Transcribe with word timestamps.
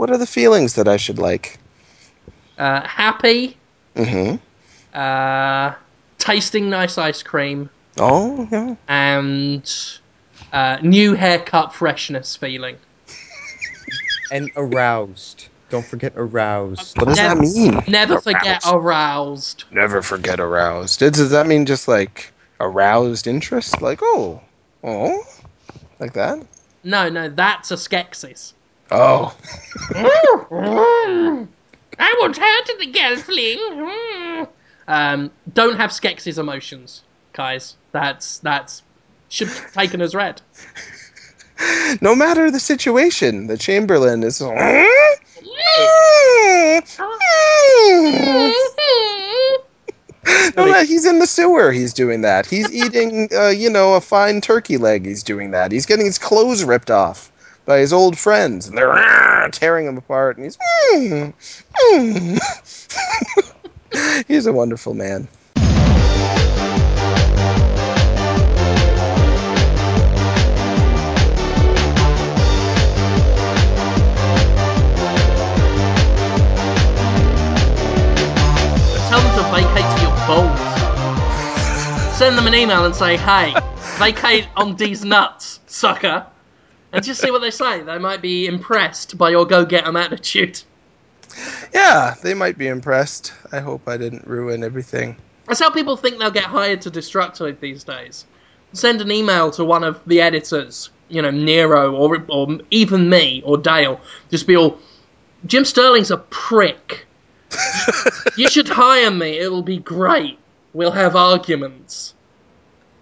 What 0.00 0.08
are 0.10 0.16
the 0.16 0.26
feelings 0.26 0.76
that 0.76 0.88
I 0.88 0.96
should 0.96 1.18
like? 1.18 1.58
Uh, 2.56 2.80
happy, 2.88 3.58
Mm-hmm. 3.94 4.36
uh, 4.98 5.74
tasting 6.16 6.70
nice 6.70 6.96
ice 6.96 7.22
cream, 7.22 7.68
Oh, 7.98 8.48
yeah. 8.50 8.76
and 8.88 9.74
uh, 10.54 10.78
new 10.80 11.12
haircut 11.12 11.74
freshness 11.74 12.34
feeling. 12.34 12.78
And 14.32 14.50
aroused. 14.56 15.48
Don't 15.68 15.84
forget 15.84 16.14
aroused. 16.16 16.96
What 16.96 17.08
does 17.08 17.18
that 17.18 17.36
Never- 17.36 17.42
mean? 17.42 17.82
Never 17.86 18.20
forget 18.22 18.62
Aroused. 18.64 18.74
aroused. 18.74 19.64
Never 19.70 20.00
forget 20.00 20.40
aroused. 20.40 21.00
Does 21.00 21.10
does 21.12 21.30
that 21.32 21.46
mean 21.46 21.66
just 21.66 21.88
like 21.88 22.32
aroused 22.58 23.26
interest? 23.26 23.82
Like, 23.82 23.98
oh, 24.02 24.40
oh, 24.82 25.22
like 25.98 26.14
that? 26.14 26.42
No, 26.84 27.10
no, 27.10 27.28
that's 27.28 27.70
a 27.70 27.74
skeksis. 27.74 28.54
Oh, 28.90 29.36
I 31.98 32.16
will 32.18 32.32
turn 32.32 32.64
to 32.64 32.76
the 32.78 32.92
gelfling. 32.92 34.48
um, 34.88 35.30
don't 35.52 35.76
have 35.76 35.90
skeksis 35.90 36.38
emotions, 36.38 37.02
guys. 37.32 37.76
That's 37.92 38.38
that's 38.38 38.82
should 39.28 39.48
be 39.48 39.54
taken 39.74 40.00
as 40.00 40.14
read. 40.14 40.40
no 42.00 42.16
matter 42.16 42.50
the 42.50 42.58
situation, 42.58 43.46
the 43.46 43.56
Chamberlain 43.56 44.24
is. 44.24 44.42
No, 50.56 50.66
no, 50.66 50.84
he's 50.84 51.06
in 51.06 51.18
the 51.18 51.26
sewer. 51.26 51.72
He's 51.72 51.92
doing 51.92 52.20
that. 52.20 52.46
He's 52.46 52.70
eating, 52.72 53.28
uh, 53.34 53.48
you 53.48 53.70
know, 53.70 53.94
a 53.94 54.00
fine 54.00 54.40
turkey 54.40 54.76
leg. 54.76 55.06
He's 55.06 55.22
doing 55.22 55.50
that. 55.52 55.72
He's 55.72 55.86
getting 55.86 56.06
his 56.06 56.18
clothes 56.18 56.62
ripped 56.62 56.90
off 56.90 57.32
by 57.70 57.78
his 57.78 57.92
old 57.92 58.18
friends, 58.18 58.66
and 58.66 58.76
they're 58.76 58.90
"Ah," 58.92 59.46
tearing 59.52 59.86
him 59.86 59.96
apart. 59.96 60.36
And 60.36 60.44
he's, 60.44 60.58
"Mm, 60.92 61.32
mm." 61.92 62.40
he's 64.26 64.46
a 64.46 64.52
wonderful 64.52 64.92
man. 64.92 65.28
Tell 79.06 79.20
them 79.20 79.32
to 79.36 79.42
vacate 79.48 80.02
your 80.02 80.16
balls. 80.26 80.58
Send 82.18 82.36
them 82.36 82.48
an 82.48 82.54
email 82.56 82.84
and 82.84 82.96
say, 82.96 83.16
"Hey, 83.16 83.54
vacate 83.96 84.48
on 84.56 84.74
these 84.74 85.04
nuts, 85.04 85.60
sucker," 85.68 86.26
and 86.92 87.04
just 87.04 87.20
see 87.20 87.30
what 87.30 87.40
they 87.40 87.50
say. 87.50 87.82
They 87.82 87.98
might 87.98 88.22
be 88.22 88.46
impressed 88.46 89.16
by 89.16 89.30
your 89.30 89.46
go-get 89.46 89.86
'em 89.86 89.96
attitude. 89.96 90.60
Yeah, 91.72 92.14
they 92.22 92.34
might 92.34 92.58
be 92.58 92.66
impressed. 92.66 93.32
I 93.52 93.60
hope 93.60 93.88
I 93.88 93.96
didn't 93.96 94.26
ruin 94.26 94.64
everything. 94.64 95.16
That's 95.46 95.60
how 95.60 95.70
people 95.70 95.96
think 95.96 96.18
they'll 96.18 96.30
get 96.30 96.44
hired 96.44 96.82
to 96.82 96.90
Destructoid 96.90 97.60
these 97.60 97.84
days. 97.84 98.26
Send 98.72 99.00
an 99.00 99.10
email 99.10 99.50
to 99.52 99.64
one 99.64 99.84
of 99.84 100.00
the 100.06 100.20
editors, 100.20 100.90
you 101.08 101.22
know, 101.22 101.30
Niero 101.30 101.92
or 101.92 102.24
or 102.28 102.58
even 102.70 103.08
me 103.08 103.42
or 103.44 103.58
Dale. 103.58 104.00
Just 104.30 104.46
be 104.46 104.56
all, 104.56 104.78
Jim 105.46 105.64
Sterling's 105.64 106.10
a 106.10 106.18
prick. 106.18 107.06
you 108.36 108.48
should 108.48 108.68
hire 108.68 109.10
me. 109.10 109.38
It'll 109.38 109.62
be 109.62 109.78
great. 109.78 110.38
We'll 110.72 110.92
have 110.92 111.16
arguments 111.16 112.14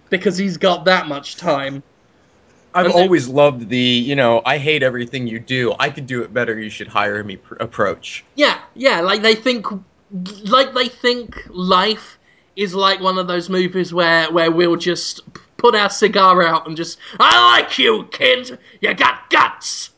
because 0.09 0.37
he's 0.37 0.57
got 0.57 0.85
that 0.85 1.07
much 1.07 1.35
time. 1.35 1.83
I've 2.73 2.91
always 2.91 3.27
loved 3.27 3.69
the, 3.69 3.77
you 3.77 4.15
know, 4.15 4.41
I 4.45 4.57
hate 4.57 4.83
everything 4.83 5.27
you 5.27 5.39
do. 5.39 5.75
I 5.79 5.89
could 5.89 6.07
do 6.07 6.21
it 6.21 6.33
better. 6.33 6.59
You 6.59 6.69
should 6.69 6.87
hire 6.87 7.23
me 7.23 7.37
pr- 7.37 7.55
approach. 7.55 8.23
Yeah, 8.35 8.59
yeah, 8.75 9.01
like 9.01 9.21
they 9.21 9.35
think, 9.35 9.65
like 10.45 10.73
they 10.73 10.87
think 10.87 11.41
life 11.49 12.17
is 12.55 12.75
like 12.75 12.99
one 12.99 13.17
of 13.17 13.27
those 13.27 13.49
movies 13.49 13.93
where 13.93 14.31
where 14.31 14.51
we'll 14.51 14.75
just 14.75 15.21
put 15.57 15.75
our 15.75 15.89
cigar 15.89 16.41
out 16.41 16.67
and 16.67 16.75
just, 16.77 16.97
I 17.19 17.57
like 17.57 17.77
you, 17.77 18.07
kid. 18.11 18.57
You 18.81 18.93
got 18.93 19.29
guts. 19.29 19.91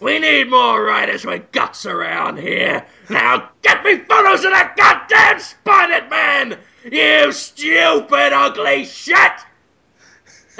We 0.00 0.18
need 0.18 0.48
more 0.48 0.82
writers 0.82 1.26
with 1.26 1.52
guts 1.52 1.84
around 1.84 2.38
here. 2.38 2.86
Now 3.10 3.50
get 3.62 3.84
me 3.84 3.96
photos 3.96 4.44
of 4.44 4.52
that 4.52 4.74
goddamn 4.76 5.40
spotted 5.40 6.08
man. 6.08 6.58
You 6.90 7.30
stupid, 7.32 8.32
ugly 8.32 8.86
shit. 8.86 9.32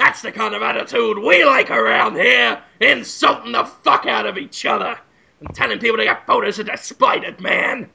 That's 0.01 0.23
the 0.23 0.31
kind 0.31 0.55
of 0.55 0.63
attitude 0.63 1.19
we 1.19 1.45
like 1.45 1.69
around 1.69 2.15
here, 2.15 2.59
insulting 2.79 3.51
the 3.51 3.65
fuck 3.65 4.07
out 4.07 4.25
of 4.25 4.35
each 4.35 4.65
other 4.65 4.97
and 5.39 5.53
telling 5.53 5.77
people 5.77 5.97
to 5.97 6.05
get 6.05 6.25
photos 6.25 6.57
of 6.57 6.65
the 6.65 6.75
spider 6.75 7.35
man. 7.39 7.87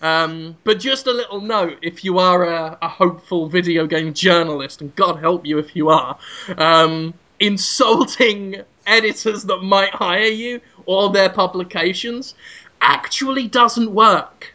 Um, 0.00 0.56
but 0.62 0.78
just 0.78 1.08
a 1.08 1.12
little 1.12 1.40
note: 1.40 1.78
if 1.82 2.04
you 2.04 2.20
are 2.20 2.44
a, 2.44 2.78
a 2.80 2.88
hopeful 2.88 3.48
video 3.48 3.84
game 3.88 4.14
journalist, 4.14 4.80
and 4.80 4.94
God 4.94 5.18
help 5.18 5.44
you 5.44 5.58
if 5.58 5.74
you 5.74 5.88
are, 5.88 6.16
um, 6.56 7.14
insulting 7.40 8.62
editors 8.86 9.42
that 9.42 9.58
might 9.58 9.90
hire 9.90 10.22
you 10.26 10.60
or 10.86 11.10
their 11.10 11.30
publications 11.30 12.36
actually 12.80 13.48
doesn't 13.48 13.92
work. 13.92 14.54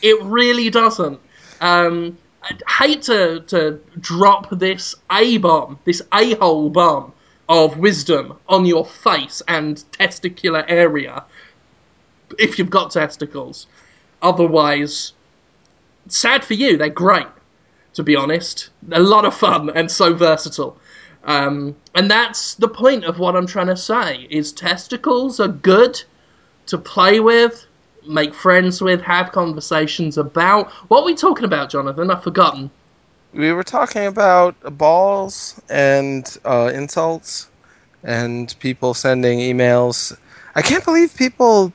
It 0.00 0.22
really 0.22 0.70
doesn't. 0.70 1.18
Um, 1.60 2.18
I'd 2.44 2.62
hate 2.68 3.02
to, 3.02 3.40
to 3.48 3.80
drop 3.98 4.50
this 4.50 4.94
A 5.10 5.38
bomb, 5.38 5.78
this 5.84 6.02
a 6.12 6.34
hole 6.34 6.70
bomb 6.70 7.12
of 7.48 7.78
wisdom 7.78 8.38
on 8.48 8.66
your 8.66 8.84
face 8.84 9.42
and 9.48 9.82
testicular 9.92 10.64
area 10.68 11.24
if 12.38 12.58
you've 12.58 12.70
got 12.70 12.90
testicles. 12.90 13.66
Otherwise, 14.22 15.12
sad 16.08 16.44
for 16.44 16.54
you, 16.54 16.76
they're 16.76 16.88
great, 16.88 17.26
to 17.94 18.02
be 18.02 18.16
honest. 18.16 18.70
A 18.92 19.00
lot 19.00 19.24
of 19.24 19.34
fun 19.34 19.70
and 19.70 19.90
so 19.90 20.14
versatile. 20.14 20.78
Um, 21.24 21.76
and 21.94 22.10
that's 22.10 22.54
the 22.54 22.68
point 22.68 23.04
of 23.04 23.18
what 23.18 23.36
I'm 23.36 23.46
trying 23.46 23.68
to 23.68 23.76
say 23.76 24.26
is 24.30 24.52
testicles 24.52 25.40
are 25.40 25.48
good 25.48 26.02
to 26.66 26.78
play 26.78 27.20
with, 27.20 27.66
make 28.06 28.34
friends 28.34 28.80
with, 28.80 29.00
have 29.02 29.32
conversations 29.32 30.18
about. 30.18 30.70
What 30.88 31.00
are 31.02 31.06
we 31.06 31.14
talking 31.14 31.44
about, 31.44 31.70
Jonathan? 31.70 32.10
I've 32.10 32.22
forgotten. 32.22 32.70
We 33.32 33.52
were 33.52 33.64
talking 33.64 34.06
about 34.06 34.54
balls 34.78 35.60
and 35.68 36.24
uh, 36.44 36.70
insults 36.72 37.48
and 38.04 38.54
people 38.60 38.94
sending 38.94 39.38
emails. 39.40 40.16
I 40.54 40.62
can't 40.62 40.84
believe 40.84 41.14
people. 41.16 41.72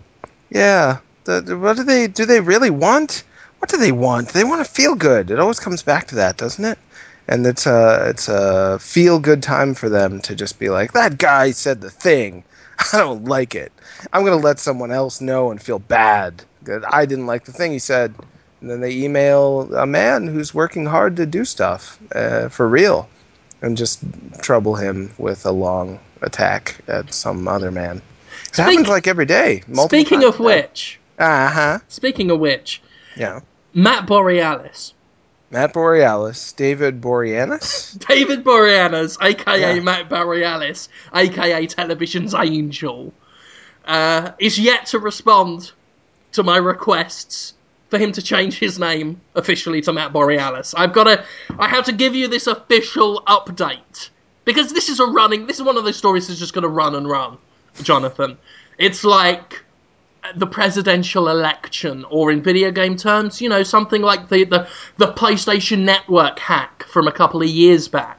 Yeah, 0.49 0.99
the, 1.25 1.41
the- 1.41 1.57
what 1.57 1.75
do 1.77 1.83
they 1.83 2.07
do? 2.07 2.25
They 2.25 2.39
really 2.39 2.69
want? 2.69 3.23
What 3.59 3.69
do 3.69 3.77
they 3.77 3.91
want? 3.91 4.29
They 4.29 4.43
want 4.45 4.65
to 4.65 4.71
feel 4.71 4.95
good. 4.95 5.29
It 5.31 5.39
always 5.39 5.59
comes 5.59 5.83
back 5.83 6.07
to 6.07 6.15
that, 6.15 6.37
doesn't 6.37 6.63
it? 6.63 6.79
And 7.27 7.45
it's 7.45 7.67
a 7.67 8.07
it's 8.09 8.27
a 8.29 8.79
feel 8.79 9.19
good 9.19 9.43
time 9.43 9.73
for 9.75 9.89
them 9.89 10.21
to 10.21 10.35
just 10.35 10.59
be 10.59 10.69
like, 10.69 10.93
that 10.93 11.17
guy 11.17 11.51
said 11.51 11.81
the 11.81 11.89
thing. 11.91 12.43
I 12.93 12.97
don't 12.97 13.25
like 13.25 13.53
it. 13.53 13.71
I'm 14.13 14.23
gonna 14.23 14.37
let 14.37 14.59
someone 14.59 14.91
else 14.91 15.21
know 15.21 15.51
and 15.51 15.61
feel 15.61 15.79
bad 15.79 16.43
that 16.63 16.81
I 16.93 17.05
didn't 17.05 17.27
like 17.27 17.45
the 17.45 17.51
thing 17.51 17.71
he 17.71 17.79
said. 17.79 18.13
And 18.61 18.69
then 18.69 18.81
they 18.81 18.91
email 18.91 19.73
a 19.73 19.85
man 19.85 20.27
who's 20.27 20.53
working 20.53 20.85
hard 20.85 21.15
to 21.15 21.25
do 21.25 21.45
stuff 21.45 21.97
uh, 22.13 22.49
for 22.49 22.67
real, 22.67 23.07
and 23.61 23.77
just 23.77 23.99
trouble 24.41 24.75
him 24.75 25.13
with 25.17 25.45
a 25.45 25.51
long 25.51 25.99
attack 26.21 26.75
at 26.89 27.13
some 27.13 27.47
other 27.47 27.71
man. 27.71 28.01
It 28.49 28.55
happens 28.57 28.89
like 28.89 29.07
every 29.07 29.25
day. 29.25 29.63
Speaking 29.85 30.21
times 30.21 30.35
of 30.35 30.39
which, 30.41 30.99
uh 31.19 31.49
huh, 31.49 31.79
speaking 31.87 32.31
of 32.31 32.39
which, 32.39 32.81
yeah. 33.15 33.39
Matt 33.73 34.07
Borealis, 34.07 34.93
Matt 35.51 35.73
Borealis, 35.73 36.51
David 36.53 36.99
Boreanaz. 37.01 37.97
David 38.07 38.43
Boreanaz, 38.43 39.17
aka 39.21 39.75
Yeah. 39.75 39.81
Matt 39.81 40.09
Borealis, 40.09 40.89
aka 41.13 41.65
Television's 41.65 42.33
Angel, 42.33 43.13
uh, 43.89 44.33
is 44.37 44.59
yet 44.59 44.85
to 44.85 44.99
respond 44.99 45.71
to 46.31 46.43
my 46.43 46.57
requests 46.57 47.55
for 47.89 47.97
him 47.97 48.11
to 48.11 48.21
change 48.21 48.59
his 48.59 48.77
name 48.77 49.19
officially 49.33 49.81
to 49.81 49.91
Matt 49.91 50.13
Borealis. 50.13 50.75
I've 50.75 50.93
got 50.93 51.05
to, 51.05 51.25
I 51.57 51.67
have 51.67 51.85
to 51.85 51.91
give 51.91 52.13
you 52.13 52.27
this 52.27 52.45
official 52.45 53.23
update 53.27 54.09
because 54.45 54.71
this 54.71 54.89
is 54.89 54.99
a 54.99 55.07
running. 55.07 55.47
This 55.47 55.57
is 55.57 55.63
one 55.63 55.75
of 55.75 55.83
those 55.85 55.97
stories 55.97 56.27
that's 56.27 56.39
just 56.39 56.53
going 56.53 56.63
to 56.63 56.69
run 56.69 56.93
and 56.93 57.09
run, 57.09 57.39
Jonathan. 57.81 58.37
It's 58.77 59.03
like 59.03 59.63
the 60.35 60.45
presidential 60.45 61.27
election, 61.27 62.05
or 62.11 62.31
in 62.31 62.43
video 62.43 62.69
game 62.69 62.95
terms, 62.95 63.41
you 63.41 63.49
know, 63.49 63.63
something 63.63 64.03
like 64.03 64.29
the, 64.29 64.43
the, 64.43 64.67
the 64.97 65.13
PlayStation 65.13 65.79
Network 65.79 66.37
hack 66.37 66.83
from 66.83 67.07
a 67.07 67.11
couple 67.11 67.41
of 67.41 67.49
years 67.49 67.87
back. 67.87 68.18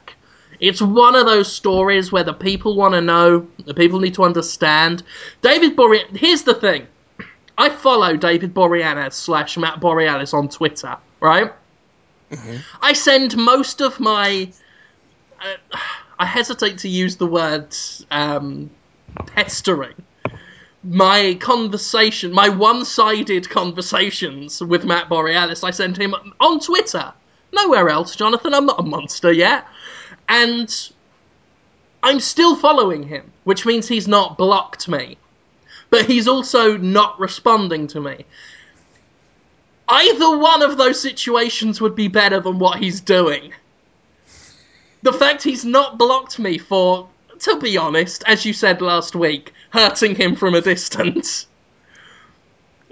It's 0.61 0.81
one 0.81 1.15
of 1.15 1.25
those 1.25 1.51
stories 1.51 2.11
where 2.11 2.23
the 2.23 2.33
people 2.33 2.75
want 2.75 2.93
to 2.93 3.01
know, 3.01 3.47
the 3.65 3.73
people 3.73 3.99
need 3.99 4.13
to 4.13 4.23
understand. 4.23 5.03
David 5.41 5.75
Borealis, 5.75 6.11
here's 6.15 6.43
the 6.43 6.53
thing. 6.53 6.87
I 7.57 7.69
follow 7.69 8.15
David 8.15 8.53
Boreanaz 8.53 9.13
slash 9.13 9.57
Matt 9.57 9.81
Borealis 9.81 10.33
on 10.33 10.47
Twitter, 10.49 10.95
right? 11.19 11.51
I 12.81 12.93
send 12.93 13.35
most 13.35 13.81
of 13.81 13.99
my. 13.99 14.49
Uh, 15.39 15.77
I 16.19 16.25
hesitate 16.25 16.77
to 16.79 16.87
use 16.87 17.17
the 17.17 17.25
word 17.25 17.75
um, 18.11 18.69
pestering, 19.25 19.95
my 20.83 21.37
conversation, 21.39 22.31
my 22.31 22.49
one-sided 22.49 23.49
conversations 23.49 24.61
with 24.61 24.85
Matt 24.85 25.09
Borealis, 25.09 25.63
I 25.63 25.71
send 25.71 25.97
him 25.97 26.13
on 26.39 26.59
Twitter. 26.59 27.13
Nowhere 27.53 27.89
else, 27.89 28.15
Jonathan. 28.15 28.53
I'm 28.53 28.65
not 28.65 28.79
a 28.79 28.83
monster 28.83 29.31
yet, 29.31 29.65
and 30.27 30.91
I'm 32.03 32.19
still 32.19 32.55
following 32.55 33.03
him, 33.03 33.31
which 33.43 33.65
means 33.65 33.87
he's 33.87 34.07
not 34.07 34.37
blocked 34.37 34.87
me, 34.87 35.17
but 35.89 36.05
he's 36.05 36.27
also 36.27 36.77
not 36.77 37.19
responding 37.19 37.87
to 37.87 38.01
me. 38.01 38.25
Either 39.87 40.37
one 40.37 40.61
of 40.61 40.77
those 40.77 40.99
situations 40.99 41.81
would 41.81 41.95
be 41.95 42.07
better 42.07 42.39
than 42.39 42.59
what 42.59 42.79
he's 42.79 43.01
doing. 43.01 43.53
The 45.03 45.13
fact 45.13 45.43
he's 45.43 45.65
not 45.65 45.97
blocked 45.97 46.39
me 46.39 46.57
for, 46.57 47.09
to 47.39 47.59
be 47.59 47.77
honest, 47.77 48.23
as 48.25 48.45
you 48.45 48.53
said 48.53 48.81
last 48.81 49.15
week, 49.15 49.51
hurting 49.71 50.15
him 50.15 50.35
from 50.35 50.55
a 50.55 50.61
distance. 50.61 51.47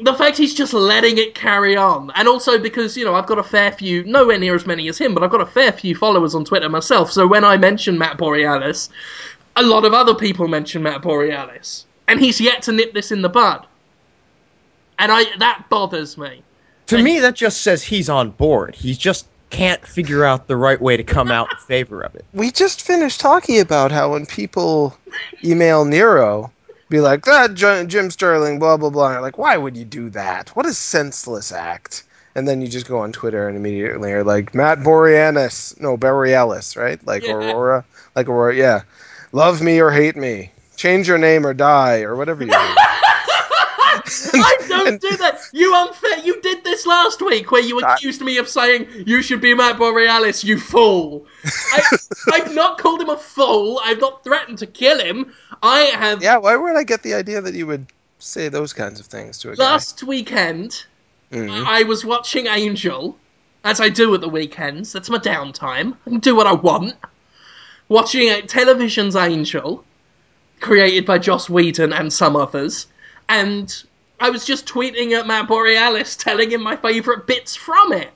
The 0.02 0.14
fact 0.14 0.38
he's 0.38 0.54
just 0.54 0.74
letting 0.74 1.18
it 1.18 1.36
carry 1.36 1.76
on. 1.76 2.12
And 2.16 2.28
also 2.28 2.58
because, 2.58 2.96
you 2.96 3.04
know, 3.04 3.16
I've 3.16 3.26
got 3.26 3.38
a 3.38 3.44
fair 3.44 3.72
few, 3.72 4.04
nowhere 4.06 4.40
near 4.40 4.56
as 4.56 4.66
many 4.66 4.88
as 4.88 4.98
him, 4.98 5.14
but 5.14 5.24
I've 5.24 5.30
got 5.30 5.42
a 5.42 5.46
fair 5.46 5.72
few 5.72 5.96
followers 5.96 6.36
on 6.36 6.46
Twitter 6.46 6.70
myself. 6.70 7.12
So 7.12 7.28
when 7.28 7.44
I 7.44 7.58
mention 7.58 7.98
Matt 7.98 8.18
Borealis, 8.18 8.90
a 9.56 9.64
lot 9.64 9.86
of 9.86 9.94
other 9.94 10.16
people 10.16 10.48
mention 10.48 10.84
Matt 10.84 11.02
Borealis. 11.02 11.86
And 12.08 12.20
he's 12.20 12.40
yet 12.40 12.62
to 12.64 12.72
nip 12.72 12.94
this 12.94 13.12
in 13.12 13.22
the 13.22 13.30
bud. 13.30 13.66
And 14.98 15.12
I 15.12 15.26
that 15.38 15.66
bothers 15.70 16.18
me. 16.18 16.44
To 16.88 17.02
me, 17.02 17.20
that 17.20 17.36
just 17.36 17.62
says 17.62 17.84
he's 17.84 18.10
on 18.10 18.32
board. 18.32 18.76
He 18.76 18.96
just 18.96 19.28
can't 19.50 19.86
figure 19.86 20.26
out 20.26 20.48
the 20.48 20.58
right 20.58 20.82
way 20.82 20.98
to 20.98 21.04
come 21.04 21.30
out 21.32 21.48
in 21.52 21.58
favor 21.60 22.02
of 22.02 22.16
it. 22.16 22.26
We 22.34 22.52
just 22.52 22.82
finished 22.82 23.20
talking 23.20 23.60
about 23.60 23.92
how 23.92 24.12
when 24.14 24.26
people 24.26 24.98
email 25.44 25.86
Niero, 25.86 26.52
be 26.90 27.00
like, 27.00 27.28
ah, 27.28 27.48
that 27.48 27.88
Jim 27.88 28.12
Sterling, 28.12 28.60
blah 28.60 28.78
blah 28.78 28.90
blah. 28.90 29.14
And 29.14 29.22
like, 29.22 29.38
why 29.38 29.58
would 29.58 29.78
you 29.78 29.86
do 29.86 30.10
that? 30.12 30.50
What 30.56 30.66
a 30.66 30.74
senseless 30.74 31.52
act. 31.52 32.04
And 32.36 32.48
then 32.48 32.62
you 32.62 32.68
just 32.68 32.88
go 32.88 33.00
on 33.00 33.12
Twitter 33.12 33.48
and 33.48 33.58
immediately 33.58 34.12
are 34.14 34.24
like, 34.24 34.54
Matt 34.54 34.84
Borealis, 34.84 35.80
no 35.80 35.98
Borealis, 35.98 36.78
right? 36.78 37.06
Like 37.06 37.24
Yeah. 37.24 37.34
Aurora, 37.34 37.86
like 38.16 38.28
Aurora, 38.28 38.56
yeah. 38.56 38.82
Love 39.32 39.62
me 39.62 39.80
or 39.80 39.92
hate 39.92 40.16
me, 40.16 40.52
change 40.76 41.08
your 41.08 41.18
name 41.18 41.46
or 41.46 41.54
die, 41.54 42.02
or 42.02 42.16
whatever 42.16 42.44
you 42.44 42.52
do. 42.52 42.58
I 44.34 44.58
don't 44.68 45.02
do 45.02 45.18
that. 45.18 45.40
You 45.54 45.74
unfair. 45.76 46.20
You 46.20 46.42
did 46.42 46.64
this 46.64 46.86
last 46.86 47.22
week 47.22 47.52
where 47.52 47.62
you 47.62 47.80
accused 47.80 48.22
me 48.22 48.38
of 48.38 48.48
saying 48.48 48.88
you 49.06 49.22
should 49.22 49.42
be 49.42 49.54
Matt 49.54 49.78
Borealis. 49.78 50.44
You 50.44 50.60
fool. 50.60 51.26
I, 51.74 51.98
I've 52.34 52.54
not 52.54 52.78
called 52.78 53.02
him 53.02 53.10
a 53.10 53.18
fool. 53.18 53.80
I've 53.84 54.00
not 54.00 54.24
threatened 54.24 54.58
to 54.60 54.68
kill 54.68 55.00
him. 55.00 55.34
I 55.62 55.80
have. 55.98 56.22
yeah, 56.24 56.38
why 56.38 56.56
would 56.56 56.76
I 56.76 56.84
get 56.84 57.04
the 57.04 57.14
idea 57.14 57.42
that 57.42 57.54
you 57.54 57.68
would 57.68 57.88
say 58.20 58.50
those 58.50 58.74
kinds 58.74 59.00
of 59.00 59.06
things 59.08 59.38
to 59.40 59.52
a 59.52 59.56
guy? 59.56 59.64
Last 59.64 60.04
weekend, 60.04 60.86
Mhm. 61.32 61.66
I 61.66 61.84
was 61.84 62.04
watching 62.06 62.48
Angel, 62.48 63.18
as 63.64 63.80
I 63.80 63.90
do 63.90 64.14
at 64.16 64.22
the 64.22 64.30
weekends. 64.30 64.92
That's 64.94 65.10
my 65.10 65.18
downtime. 65.18 65.96
I 66.06 66.10
can 66.10 66.20
do 66.20 66.36
what 66.36 66.48
I 66.48 66.54
want. 66.54 66.96
Watching 67.88 68.30
television's 68.48 69.16
Angel, 69.16 69.84
created 70.60 71.06
by 71.06 71.18
Joss 71.18 71.50
Whedon 71.50 71.92
and 71.94 72.12
some 72.12 72.36
others, 72.36 72.88
and 73.28 73.74
I 74.20 74.30
was 74.30 74.46
just 74.46 74.66
tweeting 74.66 75.12
at 75.18 75.26
Matt 75.28 75.48
Borealis, 75.48 76.16
telling 76.16 76.52
him 76.52 76.62
my 76.62 76.76
favourite 76.76 77.26
bits 77.26 77.56
from 77.56 77.94
it. 77.94 78.10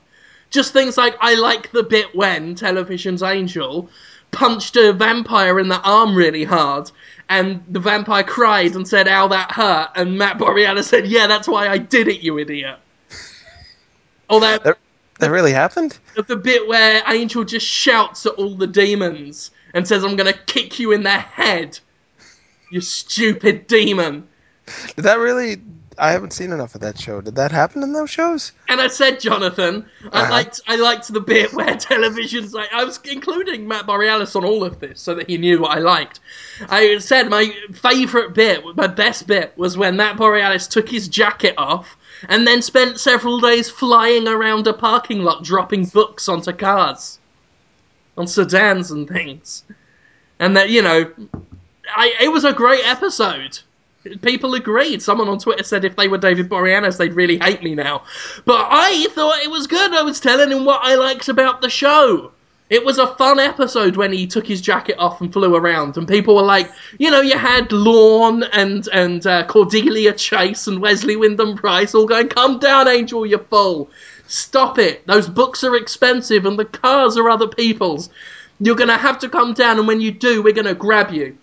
Just 0.50 0.72
things 0.72 0.96
like 0.96 1.16
I 1.20 1.34
like 1.34 1.72
the 1.72 1.82
bit 1.82 2.14
when 2.14 2.54
television's 2.54 3.22
Angel 3.22 3.88
punched 4.30 4.76
a 4.76 4.92
vampire 4.92 5.58
in 5.58 5.68
the 5.68 5.80
arm 5.80 6.14
really 6.14 6.44
hard, 6.44 6.90
and 7.28 7.62
the 7.68 7.80
vampire 7.80 8.22
cried 8.22 8.74
and 8.74 8.86
said, 8.86 9.08
"Ow, 9.08 9.28
that 9.28 9.52
hurt." 9.52 9.90
And 9.96 10.18
Matt 10.18 10.38
Borealis 10.38 10.86
said, 10.86 11.06
"Yeah, 11.06 11.26
that's 11.26 11.48
why 11.48 11.68
I 11.68 11.78
did 11.78 12.08
it, 12.08 12.20
you 12.20 12.38
idiot." 12.38 12.78
Or 14.28 14.40
that 14.40 14.64
That, 14.64 14.78
that 15.20 15.30
really 15.30 15.52
happened? 15.52 15.98
the 16.26 16.36
bit 16.36 16.66
where 16.66 17.02
Angel 17.08 17.44
just 17.44 17.66
shouts 17.66 18.26
at 18.26 18.32
all 18.34 18.56
the 18.56 18.66
demons 18.66 19.50
and 19.74 19.86
says, 19.86 20.04
"I'm 20.04 20.16
gonna 20.16 20.32
kick 20.32 20.78
you 20.78 20.92
in 20.92 21.02
the 21.02 21.10
head, 21.10 21.78
you 22.70 22.80
stupid 22.80 23.66
demon." 23.66 24.26
Did 24.96 25.04
that 25.04 25.18
really? 25.18 25.60
I 25.98 26.10
haven't 26.10 26.32
seen 26.32 26.52
enough 26.52 26.74
of 26.74 26.80
that 26.80 26.98
show. 26.98 27.20
Did 27.20 27.36
that 27.36 27.52
happen 27.52 27.82
in 27.82 27.92
those 27.92 28.10
shows? 28.10 28.52
And 28.68 28.80
I 28.80 28.88
said, 28.88 29.20
Jonathan, 29.20 29.86
I 30.12 30.22
Uh-huh. 30.22 30.30
liked 30.32 30.60
I 30.66 30.76
liked 30.76 31.12
the 31.12 31.20
bit 31.20 31.52
where 31.54 31.76
television's 31.76 32.52
like 32.54 32.72
I 32.72 32.84
was 32.84 32.98
including 33.04 33.68
Matt 33.68 33.86
Borealis 33.86 34.34
on 34.34 34.44
all 34.44 34.64
of 34.64 34.80
this 34.80 35.00
so 35.00 35.14
that 35.14 35.28
he 35.28 35.38
knew 35.38 35.60
what 35.60 35.76
I 35.76 35.80
liked. 35.80 36.20
I 36.68 36.98
said 36.98 37.28
my 37.30 37.54
favourite 37.74 38.34
bit, 38.34 38.64
my 38.76 38.86
best 38.86 39.26
bit, 39.26 39.52
was 39.56 39.76
when 39.76 39.96
Matt 39.96 40.16
Borealis 40.16 40.66
took 40.66 40.88
his 40.88 41.08
jacket 41.08 41.54
off 41.58 41.96
and 42.28 42.46
then 42.46 42.62
spent 42.62 42.98
several 42.98 43.38
days 43.40 43.70
flying 43.70 44.26
around 44.26 44.66
a 44.66 44.72
parking 44.72 45.22
lot 45.22 45.44
dropping 45.44 45.86
books 45.86 46.28
onto 46.28 46.52
cars. 46.52 47.18
On 48.16 48.26
sedans 48.28 48.92
and 48.92 49.08
things. 49.08 49.64
And 50.38 50.56
that, 50.56 50.70
you 50.70 50.82
know, 50.82 51.10
I 51.96 52.14
it 52.20 52.28
was 52.32 52.44
a 52.44 52.52
great 52.52 52.84
episode. 52.86 53.58
People 54.22 54.54
agreed. 54.54 55.00
Someone 55.02 55.28
on 55.28 55.38
Twitter 55.38 55.64
said 55.64 55.84
if 55.84 55.96
they 55.96 56.08
were 56.08 56.18
David 56.18 56.48
Boreanaz, 56.48 56.98
they'd 56.98 57.14
really 57.14 57.38
hate 57.38 57.62
me 57.62 57.74
now. 57.74 58.02
But 58.44 58.66
I 58.70 59.06
thought 59.10 59.42
it 59.42 59.50
was 59.50 59.66
good. 59.66 59.94
I 59.94 60.02
was 60.02 60.20
telling 60.20 60.50
him 60.50 60.64
what 60.64 60.80
I 60.82 60.94
liked 60.94 61.28
about 61.28 61.62
the 61.62 61.70
show. 61.70 62.32
It 62.70 62.84
was 62.84 62.98
a 62.98 63.14
fun 63.16 63.38
episode 63.38 63.96
when 63.96 64.12
he 64.12 64.26
took 64.26 64.46
his 64.46 64.60
jacket 64.60 64.96
off 64.98 65.20
and 65.20 65.32
flew 65.32 65.54
around, 65.54 65.96
and 65.96 66.08
people 66.08 66.34
were 66.34 66.42
like, 66.42 66.70
you 66.98 67.10
know, 67.10 67.20
you 67.20 67.38
had 67.38 67.70
Lorne 67.72 68.42
and 68.42 68.88
and 68.92 69.26
uh, 69.26 69.46
Cordelia 69.46 70.12
Chase 70.14 70.66
and 70.66 70.80
Wesley 70.80 71.14
Wyndam 71.16 71.56
Pryce 71.56 71.94
all 71.94 72.06
going, 72.06 72.28
"Come 72.28 72.58
down, 72.58 72.88
Angel, 72.88 73.26
you 73.26 73.38
fool! 73.38 73.90
Stop 74.26 74.78
it! 74.78 75.06
Those 75.06 75.28
books 75.28 75.62
are 75.62 75.76
expensive, 75.76 76.46
and 76.46 76.58
the 76.58 76.64
cars 76.64 77.16
are 77.18 77.28
other 77.28 77.48
people's. 77.48 78.08
You're 78.58 78.76
gonna 78.76 78.96
have 78.98 79.18
to 79.20 79.28
come 79.28 79.52
down, 79.52 79.78
and 79.78 79.86
when 79.86 80.00
you 80.00 80.10
do, 80.10 80.42
we're 80.42 80.54
gonna 80.54 80.74
grab 80.74 81.12
you." 81.12 81.36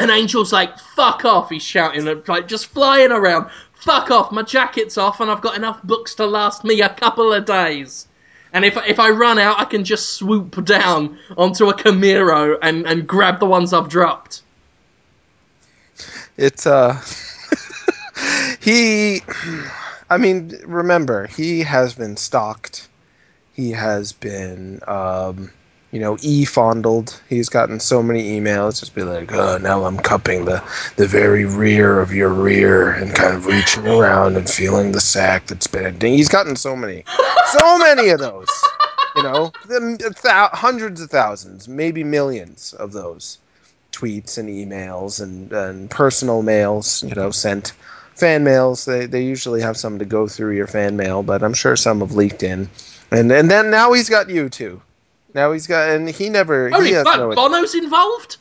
And 0.00 0.10
Angel's 0.10 0.50
like, 0.50 0.78
fuck 0.78 1.26
off, 1.26 1.50
he's 1.50 1.62
shouting, 1.62 2.06
like, 2.26 2.48
just 2.48 2.68
flying 2.68 3.12
around. 3.12 3.50
Fuck 3.74 4.10
off, 4.10 4.32
my 4.32 4.42
jacket's 4.42 4.96
off, 4.96 5.20
and 5.20 5.30
I've 5.30 5.42
got 5.42 5.58
enough 5.58 5.82
books 5.82 6.14
to 6.14 6.26
last 6.26 6.64
me 6.64 6.80
a 6.80 6.88
couple 6.88 7.34
of 7.34 7.44
days. 7.44 8.08
And 8.54 8.64
if, 8.64 8.78
if 8.78 8.98
I 8.98 9.10
run 9.10 9.38
out, 9.38 9.60
I 9.60 9.66
can 9.66 9.84
just 9.84 10.14
swoop 10.14 10.64
down 10.64 11.18
onto 11.36 11.68
a 11.68 11.74
Camaro 11.74 12.56
and, 12.62 12.86
and 12.86 13.06
grab 13.06 13.40
the 13.40 13.46
ones 13.46 13.74
I've 13.74 13.90
dropped. 13.90 14.40
It's 16.38 16.66
uh 16.66 16.98
he 18.60 19.20
I 20.08 20.16
mean, 20.16 20.58
remember, 20.64 21.26
he 21.26 21.60
has 21.60 21.92
been 21.92 22.16
stalked. 22.16 22.88
He 23.52 23.72
has 23.72 24.12
been 24.12 24.80
um 24.86 25.50
you 25.92 25.98
know, 26.00 26.16
e 26.22 26.44
fondled. 26.44 27.20
He's 27.28 27.48
gotten 27.48 27.80
so 27.80 28.02
many 28.02 28.40
emails, 28.40 28.78
just 28.80 28.94
be 28.94 29.02
like, 29.02 29.32
"Oh, 29.32 29.58
now 29.58 29.84
I'm 29.84 29.98
cupping 29.98 30.44
the 30.44 30.62
the 30.96 31.06
very 31.06 31.44
rear 31.44 32.00
of 32.00 32.12
your 32.12 32.28
rear 32.28 32.90
and 32.92 33.14
kind 33.14 33.34
of 33.34 33.46
reaching 33.46 33.86
around 33.86 34.36
and 34.36 34.48
feeling 34.48 34.92
the 34.92 35.00
sack 35.00 35.46
that's 35.46 35.66
been." 35.66 36.00
He's 36.00 36.28
gotten 36.28 36.56
so 36.56 36.76
many, 36.76 37.04
so 37.58 37.78
many 37.78 38.10
of 38.10 38.20
those. 38.20 38.48
You 39.16 39.24
know, 39.24 39.52
the, 39.66 40.14
thou- 40.22 40.50
hundreds 40.52 41.00
of 41.00 41.10
thousands, 41.10 41.68
maybe 41.68 42.04
millions 42.04 42.72
of 42.74 42.92
those 42.92 43.38
tweets 43.92 44.38
and 44.38 44.48
emails 44.48 45.20
and, 45.20 45.52
and 45.52 45.90
personal 45.90 46.42
mails, 46.42 47.02
you 47.02 47.14
know, 47.16 47.32
sent 47.32 47.72
fan 48.14 48.44
mails. 48.44 48.84
They, 48.84 49.06
they 49.06 49.24
usually 49.24 49.60
have 49.62 49.76
some 49.76 49.98
to 49.98 50.04
go 50.04 50.28
through 50.28 50.54
your 50.54 50.68
fan 50.68 50.96
mail, 50.96 51.24
but 51.24 51.42
I'm 51.42 51.54
sure 51.54 51.74
some 51.74 52.00
have 52.00 52.12
leaked 52.12 52.44
in. 52.44 52.68
And 53.10 53.32
and 53.32 53.50
then 53.50 53.70
now 53.70 53.92
he's 53.92 54.08
got 54.08 54.30
you 54.30 54.48
too. 54.48 54.80
Now 55.34 55.52
he's 55.52 55.66
got 55.66 55.90
and 55.90 56.08
he 56.08 56.28
never 56.28 56.70
Holy 56.70 56.88
he 56.88 56.92
has 56.94 57.04
fuck, 57.04 57.18
no 57.18 57.34
Bono's 57.34 57.74
involved? 57.74 58.36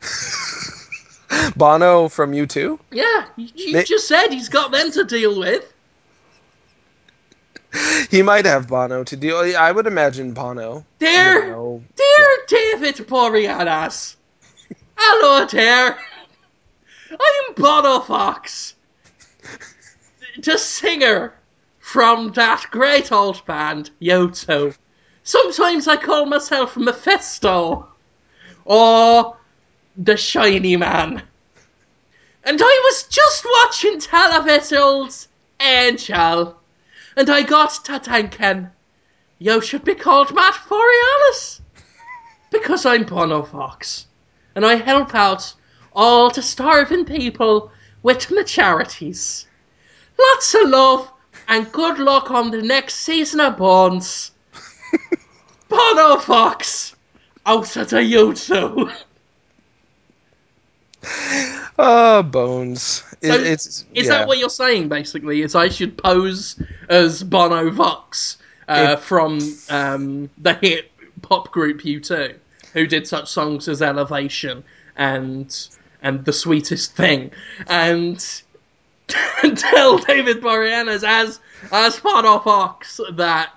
Bono 1.56 2.08
from 2.08 2.32
U2. 2.32 2.78
Yeah, 2.90 3.26
you, 3.36 3.48
you 3.54 3.72
They- 3.72 3.84
just 3.84 4.06
said 4.06 4.28
he's 4.28 4.48
got 4.48 4.70
them 4.70 4.90
to 4.92 5.04
deal 5.04 5.38
with. 5.38 5.70
He 8.10 8.22
might 8.22 8.44
have 8.46 8.68
Bono 8.68 9.02
to 9.02 9.16
deal. 9.16 9.36
I 9.58 9.72
would 9.72 9.88
imagine 9.88 10.32
Bono. 10.32 10.84
Dear, 11.00 11.48
know, 11.48 11.82
dear 11.96 12.28
David 12.46 12.94
Boreanaz. 13.08 14.14
Hello 14.96 15.44
there. 15.46 15.98
I'm 17.10 17.54
Bono 17.56 17.98
Vox. 18.00 18.74
The 20.40 20.56
singer 20.56 21.34
from 21.80 22.30
that 22.32 22.66
great 22.70 23.10
old 23.10 23.44
band, 23.44 23.90
U2. 24.00 24.76
Sometimes 25.26 25.88
I 25.88 25.96
call 25.96 26.26
myself 26.26 26.76
Mephisto. 26.76 27.88
Or 28.66 29.36
the 29.96 30.18
Shiny 30.18 30.76
Man. 30.76 31.22
And 32.44 32.60
I 32.62 32.80
was 32.84 33.04
just 33.04 33.44
watching 33.44 34.00
television's 34.00 35.28
Angel. 35.60 36.60
And 37.16 37.30
I 37.30 37.42
got 37.42 37.84
to 37.86 37.98
thinking, 37.98 38.68
you 39.38 39.62
should 39.62 39.82
be 39.82 39.94
called 39.94 40.34
Matt 40.34 40.58
Borealis. 40.68 41.62
Because 42.50 42.84
I'm 42.84 43.04
Bono 43.04 43.42
Vox. 43.42 44.06
And 44.54 44.66
I 44.66 44.74
help 44.74 45.14
out 45.14 45.54
all 45.94 46.28
the 46.28 46.42
starving 46.42 47.06
people 47.06 47.72
with 48.02 48.30
my 48.30 48.42
charities. 48.42 49.46
Lots 50.18 50.54
of 50.54 50.68
love 50.68 51.10
and 51.48 51.72
good 51.72 51.98
luck 51.98 52.30
on 52.30 52.50
the 52.50 52.60
next 52.60 52.96
season 52.96 53.40
of 53.40 53.56
Bones. 53.56 54.32
Bono 55.68 56.16
Vox, 56.18 56.94
out 57.46 57.64
to 57.66 58.02
you 58.02 58.34
two. 58.34 58.90
Oh, 61.78 62.22
bones. 62.22 63.02
It- 63.20 63.32
So, 63.32 63.40
it's 63.40 63.66
Is 63.94 64.06
yeah. 64.06 64.18
that 64.18 64.28
what 64.28 64.38
you're 64.38 64.48
saying, 64.48 64.88
basically? 64.88 65.42
Is 65.42 65.54
I 65.54 65.68
should 65.68 65.96
pose 65.98 66.60
as 66.88 67.22
Bono 67.22 67.70
Vox 67.70 68.38
uh, 68.68 68.96
from 68.96 69.40
um, 69.70 70.30
the 70.38 70.54
hit 70.54 70.90
pop 71.22 71.50
group 71.50 71.80
U2, 71.82 72.34
who 72.72 72.86
did 72.86 73.06
such 73.06 73.30
songs 73.30 73.68
as 73.68 73.82
Elevation 73.82 74.62
and 74.96 75.54
and 76.02 76.24
The 76.24 76.32
Sweetest 76.32 76.94
Thing, 76.94 77.30
and 77.66 78.18
tell 79.08 79.98
David 79.98 80.40
Boreanaz 80.42 81.02
as 81.06 81.40
as 81.72 81.98
Bono 82.00 82.38
Vox 82.38 83.00
that 83.14 83.50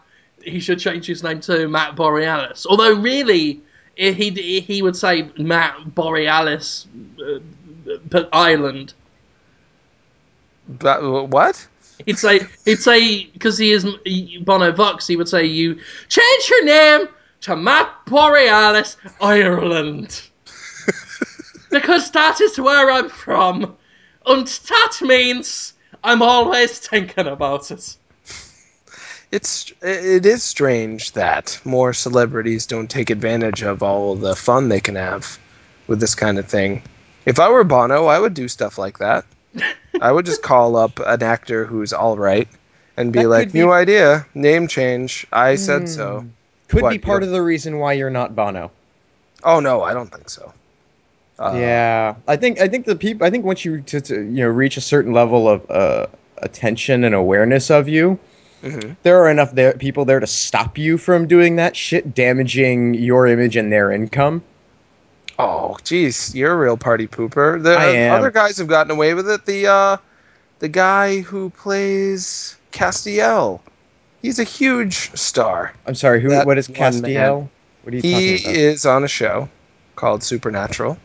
he 0.47 0.59
should 0.59 0.79
change 0.79 1.05
his 1.05 1.23
name 1.23 1.39
to 1.41 1.67
Matt 1.67 1.95
Borealis. 1.95 2.65
Although, 2.65 2.99
really, 2.99 3.61
he 3.95 4.61
he, 4.61 4.81
would 4.81 4.95
say 4.95 5.29
Matt 5.37 5.93
Borealis 5.95 6.87
uh, 7.21 7.39
but 8.09 8.29
Island. 8.33 8.93
But, 10.67 11.29
what? 11.29 11.67
He'd 12.05 12.19
say 12.19 12.41
he'd 12.65 12.79
say 12.79 13.25
because 13.25 13.57
he 13.57 13.71
is 13.71 13.85
Bono 14.41 14.71
Vox, 14.71 15.07
he 15.07 15.15
would 15.15 15.29
say 15.29 15.45
you 15.45 15.79
change 16.09 16.49
your 16.49 16.65
name 16.65 17.07
to 17.41 17.55
Matt 17.55 17.91
Borealis 18.05 18.97
Ireland 19.19 20.21
because 21.71 22.11
that 22.11 22.39
is 22.41 22.59
where 22.59 22.91
I'm 22.91 23.09
from, 23.09 23.75
and 24.25 24.47
that 24.47 24.97
means 25.01 25.73
I'm 26.03 26.21
always 26.21 26.79
thinking 26.79 27.27
about 27.27 27.71
it. 27.71 27.97
It's 29.31 29.74
it 29.81 30.25
is 30.25 30.43
strange 30.43 31.12
that 31.13 31.60
more 31.65 31.93
celebrities 31.93 32.65
don't 32.65 32.89
take 32.89 33.10
advantage 33.10 33.62
of 33.62 33.84
all 33.84 34.15
the 34.15 34.36
fun 34.36 34.69
they 34.69 34.79
can 34.79 34.96
have 34.96 35.38
with 35.88 36.00
this 36.00 36.15
kind 36.15 36.39
of 36.39 36.48
thing. 36.48 36.81
If 37.25 37.39
I 37.39 37.50
were 37.50 37.63
Bono, 37.65 38.05
I 38.05 38.19
would 38.19 38.34
do 38.34 38.48
stuff 38.48 38.77
like 38.77 39.00
that. 39.00 39.25
I 40.01 40.12
would 40.12 40.25
just 40.25 40.43
call 40.43 40.75
up 40.77 41.00
an 41.05 41.24
actor 41.24 41.65
who's 41.65 41.91
all 41.91 42.17
right 42.17 42.48
and 42.96 43.12
be 43.12 43.24
That 43.24 43.29
like, 43.29 43.51
be- 43.51 43.60
"New 43.60 43.72
idea, 43.72 44.25
name 44.34 44.67
change. 44.67 45.27
I 45.34 45.55
said 45.55 45.89
so." 45.89 46.25
Could 46.69 46.81
What, 46.84 46.91
be 46.91 46.98
part 47.00 47.24
of 47.24 47.29
the 47.29 47.41
reason 47.41 47.79
why 47.79 47.93
you're 47.93 48.10
not 48.10 48.36
Bono. 48.36 48.72
Oh 49.43 49.60
no, 49.60 49.81
I 49.84 49.93
don't 49.93 50.12
think 50.12 50.29
so. 50.29 50.53
Uh, 51.39 51.53
yeah, 51.55 52.15
I 52.27 52.36
think 52.36 52.60
I 52.60 52.67
think 52.67 52.86
the 52.86 52.96
people. 52.96 53.25
I 53.25 53.29
think 53.29 53.46
once 53.46 53.63
you 53.63 53.81
to, 53.81 54.01
to 54.01 54.15
you 54.15 54.43
know 54.43 54.48
reach 54.50 54.77
a 54.77 54.81
certain 54.81 55.13
level 55.13 55.48
of 55.48 55.69
uh, 55.69 56.07
attention 56.38 57.03
and 57.03 57.13
awareness 57.13 57.69
of 57.69 57.88
you, 57.88 58.19
mhm. 58.71 58.95
there 59.03 59.21
are 59.21 59.29
enough 59.29 59.53
there 59.53 59.74
people 59.74 60.05
there 60.05 60.19
to 60.19 60.27
stop 60.27 60.77
you 60.77 60.97
from 60.97 61.27
doing 61.27 61.55
that 61.57 61.75
shit, 61.75 62.13
damaging 62.13 62.93
your 62.93 63.27
image 63.27 63.55
and 63.55 63.71
their 63.71 63.91
income. 63.91 64.43
Oh, 65.39 65.77
jeez, 65.83 66.33
you're 66.33 66.53
a 66.53 66.57
real 66.57 66.77
party 66.77 67.07
pooper. 67.07 67.62
The 67.62 67.77
I 67.77 67.86
am. 67.86 68.19
other 68.19 68.31
guys 68.31 68.57
have 68.57 68.67
gotten 68.67 68.91
away 68.91 69.13
with 69.13 69.29
it. 69.29 69.45
The 69.45 69.67
uh, 69.67 69.97
the 70.59 70.67
guy 70.67 71.21
who 71.21 71.51
plays 71.51 72.57
Castiel, 72.71 73.59
he's 74.21 74.39
a 74.39 74.43
huge 74.43 75.12
star. 75.15 75.74
I'm 75.86 75.95
sorry, 75.95 76.21
who? 76.21 76.29
That 76.29 76.47
What 76.47 76.57
is 76.57 76.67
Castiel? 76.67 77.50
What 77.83 77.93
are 77.93 77.97
you 77.97 78.01
He 78.01 78.12
talking 78.12 78.45
about? 78.45 78.55
He 78.55 78.63
is 78.63 78.86
on 78.86 79.03
a 79.03 79.07
show 79.07 79.47
called 79.95 80.24
Supernatural, 80.24 80.97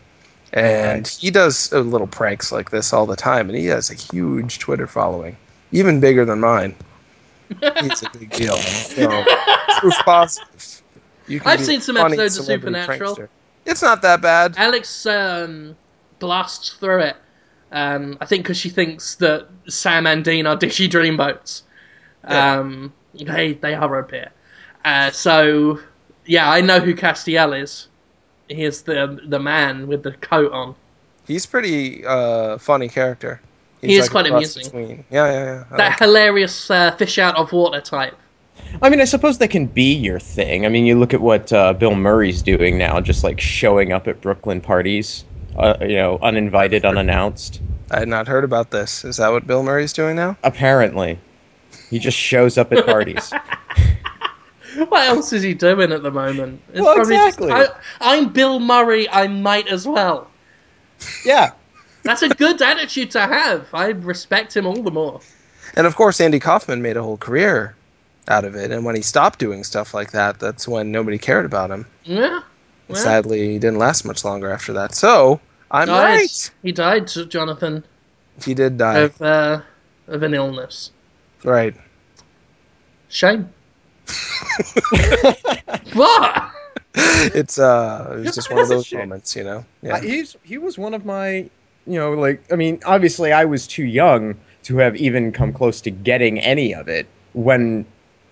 and 0.52 1.06
he 1.06 1.30
does 1.30 1.72
uh, 1.72 1.80
little 1.80 2.06
pranks 2.06 2.52
like 2.52 2.70
this 2.70 2.92
all 2.92 3.06
the 3.06 3.16
time, 3.16 3.48
and 3.48 3.58
he 3.58 3.66
has 3.66 3.90
a 3.90 3.94
huge 3.94 4.58
Twitter 4.58 4.86
following, 4.86 5.36
even 5.72 6.00
bigger 6.00 6.24
than 6.24 6.40
mine. 6.40 6.74
He's 7.80 8.02
a 8.02 8.10
big 8.10 8.30
deal. 8.30 8.56
So, 8.56 9.24
proof 9.78 9.94
positive. 10.04 10.82
You 11.28 11.40
can 11.40 11.48
I've 11.48 11.64
seen 11.64 11.80
some 11.80 11.96
episodes 11.96 12.38
of 12.38 12.44
Supernatural. 12.46 13.16
prankster. 13.16 13.28
It's 13.64 13.82
not 13.82 14.02
that 14.02 14.20
bad. 14.20 14.54
Alex 14.56 15.06
um, 15.06 15.76
blasts 16.18 16.70
through 16.70 17.02
it. 17.02 17.16
Um, 17.70 18.18
I 18.20 18.26
think 18.26 18.44
because 18.44 18.58
she 18.58 18.68
thinks 18.68 19.14
that 19.16 19.48
Sam 19.68 20.06
and 20.06 20.24
Dean 20.24 20.46
are 20.46 20.56
Dishy 20.56 20.88
Dreamboats. 20.88 21.62
Yeah. 22.28 22.58
Um, 22.58 22.92
they 23.14 23.54
they 23.54 23.74
are 23.74 23.98
a 23.98 24.04
pair. 24.04 24.32
Uh, 24.84 25.10
so 25.10 25.80
yeah, 26.26 26.50
I 26.50 26.60
know 26.60 26.80
who 26.80 26.94
Castiel 26.94 27.60
is. 27.60 27.88
He 28.48 28.64
is 28.64 28.82
the 28.82 29.20
the 29.26 29.38
man 29.38 29.86
with 29.86 30.02
the 30.02 30.12
coat 30.12 30.52
on. 30.52 30.74
He's 31.26 31.46
pretty 31.46 32.04
uh, 32.04 32.58
funny 32.58 32.88
character. 32.88 33.40
He's 33.82 33.90
He 33.90 33.96
is 33.96 34.02
like 34.04 34.10
quite 34.12 34.26
amusing. 34.26 34.64
Between. 34.64 35.04
Yeah, 35.10 35.26
yeah, 35.26 35.44
yeah. 35.44 35.64
I 35.70 35.76
That 35.76 35.88
like 35.90 35.98
hilarious 35.98 36.70
uh, 36.70 36.92
fish 36.92 37.18
out 37.18 37.36
of 37.36 37.52
water 37.52 37.80
type. 37.80 38.16
I 38.80 38.88
mean, 38.88 39.00
I 39.00 39.04
suppose 39.04 39.38
that 39.38 39.48
can 39.48 39.66
be 39.66 39.92
your 39.92 40.20
thing. 40.20 40.64
I 40.64 40.68
mean, 40.68 40.86
you 40.86 40.98
look 40.98 41.12
at 41.12 41.20
what 41.20 41.52
uh, 41.52 41.72
Bill 41.72 41.94
Murray's 41.94 42.42
doing 42.42 42.78
now, 42.78 43.00
just 43.00 43.24
like 43.24 43.40
showing 43.40 43.92
up 43.92 44.06
at 44.08 44.20
Brooklyn 44.20 44.60
parties, 44.60 45.24
uh, 45.58 45.74
you 45.80 45.96
know, 45.96 46.18
uninvited, 46.22 46.84
unannounced. 46.84 47.60
I 47.90 47.98
had 47.98 48.08
not 48.08 48.28
heard 48.28 48.44
about 48.44 48.70
this. 48.70 49.04
Is 49.04 49.16
that 49.16 49.30
what 49.30 49.46
Bill 49.46 49.62
Murray's 49.62 49.92
doing 49.92 50.16
now? 50.16 50.36
Apparently, 50.44 51.18
he 51.90 51.98
just 51.98 52.16
shows 52.16 52.56
up 52.56 52.72
at 52.72 52.86
parties. 52.86 53.32
What 54.88 55.06
else 55.06 55.34
is 55.34 55.42
he 55.42 55.52
doing 55.52 55.92
at 55.92 56.02
the 56.02 56.10
moment? 56.10 56.60
It's 56.70 56.80
Well, 56.80 56.94
probably 56.94 57.16
just, 57.16 57.38
exactly. 57.38 57.52
I, 57.52 57.66
I'm 58.00 58.32
Bill 58.32 58.58
Murray. 58.58 59.08
I 59.08 59.26
might 59.26 59.68
as 59.68 59.86
well. 59.86 60.30
yeah, 61.26 61.52
That's 62.04 62.22
a 62.22 62.28
good 62.30 62.60
attitude 62.62 63.10
to 63.12 63.20
have. 63.20 63.66
I 63.72 63.88
respect 63.88 64.56
him 64.56 64.66
all 64.66 64.82
the 64.82 64.90
more. 64.90 65.20
And 65.76 65.86
of 65.86 65.94
course, 65.96 66.20
Andy 66.20 66.38
Kaufman 66.40 66.82
made 66.82 66.96
a 66.96 67.02
whole 67.02 67.16
career 67.16 67.74
out 68.28 68.44
of 68.44 68.54
it. 68.56 68.70
And 68.70 68.84
when 68.84 68.94
he 68.96 69.02
stopped 69.02 69.38
doing 69.38 69.64
stuff 69.64 69.94
like 69.94 70.10
that, 70.12 70.38
that's 70.40 70.66
when 70.68 70.90
nobody 70.92 71.18
cared 71.18 71.44
about 71.44 71.70
him. 71.70 71.86
Yeah. 72.04 72.36
And 72.36 72.42
Well, 72.88 73.02
Sadly, 73.02 73.48
he 73.52 73.58
didn't 73.58 73.78
last 73.78 74.04
much 74.04 74.24
longer 74.24 74.50
after 74.50 74.72
that. 74.74 74.94
So 74.94 75.40
I'm 75.70 75.86
died. 75.88 76.14
right. 76.16 76.50
He 76.62 76.72
died, 76.72 77.08
Jonathan, 77.28 77.84
He 78.44 78.54
did 78.54 78.76
die. 78.78 78.98
of 78.98 79.22
uh, 79.22 79.60
of 80.08 80.22
an 80.22 80.34
illness. 80.34 80.90
right. 81.44 81.74
Shame. 83.08 83.48
what? 85.94 86.50
It's 86.94 87.58
uh, 87.58 88.08
it 88.18 88.24
was 88.26 88.34
just 88.34 88.50
one 88.50 88.60
of 88.60 88.68
those 88.68 88.92
moments, 88.92 89.34
you 89.36 89.44
know. 89.44 89.58
Uh, 89.58 89.64
Yeah. 89.82 90.00
he's 90.00 90.36
he 90.42 90.58
was 90.58 90.76
one 90.78 90.94
of 90.94 91.04
my, 91.04 91.48
you 91.86 91.98
know, 91.98 92.12
like 92.12 92.42
I 92.52 92.56
mean, 92.56 92.80
obviously 92.84 93.32
I 93.32 93.44
was 93.44 93.66
too 93.66 93.84
young 93.84 94.34
to 94.64 94.76
have 94.78 94.96
even 94.96 95.32
come 95.32 95.52
close 95.52 95.80
to 95.82 95.90
getting 95.90 96.38
any 96.40 96.74
of 96.74 96.88
it 96.88 97.06
when 97.32 97.84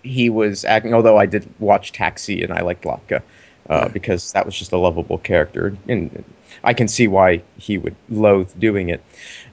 he 0.02 0.30
was 0.30 0.64
acting. 0.64 0.94
Although 0.94 1.18
I 1.18 1.26
did 1.26 1.48
watch 1.58 1.92
Taxi 1.92 2.42
and 2.42 2.52
I 2.52 2.60
liked 2.60 2.84
Latka 2.84 3.22
uh, 3.68 3.88
because 3.88 4.32
that 4.32 4.46
was 4.46 4.56
just 4.56 4.72
a 4.72 4.76
lovable 4.76 5.18
character, 5.18 5.76
and 5.88 6.24
I 6.64 6.74
can 6.74 6.88
see 6.88 7.08
why 7.08 7.42
he 7.58 7.78
would 7.78 7.96
loathe 8.08 8.50
doing 8.58 8.88
it. 8.88 9.02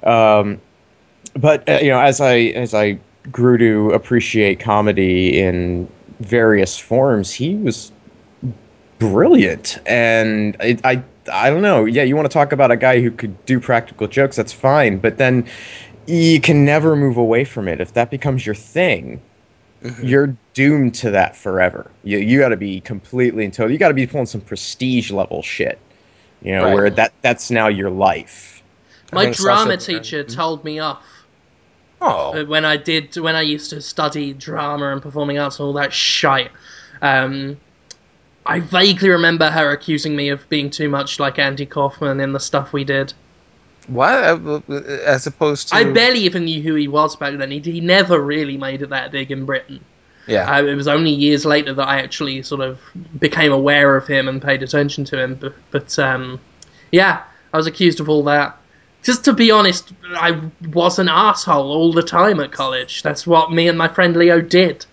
Um, 0.04 0.62
but 1.36 1.68
uh, 1.68 1.80
you 1.82 1.89
know, 1.89 2.00
as 2.00 2.22
I 2.22 2.38
as 2.56 2.74
I 2.74 3.00
grew 3.32 3.58
to 3.58 3.92
appreciate 3.94 4.60
comedy 4.60 5.39
in 5.39 5.88
various 6.20 6.77
forms, 6.77 7.32
he 7.32 7.56
was 7.56 7.92
brilliant, 9.00 9.80
and 9.86 10.56
I, 10.60 10.77
I 10.84 11.04
I 11.31 11.50
don't 11.50 11.62
know. 11.62 11.86
Yeah, 11.86 12.03
you 12.03 12.15
want 12.15 12.29
to 12.29 12.34
talk 12.34 12.51
about 12.51 12.72
a 12.72 12.77
guy 12.77 13.01
who 13.01 13.12
could 13.12 13.46
do 13.46 13.60
practical 13.60 14.07
jokes? 14.07 14.36
That's 14.36 14.53
fine, 14.53 14.98
but 14.98 15.17
then 15.17 15.46
you 16.07 16.39
can 16.39 16.63
never 16.65 16.96
move 16.96 17.17
away 17.17 17.43
from 17.43 17.67
it. 17.67 17.81
If 17.81 17.93
that 17.93 18.10
becomes 18.12 18.46
your 18.46 18.55
thing, 18.55 19.22
Mhm. 19.84 20.07
you're 20.10 20.36
doomed 20.53 20.96
to 20.96 21.12
that 21.12 21.36
forever. 21.36 21.91
You 22.03 22.17
you 22.19 22.39
got 22.39 22.50
to 22.50 22.57
be 22.57 22.79
completely 22.81 23.46
and 23.46 23.53
totally. 23.53 23.74
You 23.74 23.79
got 23.79 23.89
to 23.89 23.93
be 23.93 24.07
pulling 24.07 24.25
some 24.25 24.41
prestige 24.41 25.12
level 25.12 25.43
shit. 25.43 25.77
You 26.41 26.55
know, 26.55 26.63
Right. 26.65 26.74
where 26.74 26.89
that 26.91 27.13
that's 27.22 27.51
now 27.51 27.67
your 27.67 27.89
life. 27.89 28.62
My 29.13 29.24
think 29.24 29.36
Sasha 29.36 29.43
drama 29.43 29.65
Baron- 29.65 29.79
teacher 29.79 30.24
told 30.24 30.63
me 30.63 30.79
off 30.79 31.01
Oh, 32.01 32.34
uh, 32.39 32.46
when 32.46 32.63
I 32.65 32.77
did 32.77 33.15
when 33.17 33.36
I 33.36 33.41
used 33.41 33.69
to 33.72 33.81
study 33.81 34.34
drama 34.34 34.91
and 34.91 35.01
performing 35.01 35.39
arts 35.39 35.60
and 35.60 35.65
all 35.67 35.74
that 35.74 35.93
shite. 35.93 36.51
Um, 37.01 37.57
I 38.48 38.60
vaguely 38.60 39.10
remember 39.10 39.50
her 39.50 39.72
accusing 39.72 40.16
me 40.16 40.30
of 40.30 40.48
being 40.50 40.70
too 40.70 40.89
much 40.89 41.20
like 41.20 41.38
Andy 41.39 41.66
Kaufman 41.66 42.20
in 42.20 42.34
the 42.34 42.39
stuff 42.39 42.74
we 42.74 42.84
did. 42.84 43.13
what? 43.88 44.13
Uh, 44.13 44.62
As 45.06 45.27
opposed 45.27 45.70
to 45.70 45.75
I 45.75 45.84
barely 45.84 46.20
even 46.20 46.46
knew 46.46 46.62
who 46.62 46.75
he 46.75 46.88
was 46.88 47.16
back 47.16 47.38
then. 47.38 47.51
He, 47.51 47.60
he 47.60 47.82
never 47.82 48.20
really 48.22 48.58
made 48.58 48.82
it 48.82 48.89
that 48.89 49.12
big 49.12 49.32
in 49.32 49.46
Britain. 49.46 49.84
Yeah. 50.27 50.51
Uh, 50.51 50.63
it 50.63 50.75
was 50.75 50.88
only 50.88 51.12
years 51.12 51.46
later 51.46 51.74
that 51.74 51.88
I 51.88 52.01
actually 52.01 52.42
sort 52.44 52.62
of 52.62 52.80
became 53.20 53.51
aware 53.51 53.96
of 53.96 54.08
him 54.08 54.27
and 54.27 54.42
paid 54.42 54.62
attention 54.62 55.06
to 55.06 55.20
him. 55.22 55.36
But, 55.36 55.54
but 55.72 56.00
um, 56.00 56.39
yeah, 56.92 57.24
I 57.54 57.58
was 57.58 57.68
accused 57.68 58.00
of 58.00 58.10
all 58.10 58.24
that. 58.25 58.58
Just 59.04 59.24
to 59.25 59.34
be 59.34 59.51
honest, 59.51 59.94
I 60.16 60.42
was 60.74 61.00
an 61.00 61.08
asshole 61.08 61.72
all 61.72 61.94
the 61.94 62.01
time 62.01 62.42
at 62.42 62.51
college. 62.51 63.04
That's 63.04 63.25
what 63.25 63.54
me 63.54 63.70
and 63.70 63.77
my 63.77 63.88
friend 63.88 64.16
Leo 64.18 64.42
did. 64.42 64.86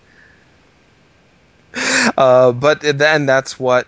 Uh, 2.17 2.51
but 2.51 2.79
then 2.81 3.25
that's 3.25 3.59
what 3.59 3.87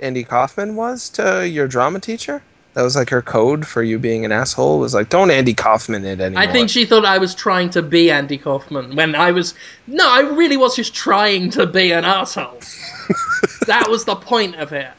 Andy 0.00 0.24
Kaufman 0.24 0.76
was 0.76 1.08
to 1.10 1.48
your 1.48 1.66
drama 1.66 2.00
teacher. 2.00 2.42
That 2.74 2.82
was 2.82 2.96
like 2.96 3.08
her 3.10 3.22
code 3.22 3.66
for 3.66 3.82
you 3.82 3.98
being 3.98 4.24
an 4.24 4.32
asshole. 4.32 4.80
Was 4.80 4.92
like, 4.94 5.08
don't 5.08 5.30
Andy 5.30 5.54
Kaufman 5.54 6.04
it 6.04 6.20
anymore. 6.20 6.42
I 6.42 6.50
think 6.50 6.68
she 6.68 6.84
thought 6.84 7.04
I 7.04 7.18
was 7.18 7.34
trying 7.34 7.70
to 7.70 7.82
be 7.82 8.10
Andy 8.10 8.36
Kaufman 8.36 8.96
when 8.96 9.14
I 9.14 9.30
was. 9.30 9.54
No, 9.86 10.06
I 10.10 10.20
really 10.20 10.56
was 10.56 10.74
just 10.74 10.94
trying 10.94 11.50
to 11.50 11.66
be 11.66 11.92
an 11.92 12.04
asshole. 12.04 12.58
that 13.66 13.86
was 13.88 14.04
the 14.04 14.16
point 14.16 14.56
of 14.56 14.72
it. 14.72 14.90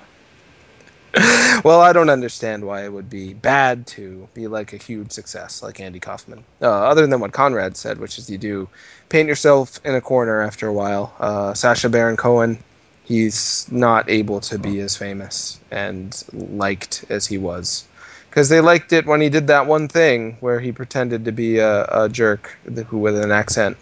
Well, 1.63 1.81
I 1.81 1.93
don't 1.93 2.09
understand 2.09 2.65
why 2.65 2.83
it 2.83 2.91
would 2.91 3.09
be 3.09 3.33
bad 3.33 3.87
to 3.87 4.27
be 4.33 4.47
like 4.47 4.73
a 4.73 4.77
huge 4.77 5.11
success 5.11 5.63
like 5.63 5.79
Andy 5.79 5.99
Kaufman. 5.99 6.43
Uh, 6.61 6.69
other 6.69 7.07
than 7.07 7.19
what 7.19 7.31
Conrad 7.31 7.77
said, 7.77 7.99
which 7.99 8.19
is 8.19 8.29
you 8.29 8.37
do 8.37 8.67
paint 9.09 9.27
yourself 9.27 9.79
in 9.85 9.95
a 9.95 10.01
corner 10.01 10.41
after 10.41 10.67
a 10.67 10.73
while. 10.73 11.13
Uh, 11.19 11.53
Sacha 11.53 11.89
Baron 11.89 12.17
Cohen, 12.17 12.57
he's 13.03 13.65
not 13.71 14.09
able 14.09 14.41
to 14.41 14.59
be 14.59 14.79
as 14.81 14.97
famous 14.97 15.59
and 15.71 16.23
liked 16.33 17.05
as 17.09 17.25
he 17.25 17.37
was. 17.37 17.85
Because 18.29 18.49
they 18.49 18.59
liked 18.59 18.91
it 18.91 19.05
when 19.05 19.21
he 19.21 19.29
did 19.29 19.47
that 19.47 19.65
one 19.65 19.87
thing 19.87 20.35
where 20.41 20.59
he 20.59 20.73
pretended 20.73 21.23
to 21.23 21.31
be 21.31 21.59
a, 21.59 21.85
a 21.85 22.09
jerk 22.09 22.57
who 22.87 22.97
with 22.97 23.17
an 23.17 23.31
accent, 23.31 23.77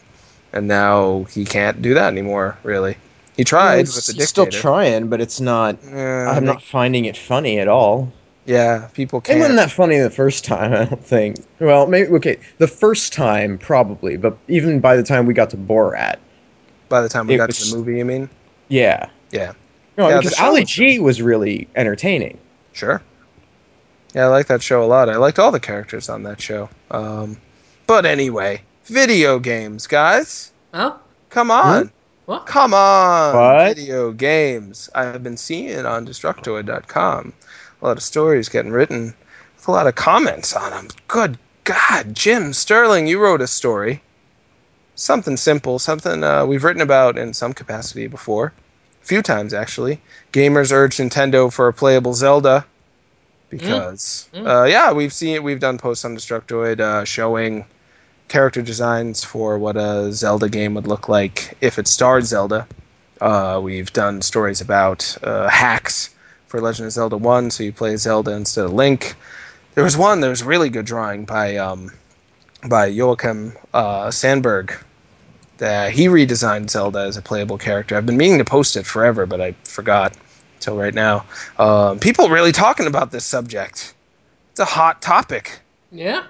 and 0.53 0.67
now 0.67 1.23
he 1.23 1.43
can't 1.43 1.81
do 1.81 1.95
that 1.95 2.11
anymore. 2.11 2.55
Really, 2.61 2.95
he 3.37 3.43
tried 3.43 3.79
He's 3.79 3.95
with 3.95 4.05
the 4.07 4.13
he's 4.13 4.29
still 4.29 4.47
trying, 4.47 5.07
but 5.09 5.21
it's 5.21 5.39
not. 5.39 5.77
Yeah, 5.83 6.29
I'm 6.31 6.45
not 6.45 6.61
finding 6.61 7.05
it 7.05 7.17
funny 7.17 7.59
at 7.59 7.67
all. 7.67 8.11
Yeah, 8.45 8.89
people 8.93 9.23
It 9.27 9.37
wasn't 9.37 9.55
that 9.55 9.71
funny 9.71 9.97
the 9.99 10.09
first 10.09 10.43
time, 10.43 10.73
I 10.81 10.85
don't 10.85 11.03
think. 11.05 11.37
Well, 11.59 11.87
maybe 11.87 12.09
okay, 12.15 12.37
the 12.57 12.67
first 12.67 13.13
time 13.13 13.57
probably, 13.57 14.17
but 14.17 14.37
even 14.49 14.79
by 14.81 14.95
the 14.97 15.03
time 15.03 15.25
we 15.25 15.33
got 15.33 15.49
to 15.51 15.57
Borat, 15.57 16.17
By 16.89 17.01
the 17.01 17.07
time 17.09 17.25
we 17.27 17.37
got 17.37 17.47
was- 17.47 17.59
to 17.59 17.71
the 17.71 17.77
movie, 17.77 17.97
you 17.97 18.05
mean? 18.05 18.29
yeah, 18.67 19.07
Yeah, 19.31 19.53
no, 19.97 20.09
Yeah, 20.09 20.17
because 20.17 20.35
show 20.35 20.43
Ali 20.45 20.61
was- 20.61 20.69
G 20.69 20.99
was 20.99 21.21
really 21.21 21.67
entertaining. 21.75 22.37
sure. 22.73 23.01
Yeah, 24.13 24.25
I 24.25 24.27
like 24.27 24.45
that 24.47 24.61
show 24.61 24.83
a 24.83 24.85
lot. 24.85 25.09
I 25.09 25.15
liked 25.17 25.39
all 25.39 25.49
the 25.51 25.59
characters 25.59 26.07
on 26.09 26.21
that 26.23 26.39
show. 26.39 26.69
Um, 26.91 27.37
but 27.87 28.05
anyway, 28.05 28.61
video 28.85 29.39
games, 29.39 29.87
guys. 29.87 30.51
Huh? 30.73 30.93
Come 31.31 31.49
on. 31.49 31.91
What? 32.25 32.45
Come 32.45 32.73
on. 32.73 33.35
What? 33.35 33.75
Video 33.75 34.11
games. 34.11 34.89
I've 34.95 35.23
been 35.23 35.37
seeing 35.37 35.69
it 35.69 35.85
on 35.85 36.05
Destructoid.com 36.07 37.33
a 37.83 37.87
lot 37.87 37.97
of 37.97 38.03
stories 38.03 38.49
getting 38.49 38.71
written 38.71 39.13
with 39.57 39.67
a 39.67 39.71
lot 39.71 39.87
of 39.87 39.95
comments 39.95 40.55
on 40.55 40.71
them. 40.71 40.87
Good 41.07 41.37
God, 41.65 42.15
Jim 42.15 42.53
Sterling, 42.53 43.07
you 43.07 43.19
wrote 43.19 43.41
a 43.41 43.47
story. 43.47 44.01
Something 44.95 45.37
simple, 45.37 45.79
something 45.79 46.23
uh, 46.23 46.45
we've 46.45 46.63
written 46.63 46.81
about 46.81 47.17
in 47.17 47.33
some 47.33 47.53
capacity 47.53 48.07
before. 48.07 48.53
A 49.01 49.05
few 49.05 49.21
times, 49.21 49.53
actually. 49.53 49.99
Gamers 50.31 50.71
urge 50.71 50.97
Nintendo 50.97 51.51
for 51.51 51.67
a 51.67 51.73
playable 51.73 52.13
Zelda. 52.13 52.65
Because, 53.49 54.29
Mm. 54.33 54.47
Uh, 54.47 54.63
yeah, 54.65 54.93
we've 54.93 55.13
seen 55.13 55.35
it. 55.35 55.43
we've 55.43 55.59
done 55.59 55.77
posts 55.77 56.05
on 56.05 56.15
Destructoid 56.15 56.79
uh, 56.79 57.03
showing 57.03 57.65
character 58.27 58.61
designs 58.61 59.23
for 59.23 59.57
what 59.57 59.77
a 59.77 60.11
Zelda 60.11 60.49
game 60.49 60.73
would 60.73 60.87
look 60.87 61.07
like 61.07 61.57
if 61.61 61.77
it 61.77 61.87
starred 61.87 62.25
Zelda. 62.25 62.67
Uh, 63.21 63.59
we've 63.63 63.93
done 63.93 64.21
stories 64.21 64.59
about 64.59 65.17
uh, 65.23 65.47
hacks 65.47 66.09
for 66.47 66.61
Legend 66.61 66.87
of 66.87 66.93
Zelda 66.93 67.17
1, 67.17 67.51
so 67.51 67.63
you 67.63 67.71
play 67.71 67.95
Zelda 67.95 68.31
instead 68.31 68.65
of 68.65 68.73
Link. 68.73 69.15
There 69.75 69.83
was 69.83 69.97
one 69.97 70.19
that 70.21 70.29
was 70.29 70.43
really 70.43 70.69
good 70.69 70.85
drawing 70.85 71.25
by 71.25 71.57
um, 71.57 71.91
by 72.67 72.85
Joachim 72.87 73.53
uh, 73.73 74.11
Sandberg. 74.11 74.73
That 75.59 75.93
he 75.93 76.07
redesigned 76.07 76.69
Zelda 76.69 76.99
as 76.99 77.15
a 77.15 77.21
playable 77.21 77.57
character. 77.57 77.95
I've 77.95 78.05
been 78.05 78.17
meaning 78.17 78.39
to 78.39 78.45
post 78.45 78.75
it 78.75 78.85
forever, 78.85 79.25
but 79.25 79.39
I 79.39 79.53
forgot 79.63 80.17
till 80.59 80.75
right 80.75 80.93
now. 80.93 81.25
Um, 81.57 81.99
people 81.99 82.29
really 82.29 82.51
talking 82.51 82.87
about 82.87 83.11
this 83.11 83.23
subject. 83.23 83.93
It's 84.51 84.59
a 84.59 84.65
hot 84.65 85.01
topic. 85.01 85.59
Yeah. 85.91 86.25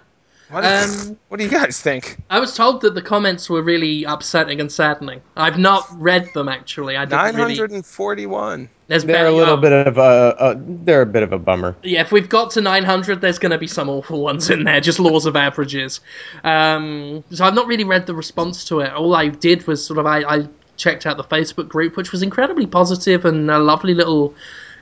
What, 0.54 0.66
Um, 0.66 1.18
what 1.30 1.38
do 1.38 1.44
you 1.44 1.50
guys 1.50 1.82
think? 1.82 2.18
I 2.30 2.40
was 2.40 2.56
told 2.56 2.82
that 2.82 2.94
the 2.94 3.02
comments 3.02 3.50
were 3.50 3.64
really 3.64 4.04
upsetting 4.04 4.62
and 4.62 4.72
saddening. 4.72 5.20
I've 5.36 5.58
not 5.58 5.88
read 6.00 6.32
them 6.36 6.48
actually. 6.48 6.96
I 6.96 7.06
didn't 7.06 7.18
Nine 7.18 7.36
really. 7.36 7.56
hundred 7.56 7.72
and 7.72 7.84
forty-one. 7.84 8.70
There's 8.88 9.04
They're 9.04 9.26
a 9.26 9.32
little 9.32 9.56
oh, 9.56 9.58
bit 9.58 9.72
of 9.72 9.98
a, 9.98 10.36
a 10.38 10.56
they're 10.56 11.02
a 11.02 11.08
bit 11.08 11.24
of 11.24 11.34
a 11.34 11.40
bummer. 11.40 11.76
Yeah, 11.82 12.02
if 12.02 12.12
we've 12.12 12.30
got 12.30 12.52
to 12.52 12.62
900, 12.62 13.22
there's 13.22 13.40
going 13.40 13.52
to 13.52 13.58
be 13.58 13.66
some 13.66 13.90
awful 13.90 14.22
ones 14.22 14.52
in 14.52 14.66
there, 14.66 14.80
just 14.80 15.00
laws 15.00 15.26
of 15.26 15.36
averages. 15.36 16.02
Um, 16.44 17.24
so 17.32 17.46
I've 17.46 17.56
not 17.56 17.66
really 17.66 17.86
read 17.86 18.06
the 18.06 18.14
response 18.14 18.64
to 18.66 18.82
it. 18.82 18.94
All 18.94 19.16
I 19.16 19.30
did 19.30 19.66
was 19.66 19.84
sort 19.84 19.98
of 19.98 20.06
I, 20.06 20.20
I 20.20 20.48
checked 20.78 21.08
out 21.08 21.18
the 21.18 21.24
Facebook 21.24 21.68
group, 21.68 21.98
which 21.98 22.12
was 22.12 22.22
incredibly 22.22 22.68
positive 22.68 23.26
and 23.26 23.50
a 23.50 23.58
lovely 23.58 23.96
little 23.96 24.36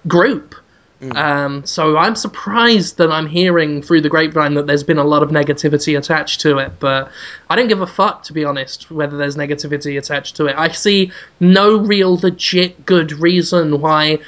group. 0.07 0.55
Um, 1.01 1.65
so 1.65 1.97
I'm 1.97 2.15
surprised 2.15 2.97
that 2.97 3.11
I'm 3.11 3.25
hearing 3.25 3.81
through 3.81 4.01
the 4.01 4.09
grapevine 4.09 4.53
that 4.53 4.67
there's 4.67 4.83
been 4.83 4.99
a 4.99 5.03
lot 5.03 5.23
of 5.23 5.29
negativity 5.29 5.97
attached 5.97 6.41
to 6.41 6.59
it, 6.59 6.73
but 6.79 7.11
I 7.49 7.55
don't 7.55 7.67
give 7.67 7.81
a 7.81 7.87
fuck 7.87 8.23
to 8.23 8.33
be 8.33 8.45
honest 8.45 8.91
whether 8.91 9.17
there's 9.17 9.35
negativity 9.35 9.97
attached 9.97 10.35
to 10.35 10.45
it. 10.45 10.55
I 10.55 10.67
see 10.69 11.11
no 11.39 11.77
real 11.77 12.17
legit 12.17 12.85
good 12.85 13.13
reason 13.13 13.81
why 13.81 14.19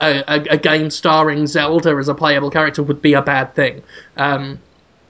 a, 0.00 0.22
a, 0.28 0.40
a 0.50 0.58
game 0.58 0.90
starring 0.90 1.46
Zelda 1.46 1.90
as 1.90 2.08
a 2.08 2.14
playable 2.14 2.50
character 2.50 2.82
would 2.82 3.02
be 3.02 3.14
a 3.14 3.22
bad 3.22 3.54
thing. 3.54 3.82
Um, 4.16 4.60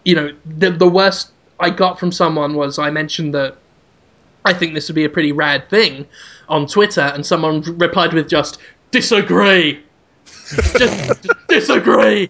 you 0.04 0.14
know, 0.14 0.32
the 0.46 0.70
the 0.70 0.88
worst 0.88 1.30
I 1.60 1.70
got 1.70 1.98
from 1.98 2.10
someone 2.10 2.54
was 2.54 2.78
I 2.78 2.90
mentioned 2.90 3.34
that 3.34 3.56
I 4.44 4.52
think 4.52 4.74
this 4.74 4.88
would 4.88 4.96
be 4.96 5.04
a 5.04 5.10
pretty 5.10 5.32
rad 5.32 5.68
thing 5.68 6.06
on 6.48 6.66
Twitter, 6.66 7.02
and 7.02 7.24
someone 7.24 7.60
replied 7.78 8.12
with 8.12 8.28
just 8.28 8.58
disagree, 8.90 9.82
just 10.78 11.26
disagree. 11.48 12.24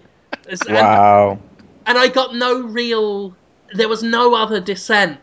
It's- 0.44 0.60
and- 0.66 0.74
Wow. 0.76 1.38
and 1.86 1.98
I 1.98 2.08
got 2.08 2.34
no 2.34 2.62
real. 2.62 3.34
There 3.74 3.88
was 3.88 4.02
no 4.02 4.34
other 4.34 4.60
dissent 4.60 5.18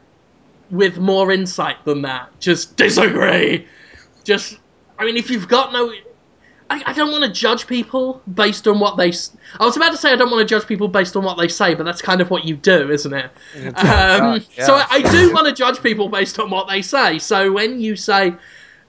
with 0.71 0.97
more 0.97 1.32
insight 1.32 1.84
than 1.86 2.01
that. 2.03 2.29
Just 2.39 2.75
disagree. 2.77 3.67
Just, 4.23 4.58
I 4.97 5.05
mean, 5.05 5.17
if 5.17 5.29
you've 5.29 5.47
got 5.47 5.71
no. 5.73 5.91
I, 6.71 6.84
I 6.86 6.93
don't 6.93 7.12
want 7.12 7.23
to 7.23 7.32
judge 7.32 7.65
people 7.65 8.21
based 8.36 8.67
on 8.67 8.79
what 8.79 8.95
they. 8.95 9.12
I 9.60 9.65
was 9.65 9.75
about 9.75 9.89
to 9.91 9.97
say 9.97 10.12
I 10.12 10.15
don't 10.15 10.29
want 10.29 10.47
to 10.47 10.55
judge 10.55 10.67
people 10.67 10.88
based 10.88 11.15
on 11.15 11.23
what 11.23 11.38
they 11.39 11.47
say, 11.47 11.73
but 11.73 11.84
that's 11.84 12.01
kind 12.01 12.21
of 12.21 12.29
what 12.29 12.45
you 12.45 12.55
do, 12.55 12.91
isn't 12.91 13.12
it? 13.12 13.32
Um, 13.55 13.73
God, 13.75 14.45
yeah. 14.55 14.65
So 14.65 14.75
I, 14.75 14.86
I 14.91 15.01
do 15.01 15.34
want 15.34 15.47
to 15.47 15.53
judge 15.53 15.82
people 15.82 16.10
based 16.10 16.38
on 16.39 16.51
what 16.51 16.67
they 16.67 16.84
say. 16.84 17.17
So 17.17 17.51
when 17.51 17.79
you 17.82 17.95
say 17.95 18.36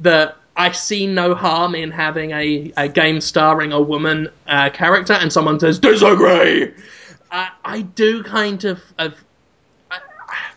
that 0.01 0.37
I 0.57 0.73
see 0.73 1.07
no 1.07 1.35
harm 1.35 1.75
in 1.75 1.91
having 1.91 2.33
a, 2.33 2.73
a 2.77 2.89
game 2.89 3.21
starring 3.21 3.73
a 3.73 3.81
woman 3.81 4.29
uh, 4.47 4.71
character, 4.71 5.13
and 5.15 5.33
someone 5.33 5.59
says 5.61 5.79
disagree, 5.79 6.73
I, 7.31 7.51
I 7.65 7.83
do 7.83 8.23
kind 8.23 8.65
of, 8.65 8.81
of 8.99 9.15
I, 9.91 9.99
I- 10.29 10.51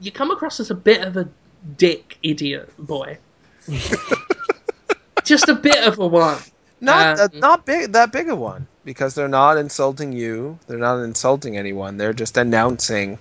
you 0.00 0.10
come 0.10 0.30
across 0.30 0.60
as 0.60 0.70
a 0.70 0.74
bit 0.74 1.02
of 1.02 1.16
a 1.16 1.28
dick 1.76 2.18
idiot 2.22 2.72
boy. 2.78 3.18
Just 5.24 5.48
a 5.48 5.54
bit 5.54 5.86
of 5.86 5.98
a 5.98 6.06
one. 6.06 6.38
Not 6.80 7.20
Um, 7.20 7.28
uh, 7.34 7.38
not 7.38 7.66
big 7.66 7.92
that 7.92 8.10
big 8.10 8.30
a 8.30 8.34
one 8.34 8.66
because 8.84 9.14
they're 9.14 9.28
not 9.28 9.58
insulting 9.58 10.12
you. 10.12 10.58
They're 10.66 10.78
not 10.78 11.00
insulting 11.02 11.58
anyone. 11.58 11.98
They're 11.98 12.14
just 12.14 12.38
announcing 12.38 13.18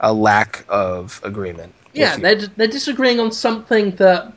a 0.00 0.12
lack 0.14 0.64
of 0.68 1.20
agreement. 1.22 1.74
Yeah, 1.92 2.16
they're 2.16 2.46
they're 2.56 2.66
disagreeing 2.68 3.20
on 3.20 3.30
something 3.32 3.90
that 3.96 4.32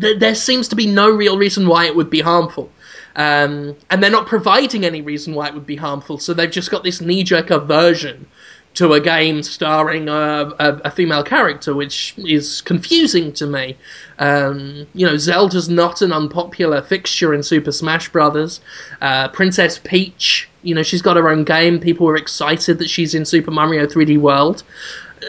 th- 0.00 0.18
there 0.18 0.34
seems 0.34 0.68
to 0.68 0.76
be 0.76 0.86
no 0.86 1.10
real 1.10 1.38
reason 1.38 1.68
why 1.68 1.86
it 1.86 1.96
would 1.96 2.10
be 2.10 2.20
harmful, 2.20 2.70
um, 3.16 3.76
and 3.90 4.02
they're 4.02 4.10
not 4.10 4.26
providing 4.26 4.84
any 4.84 5.02
reason 5.02 5.34
why 5.34 5.48
it 5.48 5.54
would 5.54 5.66
be 5.66 5.76
harmful. 5.76 6.18
So 6.18 6.34
they've 6.34 6.50
just 6.50 6.70
got 6.70 6.84
this 6.84 7.00
knee 7.00 7.24
jerk 7.24 7.50
aversion 7.50 8.26
to 8.74 8.92
a 8.92 9.00
game 9.00 9.42
starring 9.42 10.08
a, 10.08 10.52
a, 10.58 10.74
a 10.84 10.90
female 10.90 11.22
character, 11.22 11.74
which 11.74 12.14
is 12.18 12.60
confusing 12.60 13.32
to 13.32 13.46
me. 13.46 13.76
Um, 14.18 14.86
you 14.94 15.06
know, 15.06 15.16
Zelda's 15.16 15.68
not 15.68 16.02
an 16.02 16.12
unpopular 16.12 16.82
fixture 16.82 17.32
in 17.32 17.42
Super 17.42 17.72
Smash 17.72 18.08
Brothers. 18.08 18.60
Uh, 19.00 19.28
Princess 19.28 19.78
Peach, 19.78 20.48
you 20.62 20.74
know, 20.74 20.82
she's 20.82 21.02
got 21.02 21.16
her 21.16 21.28
own 21.28 21.44
game. 21.44 21.78
People 21.78 22.06
were 22.06 22.16
excited 22.16 22.78
that 22.78 22.90
she's 22.90 23.14
in 23.14 23.24
Super 23.24 23.52
Mario 23.52 23.86
3D 23.86 24.18
World. 24.18 24.64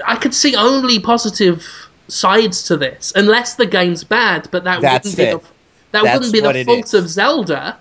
I 0.06 0.16
could 0.16 0.34
see 0.34 0.56
only 0.56 1.00
positive 1.00 1.85
sides 2.08 2.64
to 2.64 2.78
this, 2.78 3.12
unless 3.16 3.56
the 3.56 3.66
game's 3.66 4.04
bad. 4.04 4.48
But 4.52 4.64
that 4.64 4.82
That's 4.82 5.06
wouldn't 5.10 5.18
be 5.18 5.24
it. 5.24 5.42
the 5.42 5.48
that 5.92 6.04
That's 6.04 6.18
wouldn't 6.18 6.34
be 6.34 6.40
the 6.42 6.66
fault 6.66 6.94
of 6.94 7.10
Zelda. 7.10 7.78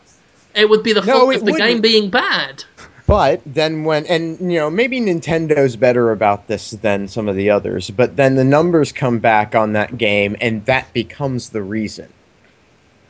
It 0.54 0.68
would 0.68 0.82
be 0.82 0.92
the 0.92 1.00
No, 1.02 1.20
fault 1.20 1.34
it 1.34 1.40
of 1.40 1.46
the 1.46 1.52
game 1.52 1.60
wouldn't. 1.60 1.82
being 1.82 2.10
bad. 2.10 2.64
But 3.06 3.42
then 3.44 3.84
when 3.84 4.06
and 4.06 4.38
you 4.52 4.58
know 4.58 4.70
maybe 4.70 4.98
Nintendo's 5.00 5.76
better 5.76 6.10
about 6.10 6.46
this 6.48 6.70
than 6.70 7.06
some 7.08 7.28
of 7.28 7.36
the 7.36 7.50
others, 7.50 7.90
but 7.90 8.16
then 8.16 8.36
the 8.36 8.44
numbers 8.44 8.92
come 8.92 9.18
back 9.18 9.54
on 9.54 9.72
that 9.74 9.98
game 9.98 10.36
and 10.40 10.64
that 10.66 10.90
becomes 10.94 11.50
the 11.50 11.62
reason. 11.62 12.08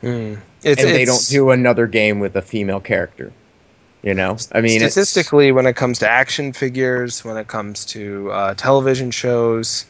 Hmm. 0.01 0.35
It's, 0.63 0.81
and 0.83 0.91
they 0.91 1.05
don't 1.05 1.25
do 1.29 1.51
another 1.51 1.87
game 1.87 2.19
with 2.19 2.35
a 2.35 2.41
female 2.41 2.79
character. 2.81 3.31
You 4.03 4.13
know? 4.13 4.37
I 4.51 4.61
mean 4.61 4.77
it's- 4.77 4.91
statistically 4.91 5.51
when 5.51 5.65
it 5.65 5.75
comes 5.75 5.99
to 5.99 6.09
action 6.09 6.51
figures, 6.51 7.23
when 7.23 7.37
it 7.37 7.47
comes 7.47 7.85
to 7.85 8.31
uh, 8.31 8.53
television 8.55 9.11
shows 9.11 9.85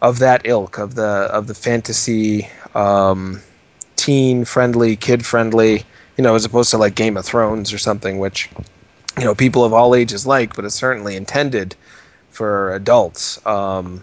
of 0.00 0.20
that 0.20 0.42
ilk 0.44 0.78
of 0.78 0.94
the 0.94 1.02
of 1.02 1.46
the 1.46 1.54
fantasy, 1.54 2.48
um, 2.74 3.40
teen 3.96 4.44
friendly, 4.44 4.96
kid 4.96 5.24
friendly, 5.24 5.84
you 6.16 6.24
know, 6.24 6.34
as 6.34 6.44
opposed 6.44 6.70
to 6.70 6.78
like 6.78 6.94
Game 6.94 7.16
of 7.16 7.24
Thrones 7.24 7.72
or 7.72 7.78
something, 7.78 8.18
which 8.18 8.48
you 9.18 9.24
know 9.24 9.34
people 9.34 9.64
of 9.64 9.72
all 9.72 9.94
ages 9.94 10.26
like, 10.26 10.54
but 10.54 10.64
it's 10.64 10.74
certainly 10.74 11.16
intended 11.16 11.74
for 12.30 12.74
adults. 12.74 13.44
Um, 13.46 14.02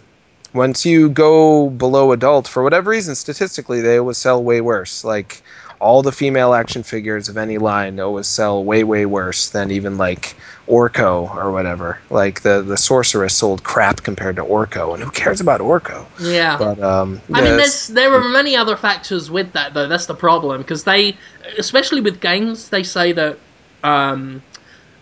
once 0.54 0.86
you 0.86 1.10
go 1.10 1.70
below 1.70 2.12
adult, 2.14 2.48
for 2.48 2.64
whatever 2.64 2.90
reason, 2.92 3.14
statistically, 3.16 3.82
they 3.82 3.98
always 3.98 4.18
sell 4.18 4.42
way 4.42 4.62
worse. 4.62 5.04
Like 5.04 5.44
all 5.86 6.02
the 6.02 6.12
female 6.12 6.56
action 6.56 6.82
figures 6.82 7.30
of 7.30 7.38
any 7.38 7.60
line 7.60 8.00
always 8.00 8.26
sell 8.26 8.64
way 8.64 8.84
way 8.84 9.06
worse 9.06 9.50
than 9.50 9.70
even 9.70 9.98
like 10.00 10.36
Orko 10.68 11.34
or 11.36 11.52
whatever. 11.52 12.00
Like 12.10 12.42
the 12.42 12.64
the 12.64 12.76
sorceress 12.76 13.36
sold 13.36 13.64
crap 13.64 14.02
compared 14.02 14.36
to 14.38 14.44
Orko, 14.44 14.96
and 14.96 15.04
who 15.04 15.12
cares 15.12 15.40
about 15.42 15.62
Orko? 15.62 16.08
Yeah. 16.20 16.58
But 16.58 16.82
um, 16.82 17.22
I 17.32 17.42
mean, 17.42 17.58
there's 17.58 17.88
there 17.90 18.12
are 18.16 18.28
many 18.30 18.56
other 18.56 18.76
factors 18.76 19.30
with 19.30 19.54
that 19.54 19.76
though. 19.76 19.88
That's 19.88 20.08
the 20.08 20.16
problem 20.16 20.64
because 20.64 20.86
they, 20.86 21.16
especially 21.60 22.02
with 22.02 22.20
games, 22.20 22.70
they 22.70 22.82
say 22.82 23.12
that 23.12 23.38
um, 23.84 24.42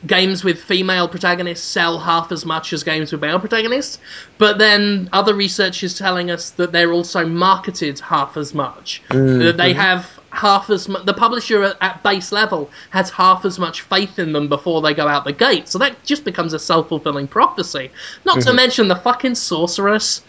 games 0.05 0.43
with 0.43 0.59
female 0.61 1.07
protagonists 1.07 1.65
sell 1.65 1.97
half 1.97 2.29
as 2.33 2.45
much 2.45 2.73
as 2.73 2.83
games 2.83 3.13
with 3.13 3.21
male 3.21 3.39
protagonists. 3.39 3.99
But 4.37 4.57
then 4.57 5.07
other 5.13 5.33
research 5.33 5.81
is 5.81 5.97
telling 5.97 6.29
us 6.29 6.49
that 6.51 6.73
they're 6.73 6.91
also 6.91 7.25
marketed 7.25 8.01
half 8.01 8.35
as 8.35 8.53
much. 8.53 9.01
That 9.07 9.55
they 9.55 9.71
have 9.71 10.19
half 10.33 10.69
as 10.69 10.89
much. 10.89 11.05
The 11.05 11.13
publisher 11.13 11.75
at, 11.79 12.03
base 12.03 12.31
level 12.31 12.69
has 12.89 13.09
half 13.09 13.45
as 13.45 13.59
much 13.59 13.81
faith 13.81 14.19
in 14.19 14.33
them 14.33 14.49
before 14.49 14.81
they 14.81 14.93
go 14.93 15.07
out 15.07 15.23
the 15.23 15.33
gate. 15.33 15.69
So 15.69 15.77
that 15.79 16.03
just 16.03 16.25
becomes 16.25 16.53
a 16.53 16.59
self 16.59 16.89
fulfilling 16.89 17.27
prophecy. 17.27 17.91
Not 18.25 18.41
to 18.41 18.47
mm-hmm. 18.47 18.55
mention 18.55 18.87
the 18.87 18.95
fucking 18.95 19.35
sorceress 19.35 20.21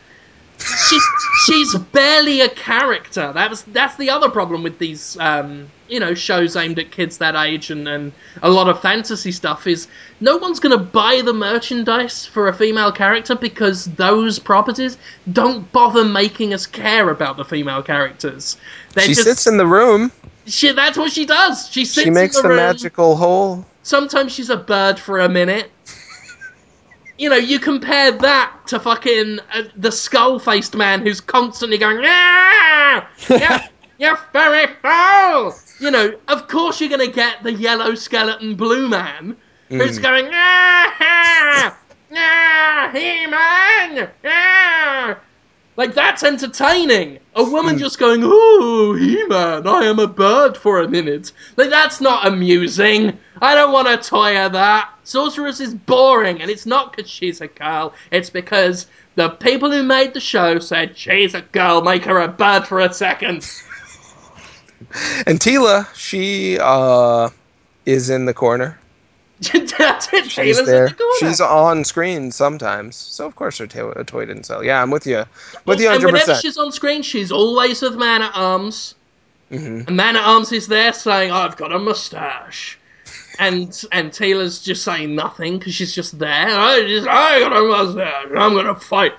she's 0.59 1.03
she's 1.47 1.75
barely 1.93 2.41
a 2.41 2.49
character. 2.49 3.33
That 3.33 3.51
was 3.51 3.63
that's 3.63 3.97
the 3.97 4.11
other 4.11 4.29
problem 4.29 4.63
with 4.63 4.79
these 4.79 5.17
um, 5.21 5.69
you 5.89 6.01
know 6.01 6.15
shows 6.15 6.57
aimed 6.57 6.79
at 6.79 6.91
kids 6.91 7.19
that 7.19 7.35
age 7.35 7.71
and, 7.71 7.87
and 7.89 8.13
a 8.43 8.51
lot 8.51 8.69
of 8.69 8.81
fantasy 8.81 9.33
stuff 9.33 9.67
is 9.67 9.89
no 10.21 10.37
one's 10.37 10.61
gonna 10.61 10.79
buy 10.79 11.23
the 11.25 11.33
merchandise 11.33 12.25
for 12.27 12.49
a 12.49 12.55
female 12.55 12.93
character 12.93 13.35
because 13.35 13.87
those 13.87 14.39
properties 14.39 14.97
don't 15.33 15.71
bother 15.73 16.05
making 16.05 16.55
us 16.55 16.67
care 16.67 17.11
about 17.11 17.37
the 17.37 17.45
female 17.45 17.83
characters. 17.83 18.57
They're 18.95 19.05
she 19.05 19.15
just 19.15 19.25
sits 19.25 19.47
in 19.47 19.57
the 19.57 19.67
room. 19.67 20.13
she, 20.47 20.73
that's 20.73 20.97
what 20.97 21.13
she 21.13 21.27
does. 21.27 21.69
She 21.71 21.85
sits 21.85 22.05
She 22.05 22.11
makes 22.11 22.37
the, 22.37 22.49
the 22.49 22.57
magical 22.57 23.17
hole. 23.17 23.67
Sometimes 23.83 24.33
she's 24.33 24.51
a 24.51 24.57
bird 24.57 24.99
for 24.99 25.21
a 25.21 25.29
minute. 25.29 25.71
You 27.19 27.31
know, 27.31 27.37
you 27.37 27.61
compare 27.61 28.11
that 28.11 28.57
to 28.69 28.81
fucking 28.81 29.39
uh, 29.53 29.63
the 29.77 29.93
skull-faced 29.93 30.75
man 30.75 31.03
who's 31.03 31.21
constantly 31.21 31.79
going, 31.79 32.03
"Yeah, 32.03 33.07
you're 33.99 34.19
very 34.33 34.67
foul." 34.83 35.55
You 35.81 35.91
know, 35.91 36.19
of 36.29 36.49
course 36.49 36.81
you're 36.81 36.91
gonna 36.91 37.07
get 37.07 37.43
the 37.43 37.53
yellow 37.53 37.95
skeleton 37.95 38.57
blue 38.57 38.89
man 38.89 39.37
who's 39.69 39.99
going, 39.99 40.27
"Yeah, 40.27 41.75
yeah, 42.11 42.93
He-Man, 42.93 44.11
yeah." 44.23 45.17
Like 45.77 45.95
that's 45.95 46.23
entertaining. 46.23 47.19
A 47.35 47.43
woman 47.43 47.79
just 47.79 47.99
going, 47.99 48.21
"Oh, 48.23 48.95
He-Man, 48.95 49.67
I 49.67 49.85
am 49.85 49.99
a 49.99 50.07
bird 50.07 50.57
for 50.57 50.81
a 50.81 50.89
minute." 50.89 51.33
Like 51.57 51.71
that's 51.71 52.01
not 52.01 52.27
amusing. 52.27 53.19
I 53.43 53.55
don't 53.55 53.73
want 53.73 53.89
to 53.89 54.09
toy 54.09 54.39
of 54.39 54.53
that. 54.53 54.91
Sorceress 55.03 55.61
is 55.61 55.75
boring, 55.75 56.41
and 56.41 56.51
it's 56.51 56.67
not 56.67 56.95
because 56.95 57.11
she's 57.11 57.41
a 57.41 57.49
girl. 57.49 57.93
It's 58.13 58.31
because 58.31 58.87
the 59.17 59.31
people 59.31 59.71
who 59.71 59.83
made 59.83 60.15
the 60.15 60.21
show 60.21 60.61
said 60.61 60.97
she's 60.97 61.35
a 61.35 61.43
girl, 61.43 61.83
make 61.83 62.05
her 62.05 62.21
a 62.21 62.29
bird 62.29 62.67
for 62.67 62.81
a 62.81 62.93
second. 62.93 63.51
And 65.27 65.41
Teela, 65.41 65.89
she 65.95 66.59
uh, 66.61 67.31
is 67.87 68.11
in 68.11 68.27
the 68.27 68.35
corner. 68.35 68.79
That's 69.53 70.13
it. 70.13 70.31
She's 70.31 70.57
Teela's 70.59 70.67
there. 70.67 70.95
She's 71.21 71.41
on 71.41 71.85
screen 71.85 72.31
sometimes. 72.31 72.97
So 72.97 73.27
of 73.27 73.37
course 73.37 73.59
her 73.59 73.67
to- 73.69 73.91
a 73.91 74.05
toy 74.05 74.25
didn't 74.27 74.45
sell. 74.45 74.65
Yeah, 74.65 74.83
I'm 74.83 74.91
with 74.91 75.07
you. 75.07 75.25
With 75.67 75.81
you 75.81 75.89
and 75.89 76.03
100. 76.03 76.13
whenever 76.13 76.35
she's 76.41 76.57
on 76.57 76.73
screen, 76.73 77.03
she's 77.03 77.31
always 77.33 77.83
with 77.83 77.95
Man 77.97 78.23
at 78.23 78.33
Arms. 78.35 78.95
Mhm. 79.53 79.87
And 79.87 79.97
Man 79.97 80.17
at 80.17 80.25
Arms 80.25 80.53
is 80.53 80.67
there 80.67 80.93
saying, 80.93 81.31
"I've 81.31 81.57
got 81.57 81.73
a 81.73 81.79
mustache," 81.79 82.79
and 83.39 83.79
and 83.93 84.11
Teela's 84.11 84.59
just 84.61 84.83
saying 84.85 85.15
nothing 85.15 85.59
because 85.59 85.75
she's 85.75 85.95
just 85.95 86.19
there. 86.19 86.49
I 86.49 86.83
just 86.87 87.07
I 87.07 87.41
got 87.41 87.53
a 87.57 87.63
mustache. 87.63 88.27
I'm 88.37 88.55
gonna 88.55 88.75
fight. 88.75 89.15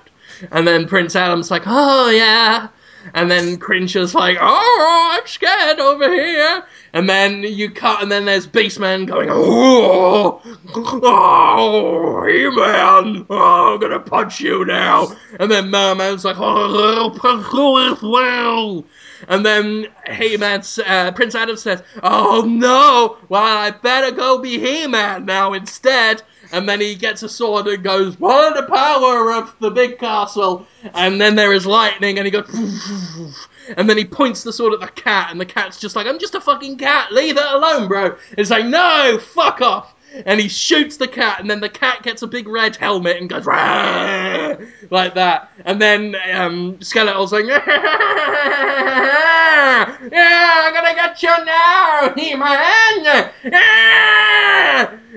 And 0.50 0.66
then 0.66 0.86
Prince 0.86 1.16
Adam's 1.16 1.50
like, 1.50 1.62
"Oh 1.66 2.10
yeah." 2.10 2.68
And 3.14 3.30
then 3.30 3.56
Cringer's 3.56 4.14
like, 4.16 4.36
"Oh, 4.40 5.12
I'm 5.16 5.26
scared 5.26 5.78
over 5.78 6.12
here." 6.12 6.64
And 6.96 7.10
then 7.10 7.42
you 7.42 7.70
cut, 7.70 8.02
and 8.02 8.10
then 8.10 8.24
there's 8.24 8.46
Beastman 8.46 9.06
going, 9.06 9.28
"Oh, 9.30 10.40
oh, 10.74 12.24
He-Man, 12.26 13.26
oh, 13.28 13.74
I'm 13.74 13.80
gonna 13.80 14.00
punch 14.00 14.40
you 14.40 14.64
now." 14.64 15.14
And 15.38 15.50
then 15.50 15.70
Merman's 15.70 16.24
like, 16.24 16.36
"Oh, 16.38 17.98
well." 18.02 18.86
And 19.28 19.44
then 19.44 19.88
He-Man, 20.10 20.62
uh, 20.86 21.12
Prince 21.12 21.34
Adam 21.34 21.58
says, 21.58 21.82
"Oh 22.02 22.46
no! 22.48 23.18
Well, 23.28 23.42
I 23.44 23.72
better 23.72 24.10
go 24.10 24.38
be 24.38 24.58
He-Man 24.58 25.26
now 25.26 25.52
instead." 25.52 26.22
And 26.50 26.66
then 26.66 26.80
he 26.80 26.94
gets 26.94 27.22
a 27.22 27.28
sword 27.28 27.66
and 27.66 27.84
goes, 27.84 28.14
"For 28.14 28.54
the 28.54 28.62
power 28.62 29.34
of 29.34 29.54
the 29.60 29.70
big 29.70 29.98
castle!" 29.98 30.66
And 30.94 31.20
then 31.20 31.34
there 31.34 31.52
is 31.52 31.66
lightning, 31.66 32.16
and 32.16 32.24
he 32.24 32.30
goes, 32.30 32.48
and 33.76 33.88
then 33.88 33.96
he 33.96 34.04
points 34.04 34.42
the 34.42 34.52
sword 34.52 34.74
at 34.74 34.80
the 34.80 34.88
cat, 34.88 35.30
and 35.30 35.40
the 35.40 35.46
cat's 35.46 35.78
just 35.78 35.96
like, 35.96 36.06
"I'm 36.06 36.18
just 36.18 36.34
a 36.34 36.40
fucking 36.40 36.76
cat. 36.78 37.12
Leave 37.12 37.36
it 37.36 37.44
alone, 37.46 37.88
bro." 37.88 38.06
And 38.06 38.16
It's 38.38 38.50
like, 38.50 38.66
"No, 38.66 39.18
fuck 39.18 39.60
off." 39.60 39.94
And 40.24 40.40
he 40.40 40.48
shoots 40.48 40.96
the 40.96 41.08
cat, 41.08 41.40
and 41.40 41.50
then 41.50 41.60
the 41.60 41.68
cat 41.68 42.02
gets 42.02 42.22
a 42.22 42.26
big 42.26 42.48
red 42.48 42.76
helmet 42.76 43.18
and 43.18 43.28
goes 43.28 43.44
like 44.90 45.14
that. 45.14 45.50
And 45.64 45.82
then 45.82 46.16
um, 46.32 46.78
like, 47.32 47.44
"Yeah, 47.46 47.62
I'm 50.10 50.74
gonna 50.74 50.94
get 50.94 51.22
you 51.22 51.44
now, 51.44 52.14
He-Man!" 52.16 53.32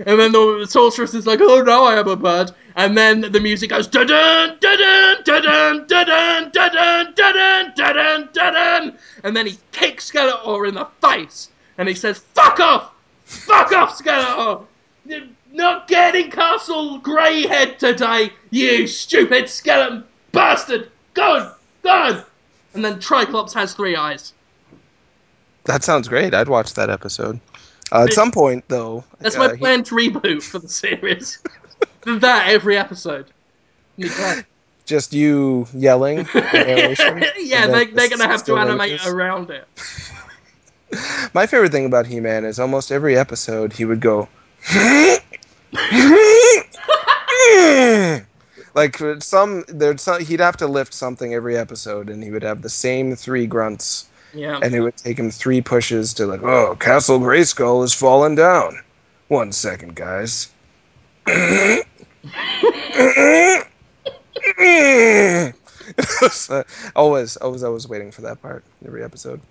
And 0.09 0.19
then 0.19 0.31
the 0.31 0.65
sorceress 0.67 1.13
is 1.13 1.27
like, 1.27 1.39
"Oh 1.39 1.61
no, 1.61 1.83
I 1.83 1.99
am 1.99 2.07
a 2.07 2.15
bird." 2.15 2.51
And 2.75 2.97
then 2.97 3.21
the 3.21 3.39
music 3.39 3.69
goes 3.69 3.85
da 3.85 4.03
dun 4.03 4.57
dun 4.59 4.79
dun 4.79 5.23
dun 5.23 5.85
dun 5.85 6.49
dun 6.49 6.51
dun 6.51 7.13
dun 7.15 7.73
dun 7.75 7.75
dun 7.75 8.29
dun 8.33 8.97
and 9.23 9.37
then 9.37 9.45
he 9.45 9.59
kicks 9.71 10.09
Skeletor 10.09 10.67
in 10.67 10.73
the 10.73 10.87
face, 10.99 11.49
and 11.77 11.87
he 11.87 11.93
says, 11.93 12.23
"Fuck 12.33 12.59
off, 12.59 12.91
fuck 13.25 13.71
off, 13.71 13.99
Skeletor." 13.99 14.63
Not 15.51 15.87
getting 15.87 16.31
Castle 16.31 16.99
Grayskull 17.01 17.77
today, 17.77 18.33
you 18.49 18.87
stupid 18.87 19.47
skeleton 19.47 20.05
bastard! 20.31 20.89
Go, 21.13 21.53
go! 21.83 22.23
And 22.73 22.83
then 22.83 22.99
Triclops 22.99 23.53
has 23.53 23.75
three 23.75 23.95
eyes. 23.95 24.33
That 25.65 25.83
sounds 25.83 26.07
great. 26.07 26.33
I'd 26.33 26.49
watch 26.49 26.73
that 26.73 26.89
episode. 26.89 27.39
Uh, 27.91 28.03
at 28.03 28.13
some 28.13 28.31
point, 28.31 28.65
though, 28.67 29.03
That's 29.19 29.35
uh, 29.35 29.39
my 29.39 29.51
he- 29.51 29.57
planned 29.57 29.85
reboot 29.85 30.43
for 30.43 30.59
the 30.59 30.69
series. 30.69 31.39
that 32.01 32.47
every 32.47 32.77
episode. 32.77 33.25
Just 34.85 35.13
you 35.13 35.67
yelling. 35.73 36.27
yeah, 36.33 37.67
they, 37.67 37.85
they're 37.85 38.09
gonna 38.09 38.27
have 38.27 38.43
to 38.45 38.57
animate 38.57 39.05
around 39.05 39.49
it. 39.51 39.67
My 41.35 41.45
favorite 41.45 41.71
thing 41.71 41.85
about 41.85 42.07
He-Man 42.07 42.45
is 42.45 42.59
almost 42.59 42.91
every 42.91 43.15
episode 43.15 43.73
he 43.73 43.85
would 43.85 44.01
go. 44.01 44.27
like 48.73 48.97
some 49.19 49.63
there'd 49.67 49.99
some, 49.99 50.21
he'd 50.23 50.39
have 50.39 50.57
to 50.57 50.67
lift 50.67 50.93
something 50.93 51.33
every 51.35 51.55
episode 51.55 52.09
and 52.09 52.23
he 52.23 52.31
would 52.31 52.41
have 52.41 52.63
the 52.63 52.69
same 52.69 53.15
three 53.15 53.45
grunts 53.45 54.08
Yeah. 54.33 54.59
and 54.61 54.75
it 54.75 54.81
would 54.81 54.97
take 54.97 55.17
him 55.17 55.31
three 55.31 55.61
pushes 55.61 56.13
to 56.15 56.25
like 56.25 56.43
oh 56.43 56.75
castle 56.75 57.19
grayskull 57.19 57.81
has 57.81 57.93
fallen 57.93 58.35
down 58.35 58.79
one 59.27 59.51
second 59.51 59.95
guys 59.95 60.49
So, 66.31 66.63
always 66.95 67.37
always 67.37 67.63
always 67.63 67.87
waiting 67.87 68.11
for 68.11 68.21
that 68.21 68.41
part 68.41 68.63
every 68.85 69.03
episode 69.03 69.41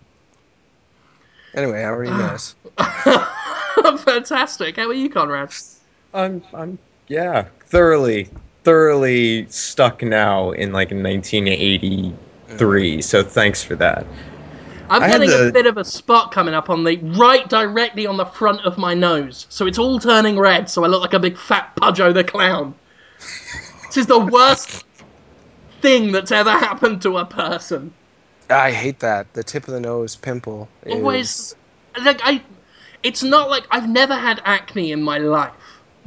anyway 1.55 1.83
how 1.83 1.95
are 1.95 2.05
you 2.05 2.11
guys 2.11 2.55
Fantastic. 3.99 4.77
How 4.77 4.89
are 4.89 4.95
you, 4.95 5.09
Conrad? 5.09 5.53
I'm, 6.15 6.43
I'm, 6.55 6.79
yeah, 7.09 7.47
thoroughly, 7.67 8.29
thoroughly 8.65 9.47
stuck 9.49 10.03
now 10.03 10.51
in 10.51 10.73
like 10.73 10.91
1983. 10.91 12.13
Mm-hmm. 12.49 13.01
So 13.01 13.23
thanks 13.23 13.63
for 13.63 13.77
that. 13.77 14.07
I'm 14.91 15.03
I 15.03 15.11
getting 15.11 15.31
a 15.31 15.51
bit 15.53 15.67
of 15.67 15.77
a 15.77 15.85
spot 15.85 16.33
coming 16.33 16.55
up 16.55 16.71
on 16.71 16.85
the 16.85 16.97
right 16.99 17.49
directly 17.49 18.07
on 18.07 18.17
the 18.17 18.25
front 18.27 18.61
of 18.63 18.79
my 18.79 18.95
nose. 18.95 19.47
So 19.49 19.67
it's 19.67 19.79
all 19.79 19.99
turning 19.99 20.39
red, 20.39 20.69
so 20.71 20.85
I 20.85 20.87
look 20.89 21.03
like 21.03 21.15
a 21.15 21.19
big 21.19 21.37
fat 21.37 21.75
Pudjo 21.77 22.13
the 22.15 22.25
Clown. 22.25 22.75
This 23.87 23.97
is 23.99 24.07
the 24.07 24.19
worst 24.19 24.85
thing 25.81 26.13
that's 26.13 26.33
ever 26.33 26.51
happened 26.51 27.03
to 27.03 27.19
a 27.19 27.25
person. 27.25 27.93
I 28.51 28.71
hate 28.73 29.01
that. 29.01 29.33
The 29.35 29.43
tip 29.45 29.69
of 29.69 29.75
the 29.75 29.81
nose 29.81 30.17
pimple 30.17 30.69
is 30.85 30.95
Always- 30.95 31.55
Like 32.03 32.21
I 32.25 32.43
it's 33.03 33.23
not 33.23 33.49
like 33.51 33.67
I've 33.71 33.89
never 33.89 34.15
had 34.15 34.41
acne 34.45 34.93
in 34.93 35.03
my 35.03 35.19
life. 35.19 35.53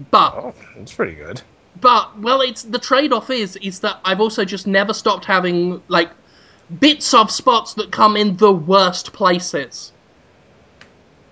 But 0.09 0.33
Oh, 0.35 0.53
that's 0.75 0.93
pretty 0.93 1.13
good. 1.15 1.41
but 1.79 2.17
well, 2.19 2.41
it's 2.41 2.63
the 2.63 2.79
trade-off 2.79 3.29
is 3.29 3.55
is 3.57 3.79
that 3.81 3.99
I've 4.05 4.19
also 4.19 4.43
just 4.45 4.65
never 4.67 4.93
stopped 4.93 5.25
having 5.25 5.81
like 5.87 6.09
bits 6.79 7.13
of 7.13 7.31
spots 7.31 7.73
that 7.75 7.91
come 7.91 8.15
in 8.15 8.38
the 8.38 8.51
worst 8.51 9.13
places, 9.13 9.91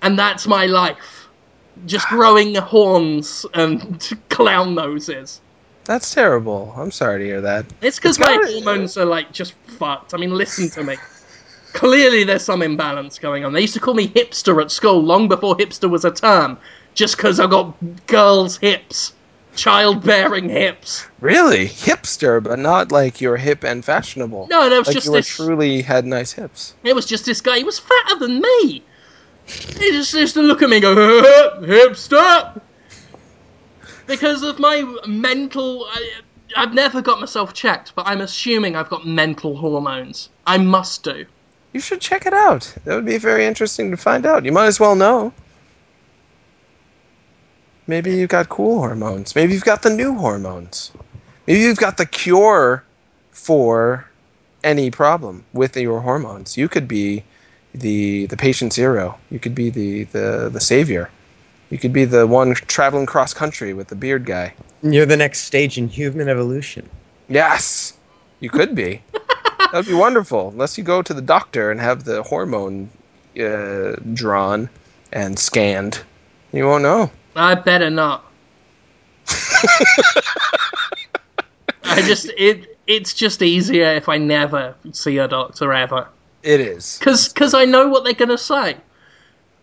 and 0.01 0.17
that's 0.17 0.47
my 0.47 0.65
life. 0.65 1.27
Just 1.85 2.07
growing 2.09 2.55
horns 2.55 3.45
and 3.53 4.17
clown 4.29 4.75
noses. 4.75 5.41
That's 5.85 6.13
terrible. 6.13 6.73
I'm 6.77 6.91
sorry 6.91 7.19
to 7.19 7.25
hear 7.25 7.41
that. 7.41 7.65
It's 7.81 7.97
because 7.97 8.19
my 8.19 8.25
gotta- 8.27 8.51
hormones 8.51 8.97
are 8.97 9.05
like 9.05 9.31
just 9.31 9.53
fucked. 9.77 10.13
I 10.13 10.17
mean, 10.17 10.33
listen 10.33 10.69
to 10.71 10.83
me. 10.83 10.97
Clearly, 11.73 12.23
there's 12.23 12.43
some 12.43 12.61
imbalance 12.63 13.19
going 13.19 13.45
on. 13.45 13.53
They 13.53 13.61
used 13.61 13.75
to 13.75 13.79
call 13.79 13.93
me 13.93 14.07
hipster 14.07 14.59
at 14.61 14.71
school 14.71 15.01
long 15.01 15.27
before 15.27 15.55
hipster 15.55 15.89
was 15.89 16.03
a 16.03 16.11
term, 16.11 16.57
just 16.95 17.15
because 17.15 17.39
I 17.39 17.45
got 17.47 17.75
girls' 18.07 18.57
hips, 18.57 19.13
childbearing 19.55 20.49
hips. 20.49 21.07
Really, 21.19 21.67
hipster, 21.67 22.41
but 22.41 22.59
not 22.59 22.91
like 22.91 23.21
you're 23.21 23.37
hip 23.37 23.63
and 23.63 23.83
fashionable. 23.83 24.47
No, 24.49 24.69
there 24.69 24.79
was 24.79 24.87
like 24.87 24.95
just 24.95 25.05
you 25.05 25.11
were 25.11 25.17
this. 25.19 25.27
truly 25.27 25.81
had 25.81 26.05
nice 26.05 26.31
hips. 26.31 26.73
It 26.83 26.95
was 26.95 27.05
just 27.05 27.25
this 27.25 27.41
guy. 27.41 27.57
He 27.57 27.63
was 27.63 27.79
fatter 27.79 28.19
than 28.19 28.41
me. 28.41 28.83
He 29.45 29.91
just 29.91 30.13
used 30.13 30.35
to 30.35 30.41
look 30.41 30.61
at 30.61 30.69
me 30.69 30.77
and 30.77 30.83
go, 30.83 30.95
hipster! 31.61 32.61
Because 34.05 34.43
of 34.43 34.59
my 34.59 34.81
mental. 35.07 35.85
I, 35.89 36.21
I've 36.55 36.73
never 36.73 37.01
got 37.01 37.19
myself 37.19 37.53
checked, 37.53 37.93
but 37.95 38.07
I'm 38.07 38.21
assuming 38.21 38.75
I've 38.75 38.89
got 38.89 39.05
mental 39.05 39.55
hormones. 39.55 40.29
I 40.47 40.57
must 40.57 41.03
do. 41.03 41.25
You 41.73 41.79
should 41.79 42.01
check 42.01 42.25
it 42.25 42.33
out. 42.33 42.73
That 42.85 42.95
would 42.95 43.05
be 43.05 43.19
very 43.19 43.45
interesting 43.45 43.91
to 43.91 43.97
find 43.97 44.25
out. 44.25 44.45
You 44.45 44.51
might 44.51 44.65
as 44.65 44.79
well 44.79 44.95
know. 44.95 45.31
Maybe 47.89 48.15
you've 48.15 48.29
got 48.29 48.49
cool 48.49 48.77
hormones. 48.77 49.35
Maybe 49.35 49.53
you've 49.53 49.65
got 49.65 49.81
the 49.81 49.89
new 49.89 50.13
hormones. 50.13 50.91
Maybe 51.47 51.61
you've 51.61 51.79
got 51.79 51.97
the 51.97 52.05
cure 52.05 52.83
for 53.31 54.05
any 54.63 54.91
problem 54.91 55.43
with 55.53 55.75
your 55.75 55.99
hormones. 55.99 56.55
You 56.55 56.69
could 56.69 56.87
be 56.87 57.23
the 57.73 58.27
the 58.27 58.37
patient 58.37 58.73
zero. 58.73 59.17
You 59.31 59.39
could 59.39 59.55
be 59.55 59.71
the 59.71 60.03
the, 60.03 60.51
the 60.53 60.59
savior. 60.59 61.09
You 61.71 61.79
could 61.79 61.91
be 61.91 62.05
the 62.05 62.27
one 62.27 62.53
traveling 62.53 63.07
cross 63.07 63.33
country 63.33 63.73
with 63.73 63.87
the 63.87 63.95
beard 63.95 64.23
guy. 64.23 64.53
You're 64.83 65.07
the 65.07 65.17
next 65.17 65.39
stage 65.39 65.75
in 65.79 65.87
human 65.87 66.29
evolution. 66.29 66.87
Yes, 67.27 67.97
you 68.39 68.51
could 68.51 68.75
be. 68.75 69.01
That'd 69.71 69.87
be 69.87 69.95
wonderful. 69.95 70.49
Unless 70.49 70.77
you 70.77 70.83
go 70.83 71.01
to 71.01 71.13
the 71.15 71.23
doctor 71.23 71.71
and 71.71 71.79
have 71.81 72.03
the 72.03 72.21
hormone 72.21 72.87
uh, 73.43 73.95
drawn 74.13 74.69
and 75.11 75.39
scanned, 75.39 76.03
you 76.53 76.67
won't 76.67 76.83
know. 76.83 77.09
I 77.35 77.55
better 77.55 77.89
not. 77.89 78.25
I 81.83 82.01
just 82.01 82.31
it 82.37 82.77
it's 82.87 83.13
just 83.13 83.41
easier 83.41 83.85
if 83.93 84.09
I 84.09 84.17
never 84.17 84.75
see 84.91 85.17
a 85.19 85.27
doctor 85.27 85.71
ever. 85.71 86.07
It 86.41 86.59
is. 86.59 86.97
Cause, 86.99 87.27
cause 87.33 87.53
I 87.53 87.65
know 87.65 87.89
what 87.89 88.03
they're 88.03 88.13
gonna 88.13 88.37
say. 88.37 88.77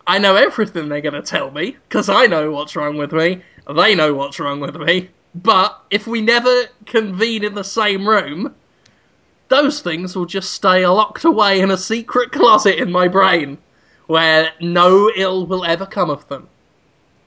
I 0.05 0.19
know 0.19 0.35
everything 0.35 0.87
they're 0.87 1.01
gonna 1.01 1.21
tell 1.21 1.51
me, 1.51 1.75
cause 1.89 2.07
I 2.07 2.27
know 2.27 2.51
what's 2.51 2.75
wrong 2.75 2.97
with 2.97 3.11
me. 3.11 3.41
They 3.75 3.95
know 3.95 4.13
what's 4.13 4.39
wrong 4.39 4.61
with 4.61 4.75
me. 4.77 5.09
But 5.35 5.79
if 5.89 6.07
we 6.07 6.21
never 6.21 6.65
convene 6.85 7.43
in 7.43 7.53
the 7.53 7.63
same 7.63 8.07
room, 8.07 8.55
those 9.49 9.81
things 9.81 10.15
will 10.15 10.25
just 10.25 10.53
stay 10.53 10.87
locked 10.87 11.25
away 11.25 11.59
in 11.59 11.71
a 11.71 11.77
secret 11.77 12.31
closet 12.31 12.81
in 12.81 12.91
my 12.91 13.07
brain, 13.07 13.57
where 14.07 14.51
no 14.61 15.11
ill 15.15 15.45
will 15.45 15.65
ever 15.65 15.85
come 15.85 16.09
of 16.09 16.27
them. 16.29 16.47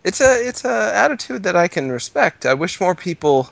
It's 0.03 0.21
a 0.21 0.49
it's 0.49 0.65
a 0.65 0.93
attitude 0.95 1.43
that 1.43 1.57
I 1.57 1.69
can 1.69 1.93
respect. 1.93 2.47
I 2.47 2.55
wish 2.55 2.81
more 2.81 2.95
people 2.95 3.51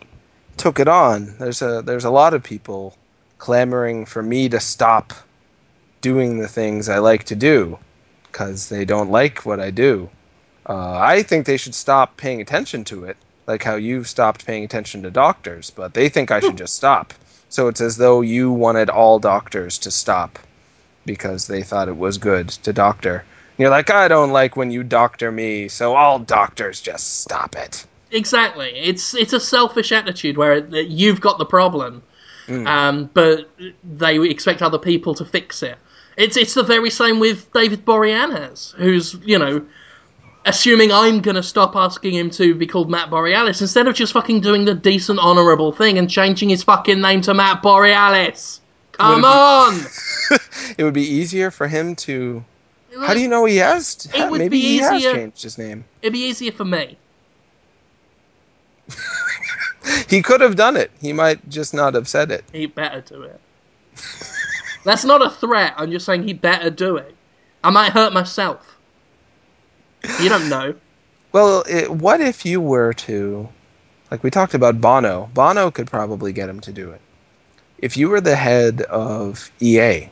took 0.57 0.81
it 0.81 0.89
on. 0.89 1.35
There's 1.39 1.63
a 1.63 1.83
there's 1.83 2.05
a 2.05 2.11
lot 2.11 2.35
of 2.35 2.43
people 2.43 2.97
clamoring 3.39 4.07
for 4.07 4.23
me 4.23 4.49
to 4.49 4.61
stop 4.61 5.13
doing 6.01 6.39
the 6.39 6.49
things 6.49 6.89
I 6.89 6.99
like 6.99 7.25
to 7.25 7.37
do 7.37 7.79
because 8.25 8.69
they 8.69 8.85
don't 8.85 9.11
like 9.11 9.45
what 9.45 9.61
I 9.61 9.71
do. 9.71 10.09
Uh, 10.69 10.99
I 10.99 11.23
think 11.23 11.47
they 11.47 11.57
should 11.57 11.75
stop 11.75 12.17
paying 12.17 12.41
attention 12.41 12.85
to 12.85 13.05
it, 13.05 13.17
like 13.47 13.63
how 13.63 13.77
you've 13.77 14.09
stopped 14.09 14.47
paying 14.47 14.65
attention 14.65 15.03
to 15.03 15.11
doctors, 15.11 15.71
but 15.71 15.95
they 15.95 16.09
think 16.09 16.31
I 16.31 16.41
should 16.41 16.59
just 16.59 16.77
stop. 16.77 17.15
So 17.49 17.69
it's 17.69 17.81
as 17.81 17.97
though 17.97 18.21
you 18.21 18.53
wanted 18.53 18.91
all 18.91 19.19
doctors 19.19 19.79
to 19.79 19.91
stop 19.91 20.39
because 21.07 21.47
they 21.47 21.63
thought 21.63 21.89
it 21.89 21.97
was 21.97 22.19
good 22.19 22.51
to 22.51 22.73
doctor. 22.73 23.25
You're 23.59 23.71
like, 23.71 23.91
I 23.91 24.09
don't 24.09 24.31
like 24.31 24.57
when 24.57 24.71
you 24.71 24.83
doctor 24.85 25.31
me, 25.33 25.69
so 25.69 25.95
all 25.95 26.19
doctors 26.21 26.81
just 26.81 27.21
stop 27.21 27.57
it. 27.57 27.85
Exactly. 28.11 28.71
It's 28.75 29.15
it's 29.15 29.33
a 29.33 29.41
selfish 29.41 29.93
attitude 29.93 30.37
where 30.39 30.53
it- 30.55 30.87
you've 30.89 31.21
got 31.21 31.39
the 31.39 31.45
problem, 31.45 32.03
um, 32.67 33.11
but 33.13 33.51
they 33.85 34.19
expect 34.29 34.63
other 34.63 34.79
people 34.79 35.15
to 35.17 35.25
fix 35.25 35.63
it. 35.63 35.77
It's 36.17 36.37
it's 36.37 36.55
the 36.55 36.63
very 36.63 36.89
same 36.91 37.19
with 37.21 37.53
David 37.53 37.85
Boreanaz, 37.85 38.75
who's 38.77 39.15
you 39.25 39.39
know 39.39 39.67
assuming 40.47 40.91
I'm 40.93 41.21
gonna 41.21 41.43
stop 41.43 41.77
asking 41.77 42.15
him 42.15 42.31
to 42.31 42.55
be 42.55 42.67
called 42.67 42.89
Matt 42.91 43.11
Borealis 43.11 43.61
instead 43.61 43.87
of 43.87 43.95
just 43.95 44.13
fucking 44.15 44.41
doing 44.41 44.65
the 44.65 44.75
decent, 44.75 45.19
honourable 45.19 45.73
thing 45.73 45.99
and 45.99 46.09
changing 46.09 46.49
his 46.49 46.63
fucking 46.63 47.01
name 47.03 47.21
to 47.23 47.35
Matt 47.35 47.61
Borealis. 47.63 48.61
Come 48.93 49.25
it 49.25 49.27
on. 49.27 49.81
It 50.79 50.85
would 50.85 50.95
be 50.95 51.03
easier 51.07 51.51
for 51.51 51.67
him 51.69 51.95
to. 51.97 52.45
How 53.07 53.15
do 53.15 53.21
you 53.21 53.29
know 53.29 53.45
he 53.45 53.57
has? 53.57 54.09
It 54.15 54.31
would 54.31 54.39
Maybe 54.39 54.61
be 54.61 54.63
he 54.63 54.79
has 54.79 55.03
changed 55.03 55.43
his 55.43 55.59
name. 55.59 55.85
It'd 56.03 56.13
be 56.13 56.21
easier 56.21 56.53
for 56.53 56.65
me. 56.65 56.99
He 60.09 60.23
could 60.23 60.41
have 60.41 60.57
done 60.57 60.77
it. 60.77 60.91
He 61.01 61.13
might 61.13 61.49
just 61.49 61.75
not 61.75 61.95
have 61.95 62.09
said 62.09 62.31
it. 62.31 62.45
He 62.53 62.67
better 62.67 63.01
do 63.01 63.23
it. 63.23 63.41
That's 64.85 65.05
not 65.05 65.25
a 65.25 65.31
threat. 65.31 65.75
I'm 65.77 65.91
just 65.91 66.07
saying 66.07 66.23
he 66.23 66.33
better 66.33 66.71
do 66.71 66.97
it. 66.97 67.15
I 67.65 67.71
might 67.71 67.93
hurt 67.93 68.13
myself. 68.13 68.77
You 70.21 70.29
don't 70.29 70.49
know. 70.49 70.75
Well, 71.33 71.65
it, 71.69 71.91
what 71.91 72.21
if 72.21 72.47
you 72.47 72.61
were 72.61 72.93
to, 72.95 73.49
like 74.11 74.23
we 74.23 74.31
talked 74.31 74.55
about 74.55 74.81
Bono? 74.81 75.29
Bono 75.35 75.71
could 75.71 75.89
probably 75.89 76.33
get 76.33 76.49
him 76.49 76.61
to 76.61 76.73
do 76.73 76.91
it. 76.91 77.01
If 77.79 77.97
you 77.97 78.09
were 78.09 78.21
the 78.21 78.37
head 78.37 78.83
of 78.83 79.51
EA, 79.61 80.09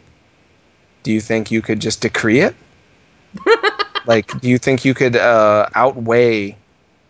do 1.03 1.12
you 1.12 1.20
think 1.20 1.51
you 1.51 1.62
could 1.62 1.81
just 1.81 2.03
decree 2.03 2.40
it? 2.40 2.55
Like, 4.07 4.40
do 4.40 4.49
you 4.49 4.59
think 4.59 4.85
you 4.85 4.94
could 4.94 5.16
uh, 5.16 5.68
outweigh 5.75 6.53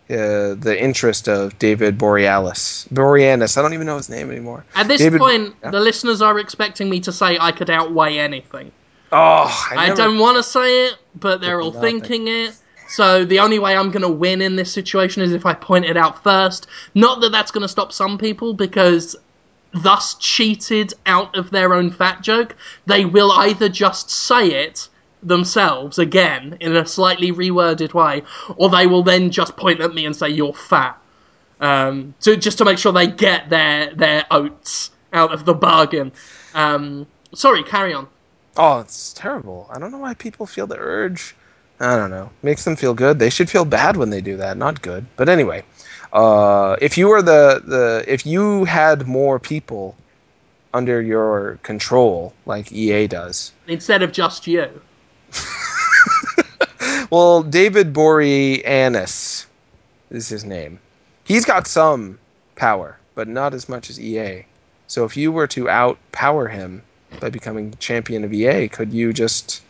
uh, 0.09 0.55
the 0.55 0.75
interest 0.79 1.27
of 1.27 1.57
David 1.59 1.97
Borealis? 1.97 2.87
Boreanaz. 2.93 3.57
I 3.57 3.61
don't 3.61 3.73
even 3.73 3.87
know 3.87 3.97
his 3.97 4.09
name 4.09 4.31
anymore. 4.31 4.65
At 4.75 4.87
this 4.87 5.01
David- 5.01 5.19
point, 5.19 5.55
Yeah. 5.63 5.71
the 5.71 5.79
listeners 5.79 6.21
are 6.21 6.39
expecting 6.39 6.89
me 6.89 6.99
to 7.01 7.11
say 7.11 7.37
I 7.39 7.51
could 7.51 7.69
outweigh 7.69 8.17
anything. 8.17 8.71
Oh, 9.11 9.67
I, 9.71 9.91
I, 9.91 9.95
don't 9.95 10.19
want 10.19 10.35
to 10.35 10.43
say 10.43 10.87
it, 10.87 10.97
but 11.15 11.39
they're 11.39 11.61
all 11.61 11.71
Nothing. 11.71 12.01
thinking 12.01 12.27
it. 12.27 12.53
So 12.89 13.23
the 13.23 13.39
only 13.39 13.57
way 13.59 13.75
I'm 13.75 13.89
going 13.91 14.01
to 14.01 14.09
win 14.09 14.41
in 14.41 14.55
this 14.57 14.71
situation 14.71 15.21
is 15.21 15.31
if 15.31 15.45
I 15.45 15.53
point 15.53 15.85
it 15.85 15.95
out 15.97 16.23
first. 16.23 16.67
Not 16.93 17.21
that 17.21 17.31
that's 17.31 17.51
going 17.51 17.61
to 17.61 17.67
stop 17.69 17.93
some 17.93 18.17
people, 18.17 18.53
because 18.53 19.15
thus 19.73 20.15
cheated 20.15 20.93
out 21.05 21.37
of 21.37 21.51
their 21.51 21.73
own 21.73 21.91
fat 21.91 22.21
joke, 22.21 22.55
they 22.85 23.05
will 23.05 23.31
either 23.31 23.69
just 23.69 24.09
say 24.09 24.47
it 24.47 24.89
themselves 25.23 25.97
again 25.99 26.57
in 26.59 26.75
a 26.75 26.85
slightly 26.85 27.31
reworded 27.31 27.93
way, 27.93 28.23
or 28.55 28.69
they 28.69 28.87
will 28.87 29.03
then 29.03 29.31
just 29.31 29.57
point 29.57 29.79
at 29.81 29.93
me 29.93 30.05
and 30.05 30.15
say 30.15 30.29
you're 30.29 30.53
fat. 30.53 30.99
Um, 31.59 32.13
to 32.21 32.37
just 32.37 32.59
to 32.59 32.65
make 32.65 32.77
sure 32.77 32.91
they 32.91 33.07
get 33.07 33.49
their 33.49 33.93
their 33.93 34.25
oats 34.29 34.91
out 35.11 35.33
of 35.33 35.45
the 35.45 35.53
bargain. 35.53 36.11
Um, 36.53 37.07
sorry, 37.33 37.63
carry 37.63 37.93
on. 37.93 38.07
Oh, 38.57 38.79
it's 38.79 39.13
terrible. 39.13 39.69
I 39.73 39.79
don't 39.79 39.91
know 39.91 39.97
why 39.99 40.13
people 40.13 40.45
feel 40.45 40.67
the 40.67 40.77
urge. 40.77 41.35
I 41.79 41.95
don't 41.95 42.09
know. 42.09 42.31
Makes 42.41 42.63
them 42.63 42.75
feel 42.75 42.93
good. 42.93 43.19
They 43.19 43.29
should 43.29 43.49
feel 43.49 43.65
bad 43.65 43.97
when 43.97 44.09
they 44.09 44.21
do 44.21 44.37
that, 44.37 44.57
not 44.57 44.81
good. 44.81 45.05
But 45.15 45.29
anyway, 45.29 45.63
uh, 46.11 46.75
if 46.81 46.97
you 46.97 47.07
were 47.07 47.21
the, 47.21 47.61
the 47.63 48.03
if 48.07 48.25
you 48.25 48.65
had 48.65 49.07
more 49.07 49.39
people 49.39 49.95
under 50.73 51.01
your 51.01 51.59
control, 51.63 52.33
like 52.45 52.71
EA 52.71 53.07
does, 53.07 53.51
Instead 53.67 54.01
of 54.01 54.11
just 54.11 54.47
you. 54.47 54.67
well, 57.09 57.43
David 57.43 57.93
Boreanaz 57.93 59.45
is 60.09 60.29
his 60.29 60.45
name. 60.45 60.79
He's 61.23 61.45
got 61.45 61.67
some 61.67 62.19
power, 62.55 62.97
but 63.15 63.27
not 63.27 63.53
as 63.53 63.67
much 63.67 63.89
as 63.89 63.99
EA. 63.99 64.45
So 64.87 65.03
if 65.03 65.17
you 65.17 65.31
were 65.31 65.47
to 65.47 65.65
outpower 65.65 66.49
him 66.49 66.81
by 67.19 67.29
becoming 67.29 67.73
champion 67.79 68.23
of 68.23 68.33
EA, 68.33 68.67
could 68.69 68.93
you 68.93 69.11
just 69.11 69.61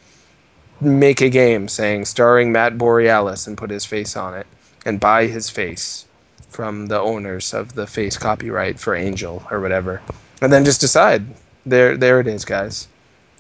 make 0.80 1.21
a 1.21 1.30
game 1.30 1.67
saying 1.67 2.06
starring 2.06 2.51
Matt 2.51 2.77
Borealis 2.77 3.47
and 3.47 3.58
put 3.58 3.69
his 3.69 3.86
face 3.86 4.15
on 4.15 4.36
it 4.36 4.45
and 4.86 4.99
buy 4.99 5.25
his 5.25 5.49
face 5.49 6.06
from 6.49 6.88
the 6.88 6.99
owners 6.99 7.53
of 7.53 7.75
the 7.75 7.88
face 7.88 8.17
copyright 8.17 8.80
for 8.80 8.95
Angel 8.95 9.45
or 9.51 9.60
whatever, 9.60 10.01
and 10.41 10.51
then 10.51 10.65
just 10.65 10.82
decide 10.82 11.25
there 11.65 11.97
there 11.97 12.19
it 12.19 12.27
is, 12.27 12.45
guys. 12.45 12.88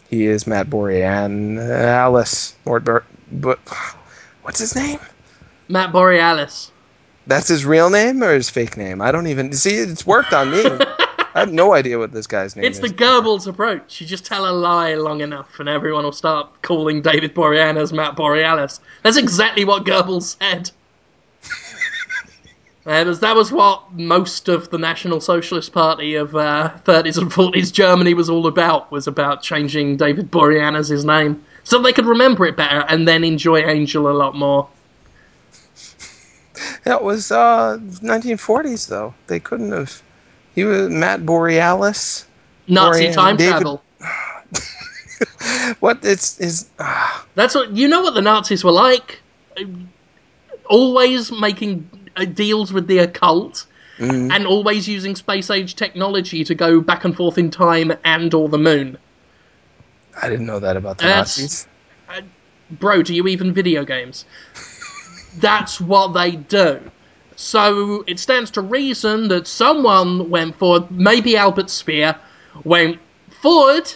He 0.09 0.25
is 0.25 0.47
Matt 0.47 0.69
Borealis. 0.69 2.55
Or, 2.65 2.79
but 2.79 3.59
what's 4.41 4.59
his 4.59 4.75
name? 4.75 4.99
Matt 5.67 5.91
Borealis. 5.91 6.71
That's 7.27 7.49
his 7.49 7.65
real 7.65 7.89
name 7.89 8.23
or 8.23 8.33
his 8.33 8.49
fake 8.49 8.77
name? 8.77 9.01
I 9.01 9.11
don't 9.11 9.27
even 9.27 9.51
see. 9.53 9.75
It's 9.75 10.05
worked 10.05 10.33
on 10.33 10.51
me. 10.51 10.63
I 11.37 11.41
have 11.41 11.51
no 11.51 11.73
idea 11.73 11.99
what 11.99 12.13
this 12.13 12.25
guy's 12.25 12.55
name 12.55 12.65
It's 12.65 12.79
is. 12.79 12.85
It's 12.85 12.93
the 12.93 12.97
Goebbels 12.97 13.47
approach. 13.47 14.01
You 14.01 14.07
just 14.07 14.25
tell 14.25 14.49
a 14.49 14.53
lie 14.53 14.95
long 14.95 15.21
enough, 15.21 15.59
and 15.59 15.69
everyone 15.69 16.03
will 16.03 16.11
start 16.11 16.61
calling 16.63 17.01
David 17.01 17.35
Boreanaz 17.35 17.91
Matt 17.93 18.15
Borealis. 18.15 18.79
That's 19.03 19.17
exactly 19.17 19.63
what 19.63 19.85
Goebbels 19.85 20.37
said. 20.39 20.71
Uh, 22.87 22.91
that 23.03 23.05
was- 23.07 23.19
that 23.19 23.35
was 23.35 23.51
what 23.51 23.91
most 23.93 24.47
of 24.47 24.69
the 24.69 24.77
National 24.77 25.19
Socialist 25.19 25.73
Party 25.73 26.15
of 26.15 26.33
uh, 26.35 26.71
30s 26.85 27.17
and 27.17 27.29
40s 27.29 27.71
Germany 27.73 28.13
was 28.13 28.29
all 28.29 28.47
about. 28.47 28.89
Was 28.91 29.07
about 29.07 29.43
changing 29.43 29.97
David 29.97 30.31
Boreanaz's 30.31 31.03
name 31.03 31.43
so 31.65 31.81
they 31.81 31.91
could 31.91 32.05
remember 32.05 32.45
it 32.45 32.55
better 32.55 32.85
and 32.87 33.05
then 33.05 33.25
enjoy 33.25 33.59
Angel 33.59 34.09
a 34.09 34.13
lot 34.15 34.35
more. 34.35 34.69
That 36.85 37.03
was 37.03 37.29
uh, 37.31 37.77
1940s 37.81 38.87
though. 38.87 39.13
They 39.27 39.39
couldn't 39.39 39.71
have. 39.73 40.01
He 40.55 40.63
was 40.63 40.89
Matt 40.89 41.25
Borealis. 41.25 42.25
Nazi 42.69 43.07
Borean- 43.07 43.13
time 43.13 43.37
David- 43.37 43.51
travel. 43.51 43.83
What? 45.79 45.99
It's 46.05 46.39
is. 46.39 46.69
ah, 46.79 47.25
That's 47.35 47.53
what 47.55 47.71
you 47.71 47.87
know. 47.87 48.01
What 48.01 48.13
the 48.13 48.21
Nazis 48.21 48.63
were 48.63 48.71
like, 48.71 49.19
Uh, 49.59 49.63
always 50.69 51.31
making 51.31 51.89
uh, 51.93 51.96
deals 52.25 52.73
with 52.73 52.87
the 52.87 52.99
occult, 52.99 53.65
mm. 53.97 54.31
and 54.33 54.45
always 54.45 54.87
using 54.87 55.15
space 55.15 55.49
age 55.49 55.75
technology 55.75 56.43
to 56.43 56.55
go 56.55 56.81
back 56.81 57.05
and 57.05 57.15
forth 57.15 57.37
in 57.37 57.51
time 57.51 57.91
and 58.03 58.33
or 58.33 58.49
the 58.49 58.57
moon. 58.57 58.97
I 60.21 60.29
didn't 60.29 60.45
know 60.45 60.59
that 60.59 60.77
about 60.77 60.97
the 60.97 61.05
Nazis. 61.05 61.67
Bro, 62.69 63.03
do 63.03 63.15
you 63.15 63.27
even 63.27 63.53
video 63.53 63.85
games? 63.85 64.25
That's 65.37 65.79
what 65.79 66.09
they 66.09 66.31
do. 66.31 66.79
So 67.35 68.03
it 68.07 68.19
stands 68.19 68.49
to 68.51 68.61
reason 68.61 69.27
that 69.27 69.47
someone 69.47 70.29
went 70.29 70.57
forward, 70.57 70.89
maybe 70.89 71.37
Albert 71.37 71.69
Speer, 71.69 72.15
went 72.63 72.99
forward 73.41 73.91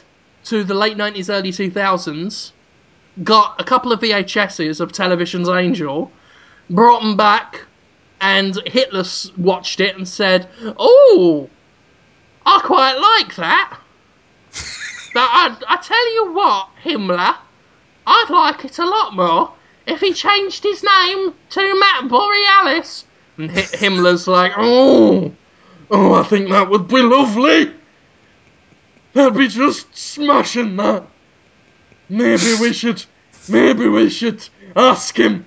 to 0.45 0.63
the 0.63 0.75
late 0.75 0.95
90s, 0.95 1.29
early 1.33 1.51
2000s, 1.51 2.51
got 3.23 3.59
a 3.59 3.63
couple 3.63 3.91
of 3.91 3.99
VHSs 3.99 4.79
of 4.79 4.91
Television's 4.91 5.49
Angel, 5.49 6.11
brought 6.69 7.01
them 7.01 7.17
back, 7.17 7.65
and 8.21 8.55
Hitler 8.67 9.03
watched 9.37 9.79
it 9.79 9.97
and 9.97 10.07
said, 10.07 10.47
Oh, 10.77 11.49
I 12.45 12.61
quite 12.63 12.95
like 12.95 13.35
that. 13.35 13.79
but 15.13 15.19
I, 15.23 15.57
I 15.67 15.77
tell 15.77 16.13
you 16.13 16.33
what, 16.33 16.69
Himmler, 16.83 17.35
I'd 18.05 18.29
like 18.29 18.63
it 18.63 18.77
a 18.77 18.85
lot 18.85 19.15
more 19.15 19.53
if 19.87 19.99
he 19.99 20.13
changed 20.13 20.63
his 20.63 20.83
name 20.83 21.33
to 21.49 21.79
Matt 21.79 22.07
Borealis. 22.07 23.05
And 23.37 23.51
Hi- 23.51 23.61
Himmler's 23.61 24.27
like, 24.27 24.53
oh, 24.55 25.33
oh, 25.89 26.13
I 26.13 26.23
think 26.23 26.49
that 26.49 26.69
would 26.69 26.87
be 26.87 27.01
lovely. 27.01 27.73
That'd 29.13 29.37
be 29.37 29.47
just 29.47 29.95
smashing 29.97 30.77
that. 30.77 31.05
Maybe 32.07 32.55
we 32.59 32.71
should, 32.71 33.03
maybe 33.49 33.87
we 33.87 34.09
should 34.09 34.47
ask 34.75 35.17
him 35.17 35.45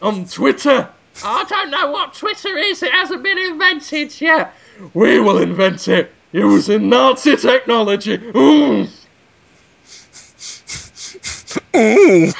on 0.00 0.26
Twitter. 0.26 0.88
I 1.22 1.44
don't 1.48 1.70
know 1.70 1.90
what 1.90 2.14
Twitter 2.14 2.56
is. 2.56 2.82
It 2.82 2.92
hasn't 2.92 3.22
been 3.22 3.38
invented 3.38 4.20
yet. 4.20 4.54
We 4.94 5.20
will 5.20 5.38
invent 5.38 5.88
it 5.88 6.10
using 6.32 6.88
Nazi 6.88 7.36
technology. 7.36 8.14
Ooh. 8.14 8.88
Ooh. 11.76 12.32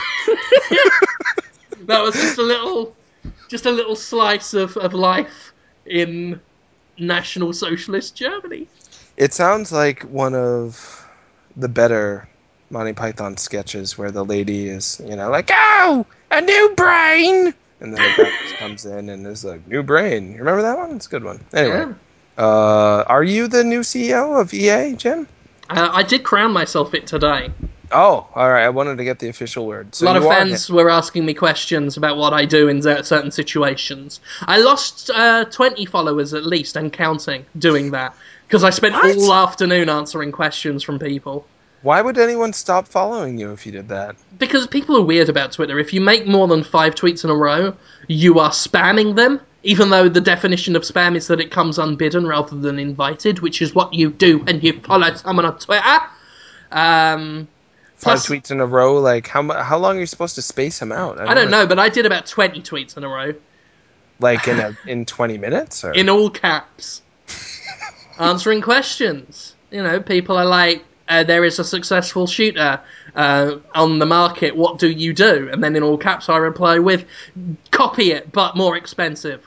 that 1.87 2.03
was 2.03 2.15
just 2.15 2.39
a 2.39 2.43
little 2.43 2.95
just 3.49 3.67
a 3.67 3.71
little 3.71 3.95
slice 3.97 4.55
of, 4.55 4.77
of 4.79 4.95
life 4.95 5.53
in 5.87 6.41
National 6.99 7.53
Socialist 7.53 8.17
Germany. 8.17 8.67
It 9.17 9.33
sounds 9.33 9.71
like 9.71 10.03
one 10.05 10.35
of 10.35 11.07
the 11.57 11.69
better 11.69 12.29
Monty 12.71 12.93
Python 12.93 13.37
sketches 13.37 13.97
where 13.97 14.11
the 14.11 14.25
lady 14.25 14.69
is, 14.69 15.01
you 15.07 15.15
know, 15.15 15.31
like, 15.31 15.51
oh, 15.53 16.05
a 16.31 16.41
new 16.41 16.75
brain! 16.75 17.55
And 17.85 17.93
then 17.95 18.03
it 18.17 18.57
comes 18.59 18.87
in 18.87 19.11
and 19.11 19.27
is 19.27 19.45
like, 19.45 19.67
new 19.69 19.83
brain. 19.83 20.33
You 20.33 20.39
remember 20.39 20.63
that 20.63 20.79
one? 20.79 20.97
It's 20.97 21.07
a 21.07 21.11
good 21.11 21.23
one. 21.23 21.39
Anyway, 21.53 21.85
Yeah. 22.39 22.43
uh, 22.43 23.05
are 23.07 23.23
you 23.23 23.47
the 23.47 23.63
new 23.63 23.81
CEO 23.81 24.41
of 24.41 24.55
EA, 24.55 24.97
Jim? 24.97 25.29
Uh, 25.69 25.91
I 25.93 26.03
did 26.03 26.25
crown 26.25 26.53
myself 26.53 26.95
it 26.95 27.07
today. 27.07 27.51
Oh, 27.93 28.27
all 28.35 28.51
right. 28.51 28.65
I 28.65 28.71
wanted 28.71 28.97
to 28.97 29.05
get 29.05 29.19
the 29.19 29.29
official 29.29 29.67
word. 29.67 29.95
So 29.95 30.07
a 30.07 30.07
lot 30.07 30.17
of 30.17 30.25
fans 30.25 30.71
were 30.71 30.89
asking 30.89 31.27
me 31.27 31.35
questions 31.35 31.99
about 31.99 32.17
what 32.17 32.33
I 32.33 32.47
do 32.47 32.69
in 32.69 32.81
certain 32.81 33.31
situations. 33.31 34.19
I 34.43 34.61
lost 34.63 35.11
uh, 35.11 35.45
20 35.45 35.85
followers 35.85 36.33
at 36.33 36.47
least 36.47 36.77
and 36.77 36.91
counting 36.91 37.45
doing 37.59 37.91
that 37.91 38.15
because 38.49 38.65
I 38.65 38.71
spent 38.71 38.95
What? 38.95 39.17
all 39.19 39.35
afternoon 39.35 39.91
answering 39.91 40.33
questions 40.33 40.83
from 40.83 40.99
people. 40.99 41.47
Why 41.85 42.01
would 42.01 42.17
anyone 42.17 42.55
stop 42.55 42.89
following 42.89 43.37
you 43.37 43.53
if 43.53 43.67
you 43.67 43.73
did 43.73 43.89
that? 43.91 44.17
Because 44.39 44.67
people 44.67 44.97
are 44.97 45.03
weird 45.05 45.29
about 45.29 45.53
Twitter. 45.53 45.79
If 45.79 45.93
you 45.93 46.01
make 46.01 46.27
more 46.27 46.49
than 46.49 46.65
five 46.65 46.95
tweets 46.95 47.25
in 47.25 47.31
a 47.31 47.37
row, 47.37 47.77
you 48.09 48.39
are 48.39 48.51
spamming 48.51 49.17
them, 49.17 49.39
even 49.65 49.91
though 49.91 50.09
the 50.09 50.23
definition 50.23 50.77
of 50.77 50.83
spam 50.83 51.15
is 51.15 51.27
that 51.27 51.41
it 51.41 51.51
comes 51.51 51.79
unbidden 51.79 52.27
rather 52.27 52.57
than 52.57 52.79
invited, 52.79 53.41
which 53.41 53.61
is 53.61 53.75
what 53.75 53.93
you 53.93 54.11
do 54.11 54.39
when 54.39 54.61
you 54.63 54.81
follow 54.81 55.13
someone 55.15 55.45
on 55.45 55.59
Twitter. 55.59 55.99
Um, 56.73 57.49
Five 57.97 58.15
Plus- 58.15 58.27
tweets 58.29 58.51
in 58.51 58.61
a 58.61 58.67
row. 58.67 58.99
Like 58.99 59.29
how 59.29 59.43
how 59.63 59.77
long 59.77 59.99
are 59.99 60.01
you 60.01 60.07
supposed 60.07 60.37
to 60.37 60.43
space 60.43 60.79
them 60.79 60.91
out? 60.91 61.21
I 61.21 61.35
don't 61.35 61.51
know, 61.51 61.67
but 61.67 61.79
I 61.79 61.91
did 61.91 62.07
about 62.07 62.25
20 62.25 62.63
tweets 62.63 62.97
in 62.97 63.05
a 63.05 63.09
row, 63.09 63.35
Like 64.21 64.49
in 64.49 64.59
a 64.59 64.77
in 64.87 65.05
twenty 65.05 65.37
minutes 65.37 65.85
or 65.85 65.93
in 65.93 66.09
all 66.09 66.31
caps, 66.31 67.03
answering 68.19 68.63
questions. 68.63 69.55
You 69.71 69.83
know, 69.83 70.01
people 70.01 70.37
are 70.37 70.45
like, 70.47 70.85
uh, 71.09 71.25
there 71.25 71.45
is 71.45 71.59
a 71.59 71.65
successful 71.65 72.27
shooter 72.27 72.81
uh, 73.15 73.57
on 73.75 73.99
the 73.99 74.07
market, 74.07 74.57
what 74.57 74.79
do 74.79 74.91
you 74.91 75.13
do? 75.13 75.49
And 75.53 75.63
then 75.63 75.77
in 75.77 75.83
all 75.83 75.99
caps, 75.99 76.29
I 76.29 76.37
reply 76.39 76.79
with, 76.79 77.05
copy 77.71 78.13
it, 78.13 78.33
but 78.33 78.57
more 78.57 78.77
expensive. 78.77 79.47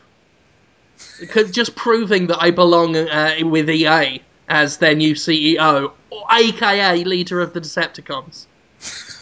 Just 1.51 1.75
proving 1.75 2.27
that 2.27 2.41
I 2.41 2.51
belong 2.51 2.95
uh, 2.95 3.35
with 3.43 3.69
EA 3.69 4.21
as 4.47 4.77
their 4.77 4.95
new 4.95 5.13
CEO, 5.13 5.91
aka 6.31 7.03
leader 7.03 7.41
of 7.41 7.53
the 7.53 7.61
Decepticons. 7.61 8.45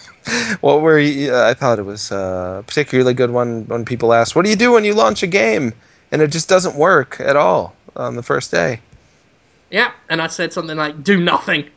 What 0.62 0.82
were 0.82 0.98
you, 0.98 1.36
uh, 1.36 1.48
I 1.48 1.54
thought 1.54 1.78
it 1.78 1.86
was 1.86 2.12
uh, 2.12 2.58
a 2.62 2.64
particularly 2.64 3.14
good 3.14 3.30
one 3.30 3.68
when 3.68 3.86
people 3.86 4.12
asked, 4.12 4.36
"What 4.36 4.44
do 4.44 4.50
you 4.50 4.56
do 4.56 4.72
when 4.72 4.84
you 4.84 4.96
launch 4.96 5.22
a 5.22 5.28
game 5.28 5.72
and 6.12 6.20
it 6.20 6.32
just 6.32 6.50
doesn't 6.50 6.76
work 6.76 7.18
at 7.20 7.36
all 7.36 7.76
on 7.96 8.16
the 8.16 8.24
first 8.24 8.50
day?" 8.50 8.80
Yeah, 9.70 9.92
and 10.10 10.24
I 10.24 10.26
said 10.26 10.52
something 10.52 10.78
like, 10.78 11.04
"Do 11.04 11.22
nothing." 11.22 11.70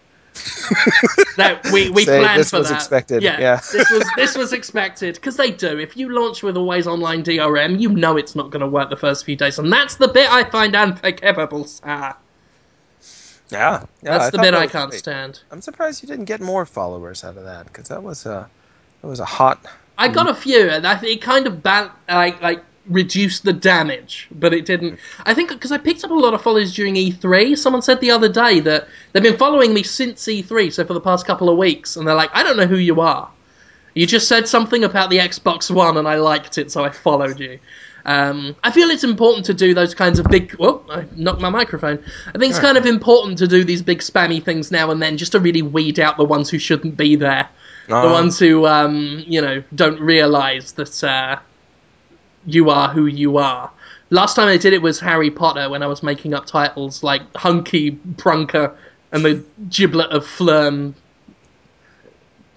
That 1.37 1.61
we 1.73 1.91
we 1.91 2.05
planned 2.05 2.41
"This 2.41 2.51
for 2.51 2.59
was 2.59 2.69
that. 2.69 2.77
expected," 2.77 3.23
Yeah, 3.23 3.41
yeah. 3.41 3.57
this 3.57 3.91
was 3.91 4.05
this 4.17 4.37
was 4.37 4.53
expected 4.53 5.15
because 5.15 5.37
they 5.37 5.51
do. 5.51 5.79
If 5.79 5.97
you 5.97 6.09
launch 6.11 6.43
with 6.43 6.57
always 6.57 6.87
online 6.87 7.23
DRM, 7.25 7.81
you 7.81 7.89
know 7.91 8.17
it's 8.17 8.35
not 8.35 8.51
going 8.51 8.61
to 8.61 8.69
work 8.69 8.91
the 8.91 8.97
first 8.97 9.25
few 9.25 9.37
days, 9.37 9.59
and 9.59 9.73
that's 9.73 9.97
the 9.97 10.09
bit 10.09 10.31
I 10.31 10.45
find 10.49 10.75
unforgivable, 10.75 11.65
sir. 11.65 12.15
Yeah, 13.51 13.85
yeah. 14.03 14.19
That's 14.19 14.31
the 14.31 14.39
bit 14.39 14.53
that 14.53 14.55
I 14.55 14.67
can't 14.67 14.91
great. 14.91 14.99
stand. 14.99 15.41
I'm 15.51 15.63
surprised 15.63 16.03
you 16.03 16.09
didn't 16.09 16.27
get 16.27 16.41
more 16.41 16.67
followers 16.67 17.25
out 17.25 17.37
of 17.37 17.45
that 17.45 17.67
because 17.67 17.89
that 17.89 18.03
was 18.03 18.27
a 18.27 18.49
that 19.01 19.09
was 19.09 19.21
a 19.21 19.25
hot. 19.25 19.65
I 19.97 20.09
got 20.09 20.29
a 20.29 20.35
few, 20.35 20.69
and 20.69 20.87
I 20.87 20.97
think 20.97 21.17
it 21.19 21.23
kind 21.23 21.47
of 21.47 21.63
ban- 21.63 21.91
like 22.09 22.41
like 22.43 22.63
reduced 22.89 23.45
the 23.45 23.53
damage, 23.53 24.29
but 24.33 24.53
it 24.55 24.65
didn't. 24.65 24.99
I 25.25 25.35
think 25.35 25.51
because 25.51 25.73
I 25.73 25.79
picked 25.79 26.05
up 26.05 26.11
a 26.11 26.15
lot 26.15 26.35
of 26.35 26.43
followers 26.43 26.75
during 26.75 26.95
E3. 26.95 27.57
Someone 27.57 27.83
said 27.83 28.01
the 28.01 28.11
other 28.11 28.29
day 28.29 28.61
that 28.61 28.89
they've 29.13 29.23
been 29.23 29.37
following 29.37 29.75
me 29.75 29.83
since 29.83 30.25
E3, 30.27 30.73
so 30.73 30.85
for 30.85 30.95
the 30.95 31.01
past 31.01 31.27
couple 31.27 31.49
of 31.49 31.57
weeks, 31.59 31.97
and 31.97 32.07
they're 32.07 32.15
like, 32.15 32.31
"I 32.33 32.43
don't 32.43 32.57
know 32.57 32.67
who 32.67 32.77
you 32.77 33.01
are. 33.01 33.29
You 33.95 34.07
just 34.07 34.29
said 34.29 34.47
something 34.49 34.85
about 34.85 35.11
the 35.11 35.19
Xbox 35.19 35.71
One, 35.71 35.97
and 35.97 36.07
I 36.07 36.17
liked 36.17 36.59
it, 36.59 36.71
so 36.71 36.85
I 36.85 36.91
followed 36.91 37.39
you." 37.41 37.59
Um, 38.07 38.57
I 38.65 38.71
feel 38.71 38.89
it's 38.89 39.05
important 39.05 39.47
to 39.47 39.55
do 39.55 39.75
those 39.75 39.95
kinds 39.95 40.19
of 40.19 40.27
big. 40.27 40.55
Well, 40.59 40.83
I 40.91 41.05
knocked 41.15 41.41
my 41.41 41.51
microphone. 41.51 41.99
I 42.35 42.39
think 42.39 42.51
it's 42.51 42.59
kind 42.59 42.79
of 42.79 42.87
important 42.87 43.39
to 43.39 43.49
do 43.49 43.65
these 43.65 43.83
big 43.83 43.99
spammy 43.99 44.43
things 44.43 44.71
now 44.71 44.91
and 44.91 45.03
then, 45.03 45.19
just 45.19 45.33
to 45.33 45.41
really 45.41 45.63
weed 45.63 46.01
out 46.01 46.17
the 46.17 46.25
ones 46.25 46.49
who 46.49 46.59
shouldn't 46.59 46.97
be 46.97 47.17
there 47.17 47.49
the 47.89 47.97
Uh, 47.97 48.13
ones 48.13 48.39
who 48.39 48.67
um, 48.67 49.25
you 49.27 49.41
know 49.41 49.63
don't 49.75 50.01
realize 50.01 50.73
that 50.73 51.03
uh, 51.03 51.39
you 52.49 52.71
are 52.71 52.89
who 52.89 53.07
you 53.07 53.39
are. 53.39 53.71
Last 54.11 54.35
time 54.35 54.49
I 54.49 54.57
did 54.57 54.73
it 54.73 54.83
was 54.83 54.99
Harry 55.01 55.31
Potter 55.31 55.69
when 55.69 55.83
I 55.83 55.87
was 55.87 56.03
making 56.03 56.33
up 56.35 56.47
titles 56.47 57.03
like 57.03 57.23
Hunky 57.37 57.93
Prunker 58.17 58.75
and 59.13 59.25
the 59.25 59.45
Giblet 59.69 60.11
of 60.11 60.25
Flurm 60.25 60.95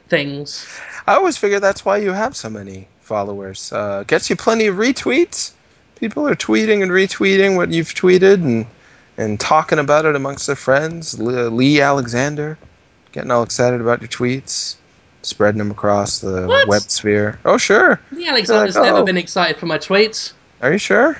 things. 0.07 0.65
I 1.07 1.15
always 1.15 1.37
figure 1.37 1.59
that's 1.59 1.83
why 1.83 1.97
you 1.97 2.11
have 2.11 2.35
so 2.35 2.49
many 2.49 2.87
followers. 3.01 3.71
Uh, 3.73 4.03
gets 4.07 4.29
you 4.29 4.35
plenty 4.35 4.67
of 4.67 4.75
retweets. 4.75 5.51
People 5.95 6.27
are 6.27 6.35
tweeting 6.35 6.81
and 6.81 6.91
retweeting 6.91 7.57
what 7.57 7.71
you've 7.71 7.93
tweeted 7.93 8.35
and 8.35 8.65
and 9.17 9.39
talking 9.39 9.77
about 9.77 10.05
it 10.05 10.15
amongst 10.15 10.47
their 10.47 10.55
friends. 10.55 11.19
Leigh 11.19 11.81
Alexander 11.81 12.57
getting 13.11 13.31
all 13.31 13.43
excited 13.43 13.81
about 13.81 14.01
your 14.01 14.07
tweets, 14.07 14.75
spreading 15.23 15.59
them 15.59 15.71
across 15.71 16.19
the 16.19 16.47
What? 16.47 16.67
web 16.67 16.81
sphere. 16.83 17.39
Oh, 17.45 17.57
sure. 17.57 17.99
The 18.11 18.27
Alexander's 18.27 18.75
Like, 18.75 18.85
never 18.85 18.97
oh. 18.99 19.05
been 19.05 19.17
excited 19.17 19.57
for 19.57 19.65
my 19.67 19.77
tweets. 19.77 20.33
Are 20.61 20.71
you 20.71 20.77
sure? 20.77 21.17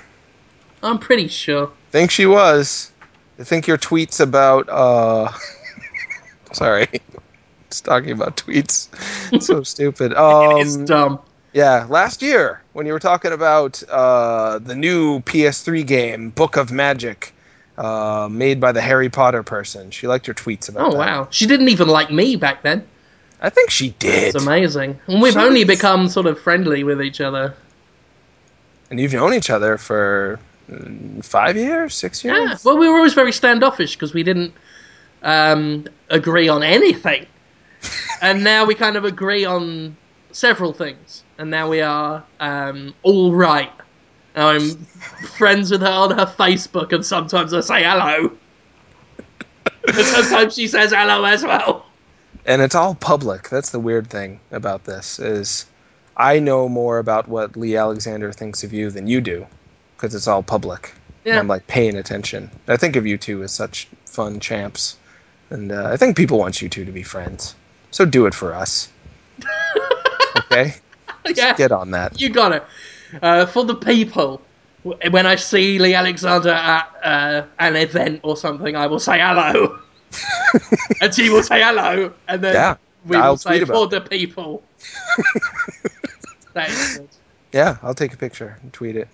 I'm 0.83 0.97
pretty 0.99 1.27
sure. 1.27 1.71
Think 1.91 2.09
she 2.11 2.25
was. 2.25 2.91
I 3.39 3.43
think 3.43 3.67
your 3.67 3.77
tweets 3.77 4.19
about 4.19 4.67
uh 4.69 5.31
sorry. 6.53 6.87
Just 7.69 7.85
talking 7.85 8.11
about 8.11 8.37
tweets. 8.37 8.89
so 9.41 9.63
stupid. 9.63 10.13
it's 10.15 10.75
Um 10.75 10.85
dumb. 10.85 11.19
yeah, 11.53 11.85
last 11.89 12.21
year 12.21 12.61
when 12.73 12.85
you 12.85 12.93
were 12.93 12.99
talking 12.99 13.31
about 13.31 13.81
uh 13.89 14.59
the 14.59 14.75
new 14.75 15.19
PS3 15.21 15.85
game, 15.85 16.29
Book 16.31 16.57
of 16.57 16.71
Magic, 16.71 17.33
uh 17.77 18.27
made 18.31 18.59
by 18.59 18.71
the 18.71 18.81
Harry 18.81 19.09
Potter 19.09 19.43
person. 19.43 19.91
She 19.91 20.07
liked 20.07 20.27
your 20.27 20.35
tweets 20.35 20.69
about 20.69 20.87
Oh 20.87 20.91
that. 20.91 20.97
wow, 20.97 21.27
she 21.31 21.45
didn't 21.47 21.69
even 21.69 21.87
like 21.87 22.11
me 22.11 22.35
back 22.35 22.63
then. 22.63 22.85
I 23.41 23.49
think 23.49 23.71
she 23.71 23.89
did. 23.97 24.35
It's 24.35 24.43
amazing, 24.43 24.99
and 25.07 25.21
we've 25.21 25.33
Jeez. 25.33 25.43
only 25.43 25.63
become 25.63 26.07
sort 26.07 26.27
of 26.27 26.39
friendly 26.39 26.83
with 26.83 27.01
each 27.01 27.19
other. 27.19 27.55
And 28.89 28.99
you've 28.99 29.13
known 29.13 29.33
each 29.33 29.49
other 29.49 29.77
for 29.77 30.39
mm, 30.69 31.25
5 31.25 31.57
years, 31.57 31.95
6 31.95 32.23
years? 32.23 32.37
Yeah. 32.37 32.57
Well, 32.63 32.77
we 32.77 32.87
were 32.87 32.97
always 32.97 33.13
very 33.15 33.31
standoffish 33.31 33.95
because 33.95 34.13
we 34.13 34.21
didn't 34.21 34.53
um, 35.23 35.87
agree 36.09 36.49
on 36.49 36.61
anything, 36.61 37.25
and 38.21 38.43
now 38.43 38.65
we 38.65 38.75
kind 38.75 38.95
of 38.95 39.05
agree 39.05 39.43
on 39.43 39.97
several 40.31 40.71
things, 40.71 41.23
and 41.39 41.49
now 41.49 41.67
we 41.67 41.81
are 41.81 42.23
um, 42.39 42.93
all 43.01 43.33
right. 43.33 43.71
I'm 44.35 44.69
friends 45.37 45.71
with 45.71 45.81
her 45.81 45.87
on 45.87 46.11
her 46.11 46.25
Facebook, 46.25 46.93
and 46.93 47.03
sometimes 47.03 47.53
I 47.55 47.61
say 47.61 47.83
hello. 47.83 48.31
and 49.87 49.95
sometimes 49.95 50.55
she 50.55 50.67
says 50.67 50.91
hello 50.91 51.23
as 51.23 51.43
well. 51.43 51.87
And 52.45 52.61
it's 52.61 52.75
all 52.75 52.95
public. 52.95 53.49
That's 53.49 53.69
the 53.69 53.79
weird 53.79 54.09
thing 54.09 54.39
about 54.51 54.85
this 54.85 55.19
is 55.19 55.65
I 56.17 56.39
know 56.39 56.67
more 56.67 56.99
about 56.99 57.27
what 57.27 57.55
Leigh 57.55 57.77
Alexander 57.77 58.31
thinks 58.31 58.63
of 58.63 58.73
you 58.73 58.89
than 58.89 59.07
you 59.07 59.21
do 59.21 59.45
because 59.95 60.15
it's 60.15 60.27
all 60.27 60.43
public. 60.43 60.93
And 61.23 61.33
Yeah. 61.33 61.39
I'm 61.39 61.47
like 61.47 61.67
paying 61.67 61.95
attention. 61.95 62.49
I 62.67 62.77
think 62.77 62.95
of 62.95 63.05
you 63.05 63.17
two 63.17 63.43
as 63.43 63.51
such 63.51 63.87
fun 64.05 64.39
champs, 64.39 64.97
and 65.51 65.71
uh, 65.71 65.89
I 65.91 65.97
think 65.97 66.17
people 66.17 66.39
want 66.39 66.61
you 66.61 66.69
two 66.69 66.85
to 66.85 66.91
be 66.91 67.03
friends. 67.03 67.55
So 67.91 68.05
do 68.05 68.25
it 68.25 68.33
for 68.33 68.53
us. 68.53 68.89
okay, 70.37 70.75
yeah. 71.35 71.53
get 71.55 71.71
on 71.71 71.91
that. 71.91 72.19
You 72.19 72.29
got 72.29 72.53
it. 72.53 72.63
Uh, 73.21 73.45
for 73.45 73.63
the 73.63 73.75
people, 73.75 74.41
when 74.83 75.27
I 75.27 75.35
see 75.35 75.77
Leigh 75.77 75.93
Alexander 75.93 76.49
at 76.49 76.89
uh, 77.03 77.43
an 77.59 77.75
event 77.75 78.21
or 78.23 78.35
something, 78.35 78.75
I 78.75 78.87
will 78.87 78.99
say 78.99 79.19
hello. 79.19 79.77
and 81.01 81.13
she 81.13 81.29
will 81.29 81.43
say 81.43 81.61
hello, 81.61 82.13
and 82.27 82.43
then 82.43 82.53
Yeah, 82.53 82.75
we 83.05 83.17
I'll 83.17 83.31
will 83.31 83.37
say 83.37 83.63
for 83.65 83.87
the 83.87 84.01
people. 84.01 84.63
that 86.53 86.69
is 86.69 86.97
good. 86.97 87.09
Yeah, 87.53 87.77
I'll 87.81 87.95
take 87.95 88.13
a 88.13 88.17
picture 88.17 88.57
and 88.61 88.71
tweet 88.73 88.95
it. 88.95 89.07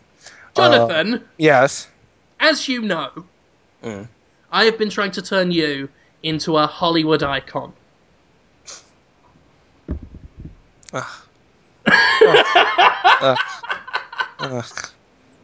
Jonathan, 0.56 1.24
Yes. 1.38 1.88
as 2.40 2.68
you 2.68 2.82
know, 2.82 3.12
Mm. 3.84 4.08
I 4.52 4.66
have 4.66 4.80
been 4.80 4.90
trying 4.90 5.12
to 5.12 5.22
turn 5.22 5.52
you 5.52 5.88
into 6.24 6.58
a 6.58 6.66
Hollywood 6.66 7.22
icon. 7.22 7.74
Ugh. 10.94 11.06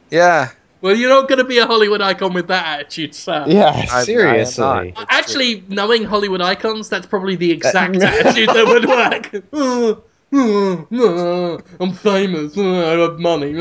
Yeah. 0.10 0.49
Well, 0.84 0.98
you're 0.98 1.10
not 1.10 1.30
going 1.30 1.38
to 1.40 1.46
be 1.46 1.60
a 1.60 1.66
Hollywood 1.66 2.02
icon 2.02 2.34
with 2.34 2.48
that 2.48 2.66
attitude, 2.82 3.16
sir. 3.16 3.46
Yeah, 3.48 3.68
I 3.68 3.80
am 3.80 3.86
not. 3.88 4.04
seriously. 4.04 4.94
It's 4.98 5.06
Actually, 5.08 5.64
knowing 5.70 6.04
Hollywood 6.04 6.42
icons, 6.42 6.90
that's 6.90 7.06
probably 7.08 7.38
the 7.38 7.52
exact 7.52 7.96
attitude 8.04 8.50
that 8.50 8.68
would 8.68 8.86
work. 8.86 10.04
I'm 11.80 11.94
famous. 11.94 12.58
uh, 12.58 12.92
I 12.92 12.98
have 13.00 13.18
money. 13.18 13.54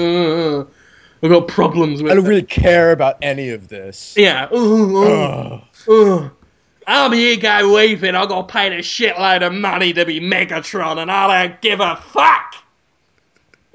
I've 1.23 1.31
got 1.31 1.47
problems 1.47 2.03
with 2.03 2.11
I 2.11 2.17
don't 2.17 2.27
it. 2.27 2.29
really 2.29 2.43
care 2.43 2.91
about 2.91 3.19
any 3.23 3.51
of 3.51 3.69
this. 3.69 4.17
Yeah. 4.17 4.47
Ugh. 4.47 6.31
I'm 6.89 7.13
here 7.13 7.37
guy 7.37 7.65
waving. 7.65 8.17
I 8.17 8.27
got 8.27 8.49
paid 8.49 8.73
a 8.73 8.79
shitload 8.79 9.47
of 9.47 9.53
money 9.53 9.93
to 9.93 10.05
be 10.05 10.19
Megatron, 10.19 10.99
and 10.99 11.09
I 11.09 11.47
don't 11.47 11.61
give 11.61 11.79
a 11.79 11.95
fuck. 11.95 12.57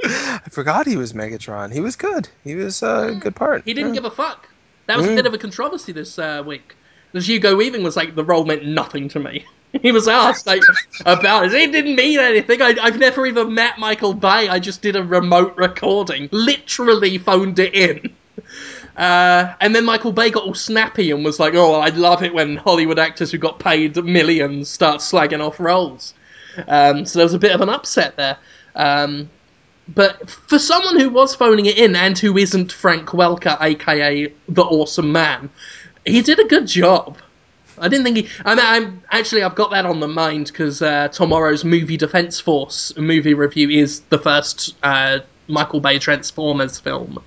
I 0.04 0.42
forgot 0.52 0.86
he 0.88 0.96
was 0.98 1.14
Megatron. 1.14 1.72
He 1.74 1.80
was 1.80 1.96
good. 1.96 2.28
He 2.44 2.56
was 2.56 2.84
uh, 2.84 3.10
a 3.12 3.16
good 3.16 3.36
part. 3.36 3.64
He 3.66 3.74
didn't 3.74 3.94
Yeah. 3.94 4.02
give 4.02 4.06
a 4.12 4.16
fuck. 4.16 4.48
That 4.88 4.98
was 4.98 5.06
a 5.08 5.10
Mm. 5.10 5.16
bit 5.16 5.26
of 5.26 5.34
a 5.34 5.38
controversy 5.38 5.92
this 5.92 6.18
uh, 6.20 6.44
week. 6.46 6.76
Because 7.12 7.28
Hugo 7.28 7.56
Weaving 7.56 7.84
was 7.84 7.96
like, 7.96 8.16
the 8.16 8.24
role 8.24 8.46
meant 8.46 8.66
nothing 8.66 9.10
to 9.10 9.20
me. 9.20 9.46
He 9.82 9.92
was 9.92 10.08
asked 10.08 10.48
like 10.48 10.64
about 11.06 11.46
it. 11.48 11.54
It 11.54 11.72
didn't 11.74 11.98
mean 11.98 12.20
anything. 12.20 12.62
I, 12.62 12.76
I've 12.82 12.98
never 12.98 13.26
even 13.28 13.54
met 13.54 13.78
Michael 13.78 14.14
Bay. 14.14 14.48
I 14.48 14.60
just 14.60 14.82
did 14.82 14.96
a 14.96 15.04
remote 15.04 15.56
recording, 15.58 16.30
literally 16.32 17.18
phoned 17.18 17.60
it 17.60 17.74
in. 17.76 18.14
Uh, 18.96 19.54
and 19.62 19.76
then 19.76 19.86
Michael 19.86 20.12
Bay 20.12 20.32
got 20.32 20.44
all 20.44 20.56
snappy 20.56 21.12
and 21.12 21.24
was 21.24 21.40
like, 21.40 21.54
"Oh, 21.54 21.76
I 21.76 21.90
love 21.90 22.24
it 22.24 22.34
when 22.34 22.56
Hollywood 22.58 22.98
actors 22.98 23.32
who 23.32 23.38
got 23.38 23.60
paid 23.60 23.96
millions 24.04 24.70
start 24.70 25.02
slagging 25.02 25.40
off 25.40 25.60
roles." 25.60 26.16
Um, 26.68 27.06
so 27.06 27.20
there 27.20 27.26
was 27.26 27.36
a 27.36 27.40
bit 27.40 27.52
of 27.52 27.62
an 27.62 27.70
upset 27.70 28.16
there. 28.16 28.38
Um, 28.76 29.30
but 29.94 30.30
for 30.30 30.60
someone 30.60 31.00
who 31.00 31.10
was 31.10 31.36
phoning 31.36 31.66
it 31.66 31.78
in 31.78 31.96
and 31.96 32.18
who 32.18 32.38
isn't 32.38 32.72
Frank 32.72 33.10
Welker, 33.10 33.58
aka 33.62 34.32
the 34.50 34.64
Awesome 34.64 35.12
Man, 35.12 35.50
he 36.06 36.22
did 36.22 36.40
a 36.40 36.46
good 36.46 36.68
job. 36.68 37.18
I 37.80 37.88
didn't 37.88 38.06
think 38.06 38.18
he. 38.18 38.30
I 38.44 38.56
mean, 38.56 38.66
I'm 38.66 39.04
actually 39.12 39.44
I've 39.44 39.56
got 39.56 39.72
that 39.72 39.86
on 39.86 40.00
the 40.00 40.08
mind 40.08 40.48
because 40.48 40.82
uh, 40.82 41.10
tomorrow's 41.10 41.64
movie 41.64 41.98
Defense 41.98 42.40
Force 42.40 42.96
movie 42.98 43.34
review 43.34 43.70
is 43.70 44.02
the 44.10 44.18
first 44.18 44.76
uh, 44.84 45.20
Michael 45.48 45.80
Bay 45.80 46.00
Transformers 46.00 46.80
film, 46.80 47.24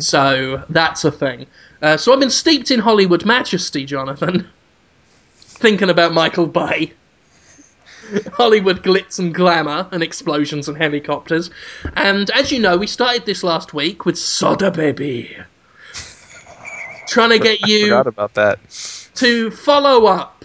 so 0.00 0.62
that's 0.68 1.04
a 1.04 1.12
thing. 1.12 1.46
Uh, 1.80 1.96
so 1.96 2.12
I've 2.12 2.20
been 2.20 2.30
steeped 2.30 2.70
in 2.70 2.80
Hollywood 2.80 3.24
majesty, 3.24 3.84
Jonathan, 3.84 4.48
thinking 5.36 5.90
about 5.90 6.12
Michael 6.12 6.46
Bay. 6.46 6.92
Hollywood 8.32 8.82
glitz 8.82 9.18
and 9.18 9.34
glamour 9.34 9.88
and 9.92 10.02
explosions 10.02 10.68
and 10.68 10.76
helicopters. 10.76 11.50
And 11.96 12.30
as 12.30 12.52
you 12.52 12.58
know, 12.58 12.76
we 12.76 12.86
started 12.86 13.26
this 13.26 13.42
last 13.42 13.74
week 13.74 14.04
with 14.06 14.18
Soda 14.18 14.70
Baby. 14.70 15.36
Trying 17.06 17.30
to 17.30 17.38
get 17.38 17.66
you 17.68 17.94
about 17.94 18.34
that. 18.34 18.58
to 19.16 19.50
follow 19.50 20.06
up, 20.06 20.44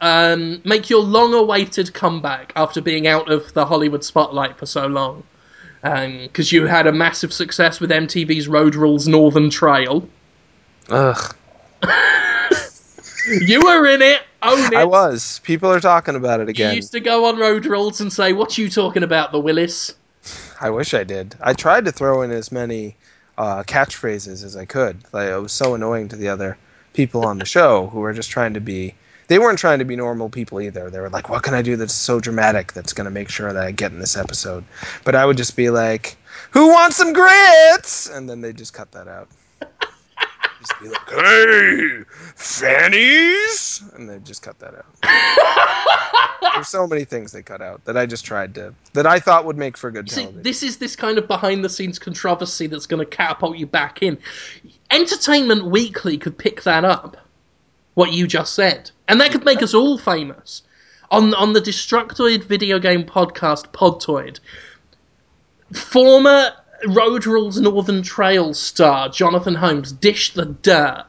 um, 0.00 0.60
make 0.64 0.90
your 0.90 1.02
long-awaited 1.02 1.94
comeback 1.94 2.52
after 2.54 2.80
being 2.80 3.06
out 3.06 3.30
of 3.30 3.52
the 3.54 3.64
Hollywood 3.64 4.04
spotlight 4.04 4.58
for 4.58 4.66
so 4.66 4.86
long, 4.86 5.22
because 5.82 6.52
you 6.52 6.66
had 6.66 6.86
a 6.86 6.92
massive 6.92 7.32
success 7.32 7.80
with 7.80 7.90
MTV's 7.90 8.46
Road 8.46 8.74
Rules 8.74 9.08
Northern 9.08 9.48
Trail. 9.50 10.06
Ugh. 10.90 11.34
You 13.26 13.62
were 13.64 13.86
in 13.86 14.02
it, 14.02 14.20
own 14.44 14.72
it. 14.72 14.74
I 14.74 14.84
was. 14.84 15.40
People 15.44 15.70
are 15.70 15.80
talking 15.80 16.14
about 16.14 16.40
it 16.40 16.48
again. 16.48 16.70
You 16.70 16.76
used 16.76 16.92
to 16.92 17.00
go 17.00 17.24
on 17.26 17.38
Road 17.38 17.66
Rules 17.66 18.00
and 18.00 18.12
say, 18.12 18.32
"What 18.32 18.56
you 18.58 18.68
talking 18.68 19.02
about, 19.02 19.32
the 19.32 19.40
Willis?" 19.40 19.94
I 20.60 20.70
wish 20.70 20.94
I 20.94 21.04
did. 21.04 21.34
I 21.40 21.52
tried 21.52 21.84
to 21.86 21.92
throw 21.92 22.22
in 22.22 22.30
as 22.30 22.50
many 22.52 22.96
uh, 23.36 23.62
catchphrases 23.64 24.44
as 24.44 24.56
I 24.56 24.64
could. 24.64 24.98
Like 25.12 25.28
it 25.28 25.38
was 25.40 25.52
so 25.52 25.74
annoying 25.74 26.08
to 26.08 26.16
the 26.16 26.28
other 26.28 26.56
people 26.92 27.26
on 27.26 27.38
the 27.38 27.44
show 27.44 27.88
who 27.88 28.00
were 28.00 28.12
just 28.12 28.30
trying 28.30 28.54
to 28.54 28.60
be. 28.60 28.94
They 29.26 29.38
weren't 29.38 29.58
trying 29.58 29.78
to 29.78 29.86
be 29.86 29.96
normal 29.96 30.28
people 30.28 30.60
either. 30.60 30.90
They 30.90 31.00
were 31.00 31.10
like, 31.10 31.28
"What 31.28 31.42
can 31.42 31.54
I 31.54 31.62
do 31.62 31.76
that's 31.76 31.94
so 31.94 32.20
dramatic 32.20 32.72
that's 32.72 32.92
going 32.92 33.06
to 33.06 33.10
make 33.10 33.30
sure 33.30 33.52
that 33.52 33.64
I 33.64 33.70
get 33.72 33.92
in 33.92 33.98
this 33.98 34.16
episode?" 34.16 34.64
But 35.04 35.14
I 35.14 35.24
would 35.24 35.36
just 35.36 35.56
be 35.56 35.70
like, 35.70 36.16
"Who 36.50 36.68
wants 36.68 36.96
some 36.96 37.12
grits?" 37.12 38.08
And 38.08 38.28
then 38.28 38.40
they 38.40 38.52
just 38.52 38.74
cut 38.74 38.92
that 38.92 39.08
out. 39.08 39.28
Just 40.66 40.80
be 40.80 40.88
like, 40.88 41.10
"Hey, 41.10 42.04
fannies," 42.36 43.82
and 43.94 44.08
they 44.08 44.18
just 44.20 44.42
cut 44.42 44.58
that 44.60 44.74
out. 44.74 44.86
There's 46.54 46.68
so 46.68 46.86
many 46.86 47.04
things 47.04 47.32
they 47.32 47.42
cut 47.42 47.60
out 47.60 47.84
that 47.84 47.96
I 47.96 48.06
just 48.06 48.24
tried 48.24 48.54
to 48.56 48.74
that 48.92 49.06
I 49.06 49.18
thought 49.18 49.44
would 49.44 49.56
make 49.56 49.76
for 49.76 49.90
good 49.90 50.10
See, 50.10 50.22
television. 50.22 50.42
this 50.42 50.62
is 50.62 50.76
this 50.78 50.94
kind 50.96 51.18
of 51.18 51.26
behind-the-scenes 51.26 51.98
controversy 51.98 52.66
that's 52.66 52.86
going 52.86 53.00
to 53.04 53.06
catapult 53.10 53.56
you 53.56 53.66
back 53.66 54.02
in. 54.02 54.18
Entertainment 54.90 55.64
Weekly 55.66 56.16
could 56.18 56.36
pick 56.38 56.62
that 56.62 56.84
up, 56.84 57.16
what 57.94 58.12
you 58.12 58.26
just 58.26 58.54
said, 58.54 58.90
and 59.08 59.20
that 59.20 59.32
could 59.32 59.44
make 59.44 59.62
us 59.62 59.74
all 59.74 59.98
famous. 59.98 60.62
On 61.10 61.34
on 61.34 61.52
the 61.52 61.60
Destructoid 61.60 62.44
video 62.44 62.78
game 62.78 63.04
podcast 63.04 63.68
Podtoid, 63.72 64.40
former 65.72 66.52
Road 66.86 67.26
Rules 67.26 67.60
Northern 67.60 68.02
Trail 68.02 68.54
star 68.54 69.08
Jonathan 69.08 69.54
Holmes 69.54 69.92
dished 69.92 70.34
the 70.34 70.46
dirt 70.46 71.06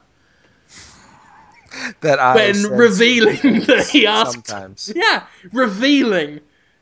that 2.01 2.19
I 2.19 2.36
when 2.36 2.63
revealing 2.71 3.61
that 3.61 3.88
he 3.91 4.07
asked 4.07 4.47
sometimes. 4.47 4.93
Yeah, 4.95 5.26
revealing 5.51 6.39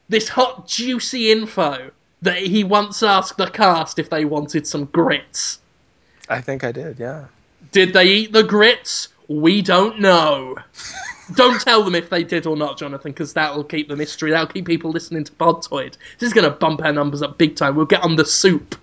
this 0.09 0.27
hot, 0.29 0.67
juicy 0.67 1.31
info 1.31 1.91
that 2.21 2.37
he 2.37 2.63
once 2.63 3.03
asked 3.03 3.37
the 3.37 3.47
cast 3.47 3.99
if 3.99 4.09
they 4.09 4.25
wanted 4.25 4.67
some 4.67 4.85
grits. 4.85 5.59
I 6.29 6.41
think 6.41 6.63
I 6.63 6.71
did. 6.71 6.99
Yeah. 6.99 7.25
Did 7.71 7.93
they 7.93 8.05
eat 8.05 8.33
the 8.33 8.43
grits? 8.43 9.09
We 9.27 9.61
don't 9.61 9.99
know. 9.99 10.57
don't 11.35 11.59
tell 11.61 11.83
them 11.83 11.95
if 11.95 12.09
they 12.09 12.23
did 12.23 12.45
or 12.45 12.55
not, 12.55 12.77
Jonathan, 12.77 13.11
because 13.11 13.33
that'll 13.33 13.63
keep 13.63 13.87
the 13.87 13.95
mystery. 13.95 14.31
That'll 14.31 14.47
keep 14.47 14.65
people 14.65 14.91
listening 14.91 15.23
to 15.23 15.31
Podtoid. 15.33 15.97
This 16.19 16.27
is 16.27 16.33
going 16.33 16.49
to 16.49 16.55
bump 16.55 16.81
our 16.83 16.93
numbers 16.93 17.21
up 17.21 17.37
big 17.37 17.55
time. 17.55 17.75
We'll 17.75 17.85
get 17.85 18.03
on 18.03 18.15
the 18.15 18.25
soup. 18.25 18.75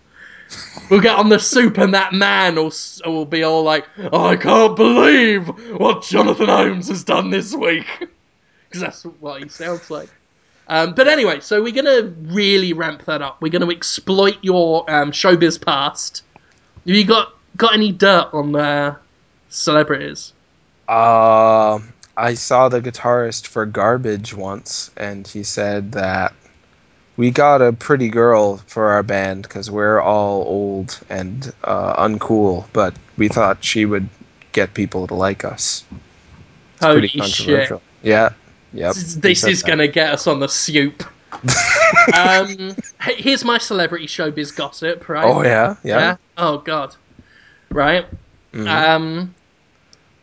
We'll 0.88 1.00
get 1.00 1.16
on 1.16 1.28
the 1.28 1.38
soup, 1.38 1.78
and 1.78 1.94
that 1.94 2.12
man 2.12 2.56
will, 2.56 2.72
will 3.06 3.24
be 3.24 3.42
all 3.42 3.62
like, 3.62 3.86
I 4.12 4.36
can't 4.36 4.74
believe 4.74 5.48
what 5.78 6.02
Jonathan 6.02 6.48
Holmes 6.48 6.88
has 6.88 7.04
done 7.04 7.30
this 7.30 7.54
week. 7.54 7.86
Because 8.68 8.82
that's 8.82 9.02
what 9.18 9.42
he 9.42 9.48
sounds 9.48 9.90
like. 9.90 10.08
Um, 10.68 10.94
but 10.94 11.08
anyway, 11.08 11.40
so 11.40 11.60
we're 11.60 11.72
going 11.72 11.86
to 11.86 12.14
really 12.32 12.72
ramp 12.72 13.04
that 13.06 13.20
up. 13.20 13.42
We're 13.42 13.50
going 13.50 13.68
to 13.68 13.74
exploit 13.74 14.38
your 14.42 14.88
um, 14.88 15.10
showbiz 15.10 15.60
past. 15.60 16.22
Have 16.86 16.94
you 16.94 17.04
got, 17.04 17.34
got 17.56 17.74
any 17.74 17.90
dirt 17.90 18.28
on 18.32 18.54
uh, 18.54 18.94
celebrities? 19.48 20.32
Uh, 20.86 21.80
I 22.16 22.34
saw 22.34 22.68
the 22.68 22.80
guitarist 22.80 23.48
for 23.48 23.66
Garbage 23.66 24.32
once, 24.34 24.92
and 24.96 25.26
he 25.26 25.42
said 25.42 25.90
that 25.92 26.32
we 27.16 27.30
got 27.30 27.60
a 27.60 27.72
pretty 27.72 28.08
girl 28.08 28.58
for 28.66 28.90
our 28.90 29.02
band 29.02 29.42
because 29.42 29.70
we're 29.70 30.00
all 30.00 30.42
old 30.42 31.00
and 31.10 31.52
uh, 31.64 32.02
uncool, 32.02 32.66
but 32.72 32.94
we 33.16 33.28
thought 33.28 33.62
she 33.64 33.84
would 33.84 34.08
get 34.52 34.74
people 34.74 35.06
to 35.06 35.14
like 35.14 35.44
us. 35.44 35.84
It's 36.74 36.84
Holy 36.84 37.00
pretty 37.00 37.18
controversial. 37.18 37.82
Yeah. 38.02 38.30
Yep. 38.72 38.94
This 38.94 39.44
is 39.44 39.62
going 39.62 39.78
to 39.78 39.88
get 39.88 40.12
us 40.12 40.26
on 40.26 40.40
the 40.40 40.48
soup. 40.48 41.02
um, 42.14 42.74
here's 43.02 43.44
my 43.44 43.58
celebrity 43.58 44.06
showbiz 44.06 44.54
gossip, 44.54 45.08
right? 45.08 45.24
Oh 45.24 45.42
yeah, 45.42 45.76
yeah. 45.84 46.16
Oh 46.36 46.58
God. 46.58 46.96
Right. 47.70 48.06
Mhm. 48.52 48.66
Um. 48.66 49.34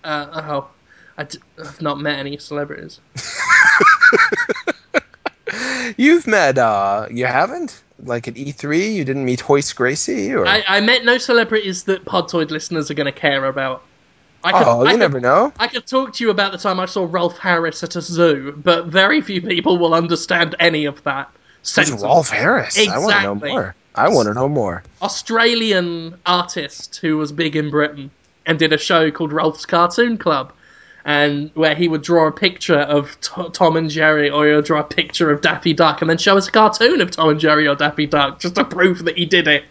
Uh, 0.04 0.42
oh, 0.50 0.70
I 1.18 1.24
d- 1.24 1.40
I've 1.60 1.82
not 1.82 2.00
met 2.00 2.20
any 2.20 2.38
celebrities. 2.38 3.00
You've 5.98 6.28
met. 6.28 6.58
uh 6.58 7.08
You 7.12 7.26
haven't? 7.26 7.84
Like 8.04 8.28
at 8.28 8.36
E3, 8.36 8.94
you 8.94 9.04
didn't 9.04 9.26
meet 9.26 9.40
Hoist 9.42 9.76
Gracie, 9.76 10.32
or 10.34 10.46
I, 10.46 10.64
I 10.68 10.80
met 10.82 11.04
no 11.04 11.18
celebrities 11.18 11.84
that 11.86 12.06
Podtoid 12.06 12.52
listeners 12.52 12.92
are 12.92 12.94
going 12.94 13.12
to 13.12 13.20
care 13.20 13.46
about. 13.46 13.82
I 14.44 14.52
could, 14.52 14.68
oh, 14.68 14.82
I 14.82 14.84
you 14.84 14.90
could- 14.92 15.00
never 15.00 15.20
know. 15.20 15.52
I 15.60 15.68
could 15.68 15.88
talk 15.88 16.14
to 16.14 16.24
you 16.24 16.30
about 16.30 16.52
the 16.52 16.60
time 16.60 16.80
I 16.80 16.86
saw 16.86 17.08
Rolf 17.10 17.40
Harris 17.40 17.82
at 17.82 17.96
a 17.96 18.02
zoo, 18.02 18.54
but 18.64 18.86
very 18.86 19.20
few 19.20 19.42
people 19.42 19.80
will 19.80 19.96
understand 19.96 20.56
any 20.60 20.86
of 20.86 21.04
that. 21.06 21.30
Of- 21.76 22.02
Rolf 22.04 22.30
Harris? 22.30 22.78
I 22.88 22.98
want 23.00 23.16
to 23.16 23.24
know 23.24 23.36
more. 23.36 23.76
I 23.96 24.08
want 24.10 24.28
to 24.28 24.34
know 24.36 24.48
more. 24.48 24.84
Australian 25.02 26.18
artist 26.28 26.98
who 26.98 27.18
was 27.18 27.32
big 27.32 27.56
in 27.56 27.70
Britain 27.72 28.12
and 28.46 28.60
did 28.60 28.72
a 28.72 28.78
show 28.78 29.10
called 29.12 29.34
Rolf's 29.34 29.66
Cartoon 29.66 30.18
Club, 30.20 30.54
and 31.08 31.50
where 31.54 31.74
he 31.74 31.88
would 31.88 32.02
draw 32.04 32.28
a 32.28 32.32
picture 32.34 32.78
of 32.80 33.18
T- 33.22 33.50
Tom 33.54 33.78
and 33.78 33.90
Jerry, 33.90 34.30
or 34.30 34.46
he 34.46 34.54
would 34.54 34.66
draw 34.66 34.82
a 34.82 34.84
picture 34.84 35.32
of 35.32 35.40
Daffy 35.42 35.74
Duck, 35.74 36.02
and 36.02 36.10
then 36.10 36.18
show 36.18 36.38
us 36.38 36.50
a 36.50 36.52
cartoon 36.52 37.00
of 37.00 37.10
Tom 37.12 37.30
and 37.30 37.40
Jerry 37.40 37.66
or 37.66 37.76
Daffy 37.76 38.06
Duck, 38.06 38.40
just 38.42 38.56
to 38.56 38.66
prove 38.66 39.06
that 39.06 39.18
he 39.18 39.26
did 39.26 39.48
it. 39.48 39.64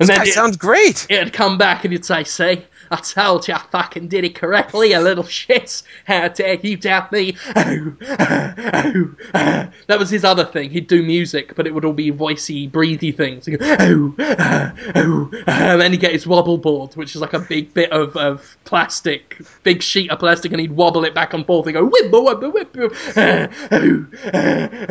And 0.00 0.08
then 0.08 0.18
That 0.18 0.26
it, 0.28 0.34
sounds 0.34 0.56
great. 0.56 1.06
it'd 1.08 1.32
come 1.32 1.56
back 1.56 1.84
and 1.84 1.92
he'd 1.92 2.04
say, 2.04 2.24
"See, 2.24 2.64
I 2.90 2.96
told 2.96 3.46
you 3.48 3.54
I 3.54 3.62
fucking 3.70 4.08
did 4.08 4.24
it 4.24 4.34
correctly, 4.34 4.90
you 4.90 4.98
little 4.98 5.24
shits. 5.24 5.82
How 6.04 6.28
dare 6.28 6.54
you 6.54 6.76
doubt 6.76 7.12
me?" 7.12 7.36
Oh, 7.56 7.92
oh, 8.08 9.14
oh. 9.34 9.68
That 9.86 9.98
was 9.98 10.10
his 10.10 10.24
other 10.24 10.44
thing. 10.44 10.70
He'd 10.70 10.86
do 10.86 11.02
music, 11.02 11.54
but 11.54 11.66
it 11.66 11.74
would 11.74 11.84
all 11.84 11.92
be 11.92 12.10
voicey, 12.12 12.70
breathy 12.70 13.12
things. 13.12 13.48
Oh, 13.60 14.14
oh, 14.18 14.72
oh, 14.94 15.30
and 15.46 15.80
then 15.80 15.92
he'd 15.92 16.00
get 16.00 16.12
his 16.12 16.26
wobble 16.26 16.58
board, 16.58 16.94
which 16.96 17.14
is 17.14 17.20
like 17.20 17.32
a 17.34 17.38
big 17.38 17.72
bit 17.74 17.90
of, 17.92 18.16
of 18.16 18.56
plastic, 18.64 19.40
big 19.62 19.82
sheet 19.82 20.10
of 20.10 20.18
plastic, 20.18 20.52
and 20.52 20.60
he'd 20.60 20.72
wobble 20.72 21.04
it 21.04 21.14
back 21.14 21.34
and 21.34 21.46
forth. 21.46 21.66
He'd 21.66 21.72
go, 21.72 21.88
wibble, 21.88 22.26
wibble, 22.26 22.52
wibble, 22.52 22.92
oh, 23.16 23.48
oh, 23.70 24.06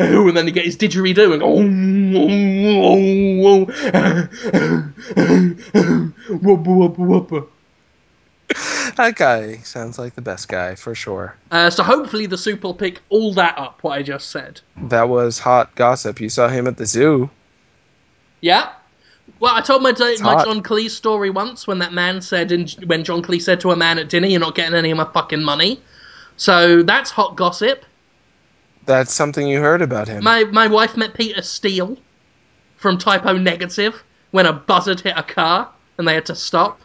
oh, 0.00 0.28
and 0.28 0.36
then 0.36 0.46
he'd 0.46 0.54
get 0.54 0.64
his 0.64 0.76
didgeridoo 0.76 1.32
and 1.32 1.40
go, 1.40 1.46
oh, 1.46 1.62
oh, 3.54 3.66
oh, 6.28 6.38
wobble, 6.42 6.74
wobble, 6.74 7.04
wobble. 7.04 7.48
That 8.96 9.14
guy 9.16 9.58
sounds 9.58 9.98
like 9.98 10.14
the 10.14 10.22
best 10.22 10.48
guy 10.48 10.74
for 10.74 10.94
sure. 10.94 11.36
Uh, 11.50 11.70
so 11.70 11.82
hopefully 11.82 12.26
the 12.26 12.38
soup 12.38 12.64
will 12.64 12.74
pick 12.74 13.00
all 13.10 13.32
that 13.34 13.56
up, 13.58 13.82
what 13.82 13.98
I 13.98 14.02
just 14.02 14.30
said. 14.30 14.60
That 14.76 15.08
was 15.08 15.38
hot 15.38 15.74
gossip. 15.74 16.20
You 16.20 16.28
saw 16.28 16.48
him 16.48 16.66
at 16.66 16.78
the 16.78 16.86
zoo. 16.86 17.30
Yeah. 18.40 18.72
Well, 19.40 19.54
I 19.54 19.60
told 19.60 19.82
my 19.82 19.92
my 19.92 20.34
hot. 20.34 20.46
John 20.46 20.62
Cleese 20.62 20.90
story 20.90 21.30
once 21.30 21.66
when 21.66 21.78
that 21.78 21.92
man 21.92 22.22
said, 22.22 22.50
in, 22.50 22.66
when 22.86 23.04
John 23.04 23.22
Cleese 23.22 23.42
said 23.42 23.60
to 23.60 23.70
a 23.70 23.76
man 23.76 23.98
at 23.98 24.08
dinner, 24.08 24.26
"You're 24.26 24.40
not 24.40 24.54
getting 24.54 24.74
any 24.74 24.90
of 24.90 24.96
my 24.96 25.08
fucking 25.12 25.42
money." 25.42 25.80
So 26.36 26.82
that's 26.82 27.10
hot 27.10 27.36
gossip. 27.36 27.84
That's 28.86 29.12
something 29.12 29.46
you 29.46 29.60
heard 29.60 29.82
about 29.82 30.08
him. 30.08 30.24
My 30.24 30.44
my 30.44 30.66
wife 30.66 30.96
met 30.96 31.14
Peter 31.14 31.42
Steele 31.42 31.98
from 32.76 32.96
Type 32.96 33.26
O 33.26 33.36
Negative 33.36 34.02
when 34.30 34.46
a 34.46 34.52
buzzard 34.52 35.00
hit 35.00 35.14
a 35.16 35.22
car 35.22 35.68
and 35.98 36.08
they 36.08 36.14
had 36.14 36.26
to 36.26 36.34
stop. 36.34 36.80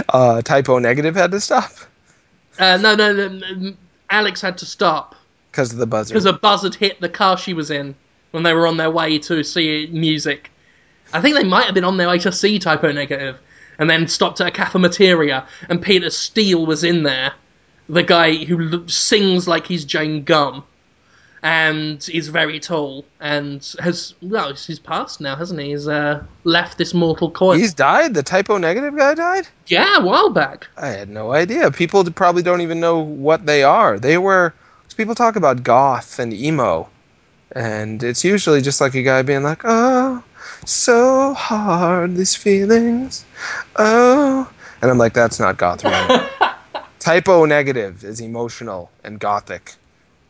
uh, 0.08 0.42
Type 0.42 0.68
O 0.68 0.78
Negative 0.78 1.14
had 1.14 1.30
to 1.32 1.40
stop 1.40 1.72
Uh, 2.58 2.76
no, 2.76 2.94
no, 2.94 3.12
no, 3.12 3.28
no, 3.28 3.74
Alex 4.10 4.40
had 4.40 4.58
to 4.58 4.66
stop 4.66 5.14
because 5.50 5.72
of 5.72 5.78
the 5.78 5.86
buzzer. 5.86 6.12
because 6.14 6.26
a 6.26 6.32
buzzard 6.32 6.74
hit 6.74 7.00
the 7.00 7.08
car 7.08 7.36
she 7.36 7.54
was 7.54 7.70
in 7.70 7.94
when 8.30 8.42
they 8.42 8.52
were 8.52 8.66
on 8.66 8.76
their 8.76 8.90
way 8.90 9.18
to 9.18 9.42
see 9.42 9.88
music. 9.92 10.50
I 11.12 11.20
think 11.20 11.36
they 11.36 11.44
might 11.44 11.64
have 11.64 11.74
been 11.74 11.84
on 11.84 11.96
their 11.96 12.08
way 12.08 12.18
to 12.20 12.32
see 12.32 12.58
Type 12.58 12.84
O 12.84 12.92
Negative, 12.92 13.38
and 13.78 13.88
then 13.88 14.06
stopped 14.08 14.40
at 14.40 14.46
a 14.46 14.50
cafeteria, 14.50 15.46
and 15.68 15.82
Peter 15.82 16.10
Steele 16.10 16.64
was 16.64 16.84
in 16.84 17.02
there, 17.02 17.32
the 17.88 18.02
guy 18.02 18.36
who 18.44 18.86
sings 18.88 19.46
like 19.48 19.66
he's 19.66 19.84
Jame 19.84 20.24
Gumb, 20.24 20.64
and 21.42 22.08
is 22.12 22.28
very 22.28 22.60
tall, 22.60 23.04
and 23.20 23.74
has 23.80 24.14
well, 24.22 24.54
he's 24.54 24.78
passed 24.78 25.20
now, 25.20 25.34
hasn't 25.36 25.60
he? 25.60 25.70
He's 25.70 25.88
uh, 25.88 26.22
left 26.44 26.78
this 26.78 26.94
mortal 26.94 27.30
coil. 27.30 27.52
He's 27.56 27.74
died. 27.74 28.14
The 28.14 28.22
Type 28.22 28.48
O 28.50 28.58
Negative 28.58 28.96
guy 28.96 29.14
died. 29.14 29.48
yeah, 29.66 29.98
a 29.98 30.04
while 30.04 30.30
back. 30.30 30.68
I 30.76 30.88
had 30.88 31.08
no 31.08 31.32
idea. 31.32 31.70
People 31.70 32.04
probably 32.12 32.42
don't 32.42 32.60
even 32.60 32.80
know 32.80 32.98
what 33.00 33.46
they 33.46 33.62
are. 33.64 33.98
They 33.98 34.18
were. 34.18 34.54
People 34.96 35.14
talk 35.14 35.36
about 35.36 35.62
goth 35.62 36.18
and 36.18 36.34
emo, 36.34 36.86
and 37.52 38.02
it's 38.02 38.24
usually 38.24 38.60
just 38.60 38.78
like 38.80 38.94
a 38.94 39.02
guy 39.02 39.22
being 39.22 39.42
like, 39.42 39.62
"Oh, 39.64 40.22
so 40.66 41.32
hard 41.34 42.14
these 42.14 42.36
feelings." 42.36 43.24
Oh, 43.76 44.48
and 44.82 44.90
I'm 44.90 44.98
like, 44.98 45.14
"That's 45.14 45.40
not 45.40 45.56
goth 45.56 45.82
rock." 45.82 46.58
Type 46.98 47.26
O 47.28 47.46
Negative 47.46 48.04
is 48.04 48.20
emotional 48.20 48.90
and 49.02 49.18
gothic. 49.18 49.74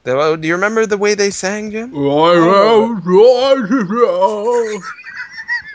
They- 0.04 0.12
oh, 0.12 0.36
Do 0.36 0.48
you 0.48 0.54
remember 0.54 0.86
the 0.86 0.98
way 0.98 1.14
they 1.14 1.30
sang, 1.30 1.70
Jim? 1.70 1.92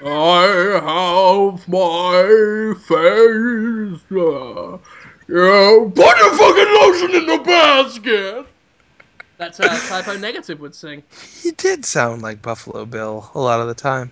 I 0.03 0.79
have 0.83 1.67
my 1.67 2.73
face. 2.87 4.03
Uh, 4.11 4.77
yeah, 5.29 5.89
put 5.93 6.17
your 6.17 6.33
fucking 6.37 6.73
lotion 6.75 7.15
in 7.15 7.25
the 7.25 7.41
basket. 7.43 8.45
That's 9.37 9.57
how 9.57 9.67
Type 9.67 10.07
O 10.07 10.17
Negative 10.17 10.59
would 10.59 10.75
sing. 10.75 11.03
He 11.41 11.51
did 11.51 11.85
sound 11.85 12.21
like 12.21 12.41
Buffalo 12.41 12.85
Bill 12.85 13.29
a 13.35 13.39
lot 13.39 13.59
of 13.59 13.67
the 13.67 13.75
time. 13.75 14.11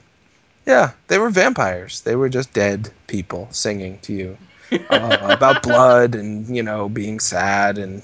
Yeah, 0.65 0.91
they 1.07 1.19
were 1.19 1.29
vampires. 1.29 2.01
They 2.01 2.15
were 2.15 2.29
just 2.29 2.53
dead 2.53 2.89
people 3.07 3.47
singing 3.51 3.99
to 3.99 4.13
you 4.13 4.37
uh, 4.89 5.17
about 5.21 5.61
blood 5.63 6.15
and 6.15 6.47
you 6.55 6.63
know 6.63 6.89
being 6.89 7.19
sad 7.19 7.77
and 7.77 8.01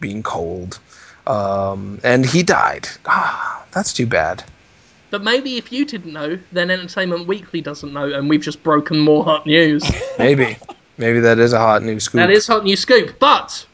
being 0.00 0.22
cold. 0.22 0.78
Um, 1.26 2.00
and 2.02 2.24
he 2.26 2.42
died. 2.42 2.88
Ah, 3.06 3.64
that's 3.72 3.92
too 3.92 4.06
bad. 4.06 4.42
But 5.10 5.22
maybe 5.22 5.56
if 5.56 5.72
you 5.72 5.84
didn't 5.84 6.12
know, 6.12 6.38
then 6.52 6.70
Entertainment 6.70 7.26
Weekly 7.26 7.60
doesn't 7.60 7.92
know, 7.92 8.12
and 8.12 8.28
we've 8.28 8.40
just 8.42 8.62
broken 8.62 8.98
more 9.00 9.24
hot 9.24 9.44
news. 9.44 9.82
Maybe, 10.18 10.56
maybe 10.98 11.18
that 11.20 11.38
is 11.40 11.52
a 11.52 11.58
hot 11.58 11.82
new 11.82 11.98
scoop. 11.98 12.18
that 12.20 12.30
is 12.30 12.46
hot 12.46 12.62
news 12.64 12.80
scoop. 12.80 13.18
But 13.18 13.66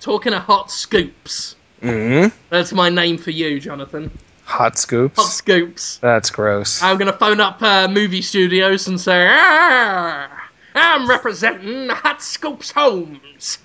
talking 0.00 0.32
of 0.34 0.42
hot 0.42 0.70
scoops, 0.70 1.56
hmm 1.80 2.26
that's 2.50 2.72
my 2.72 2.88
name 2.90 3.18
for 3.18 3.30
you, 3.32 3.58
Jonathan. 3.58 4.10
hot 4.44 4.78
scoops. 4.78 5.16
Hot 5.18 5.30
scoops. 5.32 5.98
That's 5.98 6.30
gross. 6.30 6.80
I'm 6.82 6.96
gonna 6.96 7.12
phone 7.12 7.40
up 7.40 7.60
uh, 7.60 7.88
movie 7.88 8.22
studios 8.22 8.86
and 8.86 9.00
say, 9.00 9.26
ah, 9.30 10.28
I'm 10.76 11.08
representing 11.08 11.88
Hot 11.88 12.22
Scoops 12.22 12.70
Holmes. 12.70 13.58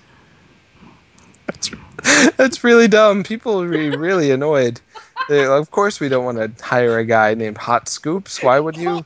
That's 2.36 2.62
really 2.64 2.88
dumb. 2.88 3.22
People 3.24 3.56
would 3.56 3.70
be 3.70 3.90
really 3.90 4.30
annoyed. 4.30 4.80
They, 5.28 5.44
of 5.44 5.70
course, 5.70 6.00
we 6.00 6.08
don't 6.08 6.24
want 6.24 6.38
to 6.38 6.64
hire 6.64 6.98
a 6.98 7.04
guy 7.04 7.34
named 7.34 7.58
Hot 7.58 7.88
Scoops. 7.88 8.42
Why 8.42 8.58
would 8.60 8.76
you? 8.76 9.04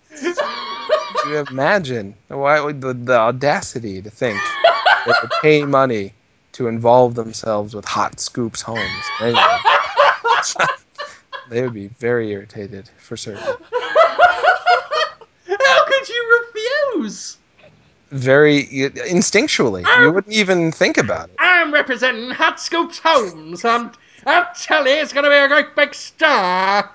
you 1.27 1.39
imagine? 1.51 2.15
Why 2.29 2.61
would 2.61 2.81
the, 2.81 2.95
the 2.95 3.19
audacity 3.19 4.03
to 4.03 4.11
think 4.11 4.39
they 5.07 5.13
would 5.21 5.31
pay 5.41 5.65
money 5.65 6.15
to 6.53 6.69
involve 6.69 7.15
themselves 7.15 7.75
with 7.75 7.85
Hot 7.85 8.21
Scoops 8.21 8.63
Holmes? 8.63 8.83
Anyway, 9.21 9.41
they 11.49 11.63
would 11.63 11.75
be 11.75 11.89
very 11.89 12.31
irritated 12.31 12.89
for 12.99 13.17
certain. 13.17 13.43
How 13.43 13.57
could 15.87 16.09
you 16.09 16.45
refuse? 16.55 17.39
Very 18.13 18.65
instinctually, 18.67 19.87
you 19.87 20.09
um, 20.09 20.15
wouldn't 20.15 20.35
even 20.35 20.71
think 20.71 20.99
about 20.99 21.31
it. 21.31 21.37
I'm 21.39 21.73
representing 21.73 22.31
Hot 22.31 22.61
Scoops 22.61 22.99
Holmes. 22.99 23.65
I'm, 23.65 23.91
I'll 24.27 24.49
tell 24.55 24.87
you, 24.87 24.93
it's 24.93 25.15
gonna 25.15 25.31
be 25.31 25.35
a 25.35 25.49
great 25.49 25.75
big 25.75 25.95
star. 25.95 26.91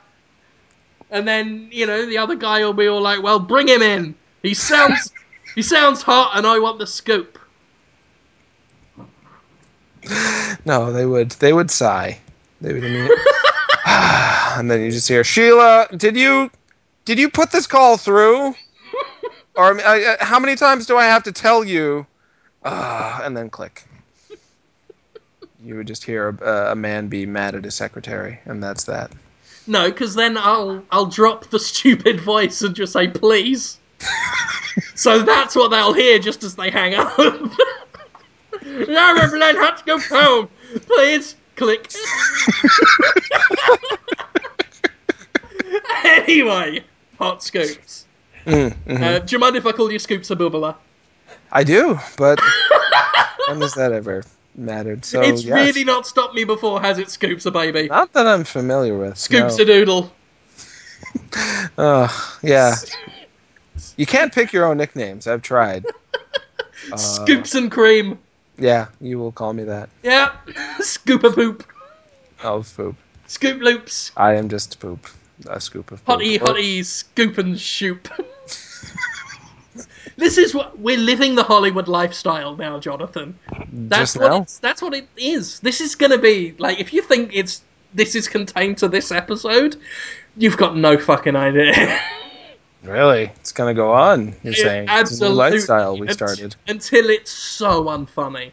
And 1.10 1.28
then 1.28 1.70
you 1.72 1.88
know 1.88 2.06
the 2.06 2.20
other 2.20 2.36
guy 2.36 2.64
will 2.64 2.74
be 2.74 2.88
all 2.88 3.02
like, 3.02 3.24
"Well, 3.24 3.40
bring 3.40 3.68
him 3.68 3.82
in. 3.82 4.14
He 4.44 4.54
sounds 4.54 5.12
he 5.56 5.64
sounds 5.64 6.04
hot, 6.04 6.38
and 6.38 6.46
I 6.46 6.60
want 6.60 6.78
the 6.78 6.86
scoop." 6.86 7.40
No, 10.66 10.92
they 10.92 11.08
would. 11.08 11.32
They 11.32 11.52
would 11.52 11.72
sigh. 11.72 12.20
They 12.62 12.74
would 12.74 12.84
and 13.88 14.70
then 14.70 14.82
you 14.82 14.92
just 14.92 15.08
hear 15.08 15.24
Sheila. 15.24 15.88
Did 15.98 16.16
you 16.16 16.52
did 17.06 17.18
you 17.18 17.30
put 17.30 17.52
this 17.52 17.66
call 17.66 17.98
through? 17.98 18.54
Or 19.58 19.82
uh, 19.82 20.18
how 20.20 20.40
many 20.40 20.56
times 20.56 20.86
do 20.86 20.98
I 20.98 21.06
have 21.06 21.24
to 21.24 21.32
tell 21.32 21.64
you? 21.64 22.06
Uh, 22.64 23.22
and 23.24 23.36
then 23.36 23.50
click. 23.50 23.84
You 25.64 25.76
would 25.76 25.88
just 25.88 26.04
hear 26.04 26.30
a, 26.30 26.72
a 26.74 26.76
man 26.76 27.08
be 27.08 27.26
mad 27.26 27.56
at 27.56 27.64
his 27.64 27.74
secretary, 27.74 28.40
and 28.46 28.62
that's 28.62 28.84
that. 28.84 29.12
No, 29.66 29.90
because 29.90 30.14
then 30.14 30.38
I'll 30.38 30.84
I'll 30.92 31.08
drop 31.08 31.50
the 31.50 31.60
stupid 31.72 32.22
voice 32.22 32.62
and 32.62 32.76
just 32.76 32.94
say 32.94 33.08
please. 33.08 33.80
so 34.96 35.24
that's 35.24 35.56
what 35.56 35.70
they'll 35.70 35.94
hear 35.94 36.20
just 36.20 36.44
as 36.44 36.56
they 36.56 36.70
hang 36.70 36.94
up. 36.94 37.18
now 38.64 39.16
Evelyn 39.16 39.56
has 39.56 39.82
to 39.82 39.86
go 39.88 40.00
home. 40.00 40.50
Please 40.86 41.36
click. 41.56 41.92
anyway, 46.06 46.84
hot 47.18 47.42
scoops. 47.42 48.07
Mm, 48.48 48.74
mhm. 48.86 49.02
Uh, 49.02 49.20
do 49.20 49.36
you 49.36 49.40
mind 49.40 49.58
if 49.58 49.66
I 49.66 49.74
call 49.74 49.92
you 49.92 50.00
Scoops 50.00 50.30
Abubala? 50.30 50.76
I 51.52 51.66
do, 51.66 52.00
but 52.18 52.40
when 53.50 53.60
has 53.60 53.74
that 53.74 53.92
ever 53.92 54.24
mattered? 54.56 55.04
So 55.04 55.22
it's 55.22 55.44
yes. 55.44 55.54
really 55.54 55.84
not 55.84 56.08
stopped 56.08 56.34
me 56.34 56.46
before, 56.46 56.80
has 56.82 56.98
it, 56.98 57.10
Scoops 57.10 57.46
a 57.46 57.52
baby? 57.52 57.90
not 57.90 58.14
that 58.14 58.26
I'm 58.26 58.46
familiar 58.46 58.98
with. 58.98 59.18
Scoops 59.18 59.58
no. 59.58 59.64
a 59.64 59.66
doodle. 59.66 60.12
oh 61.78 62.40
yeah. 62.42 62.76
You 63.98 64.06
can't 64.06 64.34
pick 64.34 64.54
your 64.54 64.64
own 64.66 64.78
nicknames. 64.78 65.28
I've 65.28 65.42
tried. 65.42 65.86
Uh, 66.92 66.96
Scoops 66.96 67.54
and 67.54 67.70
cream. 67.70 68.18
Yeah, 68.58 68.88
you 69.02 69.20
will 69.20 69.34
call 69.34 69.54
me 69.54 69.66
that. 69.66 69.90
Yeah. 70.04 70.32
Scoop 70.80 71.26
a 71.26 71.32
poop. 71.32 71.66
Oh, 72.44 72.64
poop. 72.76 72.96
Scoop 73.28 73.62
loops. 73.62 74.14
I 74.16 74.36
am 74.36 74.48
just 74.48 74.80
poop. 74.80 75.06
A 75.46 75.62
scoop 75.62 75.92
of. 75.92 76.04
Hotty, 76.06 76.42
Or- 76.42 76.46
hotty, 76.46 76.84
scoop 76.84 77.38
and 77.38 77.60
shoop. 77.60 78.08
this 80.18 80.38
is 80.38 80.56
what 80.56 80.80
we're 80.80 80.98
living 80.98 81.36
the 81.36 81.44
Hollywood 81.44 81.88
lifestyle 81.88 82.56
now, 82.56 82.80
Jonathan. 82.80 83.38
That's 83.72 84.14
Just 84.14 84.20
what 84.20 84.42
it's, 84.42 84.58
that's 84.60 84.82
what 84.82 84.94
it 84.94 85.08
is. 85.16 85.60
This 85.60 85.80
is 85.82 85.96
going 85.96 86.12
to 86.12 86.18
be 86.18 86.56
like 86.58 86.80
if 86.80 86.92
you 86.94 87.02
think 87.02 87.32
it's 87.34 87.62
this 87.94 88.16
is 88.16 88.28
contained 88.28 88.78
to 88.80 88.88
this 88.88 89.12
episode, 89.12 89.76
you've 90.38 90.58
got 90.58 90.76
no 90.76 90.98
fucking 90.98 91.36
idea. 91.36 92.00
Really? 92.84 93.24
It's 93.42 93.52
gonna 93.52 93.74
go 93.74 93.92
on. 93.92 94.34
You're 94.44 94.54
Yeah, 94.54 94.64
saying 94.64 94.84
it's 94.84 94.92
a 94.92 94.94
new 94.94 95.00
absolutely. 95.02 95.36
lifestyle 95.36 95.98
we 95.98 96.08
started. 96.14 96.56
until 96.68 97.10
it's 97.10 97.32
so 97.32 97.86
unfunny. 97.86 98.52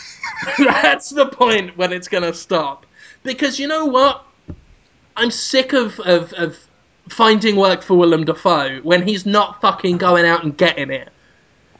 That's 0.58 1.10
the 1.10 1.26
point 1.26 1.76
when 1.76 1.92
it's 1.92 2.08
going 2.08 2.22
to 2.22 2.32
stop. 2.32 2.86
Because 3.24 3.58
you 3.58 3.66
know 3.66 3.84
what? 3.86 4.24
I'm 5.16 5.30
sick 5.30 5.72
of, 5.72 5.98
of, 6.00 6.32
of 6.34 6.58
finding 7.08 7.56
work 7.56 7.82
for 7.82 7.96
Willem 7.96 8.24
Dafoe 8.24 8.80
when 8.82 9.06
he's 9.06 9.26
not 9.26 9.60
fucking 9.60 9.98
going 9.98 10.24
out 10.24 10.44
and 10.44 10.56
getting 10.56 10.90
it. 10.90 11.08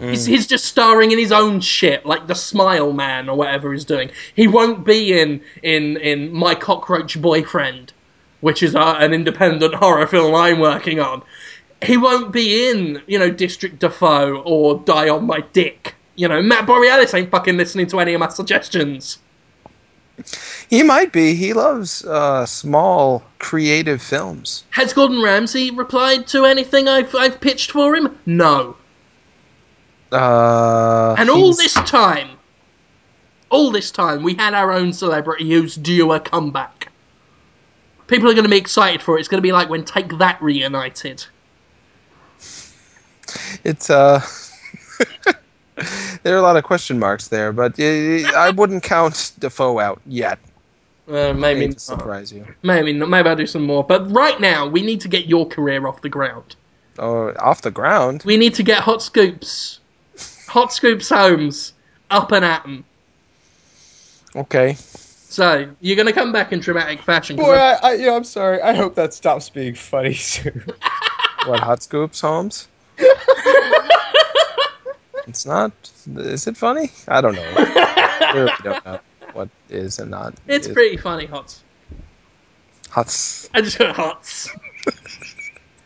He's, 0.01 0.25
he's 0.25 0.47
just 0.47 0.65
starring 0.65 1.11
in 1.11 1.19
his 1.19 1.31
own 1.31 1.61
shit, 1.61 2.07
like 2.07 2.27
the 2.27 2.35
Smile 2.35 2.95
Man 2.95 3.29
or 3.29 3.37
whatever 3.37 3.71
he's 3.71 3.85
doing. 3.85 4.11
He 4.35 4.49
won't 4.49 4.87
be 4.87 5.21
in 5.21 5.43
in, 5.63 5.99
in 5.99 6.33
My 6.33 6.55
Cockroach 6.55 7.21
Boyfriend, 7.21 7.93
which 8.41 8.63
is 8.63 8.75
uh, 8.75 8.97
an 8.99 9.13
independent 9.13 9.75
horror 9.75 10.07
film 10.07 10.35
I'm 10.35 10.59
working 10.59 11.01
on. 11.01 11.23
He 11.83 11.99
won't 11.99 12.33
be 12.33 12.71
in, 12.71 13.03
you 13.07 13.19
know, 13.19 13.31
District 13.31 13.79
Dafoe 13.79 14.41
or 14.41 14.79
Die 14.79 15.09
on 15.11 15.27
My 15.27 15.41
Dick. 15.53 15.95
You 16.17 16.29
know, 16.29 16.41
Matt 16.41 16.67
Borealis 16.67 17.13
ain't 17.13 17.31
fucking 17.31 17.59
listening 17.59 17.87
to 17.89 18.01
any 18.01 18.15
of 18.15 18.21
my 18.21 18.29
suggestions. 18.29 19.19
He 20.71 20.85
might 20.85 21.13
be. 21.13 21.35
He 21.35 21.53
loves 21.53 22.05
uh, 22.05 22.47
small, 22.47 23.25
creative 23.41 24.01
films. 24.01 24.63
Has 24.71 24.93
Gordon 24.93 25.21
Ramsay 25.21 25.73
replied 25.73 26.29
to 26.29 26.45
anything 26.45 26.87
I've 26.89 27.13
I've 27.15 27.41
pitched 27.41 27.73
for 27.73 27.97
him? 27.97 28.17
No. 28.25 28.77
Uh, 30.13 31.17
And 31.19 31.29
all 31.29 31.53
he's- 31.53 31.57
this 31.57 31.75
time, 31.91 32.31
all 33.51 33.73
this 33.73 33.91
time, 33.91 34.23
we 34.23 34.35
had 34.35 34.55
our 34.55 34.71
own 34.71 34.93
celebrity 34.93 35.51
who's 35.51 35.75
due 35.75 36.13
a 36.13 36.21
comeback. 36.21 36.87
People 38.07 38.29
are 38.29 38.35
going 38.35 38.45
to 38.45 38.51
be 38.51 38.57
excited 38.57 39.03
for 39.03 39.17
it. 39.17 39.21
It's 39.21 39.29
going 39.29 39.39
to 39.39 39.43
be 39.43 39.53
like 39.53 39.69
when 39.69 39.85
Take 39.85 40.19
That 40.19 40.41
reunited. 40.41 41.25
It's 43.65 43.91
uh. 43.91 44.21
there 46.23 46.35
are 46.35 46.39
a 46.39 46.43
lot 46.43 46.57
of 46.57 46.63
question 46.65 46.99
marks 46.99 47.29
there, 47.29 47.53
but 47.53 47.79
I 47.81 48.51
wouldn't 48.51 48.83
count 48.85 49.33
Dafoe 49.41 49.79
out 49.81 50.01
yet. 50.07 50.39
Uh, 51.11 51.31
I 51.31 51.33
maybe, 51.33 51.67
not. 51.69 51.81
surprise 51.81 52.33
you. 52.33 52.47
maybe, 52.63 52.93
not. 52.93 53.09
maybe 53.09 53.29
I'll 53.29 53.35
do 53.37 53.47
some 53.47 53.67
more. 53.67 53.83
But 53.83 54.11
right 54.13 54.41
now, 54.41 54.69
we 54.69 54.83
need 54.83 55.01
to 55.01 55.09
get 55.09 55.27
your 55.27 55.47
career 55.47 55.87
off 55.87 56.03
the 56.03 56.09
ground. 56.09 56.55
Oh, 56.99 57.33
off 57.41 57.63
the 57.63 57.71
ground. 57.71 58.23
We 58.25 58.37
need 58.37 58.55
to 58.55 58.63
get 58.63 58.79
Hot 58.83 59.03
Scoops, 59.03 59.81
Hot 60.49 60.73
Scoops 60.73 61.09
Holmes 61.09 61.73
up 62.11 62.31
and 62.31 62.45
at 62.45 62.65
'em. 62.65 62.85
Okay. 64.37 64.75
So 64.75 65.69
you're 65.81 65.97
going 65.97 66.07
to 66.07 66.13
come 66.13 66.33
back 66.33 66.53
in 66.53 66.61
dramatic 66.61 67.03
fashion. 67.03 67.37
Boy, 67.37 67.55
I, 67.55 67.79
I, 67.83 67.95
yeah, 67.95 68.15
I'm 68.15 68.25
sorry. 68.25 68.61
I 68.61 68.75
hope 68.75 68.95
that 68.97 69.15
stops 69.15 69.49
being 69.51 69.75
funny 69.75 70.15
soon. 70.15 70.65
What 71.47 71.61
hot 71.61 71.83
scoops, 71.83 72.21
Holmes? 72.21 72.69
it's 75.27 75.47
not. 75.47 75.73
Is 76.17 76.47
it 76.47 76.55
funny? 76.55 76.93
I 77.09 77.23
don't 77.23 77.35
know. 77.35 77.53
I 77.57 78.33
really 78.35 78.53
don't 78.63 78.85
know 78.85 79.01
what 79.41 79.49
is 79.71 79.99
and 79.99 80.11
not. 80.11 80.35
it's 80.47 80.67
is. 80.67 80.73
pretty 80.75 80.97
funny, 80.99 81.25
Hots. 81.27 81.63
Hots. 82.91 83.49
I 83.55 83.63
just 83.63 83.79
got 83.79 83.97
Hots. 83.97 84.51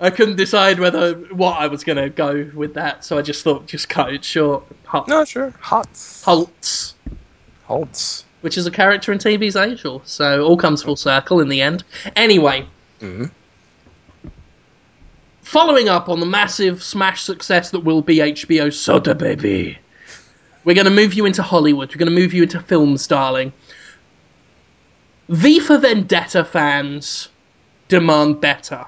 I 0.01 0.11
couldn't 0.11 0.37
decide 0.37 0.81
whether 0.81 1.15
what 1.15 1.57
I 1.61 1.69
was 1.69 1.85
going 1.85 1.99
to 1.99 2.11
go 2.11 2.51
with 2.55 2.75
that, 2.75 3.05
so 3.05 3.17
I 3.17 3.23
just 3.23 3.45
thought 3.45 3.67
just 3.67 3.89
cut 3.89 4.13
it 4.13 4.25
short. 4.25 4.65
Hots. 4.85 5.09
No, 5.09 5.25
sure. 5.25 5.55
Hots. 5.61 6.23
Holtz, 6.25 6.95
Holtz. 7.65 8.25
which 8.41 8.59
is 8.59 8.67
a 8.67 8.71
character 8.73 9.13
in 9.13 9.19
TV's 9.19 9.55
Angel, 9.57 10.03
so 10.05 10.43
all 10.45 10.57
comes 10.57 10.83
full 10.83 10.97
circle 10.97 11.41
in 11.41 11.49
the 11.49 11.61
end. 11.63 11.85
Anyway, 12.17 12.67
Mhm. 13.01 13.31
following 15.43 15.89
up 15.89 16.09
on 16.09 16.19
the 16.21 16.27
massive 16.27 16.83
smash 16.83 17.23
success 17.23 17.71
that 17.71 17.81
will 17.81 18.03
be 18.03 18.21
HBO 18.21 18.71
Soda 18.71 19.15
Baby, 19.15 19.79
we're 20.65 20.75
going 20.75 20.87
to 20.87 20.91
move 20.91 21.15
you 21.15 21.27
into 21.27 21.43
Hollywood. 21.43 21.91
We're 21.91 21.99
going 21.99 22.15
to 22.15 22.21
move 22.21 22.35
you 22.35 22.43
into 22.43 22.61
films, 22.61 23.07
darling. 23.07 23.53
V 25.29 25.61
for 25.61 25.79
Vendetta 25.79 26.45
fans 26.45 27.29
demand 27.89 28.41
better. 28.41 28.87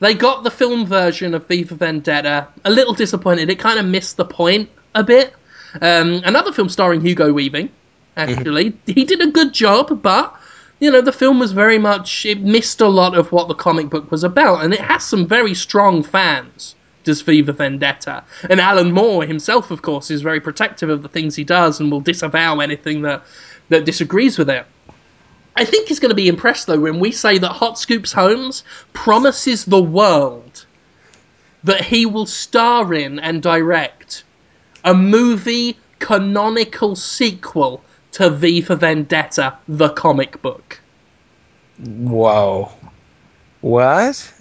They 0.00 0.14
got 0.14 0.44
the 0.44 0.50
film 0.50 0.86
version 0.86 1.34
of 1.34 1.46
V 1.46 1.64
for 1.64 1.74
Vendetta. 1.74 2.48
A 2.64 2.70
little 2.70 2.94
disappointed. 2.94 3.50
It 3.50 3.58
kind 3.58 3.78
of 3.78 3.84
missed 3.84 4.16
the 4.16 4.24
point 4.24 4.70
a 4.94 5.04
bit. 5.04 5.34
Um, 5.80 6.22
another 6.24 6.52
film 6.52 6.68
starring 6.68 7.00
Hugo 7.00 7.32
Weaving, 7.32 7.70
actually. 8.16 8.76
he 8.86 9.04
did 9.04 9.20
a 9.20 9.30
good 9.30 9.52
job, 9.52 10.02
but 10.02 10.34
you 10.80 10.90
know, 10.90 11.02
the 11.02 11.12
film 11.12 11.38
was 11.38 11.52
very 11.52 11.78
much 11.78 12.24
it 12.24 12.40
missed 12.40 12.80
a 12.80 12.88
lot 12.88 13.16
of 13.16 13.30
what 13.30 13.48
the 13.48 13.54
comic 13.54 13.90
book 13.90 14.10
was 14.10 14.24
about, 14.24 14.64
and 14.64 14.72
it 14.72 14.80
has 14.80 15.04
some 15.04 15.26
very 15.26 15.54
strong 15.54 16.02
fans. 16.02 16.74
Does 17.04 17.22
V 17.22 17.42
for 17.42 17.52
Vendetta 17.52 18.24
and 18.48 18.60
Alan 18.60 18.92
Moore 18.92 19.24
himself, 19.24 19.70
of 19.70 19.82
course, 19.82 20.10
is 20.10 20.22
very 20.22 20.40
protective 20.40 20.90
of 20.90 21.02
the 21.02 21.08
things 21.08 21.34
he 21.34 21.44
does 21.44 21.80
and 21.80 21.90
will 21.90 22.00
disavow 22.00 22.60
anything 22.60 23.02
that 23.02 23.22
that 23.68 23.84
disagrees 23.84 24.36
with 24.36 24.50
it. 24.50 24.66
I 25.56 25.64
think 25.64 25.88
he's 25.88 26.00
going 26.00 26.10
to 26.10 26.16
be 26.16 26.28
impressed 26.28 26.66
though 26.66 26.80
when 26.80 27.00
we 27.00 27.12
say 27.12 27.38
that 27.38 27.52
Hot 27.52 27.78
Scoops 27.78 28.12
Holmes 28.12 28.64
promises 28.92 29.64
the 29.64 29.82
world 29.82 30.66
that 31.64 31.84
he 31.84 32.06
will 32.06 32.26
star 32.26 32.94
in 32.94 33.18
and 33.18 33.42
direct 33.42 34.24
a 34.84 34.94
movie 34.94 35.76
canonical 35.98 36.96
sequel 36.96 37.82
to 38.12 38.30
V 38.30 38.62
for 38.62 38.74
Vendetta, 38.74 39.56
the 39.68 39.90
comic 39.90 40.40
book. 40.42 40.80
Whoa. 41.78 42.72
What? 43.60 44.32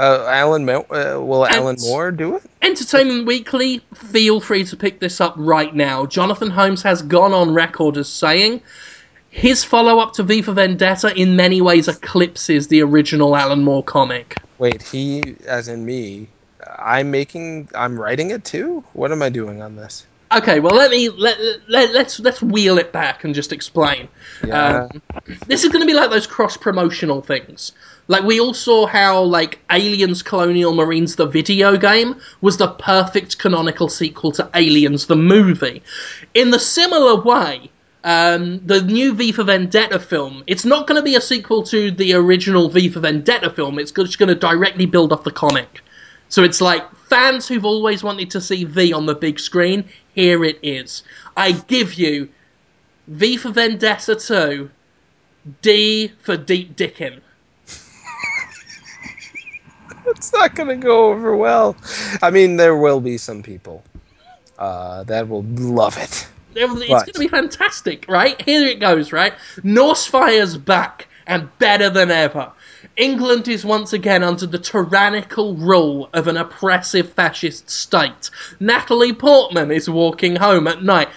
Uh, 0.00 0.24
Alan 0.28 0.64
Mo- 0.64 0.86
uh, 0.90 1.20
will 1.22 1.44
And- 1.44 1.56
Alan 1.56 1.76
Moore 1.80 2.10
do 2.10 2.36
it? 2.36 2.42
Entertainment 2.62 3.26
Weekly, 3.26 3.82
feel 3.94 4.40
free 4.40 4.64
to 4.64 4.74
pick 4.74 4.98
this 4.98 5.20
up 5.20 5.34
right 5.36 5.74
now. 5.74 6.06
Jonathan 6.06 6.48
Holmes 6.48 6.82
has 6.82 7.02
gone 7.02 7.34
on 7.34 7.52
record 7.52 7.98
as 7.98 8.08
saying 8.08 8.62
his 9.28 9.62
follow 9.62 9.98
up 9.98 10.14
to 10.14 10.22
V 10.22 10.40
for 10.40 10.52
Vendetta 10.52 11.14
in 11.14 11.36
many 11.36 11.60
ways 11.60 11.86
eclipses 11.86 12.68
the 12.68 12.80
original 12.82 13.36
Alan 13.36 13.62
Moore 13.62 13.84
comic. 13.84 14.36
Wait, 14.58 14.80
he, 14.82 15.36
as 15.46 15.68
in 15.68 15.84
me, 15.84 16.28
I'm 16.78 17.10
making, 17.10 17.68
I'm 17.74 18.00
writing 18.00 18.30
it 18.30 18.42
too. 18.42 18.82
What 18.94 19.12
am 19.12 19.22
I 19.22 19.28
doing 19.28 19.60
on 19.60 19.76
this? 19.76 20.06
Okay, 20.32 20.60
well 20.60 20.76
let 20.76 20.92
me 20.92 21.08
let, 21.08 21.36
let 21.68 21.92
let's 21.92 22.20
let's 22.20 22.40
wheel 22.40 22.78
it 22.78 22.92
back 22.92 23.24
and 23.24 23.34
just 23.34 23.52
explain. 23.52 24.08
Yeah. 24.46 24.86
Um, 24.92 25.02
this 25.48 25.64
is 25.64 25.70
going 25.70 25.82
to 25.82 25.86
be 25.86 25.92
like 25.92 26.10
those 26.10 26.26
cross 26.26 26.56
promotional 26.56 27.20
things. 27.20 27.72
Like 28.10 28.24
we 28.24 28.40
all 28.40 28.54
saw 28.54 28.86
how 28.86 29.22
like 29.22 29.60
Aliens 29.70 30.20
Colonial 30.20 30.74
Marines 30.74 31.14
the 31.14 31.26
video 31.26 31.76
game 31.76 32.20
was 32.40 32.56
the 32.56 32.66
perfect 32.66 33.38
canonical 33.38 33.88
sequel 33.88 34.32
to 34.32 34.50
Aliens 34.52 35.06
the 35.06 35.14
movie. 35.14 35.80
In 36.34 36.50
the 36.50 36.58
similar 36.58 37.22
way, 37.22 37.70
um, 38.02 38.66
the 38.66 38.82
new 38.82 39.14
V 39.14 39.30
for 39.30 39.44
Vendetta 39.44 40.00
film, 40.00 40.42
it's 40.48 40.64
not 40.64 40.88
going 40.88 41.00
to 41.00 41.04
be 41.04 41.14
a 41.14 41.20
sequel 41.20 41.62
to 41.62 41.92
the 41.92 42.14
original 42.14 42.68
V 42.68 42.88
for 42.88 42.98
Vendetta 42.98 43.48
film. 43.48 43.78
It's 43.78 43.92
just 43.92 44.18
going 44.18 44.28
to 44.28 44.34
directly 44.34 44.86
build 44.86 45.12
off 45.12 45.22
the 45.22 45.30
comic. 45.30 45.80
So 46.30 46.42
it's 46.42 46.60
like 46.60 46.82
fans 47.08 47.46
who've 47.46 47.64
always 47.64 48.02
wanted 48.02 48.28
to 48.32 48.40
see 48.40 48.64
V 48.64 48.92
on 48.92 49.06
the 49.06 49.14
big 49.14 49.38
screen, 49.38 49.88
here 50.14 50.42
it 50.44 50.58
is. 50.64 51.04
I 51.36 51.52
give 51.52 51.94
you 51.94 52.28
V 53.06 53.36
for 53.36 53.50
Vendetta 53.50 54.16
2, 54.16 54.68
D 55.62 56.10
for 56.22 56.36
Deep 56.36 56.74
Dickin. 56.74 57.20
It's 60.20 60.34
not 60.34 60.54
going 60.54 60.68
to 60.68 60.76
go 60.76 61.10
over 61.10 61.34
well. 61.34 61.74
I 62.20 62.30
mean, 62.30 62.56
there 62.56 62.76
will 62.76 63.00
be 63.00 63.16
some 63.16 63.42
people 63.42 63.82
uh, 64.58 65.02
that 65.04 65.26
will 65.26 65.44
love 65.44 65.96
it. 65.96 66.28
It's 66.54 67.04
going 67.04 67.12
to 67.14 67.18
be 67.20 67.28
fantastic, 67.28 68.04
right? 68.06 68.38
Here 68.42 68.66
it 68.66 68.80
goes, 68.80 69.12
right? 69.14 69.32
Norsefire's 69.62 70.58
back 70.58 71.08
and 71.26 71.48
better 71.58 71.88
than 71.88 72.10
ever. 72.10 72.52
England 72.98 73.48
is 73.48 73.64
once 73.64 73.94
again 73.94 74.22
under 74.22 74.46
the 74.46 74.58
tyrannical 74.58 75.54
rule 75.54 76.10
of 76.12 76.26
an 76.26 76.36
oppressive 76.36 77.10
fascist 77.14 77.70
state. 77.70 78.28
Natalie 78.58 79.14
Portman 79.14 79.70
is 79.70 79.88
walking 79.88 80.36
home 80.36 80.66
at 80.66 80.82
night. 80.82 81.08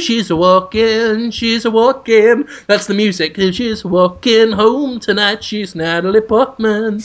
She's 0.00 0.30
a 0.30 0.36
walking, 0.36 1.30
she's 1.30 1.64
a 1.64 1.70
walking. 1.70 2.48
That's 2.66 2.86
the 2.86 2.94
music. 2.94 3.36
She's 3.36 3.84
walking 3.84 4.50
home 4.50 4.98
tonight. 4.98 5.44
She's 5.44 5.76
Natalie 5.76 6.20
Portman. 6.20 7.00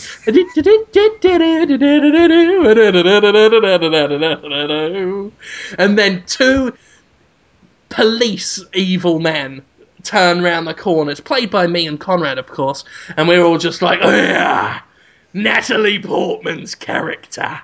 And 5.77 5.97
then 5.99 6.23
two 6.25 6.73
police 7.89 8.65
evil 8.73 9.19
men 9.19 9.61
turn 10.01 10.41
round 10.41 10.65
the 10.65 10.73
corners, 10.73 11.19
played 11.19 11.51
by 11.51 11.67
me 11.67 11.86
and 11.86 11.99
Conrad, 11.99 12.39
of 12.39 12.47
course, 12.47 12.84
and 13.17 13.27
we're 13.27 13.43
all 13.43 13.59
just 13.59 13.84
like, 13.84 13.99
oh 14.01 14.79
Natalie 15.34 15.99
Portman's 15.99 16.73
character. 16.73 17.61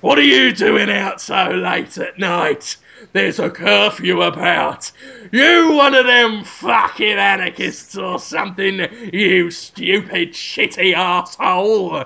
What 0.00 0.18
are 0.18 0.22
you 0.22 0.52
doing 0.52 0.90
out 0.90 1.20
so 1.20 1.50
late 1.50 1.96
at 1.96 2.18
night? 2.18 2.76
There's 3.12 3.38
a 3.38 3.48
curfew 3.48 4.22
about. 4.22 4.92
You 5.32 5.72
one 5.72 5.94
of 5.94 6.06
them 6.06 6.44
fucking 6.44 7.16
anarchists 7.18 7.96
or 7.96 8.18
something, 8.18 8.86
you 9.12 9.50
stupid 9.50 10.32
shitty 10.32 10.92
asshole. 10.94 12.04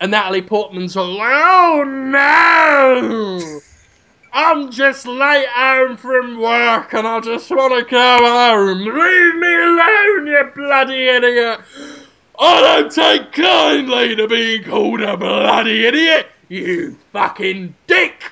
And 0.00 0.10
Natalie 0.10 0.42
Portman's 0.42 0.96
all 0.96 1.18
oh 1.20 1.84
no! 1.84 3.60
I'm 4.34 4.70
just 4.70 5.06
late 5.06 5.48
home 5.48 5.96
from 5.96 6.40
work 6.40 6.92
and 6.92 7.06
I 7.06 7.20
just 7.20 7.50
want 7.50 7.72
to 7.78 7.90
go 7.90 8.18
home. 8.18 8.78
Leave 8.78 9.34
me 9.36 9.54
alone, 9.54 10.26
you 10.26 10.50
bloody 10.54 11.08
idiot! 11.08 11.60
I 12.38 12.60
don't 12.60 12.92
take 12.92 13.32
kindly 13.32 14.16
to 14.16 14.26
being 14.26 14.64
called 14.64 15.00
a 15.02 15.16
bloody 15.16 15.86
idiot, 15.86 16.26
you 16.52 16.98
fucking 17.12 17.74
dick! 17.86 18.30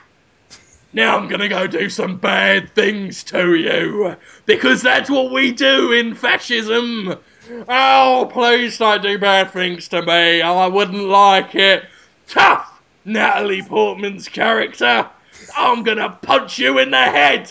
Now 0.93 1.17
I'm 1.17 1.29
gonna 1.29 1.49
go 1.49 1.67
do 1.67 1.89
some 1.89 2.19
bad 2.19 2.71
things 2.75 3.25
to 3.25 3.55
you, 3.55 4.17
because 4.45 4.83
that's 4.83 5.09
what 5.09 5.33
we 5.33 5.53
do 5.53 5.93
in 5.93 6.15
fascism. 6.15 7.17
Oh, 7.69 8.29
please 8.31 8.79
don't 8.79 9.03
do 9.03 9.19
bad 9.19 9.53
things 9.53 9.89
to 9.89 10.03
me. 10.03 10.43
I 10.43 10.67
wouldn't 10.67 11.05
like 11.05 11.55
it. 11.55 11.85
Tough, 12.27 12.83
Natalie 13.05 13.63
Portman's 13.63 14.29
character. 14.29 15.09
I'm 15.57 15.83
gonna 15.83 16.11
punch 16.11 16.59
you 16.59 16.79
in 16.79 16.91
the 16.91 16.99
head. 16.99 17.51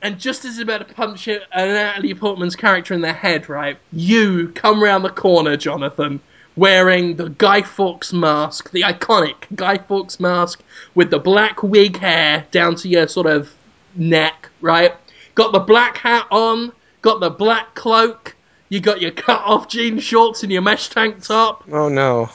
And 0.00 0.18
just 0.18 0.44
as 0.44 0.54
he's 0.54 0.62
about 0.62 0.86
to 0.86 0.94
punch 0.94 1.28
it, 1.28 1.42
uh, 1.52 1.64
Natalie 1.64 2.14
Portman's 2.14 2.56
character 2.56 2.94
in 2.94 3.00
the 3.00 3.12
head, 3.12 3.48
right? 3.48 3.78
You 3.92 4.48
come 4.48 4.82
round 4.82 5.04
the 5.04 5.10
corner, 5.10 5.56
Jonathan, 5.56 6.20
wearing 6.56 7.16
the 7.16 7.30
Guy 7.30 7.62
Fawkes 7.62 8.12
mask, 8.12 8.70
the 8.70 8.82
iconic 8.82 9.34
Guy 9.54 9.78
Fawkes 9.78 10.20
mask 10.20 10.62
with 10.94 11.10
the 11.10 11.18
black 11.18 11.62
wig 11.62 11.98
hair 11.98 12.46
down 12.50 12.74
to 12.76 12.88
your 12.88 13.08
sort 13.08 13.26
of 13.26 13.52
neck, 13.94 14.48
right? 14.60 14.94
Got 15.34 15.52
the 15.52 15.60
black 15.60 15.96
hat 15.96 16.26
on, 16.30 16.72
got 17.00 17.20
the 17.20 17.30
black 17.30 17.74
cloak, 17.74 18.36
you 18.68 18.80
got 18.80 19.00
your 19.00 19.10
cut 19.10 19.42
off 19.44 19.68
jean 19.68 19.98
shorts 19.98 20.42
and 20.42 20.52
your 20.52 20.62
mesh 20.62 20.88
tank 20.88 21.22
top. 21.22 21.64
Oh 21.70 21.88
no! 21.88 22.30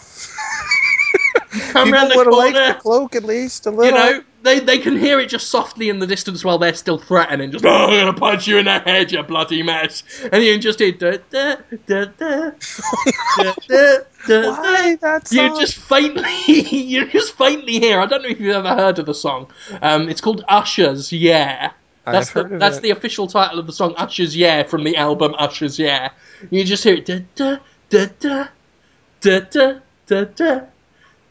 Come 1.60 1.91
People 1.91 2.08
the 2.10 2.16
would 2.16 2.26
have 2.28 2.34
liked 2.36 2.55
the 2.55 2.82
cloak 2.82 3.16
at 3.16 3.24
least 3.24 3.66
a 3.66 3.72
little. 3.72 3.86
you 3.86 3.91
know, 3.91 4.24
they 4.43 4.60
they 4.60 4.78
can 4.78 4.97
hear 4.97 5.20
it 5.20 5.30
just 5.30 5.47
softly 5.49 5.89
in 5.89 5.99
the 5.99 6.08
distance 6.08 6.43
while 6.43 6.58
they're 6.58 6.74
still 6.74 6.97
threatening. 6.97 7.51
Just, 7.51 7.66
oh, 7.66 7.70
I'm 7.70 7.89
gonna 7.89 8.14
punch 8.14 8.47
you 8.47 8.58
in 8.58 8.66
the 8.66 8.80
head, 8.80 9.12
you 9.12 9.22
bloody 9.24 9.64
mess. 9.64 10.03
And 10.32 10.43
you 10.43 10.53
can 10.53 10.62
just 10.62 10.80
hear, 10.80 10.91
da, 10.91 11.18
da, 11.30 11.55
da, 11.88 12.05
da, 12.18 12.51
da, 13.36 13.53
da, 13.68 13.97
da, 14.28 14.51
Why 14.51 14.95
that 15.01 15.32
You 15.32 15.47
song? 15.49 15.60
just 15.60 15.76
faintly, 15.76 16.62
you 16.84 17.08
just 17.08 17.38
faintly 17.38 17.80
hear. 17.80 17.99
I 17.99 18.05
don't 18.05 18.22
know 18.24 18.30
if 18.30 18.39
you've 18.39 18.55
ever 18.55 18.76
heard 18.76 18.99
of 18.99 19.05
the 19.05 19.14
song. 19.14 19.51
Um, 19.82 20.10
it's 20.10 20.22
called 20.22 20.43
Usher's 20.47 21.12
Yeah. 21.12 21.72
That's 22.05 22.32
the 22.32 22.43
that's 22.45 22.78
it. 22.78 22.84
the 22.84 22.91
official 22.91 23.28
title 23.28 23.60
of 23.60 23.68
the 23.68 23.74
song, 23.74 23.93
Usher's 23.97 24.36
Yeah, 24.36 24.64
from 24.64 24.84
the 24.86 24.95
album 24.95 25.36
Usher's 25.38 25.78
Yeah. 25.78 26.12
You 26.51 26.64
just 26.64 26.84
hear 26.84 26.95
it, 26.95 27.05
da 27.05 27.20
da 27.36 27.58
da 27.89 28.05
da 28.20 28.47
da 29.22 29.39
da 29.39 29.80
da 30.08 30.24
da 30.24 30.62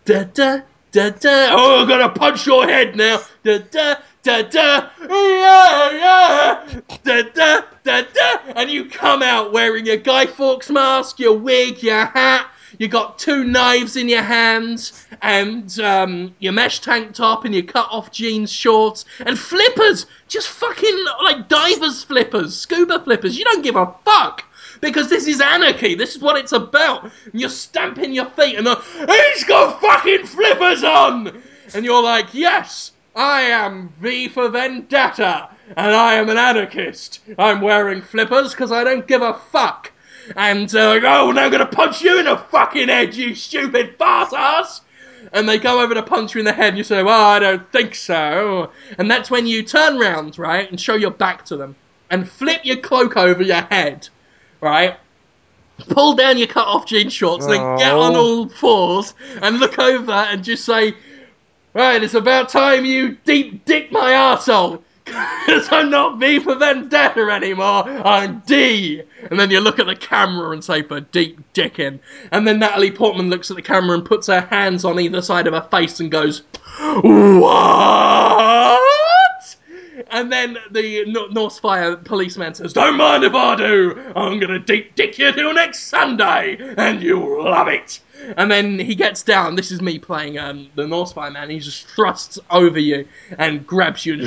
da 0.07 0.23
da 0.23 0.61
da 0.93 1.11
da. 1.11 1.49
Oh, 1.51 1.81
I'm 1.83 1.89
gonna 1.89 2.09
punch 2.09 2.47
your 2.47 2.65
head 2.67 2.97
now. 2.97 3.21
Da 3.43 3.59
da 3.59 3.97
da 4.23 4.43
da. 4.43 4.91
Yeah 5.01 5.91
yeah. 5.93 6.81
Da 7.05 7.23
da 7.23 7.63
da 7.83 8.03
da. 8.03 8.39
And 8.55 8.71
you 8.71 8.87
come 8.87 9.23
out 9.23 9.53
wearing 9.53 9.85
your 9.85 9.97
Guy 9.97 10.27
Fawkes 10.27 10.71
mask, 10.71 11.19
your 11.19 11.37
wig, 11.37 11.83
your 11.83 12.07
hat. 12.07 12.49
You 12.79 12.89
got 12.89 13.19
two 13.19 13.43
knives 13.45 13.97
in 13.97 14.09
your 14.09 14.23
hands, 14.23 15.07
and 15.23 15.79
um, 15.81 16.35
your 16.41 16.53
mesh 16.53 16.81
tank 16.81 17.15
top, 17.15 17.45
and 17.45 17.55
your 17.55 17.65
cut-off 17.65 18.13
jeans 18.13 18.53
shorts, 18.53 19.07
and 19.21 19.39
flippers. 19.39 20.07
Just 20.29 20.49
fucking 20.49 21.05
like 21.23 21.49
divers 21.49 22.05
flippers, 22.05 22.57
scuba 22.57 23.01
flippers. 23.01 23.39
You 23.39 23.45
don't 23.45 23.63
give 23.63 23.77
a 23.77 23.93
fuck 24.05 24.45
because 24.81 25.09
this 25.09 25.27
is 25.27 25.41
anarchy. 25.41 25.95
This 25.95 26.17
is 26.17 26.23
what 26.23 26.37
it's 26.37 26.53
about. 26.53 27.05
And 27.05 27.41
you're 27.41 27.51
stamping 27.51 28.13
your 28.13 28.27
feet 28.31 28.57
and 28.57 28.69
uh, 28.69 28.81
he's 28.81 29.45
got 29.45 29.81
fucking 29.81 30.27
flippers 30.27 30.85
on, 30.85 31.43
and 31.75 31.85
you're 31.85 32.03
like, 32.03 32.33
yes, 32.33 32.93
I 33.15 33.43
am 33.43 33.89
V 34.01 34.29
for 34.29 34.49
Vendetta, 34.49 35.49
and 35.77 35.95
I 35.95 36.15
am 36.15 36.29
an 36.29 36.37
anarchist. 36.37 37.21
I'm 37.39 37.61
wearing 37.61 38.03
flippers 38.03 38.51
because 38.51 38.73
I 38.73 38.85
don't 38.85 39.07
give 39.07 39.23
a 39.23 39.35
fuck. 39.35 39.93
And 40.37 40.75
uh, 40.75 41.01
oh, 41.03 41.33
now 41.33 41.45
I'm 41.45 41.51
gonna 41.51 41.67
punch 41.67 42.03
you 42.03 42.19
in 42.19 42.25
the 42.27 42.37
fucking 42.37 42.89
head, 42.89 43.15
you 43.15 43.35
stupid 43.35 43.97
fart 43.97 44.33
ass. 44.33 44.83
And 45.33 45.49
they 45.49 45.59
go 45.59 45.81
over 45.81 45.95
to 45.95 46.03
punch 46.03 46.35
you 46.35 46.41
in 46.41 46.45
the 46.45 46.53
head, 46.53 46.69
and 46.69 46.79
you 46.79 46.85
say, 46.85 47.03
"Well, 47.03 47.31
I 47.31 47.39
don't 47.39 47.73
think 47.73 47.95
so." 47.95 48.71
And 48.99 49.11
that's 49.11 49.31
when 49.31 49.47
you 49.47 49.63
turn 49.63 49.99
round, 49.99 50.39
right, 50.39 50.71
and 50.71 50.81
show 50.81 50.95
your 50.95 51.11
back 51.11 51.45
to 51.47 51.57
them, 51.57 51.75
and 52.11 52.29
flip 52.29 52.61
your 52.65 52.77
cloak 52.77 53.17
over 53.17 53.43
your 53.43 53.63
head, 53.63 54.09
right? 54.61 54.97
Pull 55.89 56.15
down 56.15 56.39
your 56.39 56.47
cut 56.47 56.67
off 56.67 56.87
jean 56.87 57.11
shorts, 57.11 57.47
then 57.47 57.77
get 57.77 57.93
Oh. 57.93 58.01
on 58.01 58.17
all 58.17 58.49
fours 58.49 59.13
and 59.43 59.59
look 59.61 59.79
over 59.79 60.13
and 60.13 60.43
just 60.43 60.65
say, 60.65 60.95
Right, 61.75 62.03
it's 62.03 62.15
about 62.15 62.49
time 62.49 62.87
you 62.87 63.19
deep 63.27 63.67
dick 63.67 63.93
my 63.93 64.13
arsehole. 64.13 64.81
Because 65.05 65.69
I'm 65.71 65.91
not 65.91 66.19
V 66.19 66.41
for 66.41 66.55
Vendetta 66.57 67.31
anymore, 67.31 67.85
I'm 67.87 68.43
D. 68.47 69.03
And 69.31 69.39
then 69.39 69.51
you 69.51 69.61
look 69.61 69.79
at 69.79 69.87
the 69.87 69.95
camera 69.95 70.51
and 70.51 70.65
say, 70.65 70.83
for 70.83 70.99
deep 71.01 71.39
dicking. 71.55 72.01
And 72.33 72.49
then 72.49 72.59
Natalie 72.59 72.91
Portman 72.91 73.31
looks 73.31 73.49
at 73.51 73.57
the 73.57 73.63
camera 73.63 73.97
and 73.97 74.05
puts 74.05 74.27
her 74.27 74.41
hands 74.41 74.85
on 74.85 74.99
either 74.99 75.23
side 75.23 75.47
of 75.47 75.55
her 75.55 75.69
face 75.71 76.01
and 76.01 76.11
goes, 76.11 76.43
What? 76.81 78.81
And 80.09 80.33
then 80.33 80.59
the 80.71 81.01
N- 81.01 81.15
Norsefire 81.15 82.03
policeman 82.05 82.55
says, 82.55 82.73
Don't 82.73 82.97
mind 82.97 83.25
if 83.25 83.35
I 83.35 83.57
do. 83.57 84.13
I'm 84.15 84.39
going 84.39 84.53
to 84.53 84.59
deep 84.59 84.95
dick 84.95 85.19
you 85.19 85.33
till 85.33 85.53
next 85.53 85.85
Sunday, 85.85 86.57
and 86.77 87.03
you'll 87.03 87.45
love 87.45 87.69
it. 87.69 88.01
And 88.37 88.51
then 88.51 88.79
he 88.79 88.95
gets 88.95 89.23
down. 89.23 89.55
This 89.55 89.71
is 89.71 89.81
me 89.81 89.99
playing 89.99 90.39
um, 90.39 90.69
the 90.75 90.87
North 90.87 91.11
Spy 91.11 91.31
man. 91.31 91.49
He 91.51 91.59
just 91.59 91.87
thrusts 91.89 92.39
over 92.51 92.79
you 92.79 93.07
and 93.39 93.67
grabs 93.67 94.05
you. 94.07 94.15
And, 94.15 94.27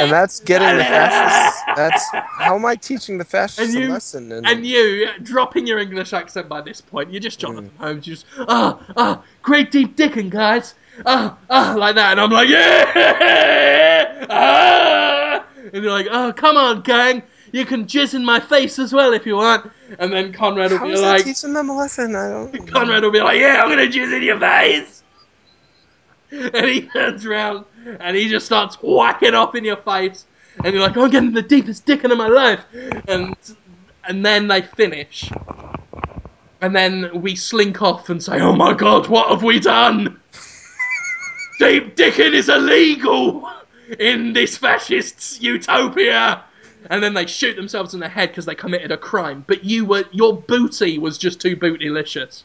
And 0.00 0.10
that's 0.10 0.40
getting 0.40 0.78
the 0.78 0.84
fascists. 0.84 1.62
That's 1.76 2.04
how 2.12 2.54
am 2.56 2.64
I 2.64 2.74
teaching 2.76 3.18
the 3.18 3.24
fascists 3.24 3.74
And 3.74 3.82
you- 3.84 3.90
a 3.90 3.92
lesson? 3.92 4.32
And, 4.32 4.46
And 4.46 4.66
you, 4.66 5.08
dropping 5.22 5.66
your 5.66 5.78
English 5.78 6.12
accent 6.12 6.48
by 6.48 6.60
this 6.62 6.80
point, 6.80 7.10
you're 7.10 7.20
just 7.20 7.38
Jonathan 7.38 7.70
Holmes. 7.78 8.06
You 8.06 8.14
just, 8.14 8.26
ah, 8.48 8.78
ah, 8.96 9.22
great 9.42 9.70
deep 9.70 9.96
dicking, 9.96 10.30
guys. 10.30 10.74
Ah, 11.06 11.36
ah, 11.50 11.74
like 11.76 11.94
that. 11.96 12.12
And 12.12 12.20
I'm 12.20 12.30
like, 12.30 12.48
yeah! 12.48 14.26
Ah! 14.30 15.44
And 15.72 15.82
you're 15.84 15.92
like, 15.92 16.08
oh, 16.10 16.32
come 16.32 16.56
on, 16.56 16.80
gang. 16.82 17.22
You 17.52 17.64
can 17.64 17.86
jizz 17.86 18.14
in 18.14 18.24
my 18.24 18.40
face 18.40 18.78
as 18.78 18.92
well 18.92 19.12
if 19.12 19.26
you 19.26 19.36
want. 19.36 19.70
And 19.98 20.12
then 20.12 20.32
Conrad 20.32 20.70
will 20.70 20.78
how 20.78 20.86
be 20.86 20.92
is 20.92 21.00
that 21.00 21.06
like, 21.06 21.24
teaching 21.24 21.52
them 21.52 21.68
a 21.68 21.76
lesson? 21.76 22.14
I 22.14 22.28
don't. 22.28 22.68
Conrad 22.68 23.02
will 23.02 23.10
be 23.10 23.20
like, 23.20 23.38
yeah, 23.38 23.62
I'm 23.62 23.68
gonna 23.68 23.86
jizz 23.86 24.16
in 24.16 24.22
your 24.22 24.38
face. 24.38 25.02
And 26.32 26.66
he 26.66 26.82
turns 26.82 27.26
around 27.26 27.64
and 27.98 28.16
he 28.16 28.28
just 28.28 28.46
starts 28.46 28.76
whacking 28.76 29.34
off 29.34 29.54
in 29.56 29.64
your 29.64 29.78
face. 29.78 30.26
And 30.64 30.72
you're 30.72 30.82
like, 30.82 30.96
I'm 30.96 31.10
getting 31.10 31.32
the 31.32 31.42
deepest 31.42 31.86
dicking 31.86 32.12
of 32.12 32.18
my 32.18 32.28
life. 32.28 32.64
And 33.08 33.34
and 34.04 34.24
then 34.24 34.48
they 34.48 34.62
finish. 34.62 35.30
And 36.60 36.76
then 36.76 37.20
we 37.20 37.34
slink 37.36 37.82
off 37.82 38.10
and 38.10 38.22
say, 38.22 38.40
Oh 38.40 38.54
my 38.54 38.74
god, 38.74 39.08
what 39.08 39.28
have 39.30 39.42
we 39.42 39.58
done? 39.58 40.20
Deep 41.58 41.96
dicking 41.96 42.32
is 42.32 42.48
illegal 42.48 43.50
in 43.98 44.32
this 44.32 44.56
fascist 44.56 45.42
utopia. 45.42 46.44
And 46.88 47.02
then 47.02 47.14
they 47.14 47.26
shoot 47.26 47.56
themselves 47.56 47.94
in 47.94 48.00
the 48.00 48.08
head 48.08 48.30
because 48.30 48.46
they 48.46 48.54
committed 48.54 48.90
a 48.90 48.96
crime. 48.96 49.44
But 49.46 49.64
you 49.64 49.84
were 49.84 50.04
your 50.12 50.36
booty 50.36 50.98
was 50.98 51.18
just 51.18 51.40
too 51.40 51.56
bootylicious. 51.56 52.42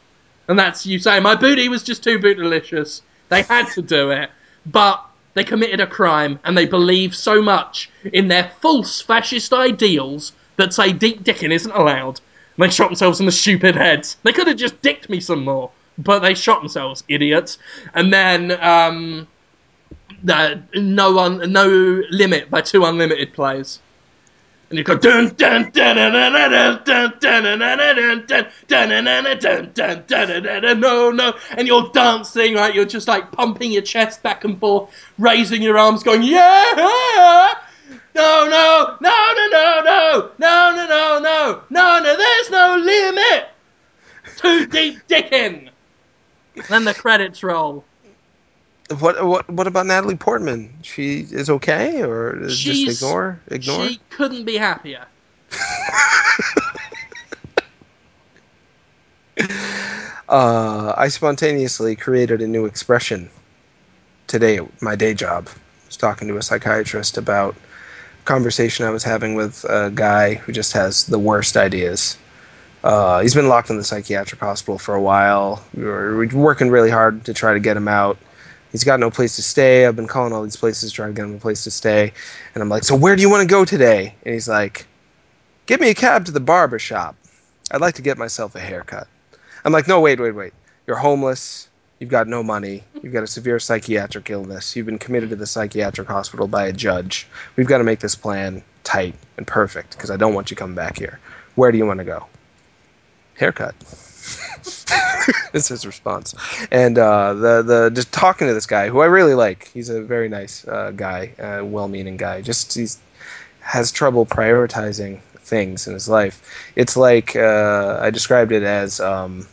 And 0.48 0.60
that's 0.60 0.86
you 0.86 1.00
saying 1.00 1.24
my 1.24 1.36
booty 1.36 1.70
was 1.70 1.84
just 1.84 2.04
too 2.04 2.20
bootylicious. 2.20 3.02
They 3.30 3.42
had 3.44 3.68
to 3.72 3.82
do 3.82 4.12
it, 4.12 4.30
but 4.66 5.04
they 5.34 5.44
committed 5.44 5.80
a 5.80 5.88
crime 5.88 6.40
and 6.44 6.58
they 6.58 6.66
believe 6.66 7.16
so 7.16 7.42
much 7.42 7.90
in 8.14 8.28
their 8.28 8.52
false 8.62 9.02
fascist 9.02 9.54
ideals 9.54 10.32
that 10.58 10.74
say 10.74 10.94
deep 10.94 11.24
dicking 11.24 11.52
isn't 11.52 11.72
allowed. 11.72 12.22
And 12.58 12.64
they 12.64 12.74
shot 12.74 12.88
themselves 12.88 13.20
in 13.20 13.26
the 13.26 13.32
stupid 13.32 13.76
heads. 13.76 14.18
They 14.24 14.32
could 14.32 14.48
have 14.48 14.58
just 14.58 14.82
dicked 14.82 15.10
me 15.10 15.20
some 15.20 15.44
more, 15.44 15.72
but 15.98 16.20
they 16.20 16.34
shot 16.34 16.62
themselves, 16.62 17.04
idiots. 17.10 17.58
And 17.94 18.14
then 18.14 18.52
um, 18.64 19.28
the, 20.24 20.62
no 20.76 21.12
one, 21.14 21.52
no 21.52 22.02
limit 22.12 22.50
by 22.50 22.62
2 22.62 22.86
Unlimited 22.86 23.34
players. 23.34 23.80
And 24.70 24.80
you 24.80 24.84
go 24.84 24.98
dun 24.98 25.30
dun 25.36 25.70
dun 25.72 25.96
dun 25.96 26.12
dun 26.12 26.84
dun 26.84 27.14
dun 27.20 27.44
dun 27.44 29.40
dun 29.40 30.06
dun 30.08 30.44
dun 30.44 30.62
dun 30.62 30.80
no 30.80 31.12
no 31.12 31.34
and 31.52 31.68
you're 31.68 31.90
dancing 31.94 32.56
right 32.56 32.74
you're 32.74 32.86
just 32.86 33.08
like 33.08 33.32
pumping 33.32 33.72
your 33.72 33.84
chest 33.84 34.24
back 34.24 34.44
and 34.44 34.60
forth 34.60 34.90
raising 35.20 35.62
your 35.62 35.78
arms 35.78 36.02
going 36.02 36.24
yeah 36.24 36.72
no 36.78 37.54
no 38.16 38.48
no 38.48 38.98
no 39.02 39.34
no 39.52 39.82
no 39.84 40.32
no 40.40 40.76
no 40.76 40.88
no 40.88 41.20
no 41.20 41.62
no 41.70 42.00
no 42.00 42.18
there's 42.18 42.50
no 42.50 42.76
limit 42.84 43.50
too 44.38 44.66
deep 44.66 44.98
dicking 45.08 45.70
then 46.70 46.86
the 46.86 46.94
credits 46.94 47.44
roll 47.44 47.84
What 49.00 49.26
what 49.26 49.50
what 49.50 49.66
about 49.68 49.88
Natalie 49.88 50.16
Portman? 50.16 50.72
She 50.84 51.22
is 51.32 51.50
okay, 51.50 52.04
or 52.04 52.50
She's- 52.50 52.80
just 52.86 53.02
ignore 53.04 53.40
ignore? 53.48 53.88
she 53.88 54.00
couldn't 54.12 54.46
be 54.46 54.58
happier 54.58 55.06
Uh, 60.28 60.94
I 60.98 61.10
spontaneously 61.10 61.96
created 61.96 62.42
a 62.42 62.48
new 62.48 62.66
expression 62.66 63.30
today 64.28 64.58
at 64.58 64.82
my 64.82 64.96
day 64.96 65.14
job. 65.14 65.48
I 65.50 65.86
was 65.88 65.98
talking 65.98 66.28
to 66.30 66.38
a 66.38 66.42
psychiatrist 66.42 67.18
about 67.18 67.56
a 67.56 68.26
conversation 68.26 68.86
I 68.86 68.90
was 68.90 69.04
having 69.04 69.36
with 69.36 69.64
a 69.66 69.92
guy 69.94 70.34
who 70.36 70.52
just 70.52 70.74
has 70.74 71.06
the 71.06 71.20
worst 71.20 71.56
ideas. 71.56 72.18
Uh, 72.84 73.22
he's 73.22 73.36
been 73.36 73.50
locked 73.50 73.70
in 73.70 73.78
the 73.78 73.84
psychiatric 73.84 74.42
hospital 74.42 74.80
for 74.80 74.96
a 74.96 75.02
while. 75.02 75.64
We 75.76 75.84
were 75.84 76.16
we're 76.18 76.36
working 76.36 76.70
really 76.70 76.90
hard 76.90 77.24
to 77.26 77.34
try 77.34 77.54
to 77.54 77.60
get 77.60 77.78
him 77.78 77.88
out. 77.88 78.18
He's 78.76 78.84
got 78.84 79.00
no 79.00 79.10
place 79.10 79.38
to 79.38 79.42
stay. 79.42 79.86
I've 79.86 79.96
been 79.96 80.06
calling 80.06 80.34
all 80.34 80.44
these 80.44 80.58
places 80.58 80.92
trying 80.92 81.12
to 81.12 81.14
get 81.14 81.24
him 81.24 81.36
a 81.36 81.40
place 81.40 81.64
to 81.64 81.72
stay. 81.72 82.12
And 82.54 82.62
I'm 82.62 82.68
like, 82.68 82.84
So 82.84 82.94
where 82.94 83.16
do 83.16 83.22
you 83.22 83.30
want 83.30 83.42
to 83.42 83.48
go 83.48 83.64
today? 83.64 84.14
And 84.26 84.34
he's 84.34 84.50
like, 84.50 84.86
Give 85.66 85.80
me 85.80 85.92
a 85.92 85.94
cab 85.94 86.26
to 86.26 86.34
the 86.34 86.42
barber 86.42 86.78
shop. 86.78 87.16
I'd 87.72 87.80
like 87.80 87.96
to 87.96 88.02
get 88.02 88.18
myself 88.18 88.54
a 88.54 88.60
haircut. 88.60 89.08
I'm 89.64 89.72
like, 89.72 89.88
no, 89.88 90.02
wait, 90.02 90.20
wait, 90.20 90.34
wait. 90.34 90.52
You're 90.88 90.98
homeless. 90.98 91.70
You've 92.00 92.10
got 92.10 92.28
no 92.28 92.44
money. 92.44 92.84
You've 93.02 93.14
got 93.14 93.24
a 93.24 93.28
severe 93.28 93.60
psychiatric 93.60 94.30
illness. 94.30 94.76
You've 94.76 94.88
been 94.88 95.00
committed 95.00 95.30
to 95.30 95.38
the 95.38 95.48
psychiatric 95.48 96.10
hospital 96.10 96.46
by 96.50 96.68
a 96.68 96.74
judge. 96.74 97.28
We've 97.56 97.68
got 97.68 97.78
to 97.78 97.86
make 97.86 98.00
this 98.00 98.16
plan 98.16 98.62
tight 98.84 99.16
and 99.38 99.48
perfect 99.48 99.92
because 99.92 100.12
I 100.12 100.18
don't 100.18 100.34
want 100.34 100.52
you 100.52 100.58
coming 100.58 100.76
back 100.76 100.98
here. 100.98 101.22
Where 101.56 101.72
do 101.72 101.78
you 101.78 101.86
want 101.86 102.00
to 102.00 102.04
go? 102.04 102.26
Haircut. 103.36 103.74
is 105.54 105.68
his 105.68 105.86
response. 105.86 106.36
And 106.72 106.98
uh, 106.98 107.34
the 107.34 107.62
the 107.62 107.92
just 107.94 108.12
talking 108.12 108.48
to 108.48 108.54
this 108.54 108.66
guy 108.66 108.90
who 108.90 109.00
I 109.02 109.06
really 109.06 109.34
like. 109.34 109.70
He's 109.70 109.90
a 109.90 110.02
very 110.02 110.30
nice 110.30 110.68
uh, 110.68 110.92
guy, 110.96 111.34
uh, 111.40 111.66
well-meaning 111.66 112.18
guy. 112.18 112.42
Just 112.42 112.74
he's 112.74 113.00
has 113.60 113.92
trouble 113.92 114.26
prioritizing 114.26 115.20
things 115.40 115.88
in 115.88 115.94
his 115.94 116.08
life. 116.08 116.42
It's 116.76 116.96
like 116.96 117.36
uh, 117.36 117.98
I 118.02 118.10
described 118.10 118.52
it 118.52 118.64
as 118.64 119.00
um, 119.00 119.48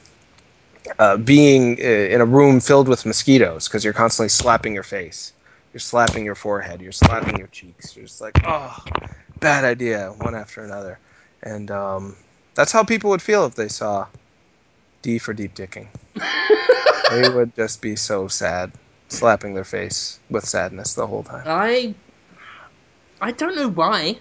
uh, 0.99 1.17
being 1.17 1.79
uh, 1.81 1.85
in 1.85 2.21
a 2.21 2.27
room 2.27 2.61
filled 2.61 2.89
with 2.89 3.07
mosquitoes 3.07 3.69
because 3.69 3.85
you're 3.85 3.95
constantly 3.95 4.29
slapping 4.29 4.75
your 4.75 4.83
face, 4.83 5.33
you're 5.73 5.81
slapping 5.81 6.25
your 6.25 6.35
forehead, 6.35 6.81
you're 6.81 6.93
slapping 6.93 7.39
your 7.39 7.49
cheeks. 7.49 7.97
You're 7.97 8.07
just 8.07 8.21
like, 8.21 8.39
oh, 8.45 8.85
bad 9.41 9.65
idea, 9.65 10.13
one 10.19 10.35
after 10.35 10.63
another, 10.63 10.99
and 11.43 11.71
um, 11.71 12.17
that's 12.55 12.73
how 12.73 12.85
people 12.85 13.11
would 13.11 13.23
feel 13.23 13.47
if 13.47 13.55
they 13.55 13.69
saw 13.69 14.07
D 15.03 15.19
for 15.19 15.35
deep 15.35 15.55
dicking. 15.55 15.89
they 17.11 17.29
would 17.29 17.55
just 17.57 17.83
be 17.83 17.97
so 17.97 18.29
sad, 18.29 18.73
slapping 19.09 19.55
their 19.55 19.65
face 19.65 20.21
with 20.31 20.47
sadness 20.47 20.95
the 20.95 21.07
whole 21.07 21.25
time. 21.25 21.43
I 21.47 21.95
I 23.21 23.33
don't 23.33 23.57
know 23.57 23.69
why. 23.69 24.19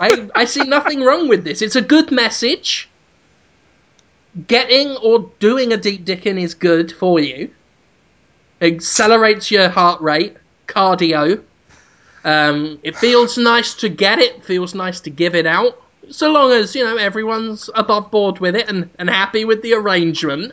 I 0.00 0.28
I 0.34 0.44
see 0.44 0.62
nothing 0.64 1.02
wrong 1.02 1.28
with 1.28 1.44
this. 1.44 1.62
It's 1.62 1.76
a 1.76 1.82
good 1.82 2.10
message. 2.10 2.88
Getting 4.48 4.96
or 4.96 5.30
doing 5.38 5.72
a 5.72 5.76
deep 5.76 6.04
dicking 6.04 6.40
is 6.40 6.54
good 6.54 6.90
for 6.90 7.20
you. 7.20 7.50
Accelerates 8.60 9.50
your 9.50 9.68
heart 9.68 10.00
rate, 10.00 10.36
cardio. 10.66 11.42
Um, 12.24 12.78
it 12.82 12.96
feels 12.96 13.36
nice 13.36 13.74
to 13.74 13.88
get 13.88 14.18
it. 14.18 14.44
Feels 14.44 14.74
nice 14.74 15.00
to 15.00 15.10
give 15.10 15.34
it 15.34 15.46
out. 15.46 15.80
So 16.10 16.30
long 16.30 16.52
as 16.52 16.74
you 16.74 16.84
know 16.84 16.96
everyone's 16.96 17.70
above 17.74 18.10
board 18.10 18.38
with 18.40 18.54
it 18.56 18.68
and, 18.68 18.88
and 18.98 19.08
happy 19.08 19.44
with 19.44 19.62
the 19.62 19.74
arrangement. 19.74 20.52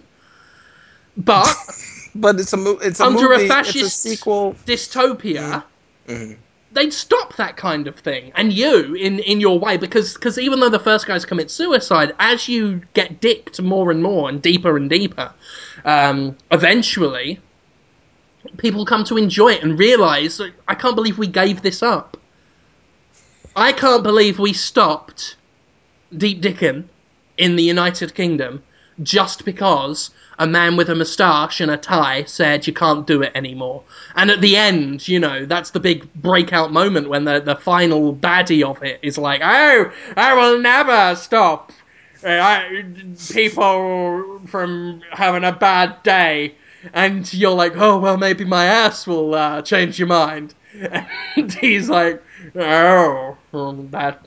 But 1.18 1.54
But 2.16 2.40
it's 2.40 2.52
a 2.54 2.58
mo- 2.58 2.80
it's 2.82 3.00
a 3.00 3.06
Under 3.06 3.32
a 3.34 3.38
movie. 3.38 3.46
a 3.46 3.50
fascist- 3.50 4.02
sequel. 4.02 4.56
dystopia, 4.66 5.64
Mhm. 6.08 6.36
they'd 6.74 6.94
stop 6.94 7.36
that 7.38 7.56
kind 7.58 7.88
of 7.88 7.96
thing. 7.96 8.32
And 8.36 8.52
you, 8.52 8.94
in, 8.96 9.20
in 9.20 9.40
your 9.40 9.58
way, 9.60 9.78
because 9.78 10.18
cause 10.18 10.38
even 10.38 10.60
though 10.60 10.70
the 10.70 10.80
first 10.80 11.08
guys 11.08 11.24
commit 11.26 11.50
suicide, 11.50 12.14
as 12.20 12.50
you 12.50 12.82
get 12.94 13.22
dicked 13.22 13.62
more 13.62 13.92
and 13.92 14.04
more 14.04 14.28
and 14.30 14.42
deeper 14.42 14.76
and 14.76 14.90
deeper, 14.90 15.32
um, 15.86 16.36
eventually 16.52 17.40
people 18.58 18.86
come 18.86 19.04
to 19.06 19.18
enjoy 19.18 19.54
it 19.54 19.64
and 19.64 19.78
realize, 19.80 20.42
I 20.68 20.76
can't 20.76 20.96
believe 20.96 21.18
we 21.18 21.28
gave 21.28 21.62
this 21.62 21.82
up. 21.84 22.18
I 23.56 23.72
can't 23.72 24.04
believe 24.04 24.40
we 24.40 24.52
stopped 24.54 25.36
Deep 26.18 26.42
Dickin 26.42 26.86
in 27.38 27.56
the 27.56 27.64
United 27.64 28.14
Kingdom 28.14 28.64
just 29.04 29.46
because 29.46 30.12
a 30.38 30.48
man 30.48 30.76
with 30.76 30.90
a 30.90 30.96
moustache 30.96 31.60
and 31.62 31.72
a 31.72 31.78
tie 31.78 32.24
said 32.24 32.68
you 32.68 32.74
can't 32.74 33.08
do 33.08 33.22
it 33.22 33.32
anymore. 33.36 33.84
And 34.16 34.30
at 34.30 34.42
the 34.42 34.56
end, 34.56 35.08
you 35.08 35.20
know, 35.20 35.46
that's 35.46 35.72
the 35.72 35.80
big 35.80 36.12
breakout 36.16 36.72
moment 36.72 37.10
when 37.10 37.26
the, 37.26 37.40
the 37.40 37.56
final 37.56 38.14
baddie 38.14 38.64
of 38.64 38.84
it 38.84 39.00
is 39.02 39.18
like, 39.18 39.42
oh, 39.44 39.92
I 40.18 40.34
will 40.34 40.60
never 40.60 41.16
stop 41.16 41.72
uh, 42.24 42.28
I, 42.28 42.84
people 43.32 44.42
from 44.48 45.02
having 45.12 45.44
a 45.44 45.52
bad 45.52 46.04
day. 46.04 46.56
And 46.94 47.32
you're 47.34 47.52
like, 47.52 47.74
oh, 47.76 48.00
well, 48.00 48.18
maybe 48.18 48.44
my 48.44 48.66
ass 48.66 49.06
will 49.06 49.36
uh, 49.36 49.62
change 49.62 50.00
your 50.00 50.08
mind. 50.08 50.54
And 51.36 51.54
he's 51.54 51.90
like, 51.90 52.24
oh, 52.56 53.38
that, 53.54 54.26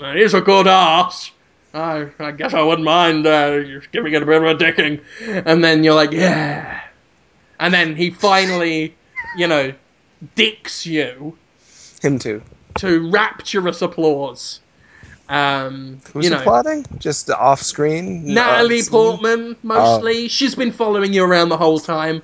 is 0.00 0.34
a 0.34 0.40
good 0.40 0.66
ass. 0.66 1.30
I, 1.72 2.08
I 2.20 2.30
guess 2.30 2.54
I 2.54 2.62
wouldn't 2.62 2.84
mind 2.84 3.26
uh, 3.26 3.60
giving 3.90 4.12
it 4.12 4.22
a 4.22 4.26
bit 4.26 4.42
of 4.42 4.48
a 4.48 4.54
dicking. 4.54 5.02
And 5.44 5.64
then 5.64 5.82
you're 5.82 5.94
like, 5.94 6.12
yeah. 6.12 6.80
And 7.58 7.74
then 7.74 7.96
he 7.96 8.10
finally, 8.10 8.94
you 9.36 9.46
know, 9.48 9.72
dicks 10.36 10.86
you 10.86 11.36
Him 12.00 12.18
too. 12.18 12.42
to 12.76 13.10
rapturous 13.10 13.82
applause. 13.82 14.60
Um, 15.28 16.00
Who's 16.12 16.26
you 16.26 16.30
know, 16.30 16.38
applauding? 16.38 16.84
Just 16.98 17.30
off 17.30 17.60
screen? 17.62 18.34
Natalie 18.34 18.80
Uh, 18.80 18.90
Portman 18.90 19.56
mostly. 19.62 20.26
Oh. 20.26 20.28
She's 20.28 20.54
been 20.54 20.70
following 20.70 21.12
you 21.12 21.24
around 21.24 21.48
the 21.48 21.56
whole 21.56 21.80
time, 21.80 22.22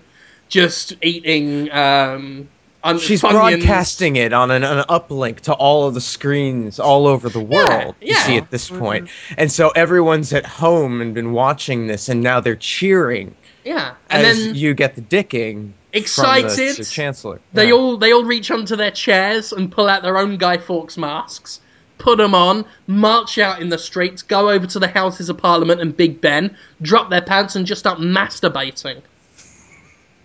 just 0.48 0.94
eating. 1.02 1.72
Um, 1.72 2.48
un- 2.84 2.98
She's 2.98 3.22
Funyuns. 3.22 3.32
broadcasting 3.32 4.16
it 4.16 4.32
on 4.32 4.50
an, 4.50 4.64
an 4.64 4.84
uplink 4.88 5.40
to 5.40 5.54
all 5.54 5.86
of 5.86 5.94
the 5.94 6.00
screens 6.00 6.78
all 6.80 7.06
over 7.06 7.28
the 7.28 7.40
world. 7.42 7.94
You 8.00 8.08
yeah. 8.14 8.22
see 8.24 8.36
at 8.36 8.50
this 8.50 8.70
mm-hmm. 8.70 8.78
point, 8.80 9.10
and 9.36 9.50
so 9.50 9.70
everyone's 9.70 10.32
at 10.32 10.46
home 10.46 11.00
and 11.00 11.14
been 11.14 11.32
watching 11.32 11.86
this, 11.86 12.08
and 12.08 12.22
now 12.22 12.40
they're 12.40 12.56
cheering 12.56 13.34
Yeah, 13.64 13.94
and 14.08 14.26
as 14.26 14.44
then 14.44 14.54
you 14.54 14.74
get 14.74 14.94
the 14.96 15.02
dicking. 15.02 15.72
Excited. 15.92 16.50
the, 16.50 16.82
the 16.82 16.84
chancellor. 16.84 17.40
They 17.52 17.68
Yeah. 17.68 17.74
all 17.74 17.96
they 17.96 18.12
all 18.12 18.24
reach 18.24 18.50
onto 18.50 18.76
their 18.76 18.92
chairs 18.92 19.52
and 19.52 19.72
pull 19.72 19.88
out 19.88 20.02
their 20.02 20.18
own 20.18 20.36
Guy 20.36 20.56
Fawkes 20.56 20.96
masks, 20.96 21.60
put 21.98 22.18
them 22.18 22.32
on, 22.34 22.64
march 22.86 23.38
out 23.38 23.60
in 23.60 23.70
the 23.70 23.78
streets, 23.78 24.22
go 24.22 24.50
over 24.50 24.66
to 24.68 24.78
the 24.78 24.86
Houses 24.86 25.28
of 25.28 25.36
Parliament 25.36 25.80
and 25.80 25.96
Big 25.96 26.20
Ben, 26.20 26.56
drop 26.80 27.10
their 27.10 27.20
pants 27.20 27.56
and 27.56 27.66
just 27.66 27.80
start 27.80 27.98
masturbating. 27.98 29.02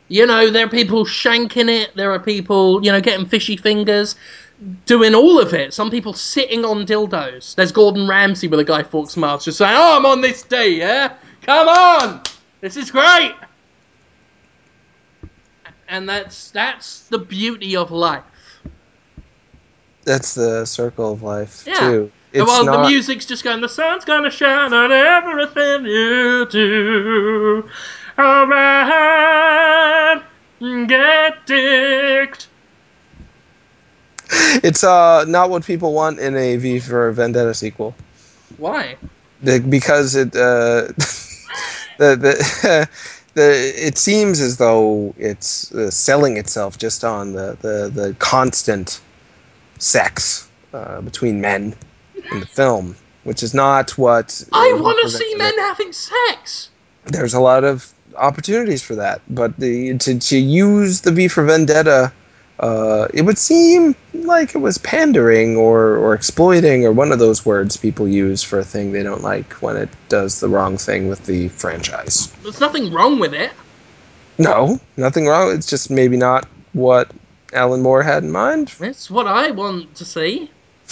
You 0.08 0.26
know, 0.26 0.50
there 0.52 0.66
are 0.66 0.70
people 0.70 1.04
shanking 1.06 1.70
it. 1.70 1.96
There 1.96 2.12
are 2.12 2.20
people, 2.20 2.84
you 2.86 2.92
know, 2.92 3.02
getting 3.02 3.26
fishy 3.26 3.58
fingers, 3.58 4.16
doing 4.86 5.16
all 5.16 5.40
of 5.40 5.54
it. 5.54 5.74
Some 5.74 5.90
people 5.90 6.14
sitting 6.14 6.64
on 6.64 6.86
dildos. 6.86 7.56
There's 7.56 7.72
Gordon 7.72 8.08
Ramsay 8.08 8.48
with 8.48 8.60
a 8.60 8.64
Guy 8.64 8.84
Fawkes 8.84 9.18
mask, 9.18 9.46
just 9.46 9.58
saying, 9.58 9.76
"Oh, 9.76 9.98
I'm 9.98 10.06
on 10.06 10.22
this 10.22 10.44
day, 10.44 10.70
yeah. 10.70 11.14
Come 11.42 11.68
on, 11.68 12.22
this 12.62 12.78
is 12.78 12.92
great." 12.92 13.34
And 15.88 16.08
that's 16.08 16.52
that's 16.52 17.02
the 17.08 17.20
beauty 17.20 17.76
of 17.76 17.92
life. 17.92 18.24
That's 20.04 20.36
the 20.36 20.66
circle 20.66 21.14
of 21.14 21.24
life 21.24 21.64
Yeah. 21.68 21.80
too. 21.80 22.12
It's 22.32 22.46
well, 22.46 22.66
not. 22.66 22.84
the 22.84 22.90
music's 22.90 23.26
just 23.26 23.44
going. 23.44 23.62
The 23.62 23.70
sun's 23.70 24.04
gonna 24.06 24.30
shine 24.30 24.74
on 24.74 24.92
everything 24.92 25.86
you 25.86 26.46
do. 26.48 27.70
Alright, 28.18 30.24
get 30.88 31.46
dicked. 31.46 32.48
It's 34.64 34.84
uh 34.84 35.26
not 35.26 35.50
what 35.50 35.66
people 35.66 35.94
want 35.94 36.20
in 36.20 36.36
a 36.36 36.56
V 36.56 36.80
for 36.80 37.12
Vendetta 37.12 37.54
sequel. 37.54 37.94
Why? 38.58 38.96
The, 39.44 39.60
because 39.60 40.16
it 40.16 40.36
uh, 40.36 40.88
the 41.98 42.16
the 42.16 42.90
the 43.34 43.74
it 43.76 43.98
seems 43.98 44.40
as 44.40 44.58
though 44.58 45.14
it's 45.18 45.74
uh, 45.74 45.92
selling 45.92 46.38
itself 46.38 46.78
just 46.78 47.04
on 47.04 47.34
the 47.34 47.58
the, 47.62 47.92
the 47.94 48.16
constant 48.20 49.02
sex 49.78 50.48
uh, 50.74 51.02
between 51.02 51.42
men 51.42 51.76
in 52.32 52.40
the 52.40 52.46
film, 52.46 52.96
which 53.26 53.44
is 53.44 53.54
not 53.54 53.98
what 53.98 54.42
I 54.54 54.74
want 54.80 55.00
to 55.04 55.10
see 55.10 55.36
men 55.36 55.54
having 55.58 55.92
sex. 55.92 56.70
There's 57.06 57.34
a 57.34 57.42
lot 57.42 57.64
of 57.64 57.94
opportunities 58.18 58.82
for 58.82 58.96
that, 58.96 59.22
but 59.30 59.58
the 59.58 59.98
to 60.00 60.20
to 60.20 60.38
use 60.38 61.02
the 61.02 61.12
V 61.12 61.28
for 61.28 61.44
Vendetta. 61.44 62.12
Uh, 62.58 63.10
it 63.14 63.24
would 63.24 63.38
seem 63.38 63.94
like 64.14 64.56
it 64.56 64.60
was 64.60 64.78
pandering 64.78 65.58
or, 65.58 65.98
or 65.98 66.14
exploiting 66.14 66.86
or 66.86 66.92
one 66.94 67.12
of 67.12 67.20
those 67.20 67.46
words 67.46 67.76
people 67.76 68.08
use 68.08 68.42
for 68.42 68.60
a 68.60 68.64
thing 68.64 68.94
they 68.94 69.04
don't 69.04 69.22
like 69.22 69.52
when 69.56 69.76
it 69.76 69.90
does 70.08 70.40
the 70.40 70.48
wrong 70.48 70.78
thing 70.78 71.10
with 71.10 71.26
the 71.26 71.50
franchise. 71.50 72.32
There's 72.44 72.62
nothing 72.62 72.94
wrong 72.94 73.20
with 73.20 73.34
it. 73.34 73.52
No, 74.38 74.80
nothing 74.96 75.28
wrong. 75.28 75.52
It's 75.54 75.68
just 75.68 75.90
maybe 75.90 76.16
not 76.16 76.48
what 76.72 77.12
Alan 77.54 77.82
Moore 77.82 78.04
had 78.04 78.24
in 78.24 78.32
mind. 78.32 78.74
It's 78.80 79.10
what 79.10 79.28
I 79.28 79.52
want 79.52 79.94
to 79.96 80.06
see. 80.06 80.50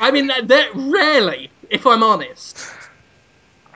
I 0.00 0.10
mean, 0.10 0.26
that, 0.28 0.48
that 0.48 0.70
rarely, 0.74 1.50
if 1.70 1.86
I'm 1.86 2.02
honest, 2.02 2.51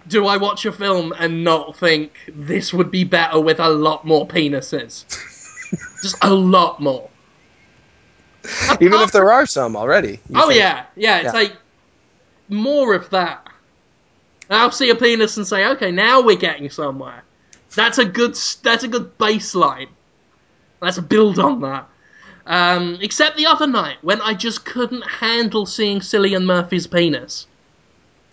do 0.09 0.27
I 0.27 0.37
watch 0.37 0.65
a 0.67 0.73
film 0.73 1.13
and 1.19 1.43
not 1.45 1.77
think 1.77 2.13
this 2.29 2.73
would 2.73 2.91
be 2.91 3.05
better 3.05 3.41
with 3.41 3.61
a 3.61 3.69
lot 3.69 4.05
more 4.05 4.27
penises. 4.27 5.05
Just 6.03 6.17
a 6.23 6.33
lot 6.33 6.81
more. 6.81 7.11
Even 8.81 9.01
if 9.01 9.11
there 9.13 9.33
are 9.33 9.47
some 9.47 9.77
already. 9.77 10.21
Oh 10.35 10.51
yeah, 10.51 10.85
yeah. 10.95 11.17
It's 11.19 11.25
Yeah. 11.27 11.33
like 11.33 11.57
more 12.49 12.95
of 12.95 13.11
that. 13.11 13.47
I'll 14.49 14.71
see 14.71 14.91
a 14.91 14.95
penis 14.95 15.37
and 15.37 15.47
say, 15.47 15.67
okay, 15.71 15.91
now 15.91 16.21
we're 16.21 16.37
getting 16.37 16.71
somewhere. 16.71 17.25
That's 17.75 17.99
a 17.99 18.05
good. 18.05 18.39
That's 18.63 18.85
a 18.85 18.89
good 18.89 19.19
baseline. 19.19 19.89
Let's 20.81 20.99
build 21.01 21.39
on 21.41 21.61
that. 21.63 21.89
Um, 22.47 22.99
except 23.01 23.37
the 23.37 23.47
other 23.47 23.67
night 23.67 23.97
when 24.03 24.21
I 24.21 24.35
just 24.35 24.65
couldn't 24.65 25.03
handle 25.03 25.67
seeing 25.67 25.99
Cillian 25.99 26.45
Murphy's 26.45 26.87
penis. 26.87 27.49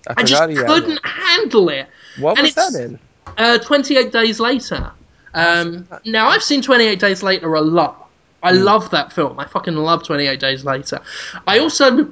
I, 0.08 0.14
I 0.18 0.24
just 0.24 0.34
forgot 0.34 0.50
he 0.50 0.56
had 0.56 0.68
couldn't 0.68 1.04
one. 1.04 1.14
handle 1.14 1.70
it. 1.70 1.88
What 2.20 2.38
and 2.38 2.46
was 2.46 2.56
that 2.56 2.76
in? 2.76 3.00
Uh, 3.38 3.58
28 3.60 4.12
Days 4.12 4.40
Later. 4.40 4.92
Um, 5.34 5.88
now, 6.06 6.28
I've 6.30 6.44
seen 6.44 6.62
28 6.62 7.00
Days 7.00 7.24
Later 7.24 7.54
a 7.56 7.62
lot. 7.62 8.10
I 8.44 8.52
love 8.52 8.92
that 8.92 9.14
film. 9.14 9.40
I 9.40 9.46
fucking 9.46 9.76
love 9.76 10.04
28 10.04 10.40
Days 10.40 10.66
Later. 10.66 11.02
I 11.48 11.60
also, 11.60 12.12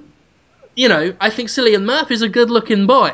you 0.76 0.88
know, 0.88 1.14
I 1.20 1.30
think 1.30 1.50
Cillian 1.50 1.84
Murphy's 1.84 2.22
a 2.22 2.30
good 2.30 2.50
looking 2.50 2.88
boy. 2.88 3.12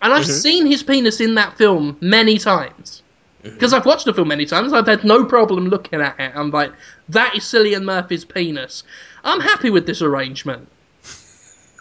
And 0.00 0.12
I've 0.12 0.26
seen 0.26 0.66
his 0.66 0.82
penis 0.82 1.20
in 1.20 1.36
that 1.36 1.56
film 1.56 1.96
many 2.00 2.36
times. 2.38 3.02
Because 3.42 3.72
I've 3.72 3.86
watched 3.86 4.04
the 4.04 4.14
film 4.14 4.28
many 4.28 4.46
times, 4.46 4.72
I've 4.72 4.86
had 4.86 5.04
no 5.04 5.24
problem 5.24 5.66
looking 5.66 6.00
at 6.00 6.18
it. 6.18 6.32
I'm 6.34 6.50
like, 6.50 6.72
that 7.08 7.36
is 7.36 7.44
Cillian 7.44 7.84
Murphy's 7.84 8.24
penis. 8.24 8.84
I'm 9.24 9.40
happy 9.40 9.70
with 9.70 9.86
this 9.86 10.00
arrangement. 10.00 10.68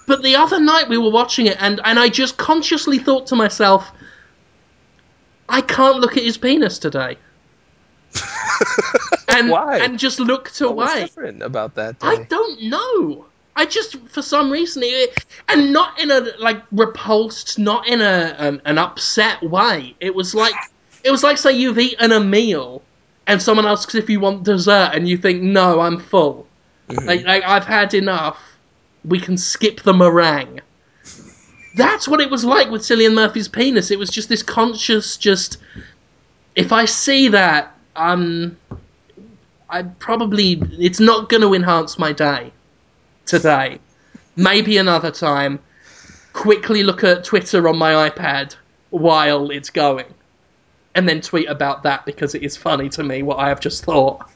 But 0.07 0.23
the 0.23 0.35
other 0.35 0.59
night 0.59 0.89
we 0.89 0.97
were 0.97 1.11
watching 1.11 1.45
it, 1.45 1.57
and, 1.59 1.79
and 1.83 1.99
I 1.99 2.09
just 2.09 2.37
consciously 2.37 2.97
thought 2.97 3.27
to 3.27 3.35
myself, 3.35 3.91
I 5.47 5.61
can't 5.61 5.99
look 5.99 6.17
at 6.17 6.23
his 6.23 6.37
penis 6.37 6.79
today. 6.79 7.17
and 9.29 9.49
Why? 9.49 9.79
and 9.79 9.97
just 9.97 10.19
looked 10.19 10.59
What 10.59 10.75
was 10.75 10.93
different 10.93 11.41
about 11.43 11.75
that 11.75 11.99
day? 11.99 12.07
I 12.07 12.23
don't 12.23 12.63
know. 12.63 13.25
I 13.55 13.65
just, 13.65 13.97
for 14.07 14.21
some 14.21 14.49
reason, 14.49 14.83
it, 14.83 15.25
and 15.49 15.73
not 15.73 15.99
in 15.99 16.09
a 16.09 16.21
like 16.39 16.61
repulsed, 16.71 17.59
not 17.59 17.87
in 17.87 18.01
a 18.01 18.35
an, 18.37 18.61
an 18.65 18.77
upset 18.77 19.43
way. 19.43 19.95
It 19.99 20.15
was 20.15 20.33
like 20.33 20.55
it 21.03 21.11
was 21.11 21.23
like 21.23 21.37
say 21.37 21.51
you've 21.51 21.77
eaten 21.77 22.11
a 22.11 22.19
meal, 22.19 22.81
and 23.27 23.41
someone 23.41 23.65
asks 23.65 23.93
if 23.95 24.09
you 24.09 24.19
want 24.19 24.43
dessert, 24.43 24.91
and 24.93 25.07
you 25.07 25.17
think 25.17 25.41
no, 25.41 25.81
I'm 25.81 25.99
full. 25.99 26.47
Mm-hmm. 26.87 27.07
Like, 27.07 27.25
like 27.25 27.43
I've 27.43 27.65
had 27.65 27.93
enough. 27.93 28.39
We 29.03 29.19
can 29.19 29.37
skip 29.37 29.81
the 29.81 29.93
meringue. 29.93 30.61
That's 31.75 32.07
what 32.07 32.19
it 32.19 32.29
was 32.29 32.43
like 32.43 32.69
with 32.69 32.81
Cillian 32.81 33.13
Murphy's 33.13 33.47
penis. 33.47 33.91
It 33.91 33.99
was 33.99 34.09
just 34.09 34.29
this 34.29 34.43
conscious, 34.43 35.17
just 35.17 35.57
if 36.55 36.71
I 36.71 36.85
see 36.85 37.29
that, 37.29 37.75
um, 37.95 38.57
I 39.69 39.83
probably 39.83 40.61
it's 40.77 40.99
not 40.99 41.29
going 41.29 41.41
to 41.41 41.53
enhance 41.53 41.97
my 41.97 42.11
day 42.11 42.51
today. 43.25 43.79
Maybe 44.35 44.77
another 44.77 45.11
time. 45.11 45.59
Quickly 46.33 46.83
look 46.83 47.03
at 47.03 47.25
Twitter 47.25 47.67
on 47.67 47.77
my 47.77 48.09
iPad 48.09 48.55
while 48.89 49.49
it's 49.51 49.69
going, 49.69 50.13
and 50.95 51.07
then 51.07 51.19
tweet 51.19 51.49
about 51.49 51.83
that 51.83 52.05
because 52.05 52.35
it 52.35 52.43
is 52.43 52.55
funny 52.55 52.87
to 52.89 53.03
me 53.03 53.21
what 53.21 53.37
I 53.37 53.49
have 53.49 53.59
just 53.59 53.83
thought. 53.83 54.29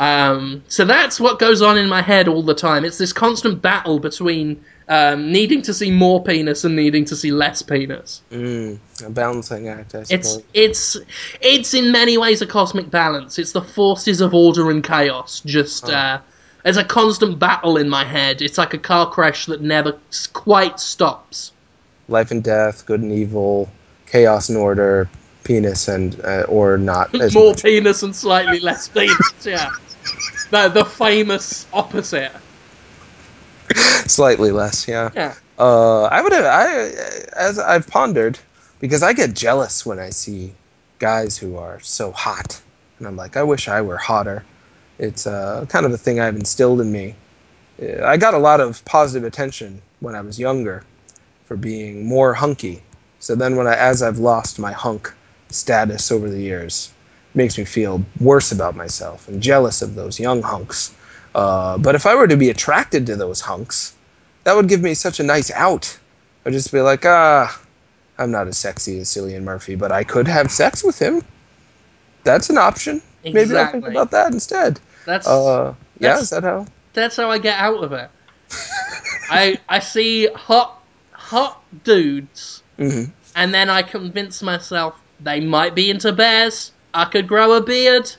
Um, 0.00 0.62
so 0.68 0.86
that's 0.86 1.20
what 1.20 1.38
goes 1.38 1.60
on 1.60 1.76
in 1.76 1.86
my 1.88 2.00
head 2.00 2.26
all 2.26 2.42
the 2.42 2.54
time. 2.54 2.86
It's 2.86 2.96
this 2.96 3.12
constant 3.12 3.60
battle 3.60 3.98
between 3.98 4.64
um, 4.88 5.30
needing 5.30 5.60
to 5.62 5.74
see 5.74 5.90
more 5.90 6.24
penis 6.24 6.64
and 6.64 6.74
needing 6.74 7.04
to 7.04 7.14
see 7.16 7.30
less 7.30 7.60
penis. 7.60 8.22
Mm, 8.32 8.78
a 9.04 9.10
balancing 9.10 9.68
act, 9.68 9.94
I 9.94 9.98
It's 10.08 10.30
suppose. 10.30 10.42
it's 10.54 10.96
it's 11.42 11.74
in 11.74 11.92
many 11.92 12.16
ways 12.16 12.40
a 12.40 12.46
cosmic 12.46 12.90
balance. 12.90 13.38
It's 13.38 13.52
the 13.52 13.60
forces 13.60 14.22
of 14.22 14.32
order 14.32 14.70
and 14.70 14.82
chaos. 14.82 15.42
Just 15.44 15.90
uh, 15.90 16.18
there's 16.64 16.78
a 16.78 16.84
constant 16.84 17.38
battle 17.38 17.76
in 17.76 17.90
my 17.90 18.04
head. 18.04 18.40
It's 18.40 18.56
like 18.56 18.72
a 18.72 18.78
car 18.78 19.10
crash 19.10 19.44
that 19.46 19.60
never 19.60 19.98
quite 20.32 20.80
stops. 20.80 21.52
Life 22.08 22.30
and 22.30 22.42
death, 22.42 22.86
good 22.86 23.02
and 23.02 23.12
evil, 23.12 23.68
chaos 24.06 24.48
and 24.48 24.56
order, 24.56 25.10
penis 25.44 25.88
and 25.88 26.18
uh, 26.24 26.46
or 26.48 26.78
not 26.78 27.14
as 27.20 27.34
More 27.34 27.50
much. 27.50 27.62
penis 27.64 28.02
and 28.02 28.16
slightly 28.16 28.60
less 28.60 28.88
penis. 28.88 29.16
Yeah, 29.44 29.70
the 30.50 30.68
the 30.68 30.84
famous 30.84 31.66
opposite. 31.72 32.32
Slightly 34.06 34.50
less, 34.50 34.88
yeah. 34.88 35.10
Yeah. 35.14 35.34
Uh, 35.58 36.04
I 36.04 36.22
would 36.22 36.32
have, 36.32 36.44
I, 36.44 36.90
as 37.36 37.58
I've 37.58 37.86
pondered, 37.86 38.38
because 38.80 39.02
I 39.02 39.12
get 39.12 39.34
jealous 39.34 39.84
when 39.84 39.98
I 39.98 40.10
see 40.10 40.52
guys 40.98 41.36
who 41.36 41.56
are 41.56 41.78
so 41.80 42.10
hot, 42.10 42.60
and 42.98 43.06
I'm 43.06 43.16
like, 43.16 43.36
I 43.36 43.42
wish 43.42 43.68
I 43.68 43.82
were 43.82 43.96
hotter. 43.96 44.44
It's 44.98 45.26
uh, 45.26 45.66
kind 45.68 45.86
of 45.86 45.92
a 45.92 45.98
thing 45.98 46.18
I've 46.18 46.36
instilled 46.36 46.80
in 46.80 46.90
me. 46.90 47.14
Uh, 47.80 48.04
I 48.04 48.16
got 48.16 48.34
a 48.34 48.38
lot 48.38 48.60
of 48.60 48.84
positive 48.84 49.26
attention 49.26 49.80
when 50.00 50.14
I 50.14 50.20
was 50.20 50.38
younger 50.38 50.82
for 51.44 51.56
being 51.56 52.06
more 52.06 52.34
hunky. 52.34 52.82
So 53.18 53.34
then, 53.34 53.56
when 53.56 53.66
I, 53.66 53.74
as 53.76 54.02
I've 54.02 54.18
lost 54.18 54.58
my 54.58 54.72
hunk 54.72 55.12
status 55.50 56.10
over 56.10 56.28
the 56.30 56.40
years, 56.40 56.90
makes 57.34 57.56
me 57.58 57.64
feel 57.64 58.04
worse 58.20 58.52
about 58.52 58.74
myself 58.76 59.28
and 59.28 59.40
jealous 59.42 59.82
of 59.82 59.94
those 59.94 60.18
young 60.18 60.42
hunks. 60.42 60.94
Uh, 61.34 61.78
but 61.78 61.94
if 61.94 62.06
I 62.06 62.14
were 62.14 62.26
to 62.26 62.36
be 62.36 62.50
attracted 62.50 63.06
to 63.06 63.16
those 63.16 63.40
hunks, 63.40 63.94
that 64.44 64.54
would 64.56 64.68
give 64.68 64.80
me 64.82 64.94
such 64.94 65.20
a 65.20 65.22
nice 65.22 65.50
out. 65.52 65.96
I'd 66.44 66.52
just 66.52 66.72
be 66.72 66.80
like, 66.80 67.04
ah, 67.06 67.60
I'm 68.18 68.30
not 68.30 68.48
as 68.48 68.58
sexy 68.58 68.98
as 69.00 69.08
Cillian 69.08 69.42
Murphy, 69.44 69.74
but 69.76 69.92
I 69.92 70.02
could 70.04 70.26
have 70.26 70.50
sex 70.50 70.82
with 70.82 70.98
him. 70.98 71.22
That's 72.24 72.50
an 72.50 72.58
option. 72.58 73.00
Maybe 73.24 73.56
I'll 73.56 73.70
think 73.70 73.86
about 73.86 74.10
that 74.10 74.32
instead. 74.32 74.80
That's 75.06 75.26
Uh, 75.26 75.74
yeah, 75.98 76.08
That's- 76.08 76.22
is 76.22 76.30
that 76.30 76.42
how? 76.42 76.66
that's 76.92 77.16
how 77.16 77.30
I 77.30 77.38
get 77.38 77.58
out 77.58 77.84
of 77.84 77.92
it. 77.92 78.10
I 79.30 79.58
I 79.68 79.78
see 79.78 80.26
hot 80.28 80.82
hot 81.12 81.62
dudes, 81.84 82.62
hmm 82.78 83.04
and 83.36 83.54
then 83.54 83.70
I 83.70 83.82
convince 83.82 84.42
myself 84.42 84.94
they 85.20 85.38
might 85.40 85.74
be 85.76 85.88
into 85.90 86.10
bears. 86.12 86.72
I 86.94 87.04
could 87.06 87.28
grow 87.28 87.52
a 87.54 87.60
beard. 87.62 88.10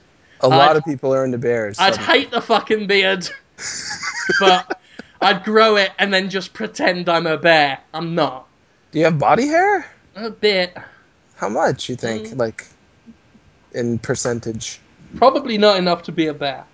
A 0.41 0.47
lot 0.47 0.69
I'd- 0.71 0.77
of 0.79 0.85
people 0.85 1.13
are 1.13 1.23
into 1.25 1.37
bears. 1.37 1.77
I'd 1.79 1.95
suddenly. 1.95 2.19
hate 2.21 2.31
the 2.31 2.41
fucking 2.41 2.87
beard, 2.87 3.29
but 4.39 4.79
I'd 5.21 5.43
grow 5.43 5.75
it 5.75 5.91
and 5.99 6.13
then 6.13 6.29
just 6.29 6.53
pretend 6.53 7.07
I'm 7.09 7.27
a 7.27 7.37
bear. 7.37 7.79
I'm 7.93 8.15
not. 8.15 8.47
Do 8.91 8.99
you 8.99 9.05
have 9.05 9.19
body 9.19 9.47
hair? 9.47 9.85
A 10.15 10.29
bit. 10.29 10.75
How 11.35 11.47
much 11.49 11.87
you 11.89 11.95
think? 11.95 12.29
Mm. 12.29 12.37
Like 12.39 12.65
in 13.73 13.99
percentage? 13.99 14.79
Probably 15.15 15.57
not 15.57 15.77
enough 15.77 16.03
to 16.03 16.11
be 16.11 16.27
a 16.27 16.33
bear. 16.33 16.65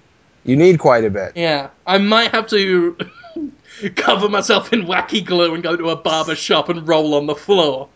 You 0.43 0.55
need 0.55 0.79
quite 0.79 1.03
a 1.03 1.09
bit. 1.09 1.33
Yeah, 1.35 1.69
I 1.85 1.97
might 1.97 2.31
have 2.31 2.47
to 2.47 2.97
cover 3.95 4.29
myself 4.29 4.71
in 4.71 4.83
wacky 4.85 5.23
glue 5.25 5.53
and 5.53 5.61
go 5.61 5.75
to 5.75 5.89
a 5.89 5.95
barber 5.95 6.35
shop 6.35 6.69
and 6.69 6.87
roll 6.87 7.15
on 7.15 7.25
the 7.27 7.35
floor. 7.35 7.89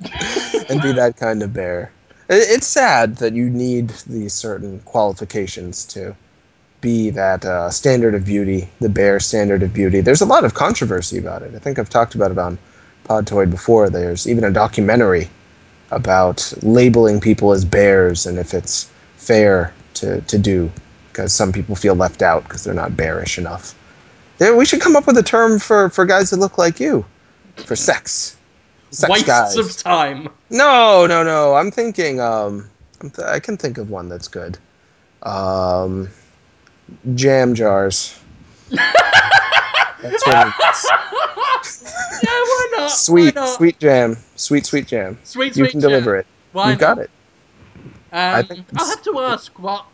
and 0.68 0.80
be 0.82 0.92
that 0.92 1.14
kind 1.16 1.42
of 1.42 1.52
bear. 1.52 1.90
It- 2.28 2.48
It's 2.50 2.66
sad 2.66 3.16
that 3.16 3.34
you 3.34 3.48
need 3.50 3.90
these 4.06 4.34
certain 4.34 4.80
qualifications 4.84 5.84
to 5.86 6.14
be 6.80 7.10
that 7.10 7.44
uh, 7.44 7.70
standard 7.70 8.14
of 8.14 8.24
beauty, 8.24 8.68
the 8.80 8.88
bear 8.88 9.18
standard 9.20 9.62
of 9.62 9.72
beauty. 9.74 10.00
There's 10.00 10.20
a 10.20 10.26
lot 10.26 10.44
of 10.44 10.54
controversy 10.54 11.18
about 11.18 11.42
it. 11.42 11.52
I 11.54 11.58
think 11.58 11.78
I've 11.78 11.90
talked 11.90 12.14
about 12.14 12.30
it 12.30 12.38
on 12.38 12.58
Podtoid 13.08 13.50
before. 13.50 13.90
There's 13.90 14.28
even 14.28 14.44
a 14.44 14.50
documentary 14.50 15.28
about 15.90 16.52
labeling 16.62 17.20
people 17.20 17.52
as 17.52 17.64
bears 17.64 18.26
and 18.26 18.38
if 18.38 18.54
it's 18.54 18.90
fair 19.16 19.72
to, 19.94 20.20
to 20.22 20.38
do, 20.38 20.70
because 21.10 21.32
some 21.32 21.50
people 21.52 21.74
feel 21.74 21.94
left 21.96 22.22
out 22.22 22.44
because 22.44 22.62
they're 22.62 22.74
not 22.74 22.96
bearish 22.96 23.38
enough. 23.38 23.74
Yeah, 24.38 24.54
we 24.54 24.64
should 24.66 24.80
come 24.80 24.94
up 24.94 25.06
with 25.06 25.18
a 25.18 25.22
term 25.22 25.58
for, 25.58 25.90
for 25.90 26.04
guys 26.04 26.30
that 26.30 26.36
look 26.38 26.58
like 26.58 26.78
you, 26.78 27.04
for 27.56 27.74
sex. 27.74 28.36
Sex 28.90 29.10
Wastes 29.10 29.26
guys. 29.26 29.56
of 29.56 29.76
time. 29.76 30.28
No, 30.50 31.06
no, 31.06 31.22
no. 31.22 31.54
I'm 31.54 31.70
thinking. 31.70 32.20
Um, 32.20 32.68
I'm 33.00 33.10
th- 33.10 33.28
I 33.28 33.38
can 33.38 33.56
think 33.56 33.78
of 33.78 33.90
one 33.90 34.08
that's 34.08 34.28
good. 34.28 34.58
Um, 35.22 36.08
jam 37.14 37.54
jars. 37.54 38.18
that's 38.70 40.26
what 40.26 40.46
it 40.46 40.54
is. 40.70 40.90
Yeah, 42.22 42.30
why 42.30 42.68
not? 42.76 42.90
Sweet, 42.90 43.34
why 43.34 43.42
not? 43.42 43.56
sweet 43.56 43.78
jam. 43.78 44.16
Sweet, 44.36 44.66
sweet 44.66 44.86
jam. 44.86 45.18
sweet, 45.22 45.54
sweet. 45.54 45.64
You 45.64 45.70
can 45.70 45.80
deliver 45.80 46.16
it. 46.16 46.26
Why 46.52 46.70
You've 46.70 46.78
got 46.78 46.98
it. 46.98 47.10
Um, 48.12 48.44
think 48.44 48.66
I'll 48.76 48.88
have 48.88 49.02
to 49.02 49.18
ask 49.20 49.58
what 49.58 49.84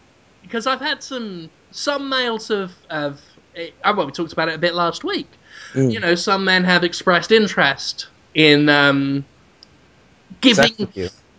because 0.42 0.66
I've 0.66 0.80
had 0.80 1.02
some 1.02 1.50
some 1.72 2.08
males 2.08 2.48
have 2.48 2.72
have 2.90 3.20
eh, 3.56 3.70
well 3.84 4.06
we 4.06 4.12
talked 4.12 4.32
about 4.32 4.48
it 4.48 4.54
a 4.54 4.58
bit 4.58 4.74
last 4.74 5.04
week. 5.04 5.28
Mm. 5.72 5.92
You 5.92 6.00
know, 6.00 6.14
some 6.14 6.44
men 6.44 6.64
have 6.64 6.84
expressed 6.84 7.32
interest 7.32 8.06
in 8.34 8.68
um, 8.68 9.24
giving 10.40 10.88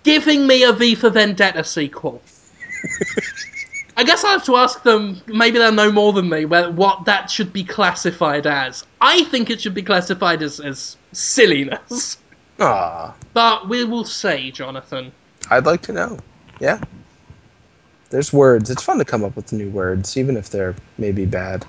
giving 0.03 0.47
me 0.47 0.63
a 0.63 0.73
V 0.73 0.95
for 0.95 1.09
Vendetta 1.09 1.63
sequel. 1.63 2.21
I 3.97 4.03
guess 4.03 4.23
I 4.25 4.31
have 4.31 4.43
to 4.45 4.57
ask 4.57 4.83
them. 4.83 5.21
Maybe 5.27 5.57
they'll 5.57 5.71
know 5.71 5.91
more 5.91 6.11
than 6.11 6.27
me. 6.27 6.45
Where, 6.45 6.69
what 6.69 7.05
that 7.05 7.31
should 7.31 7.53
be 7.53 7.63
classified 7.63 8.45
as. 8.45 8.85
I 8.99 9.23
think 9.25 9.49
it 9.49 9.61
should 9.61 9.73
be 9.73 9.83
classified 9.83 10.41
as, 10.41 10.59
as 10.59 10.97
silliness. 11.13 12.17
Ah. 12.59 13.15
But 13.33 13.69
we 13.69 13.85
will 13.85 14.03
see, 14.03 14.51
Jonathan. 14.51 15.11
I'd 15.49 15.65
like 15.65 15.81
to 15.83 15.93
know. 15.93 16.19
Yeah. 16.59 16.81
There's 18.09 18.33
words. 18.33 18.69
It's 18.69 18.83
fun 18.83 18.97
to 18.97 19.05
come 19.05 19.23
up 19.23 19.35
with 19.35 19.53
new 19.53 19.69
words, 19.69 20.17
even 20.17 20.35
if 20.35 20.49
they're 20.49 20.75
maybe 20.97 21.25
bad. 21.25 21.65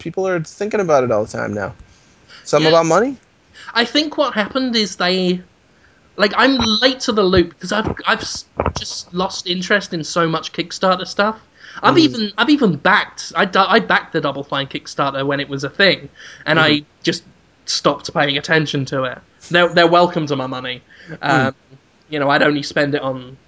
about 0.80 1.04
it 1.04 1.10
all 1.12 1.24
the 1.24 1.32
time 1.32 1.52
now. 1.54 1.74
Something 2.44 2.66
Yeah. 2.66 2.68
about 2.68 2.86
money? 2.86 3.16
I 3.74 3.84
think 3.84 4.16
what 4.16 4.34
happened 4.34 4.76
is 4.76 4.96
they, 4.96 5.42
like, 6.16 6.32
I'm 6.36 6.56
late 6.58 7.00
to 7.00 7.12
the 7.12 7.22
loop 7.22 7.50
because 7.50 7.72
I've 7.72 7.92
I've 8.06 8.20
just 8.20 9.12
lost 9.12 9.46
interest 9.46 9.92
in 9.92 10.04
so 10.04 10.28
much 10.28 10.52
Kickstarter 10.52 11.06
stuff. 11.06 11.40
I've 11.82 11.96
Mm. 11.96 11.98
even 11.98 12.32
I've 12.38 12.50
even 12.50 12.76
backed 12.76 13.32
I, 13.36 13.48
I 13.54 13.80
backed 13.80 14.12
the 14.12 14.20
Double 14.20 14.44
Fine 14.44 14.68
Kickstarter 14.68 15.26
when 15.26 15.40
it 15.40 15.48
was 15.48 15.64
a 15.64 15.70
thing, 15.70 16.08
and 16.46 16.58
I 16.60 16.68
Mm-hmm. 16.70 16.84
just 17.02 17.24
stopped 17.66 18.12
paying 18.12 18.36
attention 18.38 18.84
to 18.86 19.04
it. 19.04 19.18
They're 19.50 19.68
they're 19.68 19.86
welcome 19.86 20.26
to 20.26 20.36
my 20.36 20.46
money. 20.46 20.82
Um, 21.20 21.54
You 22.08 22.18
know, 22.18 22.28
I'd 22.28 22.42
only 22.42 22.62
spend 22.62 22.94
it 22.94 23.00
on 23.02 23.38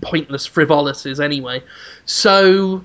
pointless 0.00 0.46
frivolities 0.46 1.20
anyway. 1.20 1.62
So, 2.06 2.84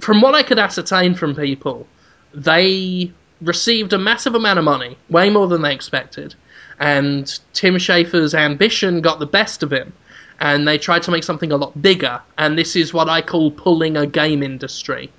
from 0.00 0.20
what 0.20 0.34
I 0.36 0.42
could 0.44 0.58
ascertain 0.60 1.14
from 1.14 1.34
people, 1.34 1.86
they 2.32 3.10
received 3.40 3.92
a 3.92 3.98
massive 3.98 4.34
amount 4.36 4.58
of 4.60 4.64
money, 4.64 4.96
way 5.10 5.28
more 5.30 5.48
than 5.48 5.62
they 5.62 5.74
expected, 5.74 6.34
and 6.78 7.38
Tim 7.52 7.74
Schafer's 7.78 8.34
ambition 8.34 9.00
got 9.00 9.18
the 9.18 9.26
best 9.26 9.62
of 9.64 9.72
him, 9.72 9.92
and 10.40 10.66
they 10.68 10.78
tried 10.78 11.02
to 11.02 11.10
make 11.10 11.24
something 11.24 11.50
a 11.50 11.56
lot 11.56 11.80
bigger. 11.82 12.20
And 12.36 12.56
this 12.56 12.76
is 12.76 12.94
what 12.94 13.08
I 13.08 13.22
call 13.22 13.50
pulling 13.50 13.96
a 13.96 14.06
game 14.06 14.42
industry, 14.44 15.10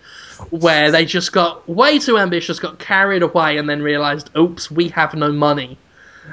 where 0.49 0.91
they 0.91 1.03
just 1.05 1.33
got 1.33 1.67
way 1.67 1.99
too 1.99 2.17
ambitious, 2.17 2.59
got 2.59 2.79
carried 2.79 3.23
away, 3.23 3.57
and 3.57 3.69
then 3.69 3.81
realized, 3.81 4.29
oops, 4.37 4.71
we 4.71 4.87
have 4.89 5.13
no 5.13 5.31
money. 5.31 5.77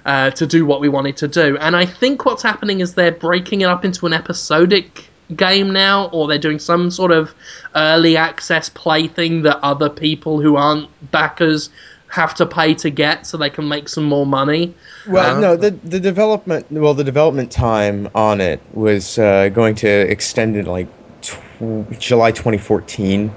Uh, 0.05 0.31
to 0.31 0.47
do 0.47 0.65
what 0.67 0.81
we 0.81 0.89
wanted 0.89 1.17
to 1.19 1.29
do, 1.29 1.57
and 1.59 1.75
I 1.77 1.87
think 1.87 2.25
what's 2.27 2.43
happening 2.43 2.81
is 2.81 2.95
they're 2.95 3.11
breaking 3.13 3.63
it 3.63 3.65
up 3.69 3.85
into 3.85 4.07
an 4.07 4.13
episodic 4.13 5.05
game 5.35 5.73
now, 5.73 6.09
or 6.13 6.29
they're 6.29 6.39
doing 6.39 6.59
some 6.59 6.91
sort 6.91 7.11
of 7.13 7.35
early 7.75 8.17
access 8.17 8.69
play 8.69 9.09
thing 9.09 9.43
that 9.43 9.59
other 9.63 9.89
people 9.89 10.41
who 10.41 10.57
aren't 10.57 10.89
backers 11.11 11.71
have 12.09 12.35
to 12.37 12.47
pay 12.47 12.73
to 12.75 12.89
get 12.91 13.27
so 13.27 13.37
they 13.37 13.51
can 13.51 13.69
make 13.69 13.89
some 13.89 14.05
more 14.05 14.25
money. 14.27 14.73
Well, 15.09 15.37
Uh, 15.37 15.41
no, 15.41 15.57
the 15.57 15.71
the 15.71 15.99
development 15.99 16.67
well 16.71 16.95
the 16.95 17.03
development 17.05 17.51
time 17.51 18.09
on 18.15 18.41
it 18.41 18.61
was 18.75 19.19
uh, 19.19 19.49
going 19.49 19.75
to 19.77 19.89
extend 19.89 20.57
in 20.57 20.67
like 20.67 20.87
tw- 21.23 21.99
July 21.99 22.31
2014, 22.31 23.33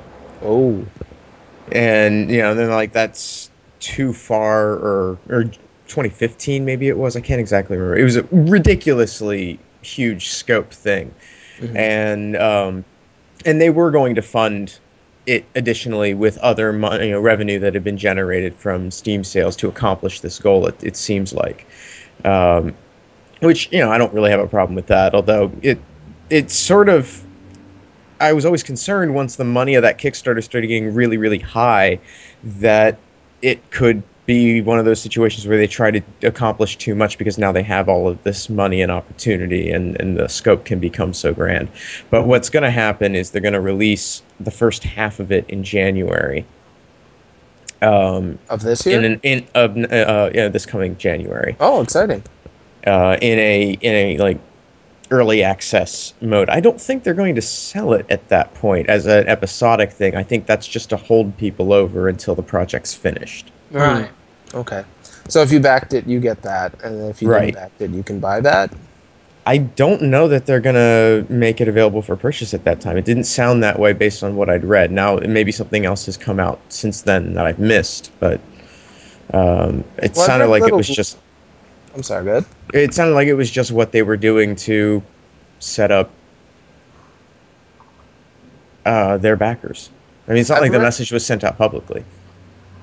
Oh. 0.46 0.86
and 1.72 2.30
you 2.32 2.38
know 2.40 2.54
then 2.56 2.70
like 2.70 2.94
that's 2.94 3.50
too 3.80 4.14
far 4.14 4.70
or 4.74 5.18
or 5.30 5.46
2015 5.90 6.64
maybe 6.64 6.88
it 6.88 6.98
was 6.98 7.16
I 7.18 7.22
can't 7.22 7.40
exactly 7.42 7.78
remember. 7.78 7.98
It 8.00 8.04
was 8.04 8.16
a 8.16 8.24
ridiculously 8.32 9.60
huge 9.82 10.30
scope 10.30 10.72
thing, 10.72 11.14
Mhm. 11.60 11.76
and 11.76 12.38
um, 12.38 12.86
and 13.46 13.60
they 13.60 13.70
were 13.70 13.92
going 13.92 14.16
to 14.16 14.22
fund 14.22 14.78
it 15.26 15.46
additionally 15.56 16.14
with 16.14 16.38
other 16.40 16.74
money, 16.74 17.08
you 17.08 17.12
know, 17.12 17.20
revenue 17.20 17.60
that 17.60 17.74
had 17.74 17.84
been 17.84 17.98
generated 17.98 18.56
from 18.56 18.90
Steam 18.90 19.24
sales 19.24 19.56
to 19.58 19.68
accomplish 19.68 20.22
this 20.22 20.40
goal. 20.40 20.66
It, 20.66 20.84
it 20.84 20.96
seems 20.96 21.34
like, 21.34 21.68
um, 22.26 22.74
which 23.42 23.70
you 23.72 23.80
know 23.80 23.92
I 23.92 23.98
don't 23.98 24.14
really 24.14 24.32
have 24.32 24.40
a 24.40 24.48
problem 24.48 24.76
with 24.76 24.88
that. 24.88 25.14
Although 25.14 25.52
it 25.62 25.78
it's 26.30 26.54
sort 26.56 26.90
of 26.90 27.22
I 28.22 28.34
was 28.34 28.46
always 28.46 28.64
concerned 28.64 29.16
once 29.16 29.38
the 29.38 29.46
money 29.46 29.76
of 29.76 29.82
that 29.84 29.98
Kickstarter 29.98 30.44
started 30.44 30.68
getting 30.68 30.94
really 30.94 31.18
really 31.18 31.40
high 31.40 32.00
that 32.44 32.98
it 33.42 33.70
could 33.72 34.04
be 34.30 34.62
one 34.62 34.78
of 34.78 34.86
those 34.86 35.02
situations 35.02 35.48
where 35.48 35.58
they 35.58 35.66
try 35.66 35.90
to 35.90 36.02
accomplish 36.22 36.78
too 36.78 36.94
much 36.94 37.18
because 37.18 37.40
now 37.40 37.52
they 37.52 37.64
have 37.64 37.90
all 37.90 38.08
of 38.08 38.22
this 38.24 38.48
money 38.48 38.80
and 38.80 38.92
opportunity 38.92 39.72
and, 39.72 40.00
and 40.00 40.18
the 40.18 40.30
scope 40.30 40.66
can 40.66 40.80
become 40.80 41.14
so 41.16 41.34
grand. 41.34 41.68
But 42.12 42.28
what's 42.28 42.48
going 42.52 42.62
to 42.62 42.70
happen 42.70 43.16
is 43.16 43.32
they're 43.32 43.42
going 43.42 43.56
to 43.56 43.60
release 43.60 44.22
the 44.40 44.52
first 44.52 44.84
half 44.84 45.20
of 45.20 45.32
it 45.32 45.50
in 45.50 45.64
January. 45.64 46.46
Um, 47.82 48.38
Of 48.50 48.62
this 48.62 48.86
year? 48.86 49.00
in 49.00 49.06
an 49.06 49.20
in 49.24 49.48
of 49.56 49.76
uh, 49.76 50.30
yeah, 50.36 50.48
this 50.50 50.68
coming 50.68 50.96
January. 50.98 51.56
oh, 51.60 51.82
exciting. 51.82 52.22
Uh, 52.86 53.18
in 53.20 53.40
a 53.40 53.72
in 53.82 53.94
a 53.96 54.18
like 54.20 54.40
early 55.10 55.42
access 55.42 56.14
mode. 56.22 56.50
I 56.50 56.60
don't 56.60 56.80
think 56.80 57.04
they're 57.04 57.16
going 57.16 57.34
to 57.34 57.42
sell 57.42 57.94
it 57.94 58.06
at 58.12 58.30
that 58.30 58.54
point 58.54 58.90
as 58.90 59.08
an 59.08 59.28
episodic 59.28 59.92
thing. 59.92 60.16
I 60.16 60.22
think 60.22 60.46
that's 60.46 60.68
just 60.68 60.92
to 60.92 60.98
hold 60.98 61.36
people 61.38 61.74
over 61.74 62.08
until 62.08 62.36
the 62.36 62.44
project's 62.44 62.94
finished. 62.94 63.52
Right. 63.72 64.12
Okay. 64.54 64.84
So 65.28 65.42
if 65.42 65.52
you 65.52 65.60
backed 65.60 65.94
it, 65.94 66.08
you 66.08 66.20
get 66.20 66.42
that, 66.44 66.76
and 66.84 67.10
if 67.10 67.22
you 67.22 67.30
Right. 67.30 67.30
didn't 67.30 67.54
back 67.54 67.74
it, 67.80 67.92
you 67.92 68.04
can 68.04 68.20
buy 68.20 68.42
that. 68.42 68.72
I 69.46 69.58
don't 69.58 70.04
know 70.04 70.28
that 70.30 70.46
they're 70.46 70.60
gonna 70.62 71.26
make 71.30 71.62
it 71.62 71.68
available 71.68 72.02
for 72.02 72.16
purchase 72.16 72.54
at 72.54 72.66
that 72.66 72.82
time. 72.82 72.98
It 72.98 73.06
didn't 73.06 73.26
sound 73.26 73.64
that 73.64 73.80
way 73.80 73.94
based 73.94 74.24
on 74.24 74.36
what 74.36 74.50
I'd 74.50 74.66
read. 74.66 74.92
Now 74.92 75.18
maybe 75.18 75.52
something 75.52 75.86
else 75.86 76.06
has 76.08 76.18
come 76.18 76.40
out 76.40 76.60
since 76.70 77.02
then 77.02 77.34
that 77.36 77.46
I've 77.46 77.60
missed, 77.60 78.12
but 78.20 78.40
um, 79.34 79.84
it 79.98 80.16
Well, 80.16 80.26
sounded 80.26 80.46
read 80.46 80.50
like 80.50 80.68
it 80.68 80.76
was 80.76 80.90
just 80.90 81.18
I'm 81.96 82.04
sorry, 82.04 82.24
good. 82.26 82.46
It 82.74 82.94
sounded 82.94 83.16
like 83.16 83.28
it 83.28 83.34
was 83.34 83.50
just 83.50 83.72
what 83.72 83.92
they 83.92 84.04
were 84.04 84.18
doing 84.18 84.56
to 84.58 85.04
set 85.60 85.92
up 85.92 86.12
uh, 88.86 89.18
their 89.18 89.36
backers. 89.36 89.90
I 90.28 90.32
mean, 90.32 90.42
it's 90.42 90.50
not 90.50 90.58
I've 90.58 90.62
like 90.62 90.72
the 90.72 90.80
message 90.80 91.12
was 91.12 91.26
sent 91.26 91.44
out 91.44 91.58
publicly. 91.58 92.06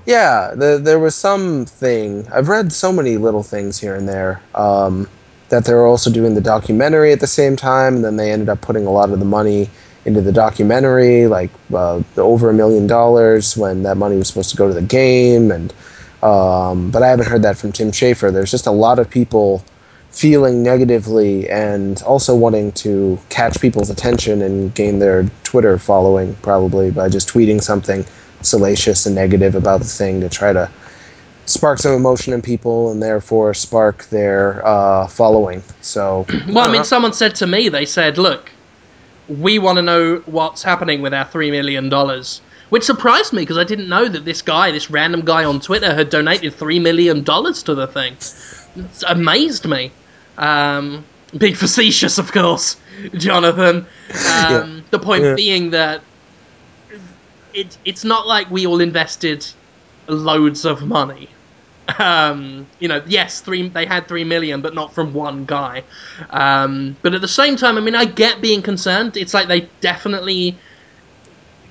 Yeah, 0.06 0.54
the, 0.54 0.78
there 0.82 1.00
was 1.00 1.14
something. 1.16 2.26
I've 2.32 2.48
read 2.48 2.72
so 2.72 2.92
many 2.92 3.16
little 3.16 3.42
things 3.42 3.78
here 3.78 3.94
and 3.94 4.08
there. 4.08 4.40
Um, 4.54 5.08
that 5.48 5.64
they 5.64 5.74
were 5.74 5.86
also 5.86 6.10
doing 6.10 6.34
the 6.34 6.40
documentary 6.40 7.12
at 7.12 7.20
the 7.20 7.26
same 7.26 7.56
time, 7.56 7.96
and 7.96 8.04
then 8.04 8.16
they 8.16 8.32
ended 8.32 8.48
up 8.48 8.60
putting 8.60 8.86
a 8.86 8.90
lot 8.90 9.10
of 9.10 9.18
the 9.18 9.24
money 9.24 9.68
into 10.04 10.20
the 10.20 10.32
documentary, 10.32 11.26
like 11.26 11.50
uh, 11.74 12.02
over 12.16 12.50
a 12.50 12.54
million 12.54 12.86
dollars 12.86 13.56
when 13.56 13.82
that 13.82 13.96
money 13.96 14.16
was 14.16 14.28
supposed 14.28 14.50
to 14.50 14.56
go 14.56 14.68
to 14.68 14.74
the 14.74 14.82
game. 14.82 15.50
And 15.50 15.72
um, 16.22 16.90
but 16.90 17.02
I 17.02 17.08
haven't 17.08 17.26
heard 17.26 17.42
that 17.42 17.58
from 17.58 17.72
Tim 17.72 17.90
Schafer. 17.90 18.32
There's 18.32 18.50
just 18.50 18.66
a 18.66 18.72
lot 18.72 18.98
of 18.98 19.10
people 19.10 19.64
feeling 20.10 20.62
negatively 20.62 21.48
and 21.50 22.00
also 22.02 22.34
wanting 22.34 22.72
to 22.72 23.18
catch 23.28 23.60
people's 23.60 23.90
attention 23.90 24.40
and 24.40 24.74
gain 24.74 24.98
their 24.98 25.24
Twitter 25.44 25.78
following, 25.78 26.34
probably 26.36 26.90
by 26.90 27.08
just 27.08 27.28
tweeting 27.28 27.62
something 27.62 28.04
salacious 28.46 29.06
and 29.06 29.14
negative 29.14 29.54
about 29.54 29.80
the 29.80 29.86
thing 29.86 30.20
to 30.20 30.28
try 30.28 30.52
to 30.52 30.70
spark 31.46 31.78
some 31.78 31.92
emotion 31.92 32.32
in 32.32 32.42
people 32.42 32.90
and 32.90 33.02
therefore 33.02 33.54
spark 33.54 34.08
their 34.08 34.66
uh, 34.66 35.06
following. 35.08 35.62
So, 35.80 36.26
Well, 36.48 36.68
I 36.68 36.72
mean, 36.72 36.84
someone 36.84 37.12
said 37.12 37.34
to 37.36 37.46
me, 37.46 37.68
they 37.68 37.84
said, 37.86 38.18
look, 38.18 38.50
we 39.28 39.58
want 39.58 39.76
to 39.76 39.82
know 39.82 40.22
what's 40.26 40.62
happening 40.62 41.02
with 41.02 41.14
our 41.14 41.24
$3 41.26 41.50
million. 41.50 41.90
Which 42.70 42.82
surprised 42.84 43.32
me 43.32 43.42
because 43.42 43.58
I 43.58 43.64
didn't 43.64 43.88
know 43.88 44.08
that 44.08 44.24
this 44.24 44.42
guy, 44.42 44.72
this 44.72 44.90
random 44.90 45.24
guy 45.24 45.44
on 45.44 45.60
Twitter, 45.60 45.94
had 45.94 46.10
donated 46.10 46.54
$3 46.54 46.82
million 46.82 47.24
to 47.24 47.74
the 47.74 47.86
thing. 47.86 48.14
It's 48.76 49.02
amazed 49.04 49.66
me. 49.68 49.92
Um, 50.36 51.06
being 51.38 51.54
facetious, 51.54 52.18
of 52.18 52.32
course, 52.32 52.76
Jonathan. 53.14 53.86
Um, 54.36 54.84
The 54.90 54.98
point 54.98 55.22
Yeah. 55.24 55.34
being 55.36 55.70
that 55.70 56.02
it, 57.56 57.78
it's 57.84 58.04
not 58.04 58.26
like 58.26 58.50
we 58.50 58.66
all 58.66 58.80
invested 58.80 59.44
loads 60.06 60.64
of 60.64 60.82
money. 60.82 61.30
Um, 61.98 62.66
you 62.80 62.88
know, 62.88 63.02
yes, 63.06 63.40
three 63.40 63.68
they 63.68 63.86
had 63.86 64.08
three 64.08 64.24
million, 64.24 64.60
but 64.60 64.74
not 64.74 64.92
from 64.92 65.14
one 65.14 65.44
guy. 65.44 65.84
Um, 66.30 66.96
but 67.00 67.14
at 67.14 67.20
the 67.20 67.28
same 67.28 67.56
time, 67.56 67.78
I 67.78 67.80
mean, 67.80 67.94
I 67.94 68.04
get 68.04 68.40
being 68.40 68.60
concerned. 68.60 69.16
It's 69.16 69.32
like 69.32 69.46
they 69.48 69.68
definitely 69.80 70.58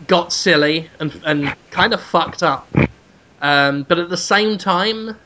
got 0.08 0.32
silly 0.32 0.90
and 1.00 1.22
and 1.26 1.54
kind 1.70 1.94
of 1.94 2.02
fucked 2.02 2.44
up. 2.44 2.68
Um, 3.42 3.84
but 3.84 4.00
at 4.00 4.10
the 4.10 4.18
same 4.18 4.58
time, 4.58 5.18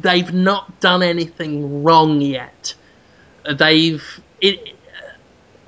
they've 0.00 0.32
not 0.32 0.80
done 0.80 1.02
anything 1.02 1.84
wrong 1.84 2.20
yet. 2.22 2.74
They've 3.58 4.02
it. 4.40 4.74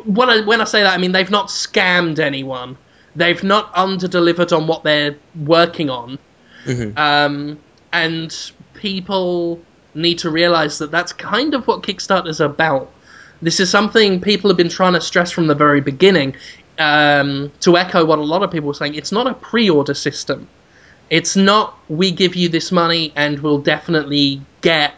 When 0.04 0.28
I, 0.28 0.40
when 0.40 0.60
I 0.60 0.64
say 0.64 0.82
that, 0.82 0.94
I 0.94 0.98
mean 0.98 1.12
they've 1.12 1.30
not 1.30 1.48
scammed 1.48 2.18
anyone. 2.18 2.78
They've 3.16 3.42
not 3.42 3.72
underdelivered 3.74 4.56
on 4.56 4.66
what 4.66 4.82
they're 4.82 5.16
working 5.36 5.90
on. 5.90 6.18
Um, 6.96 7.58
and 7.92 8.52
people 8.74 9.60
need 9.94 10.18
to 10.20 10.30
realize 10.30 10.78
that 10.78 10.90
that's 10.90 11.12
kind 11.12 11.54
of 11.54 11.66
what 11.66 11.82
Kickstarter's 11.82 12.40
about. 12.40 12.90
This 13.40 13.60
is 13.60 13.70
something 13.70 14.20
people 14.20 14.50
have 14.50 14.56
been 14.56 14.68
trying 14.68 14.94
to 14.94 15.00
stress 15.00 15.30
from 15.30 15.46
the 15.46 15.54
very 15.54 15.80
beginning. 15.80 16.36
Um, 16.78 17.52
to 17.60 17.76
echo 17.76 18.04
what 18.04 18.18
a 18.18 18.22
lot 18.22 18.42
of 18.42 18.50
people 18.50 18.68
were 18.68 18.74
saying, 18.74 18.96
it's 18.96 19.12
not 19.12 19.28
a 19.28 19.34
pre-order 19.34 19.94
system. 19.94 20.48
It's 21.08 21.36
not 21.36 21.78
we 21.88 22.10
give 22.10 22.34
you 22.34 22.48
this 22.48 22.72
money 22.72 23.12
and 23.14 23.38
we'll 23.38 23.58
definitely 23.60 24.40
get 24.60 24.94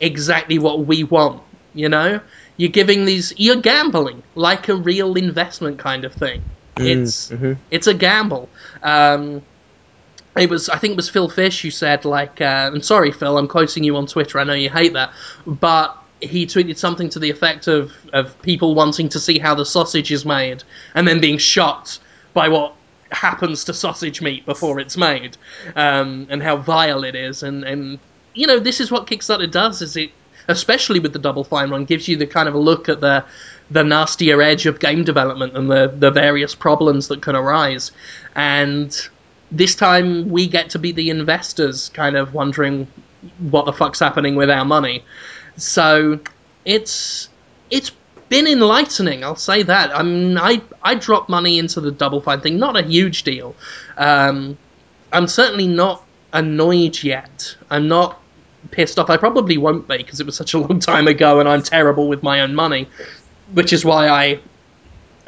exactly 0.00 0.58
what 0.58 0.86
we 0.86 1.02
want. 1.02 1.42
You 1.74 1.88
know, 1.88 2.20
you're 2.56 2.70
giving 2.70 3.04
these, 3.04 3.32
you're 3.36 3.56
gambling 3.56 4.22
like 4.34 4.68
a 4.68 4.76
real 4.76 5.16
investment 5.16 5.78
kind 5.78 6.04
of 6.04 6.12
thing. 6.12 6.42
It's 6.86 7.32
it's 7.70 7.86
a 7.86 7.94
gamble. 7.94 8.48
Um, 8.82 9.42
it 10.38 10.48
was 10.50 10.68
I 10.68 10.78
think 10.78 10.92
it 10.92 10.96
was 10.96 11.08
Phil 11.08 11.28
Fish 11.28 11.62
who 11.62 11.70
said 11.70 12.04
like 12.04 12.40
uh, 12.40 12.70
I'm 12.72 12.82
sorry 12.82 13.12
Phil 13.12 13.36
I'm 13.36 13.48
quoting 13.48 13.84
you 13.84 13.96
on 13.96 14.06
Twitter 14.06 14.38
I 14.38 14.44
know 14.44 14.54
you 14.54 14.70
hate 14.70 14.92
that 14.92 15.12
but 15.46 15.96
he 16.20 16.46
tweeted 16.46 16.76
something 16.76 17.08
to 17.10 17.18
the 17.18 17.30
effect 17.30 17.66
of 17.66 17.92
of 18.12 18.40
people 18.42 18.74
wanting 18.74 19.08
to 19.10 19.20
see 19.20 19.38
how 19.38 19.54
the 19.54 19.64
sausage 19.64 20.12
is 20.12 20.24
made 20.24 20.62
and 20.94 21.06
then 21.06 21.20
being 21.20 21.38
shocked 21.38 22.00
by 22.34 22.48
what 22.48 22.74
happens 23.10 23.64
to 23.64 23.74
sausage 23.74 24.20
meat 24.20 24.44
before 24.44 24.78
it's 24.78 24.96
made 24.96 25.36
um, 25.76 26.26
and 26.30 26.42
how 26.42 26.56
vile 26.56 27.04
it 27.04 27.14
is 27.14 27.42
and 27.42 27.64
and 27.64 27.98
you 28.34 28.46
know 28.46 28.58
this 28.58 28.80
is 28.80 28.90
what 28.90 29.06
Kickstarter 29.06 29.50
does 29.50 29.82
is 29.82 29.96
it 29.96 30.10
especially 30.48 30.98
with 30.98 31.12
the 31.12 31.18
double 31.18 31.44
fine 31.44 31.70
run 31.70 31.84
gives 31.84 32.08
you 32.08 32.16
the 32.16 32.26
kind 32.26 32.48
of 32.48 32.54
a 32.54 32.58
look 32.58 32.88
at 32.88 33.00
the 33.00 33.24
the 33.70 33.84
nastier 33.84 34.40
edge 34.40 34.66
of 34.66 34.80
game 34.80 35.04
development 35.04 35.56
and 35.56 35.70
the 35.70 35.88
the 35.88 36.10
various 36.10 36.54
problems 36.54 37.08
that 37.08 37.22
can 37.22 37.36
arise. 37.36 37.92
And 38.34 38.96
this 39.50 39.74
time 39.74 40.28
we 40.30 40.46
get 40.46 40.70
to 40.70 40.78
be 40.78 40.92
the 40.92 41.10
investors 41.10 41.90
kind 41.90 42.16
of 42.16 42.34
wondering 42.34 42.86
what 43.38 43.66
the 43.66 43.72
fuck's 43.72 43.98
happening 43.98 44.36
with 44.36 44.50
our 44.50 44.64
money. 44.64 45.04
So 45.56 46.20
it's 46.64 47.28
it's 47.70 47.90
been 48.28 48.46
enlightening 48.46 49.24
i'll 49.24 49.36
say 49.36 49.62
that. 49.62 49.94
I 49.94 50.02
mean 50.02 50.38
i 50.38 50.60
i 50.82 50.94
dropped 50.94 51.28
money 51.28 51.58
into 51.58 51.80
the 51.80 51.90
double 51.90 52.20
fine 52.20 52.40
thing 52.40 52.58
not 52.58 52.76
a 52.76 52.82
huge 52.82 53.22
deal. 53.22 53.54
Um 53.96 54.56
i'm 55.12 55.26
certainly 55.26 55.66
not 55.66 56.04
annoyed 56.32 57.02
yet. 57.02 57.56
I'm 57.70 57.88
not 57.88 58.20
pissed 58.70 58.98
off. 58.98 59.08
I 59.08 59.16
probably 59.16 59.56
won't 59.56 59.88
be 59.88 59.98
because 59.98 60.20
it 60.20 60.26
was 60.26 60.36
such 60.36 60.52
a 60.54 60.58
long 60.58 60.78
time 60.92 61.08
ago 61.08 61.40
and 61.40 61.48
i'm 61.48 61.62
terrible 61.62 62.08
with 62.08 62.22
my 62.22 62.40
own 62.40 62.54
money 62.54 62.88
which 63.52 63.72
is 63.72 63.84
why 63.84 64.08
i 64.08 64.40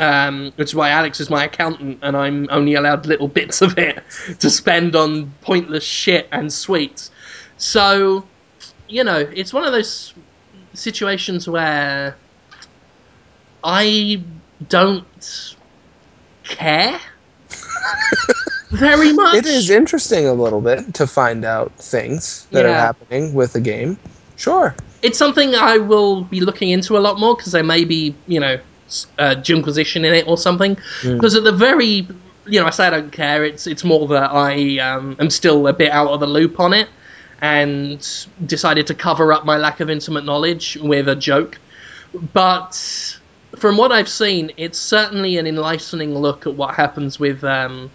um, 0.01 0.53
which 0.57 0.71
is 0.71 0.75
why 0.75 0.91
Alex 0.91 1.21
is 1.21 1.29
my 1.29 1.45
accountant, 1.45 1.99
and 2.03 2.17
I'm 2.17 2.49
only 2.51 2.75
allowed 2.75 3.07
little 3.07 3.29
bits 3.41 3.63
of 3.63 3.79
it 3.79 4.03
to 4.41 4.51
spend 4.51 4.97
on 4.97 5.33
pointless 5.43 5.85
shit 5.85 6.27
and 6.33 6.53
sweets. 6.53 7.11
So, 7.59 8.25
you 8.89 9.05
know, 9.05 9.19
it's 9.19 9.53
one 9.53 9.65
of 9.65 9.73
those 9.73 10.15
situations 10.73 11.47
where 11.47 12.17
I 13.63 14.23
don't 14.69 15.57
care 16.45 16.99
very 18.71 19.13
much. 19.13 19.37
it 19.37 19.47
is 19.47 19.69
interesting 19.69 20.27
a 20.27 20.33
little 20.33 20.63
bit 20.63 20.95
to 20.95 21.07
find 21.07 21.45
out 21.45 21.73
things 21.75 22.47
that 22.53 22.65
are 22.65 22.73
happening 22.73 23.35
with 23.35 23.53
the 23.53 23.61
game. 23.61 23.99
Sure. 24.41 24.75
it's 25.03 25.19
something 25.19 25.55
I 25.55 25.77
will 25.77 26.25
be 26.25 26.41
looking 26.41 26.71
into 26.71 26.97
a 26.97 27.01
lot 27.01 27.21
more 27.21 27.37
because 27.37 27.53
there 27.53 27.63
may 27.63 27.85
be, 27.85 28.15
you 28.27 28.41
know, 28.41 28.59
uh, 29.19 29.35
Jimquisition 29.35 30.05
in 30.05 30.15
it 30.15 30.27
or 30.27 30.39
something. 30.39 30.79
Because 31.03 31.35
at 31.35 31.45
the 31.45 31.53
very, 31.53 32.07
you 32.47 32.61
know, 32.61 32.67
I 32.67 32.71
say 32.71 32.87
I 32.87 32.91
don't 32.91 33.13
care. 33.13 33.45
It's 33.45 33.67
it's 33.67 33.85
more 33.85 34.09
that 34.09 34.31
I 34.33 34.79
um, 34.79 35.17
am 35.19 35.29
still 35.29 35.67
a 35.69 35.75
bit 35.75 35.93
out 35.93 36.09
of 36.09 36.21
the 36.21 36.27
loop 36.27 36.59
on 36.59 36.73
it, 36.73 36.89
and 37.43 38.01
decided 38.47 38.87
to 38.87 38.95
cover 38.95 39.31
up 39.33 39.45
my 39.45 39.59
lack 39.59 39.81
of 39.81 39.91
intimate 39.91 40.25
knowledge 40.25 40.79
with 40.81 41.09
a 41.09 41.17
joke. 41.17 41.59
But 42.33 43.19
from 43.57 43.77
what 43.77 43.93
I've 43.93 44.09
seen, 44.09 44.53
it's 44.57 44.79
certainly 44.79 45.37
an 45.37 45.47
enlightening 45.47 46.15
look 46.15 46.47
at 46.47 46.55
what 46.55 46.75
happens 46.75 47.21
with. 47.21 47.45
Um, 47.45 47.91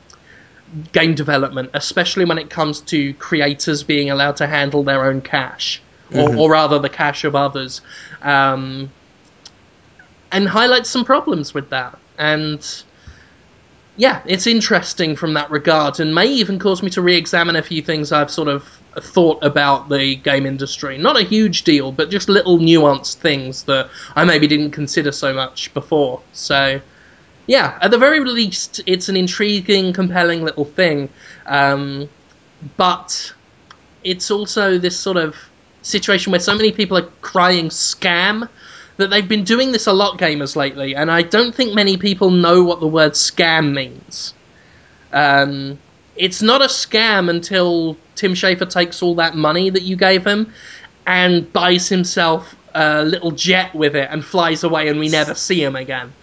game 0.91 1.13
development, 1.13 1.69
especially 1.75 2.25
when 2.25 2.39
it 2.39 2.49
comes 2.49 2.81
to 2.81 3.13
creators 3.13 3.83
being 3.83 4.09
allowed 4.09 4.35
to 4.37 4.47
handle 4.47 4.83
their 4.83 5.05
own 5.05 5.21
cash, 5.21 5.79
or, 6.13 6.35
or 6.35 6.51
rather 6.51 6.79
the 6.79 6.89
cash 6.89 7.23
of 7.23 7.35
others, 7.35 7.81
um, 8.21 8.91
and 10.31 10.47
highlights 10.47 10.89
some 10.89 11.05
problems 11.05 11.53
with 11.53 11.69
that. 11.69 11.97
And 12.17 12.83
yeah, 13.97 14.21
it's 14.25 14.47
interesting 14.47 15.15
from 15.15 15.33
that 15.35 15.51
regard, 15.51 15.99
and 15.99 16.13
may 16.13 16.27
even 16.27 16.59
cause 16.59 16.83
me 16.83 16.89
to 16.91 17.01
re-examine 17.01 17.55
a 17.55 17.63
few 17.63 17.81
things 17.81 18.11
I've 18.11 18.31
sort 18.31 18.49
of 18.49 18.67
thought 18.97 19.43
about 19.43 19.89
the 19.89 20.15
game 20.15 20.45
industry. 20.45 20.97
Not 20.97 21.17
a 21.17 21.23
huge 21.23 21.63
deal, 21.63 21.91
but 21.91 22.09
just 22.09 22.29
little 22.29 22.59
nuanced 22.59 23.15
things 23.15 23.63
that 23.63 23.89
I 24.15 24.25
maybe 24.25 24.47
didn't 24.47 24.71
consider 24.71 25.11
so 25.11 25.33
much 25.33 25.73
before. 25.73 26.21
So 26.33 26.81
yeah, 27.47 27.77
at 27.81 27.91
the 27.91 27.97
very 27.97 28.19
least, 28.21 28.81
it's 28.85 29.09
an 29.09 29.15
intriguing, 29.15 29.93
compelling 29.93 30.43
little 30.43 30.65
thing. 30.65 31.09
Um, 31.45 32.09
but 32.77 33.33
it's 34.03 34.31
also 34.31 34.77
this 34.77 34.97
sort 34.97 35.17
of 35.17 35.35
situation 35.85 36.31
where 36.31 36.39
so 36.39 36.55
many 36.55 36.71
people 36.71 36.97
are 36.97 37.09
crying 37.21 37.69
scam 37.69 38.49
that 38.97 39.09
they've 39.09 39.27
been 39.27 39.43
doing 39.43 39.71
this 39.71 39.87
a 39.87 39.93
lot, 39.93 40.17
gamers, 40.17 40.55
lately, 40.55 40.95
and 40.95 41.11
I 41.11 41.21
don't 41.21 41.53
think 41.53 41.73
many 41.73 41.97
people 41.97 42.31
know 42.31 42.63
what 42.63 42.79
the 42.79 42.87
word 42.87 43.11
scam 43.11 43.73
means. 43.73 44.33
Um, 45.11 45.77
it's 46.15 46.41
not 46.41 46.61
a 46.61 46.65
scam 46.65 47.29
until 47.29 47.97
Tim 48.15 48.33
Schafer 48.33 48.69
takes 48.69 49.01
all 49.03 49.15
that 49.15 49.35
money 49.35 49.69
that 49.69 49.83
you 49.83 49.95
gave 49.95 50.25
him 50.25 50.53
and 51.05 51.51
buys 51.51 51.89
himself 51.89 52.55
a 52.73 53.03
little 53.03 53.31
jet 53.31 53.75
with 53.75 53.95
it 53.95 54.09
and 54.09 54.23
flies 54.23 54.63
away, 54.63 54.87
and 54.87 54.99
we 54.99 55.09
never 55.09 55.35
see 55.35 55.61
him 55.61 55.75
again. 55.75 56.13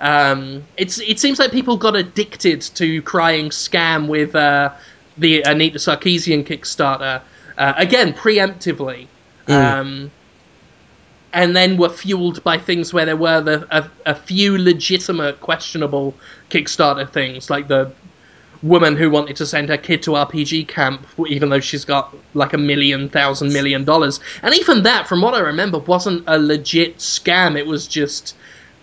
Um, 0.00 0.64
it's 0.78 0.98
it 0.98 1.18
seems 1.18 1.38
like 1.38 1.52
people 1.52 1.76
got 1.76 1.94
addicted 1.94 2.62
to 2.62 3.02
crying 3.02 3.50
scam 3.50 4.08
with 4.08 4.34
uh, 4.34 4.72
the 5.18 5.42
Anita 5.42 5.78
Sarkeesian 5.78 6.46
Kickstarter 6.46 7.20
uh, 7.60 7.74
again 7.76 8.12
preemptively. 8.12 9.06
Um, 9.46 10.10
and 11.32 11.54
then 11.54 11.76
were 11.76 11.88
fueled 11.88 12.42
by 12.42 12.58
things 12.58 12.92
where 12.92 13.04
there 13.04 13.16
were 13.16 13.40
the, 13.40 13.66
a, 13.70 13.88
a 14.06 14.14
few 14.14 14.58
legitimate, 14.58 15.40
questionable 15.40 16.14
Kickstarter 16.50 17.08
things, 17.08 17.50
like 17.50 17.68
the 17.68 17.92
woman 18.62 18.96
who 18.96 19.10
wanted 19.10 19.36
to 19.36 19.46
send 19.46 19.68
her 19.68 19.76
kid 19.76 20.02
to 20.02 20.12
RPG 20.12 20.68
camp, 20.68 21.06
even 21.28 21.48
though 21.48 21.60
she's 21.60 21.84
got 21.84 22.14
like 22.34 22.52
a 22.52 22.58
million, 22.58 23.08
thousand 23.08 23.52
million 23.52 23.84
dollars. 23.84 24.20
And 24.42 24.54
even 24.54 24.82
that, 24.82 25.06
from 25.08 25.22
what 25.22 25.34
I 25.34 25.40
remember, 25.40 25.78
wasn't 25.78 26.24
a 26.26 26.38
legit 26.38 26.98
scam. 26.98 27.56
It 27.56 27.66
was 27.66 27.86
just 27.86 28.36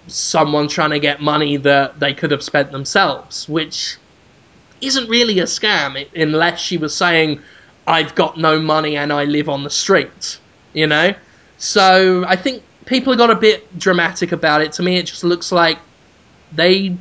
someone 0.07 0.67
trying 0.67 0.91
to 0.91 0.99
get 0.99 1.21
money 1.21 1.57
that 1.57 1.99
they 1.99 2.13
could 2.13 2.31
have 2.31 2.43
spent 2.43 2.71
themselves, 2.71 3.47
which 3.49 3.97
isn't 4.81 5.09
really 5.09 5.39
a 5.39 5.43
scam 5.43 6.07
unless 6.15 6.59
she 6.59 6.77
was 6.77 6.95
saying, 6.95 7.41
I've 7.87 8.13
got 8.15 8.37
no 8.37 8.59
money 8.59 8.97
and 8.97 9.13
I 9.13 9.23
live 9.23 9.47
on 9.47 9.63
the 9.63 9.69
streets, 9.69 10.39
you 10.73 10.87
know? 10.87 11.13
So 11.57 12.25
I 12.27 12.35
think 12.35 12.63
people 12.85 13.13
have 13.13 13.17
got 13.17 13.31
a 13.31 13.35
bit 13.35 13.79
dramatic 13.79 14.33
about 14.33 14.61
it. 14.61 14.73
To 14.73 14.83
me, 14.83 14.97
it 14.97 15.05
just 15.05 15.23
looks 15.23 15.51
like 15.51 15.79
they 16.51 16.97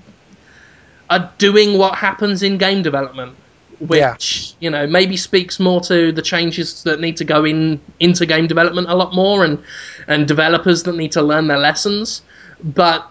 are 1.10 1.32
doing 1.38 1.76
what 1.76 1.96
happens 1.96 2.42
in 2.42 2.58
game 2.58 2.82
development, 2.82 3.36
which 3.80 4.54
you 4.60 4.70
know 4.70 4.86
maybe 4.86 5.16
speaks 5.16 5.60
more 5.60 5.80
to 5.82 6.12
the 6.12 6.22
changes 6.22 6.82
that 6.84 7.00
need 7.00 7.16
to 7.18 7.24
go 7.24 7.44
in 7.44 7.80
into 8.00 8.26
game 8.26 8.46
development 8.46 8.88
a 8.88 8.94
lot 8.94 9.14
more, 9.14 9.44
and 9.44 9.62
and 10.08 10.26
developers 10.26 10.84
that 10.84 10.96
need 10.96 11.12
to 11.12 11.22
learn 11.22 11.46
their 11.46 11.58
lessons. 11.58 12.22
But 12.62 13.06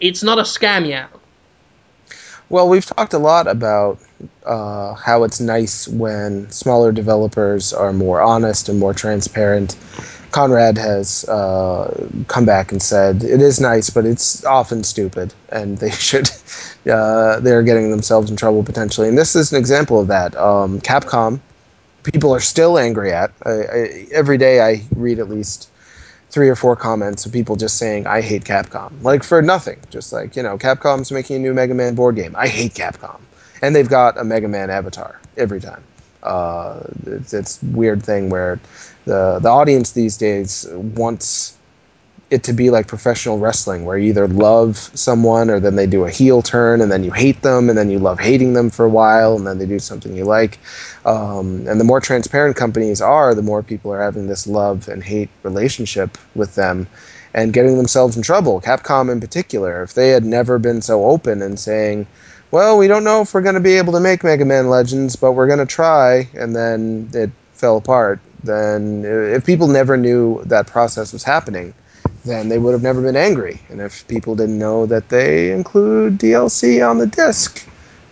it's 0.00 0.22
not 0.22 0.38
a 0.38 0.42
scam 0.42 0.88
yet. 0.88 1.10
Well, 2.50 2.68
we've 2.68 2.86
talked 2.86 3.12
a 3.12 3.18
lot 3.18 3.46
about 3.46 3.98
uh, 4.46 4.94
how 4.94 5.24
it's 5.24 5.38
nice 5.38 5.86
when 5.86 6.50
smaller 6.50 6.92
developers 6.92 7.74
are 7.74 7.92
more 7.92 8.22
honest 8.22 8.70
and 8.70 8.78
more 8.78 8.94
transparent. 8.94 9.76
Conrad 10.30 10.78
has 10.78 11.28
uh, 11.28 12.08
come 12.28 12.46
back 12.46 12.72
and 12.72 12.82
said 12.82 13.22
it 13.22 13.42
is 13.42 13.60
nice, 13.60 13.90
but 13.90 14.06
it's 14.06 14.44
often 14.46 14.82
stupid, 14.82 15.34
and 15.50 15.78
they 15.78 15.90
should. 16.08 16.30
Uh, 16.90 17.38
they're 17.40 17.62
getting 17.62 17.90
themselves 17.90 18.30
in 18.30 18.36
trouble 18.36 18.62
potentially, 18.62 19.08
and 19.08 19.18
this 19.18 19.36
is 19.36 19.52
an 19.52 19.58
example 19.58 20.00
of 20.00 20.06
that. 20.06 20.34
Um, 20.36 20.80
Capcom, 20.80 21.40
people 22.02 22.32
are 22.34 22.40
still 22.40 22.78
angry 22.78 23.12
at. 23.12 23.30
I, 23.44 23.50
I, 23.50 24.06
every 24.12 24.38
day, 24.38 24.60
I 24.62 24.82
read 24.94 25.18
at 25.18 25.28
least 25.28 25.70
three 26.30 26.48
or 26.48 26.56
four 26.56 26.76
comments 26.76 27.26
of 27.26 27.32
people 27.32 27.56
just 27.56 27.76
saying 27.76 28.06
I 28.06 28.20
hate 28.20 28.44
Capcom, 28.44 29.02
like 29.02 29.22
for 29.22 29.42
nothing. 29.42 29.80
Just 29.90 30.12
like 30.12 30.36
you 30.36 30.42
know, 30.42 30.58
Capcom's 30.58 31.10
making 31.10 31.36
a 31.36 31.38
new 31.38 31.54
Mega 31.54 31.74
Man 31.74 31.94
board 31.94 32.16
game. 32.16 32.34
I 32.36 32.48
hate 32.48 32.74
Capcom, 32.74 33.20
and 33.62 33.74
they've 33.74 33.88
got 33.88 34.18
a 34.18 34.24
Mega 34.24 34.48
Man 34.48 34.70
avatar 34.70 35.20
every 35.36 35.60
time. 35.60 35.82
Uh, 36.22 36.80
it's, 37.06 37.32
it's 37.32 37.62
weird 37.62 38.02
thing 38.02 38.28
where 38.30 38.60
the 39.04 39.38
the 39.40 39.48
audience 39.48 39.92
these 39.92 40.16
days 40.16 40.66
wants 40.72 41.57
it 42.30 42.42
to 42.44 42.52
be 42.52 42.70
like 42.70 42.86
professional 42.86 43.38
wrestling, 43.38 43.84
where 43.84 43.96
you 43.96 44.10
either 44.10 44.28
love 44.28 44.76
someone 44.76 45.48
or 45.48 45.60
then 45.60 45.76
they 45.76 45.86
do 45.86 46.04
a 46.04 46.10
heel 46.10 46.42
turn 46.42 46.80
and 46.80 46.92
then 46.92 47.02
you 47.02 47.10
hate 47.10 47.40
them 47.42 47.68
and 47.68 47.78
then 47.78 47.90
you 47.90 47.98
love 47.98 48.20
hating 48.20 48.52
them 48.52 48.68
for 48.68 48.84
a 48.84 48.90
while 48.90 49.36
and 49.36 49.46
then 49.46 49.58
they 49.58 49.66
do 49.66 49.78
something 49.78 50.14
you 50.14 50.24
like. 50.24 50.58
Um, 51.06 51.66
and 51.66 51.80
the 51.80 51.84
more 51.84 52.00
transparent 52.00 52.56
companies 52.56 53.00
are, 53.00 53.34
the 53.34 53.42
more 53.42 53.62
people 53.62 53.92
are 53.92 54.02
having 54.02 54.26
this 54.26 54.46
love 54.46 54.88
and 54.88 55.02
hate 55.02 55.30
relationship 55.42 56.18
with 56.34 56.54
them 56.54 56.86
and 57.32 57.52
getting 57.52 57.76
themselves 57.76 58.16
in 58.16 58.22
trouble. 58.22 58.60
Capcom, 58.60 59.10
in 59.10 59.20
particular, 59.20 59.82
if 59.82 59.94
they 59.94 60.10
had 60.10 60.24
never 60.24 60.58
been 60.58 60.82
so 60.82 61.04
open 61.06 61.40
and 61.40 61.58
saying, 61.58 62.06
well, 62.50 62.78
we 62.78 62.88
don't 62.88 63.04
know 63.04 63.22
if 63.22 63.34
we're 63.34 63.42
going 63.42 63.54
to 63.54 63.60
be 63.60 63.74
able 63.74 63.92
to 63.92 64.00
make 64.00 64.24
Mega 64.24 64.44
Man 64.44 64.68
Legends, 64.68 65.16
but 65.16 65.32
we're 65.32 65.46
going 65.46 65.58
to 65.58 65.66
try, 65.66 66.28
and 66.34 66.56
then 66.56 67.10
it 67.12 67.30
fell 67.52 67.76
apart, 67.76 68.20
then 68.42 69.04
if 69.04 69.44
people 69.44 69.68
never 69.68 69.96
knew 69.96 70.42
that 70.44 70.66
process 70.66 71.12
was 71.12 71.22
happening, 71.22 71.74
then 72.24 72.48
they 72.48 72.58
would 72.58 72.72
have 72.72 72.82
never 72.82 73.00
been 73.02 73.16
angry. 73.16 73.60
And 73.68 73.80
if 73.80 74.06
people 74.08 74.34
didn't 74.34 74.58
know 74.58 74.86
that 74.86 75.08
they 75.08 75.50
include 75.52 76.18
DLC 76.18 76.86
on 76.88 76.98
the 76.98 77.06
disc, 77.06 77.66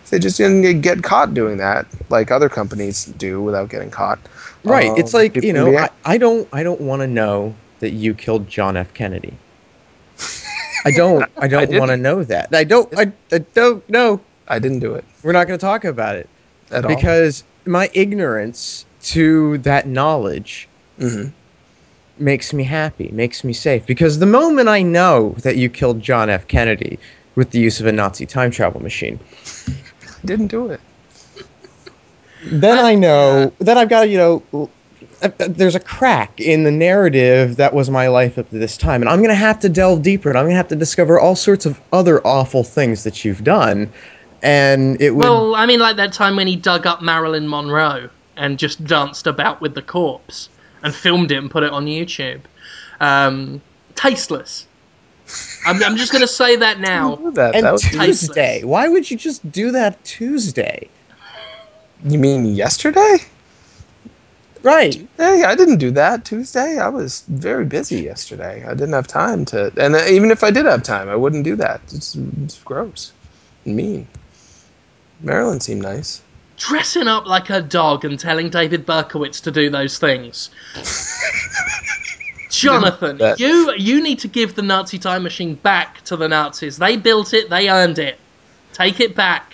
they 0.09 0.19
just 0.19 0.37
didn't 0.37 0.81
get 0.81 1.03
caught 1.03 1.33
doing 1.33 1.57
that, 1.57 1.85
like 2.09 2.31
other 2.31 2.49
companies 2.49 3.05
do 3.05 3.41
without 3.41 3.69
getting 3.69 3.89
caught. 3.91 4.19
Right. 4.63 4.89
um, 4.89 4.97
it's 4.97 5.13
like 5.13 5.35
you 5.35 5.53
know, 5.53 5.77
I, 5.77 5.89
I 6.05 6.17
don't 6.17 6.47
I 6.51 6.63
don't 6.63 6.81
want 6.81 7.01
to 7.01 7.07
know 7.07 7.53
that 7.79 7.91
you 7.91 8.13
killed 8.13 8.47
John 8.47 8.75
F. 8.77 8.93
Kennedy. 8.93 9.33
I 10.85 10.91
don't 10.91 11.29
I 11.37 11.47
don't 11.47 11.77
want 11.77 11.91
to 11.91 11.97
know 11.97 12.23
that. 12.23 12.53
I 12.53 12.63
don't 12.63 12.91
I, 12.97 13.11
I 13.31 13.39
don't 13.39 13.87
know. 13.89 14.19
I 14.47 14.59
didn't 14.59 14.79
do 14.79 14.93
it 14.95 15.03
We're 15.23 15.33
not 15.33 15.45
going 15.47 15.59
to 15.59 15.65
talk 15.65 15.83
about 15.83 16.15
it 16.15 16.29
at 16.71 16.85
all. 16.85 16.95
because 16.95 17.43
my 17.65 17.89
ignorance 17.93 18.85
to 19.03 19.57
that 19.59 19.87
knowledge 19.87 20.67
Mhm. 20.99 21.31
Makes 22.19 22.53
me 22.53 22.63
happy, 22.63 23.09
makes 23.13 23.43
me 23.43 23.53
safe. 23.53 23.85
Because 23.85 24.19
the 24.19 24.25
moment 24.25 24.69
I 24.69 24.81
know 24.81 25.35
that 25.39 25.57
you 25.57 25.69
killed 25.69 26.01
John 26.01 26.29
F. 26.29 26.47
Kennedy 26.47 26.99
with 27.35 27.51
the 27.51 27.59
use 27.59 27.79
of 27.79 27.85
a 27.85 27.91
Nazi 27.91 28.25
time 28.25 28.51
travel 28.51 28.81
machine, 28.81 29.19
didn't 30.25 30.47
do 30.47 30.67
it. 30.71 30.81
then 32.45 32.77
I 32.77 32.95
know 32.95 33.51
then 33.59 33.77
I've 33.77 33.89
got 33.89 34.09
you 34.09 34.17
know 34.17 34.69
uh, 35.21 35.29
uh, 35.39 35.47
there's 35.49 35.75
a 35.75 35.79
crack 35.79 36.39
in 36.39 36.63
the 36.63 36.71
narrative 36.71 37.55
that 37.55 37.73
was 37.73 37.89
my 37.89 38.07
life 38.07 38.37
up 38.37 38.49
to 38.51 38.57
this 38.57 38.77
time 38.77 39.01
and 39.01 39.09
I'm 39.09 39.19
going 39.19 39.29
to 39.29 39.35
have 39.35 39.59
to 39.61 39.69
delve 39.69 40.01
deeper 40.01 40.29
and 40.29 40.37
I'm 40.37 40.45
going 40.45 40.53
to 40.53 40.57
have 40.57 40.67
to 40.69 40.75
discover 40.75 41.19
all 41.19 41.35
sorts 41.35 41.65
of 41.65 41.79
other 41.91 42.25
awful 42.25 42.63
things 42.63 43.03
that 43.03 43.25
you've 43.25 43.43
done 43.43 43.91
and 44.43 45.01
it 45.01 45.11
would 45.15 45.23
Well, 45.23 45.55
I 45.55 45.65
mean, 45.65 45.79
like 45.79 45.95
that 45.95 46.13
time 46.13 46.35
when 46.35 46.47
he 46.47 46.55
dug 46.55 46.85
up 46.85 47.01
Marilyn 47.01 47.49
Monroe 47.49 48.09
and 48.35 48.59
just 48.59 48.83
danced 48.85 49.25
about 49.25 49.61
with 49.61 49.73
the 49.73 49.81
corpse 49.81 50.49
and 50.87 50.95
filmed 50.95 51.33
it 51.33 51.37
and 51.37 51.51
put 51.51 51.63
it 51.63 51.71
on 51.73 51.85
YouTube. 51.85 52.39
Um, 53.01 53.61
tasteless. 53.95 54.65
I'm, 55.65 55.83
I'm 55.83 55.97
just 55.97 56.13
going 56.13 56.21
to 56.21 56.27
say 56.27 56.55
that 56.55 56.79
now. 56.79 57.17
that. 57.31 57.55
and 57.55 57.65
that 57.65 57.73
was, 57.73 57.81
tasteless. 57.81 58.19
Tuesday 58.21 58.63
why 58.63 58.87
would 58.87 59.11
you 59.11 59.17
just 59.17 59.51
do 59.51 59.71
that 59.71 60.01
Tuesday 60.05 60.87
you 62.05 62.17
mean 62.17 62.45
yesterday? 62.45 63.17
right 64.63 65.05
Hey, 65.17 65.43
I 65.43 65.55
didn't 65.55 65.79
do 65.79 65.91
that 65.91 66.23
Tuesday. 66.23 66.79
I 66.79 66.87
was 66.87 67.23
very 67.27 67.65
busy 67.65 67.99
yesterday. 68.01 68.65
I 68.65 68.73
didn't 68.73 68.93
have 68.93 69.07
time 69.07 69.43
to, 69.45 69.73
and 69.77 69.95
uh, 69.95 70.05
even 70.07 70.31
if 70.31 70.43
I 70.43 70.51
did 70.51 70.65
have 70.65 70.83
time, 70.83 71.09
I 71.09 71.15
wouldn't 71.15 71.43
do 71.43 71.55
that. 71.57 71.81
It's, 71.93 72.15
it's 72.15 72.63
gross, 72.63 73.11
and 73.65 73.75
mean. 73.75 74.07
Marilyn 75.21 75.59
seemed 75.59 75.81
nice. 75.81 76.21
Dressing 76.57 77.07
up 77.07 77.25
like 77.25 77.49
a 77.49 77.61
dog 77.61 78.03
and 78.03 78.19
telling 78.19 78.49
David 78.49 78.85
Berkowitz 78.85 79.41
to 79.43 79.51
do 79.51 79.69
those 79.69 79.99
things. 79.99 80.49
Jonathan, 82.49 83.19
you 83.37 83.73
you 83.77 84.01
need 84.01 84.19
to 84.19 84.27
give 84.27 84.55
the 84.55 84.61
Nazi 84.61 84.97
time 84.97 85.23
machine 85.23 85.55
back 85.55 86.03
to 86.05 86.15
the 86.15 86.27
Nazis. 86.27 86.77
They 86.77 86.97
built 86.97 87.33
it, 87.33 87.49
they 87.49 87.69
earned 87.69 87.99
it. 87.99 88.17
Take 88.73 88.99
it 88.99 89.15
back. 89.15 89.53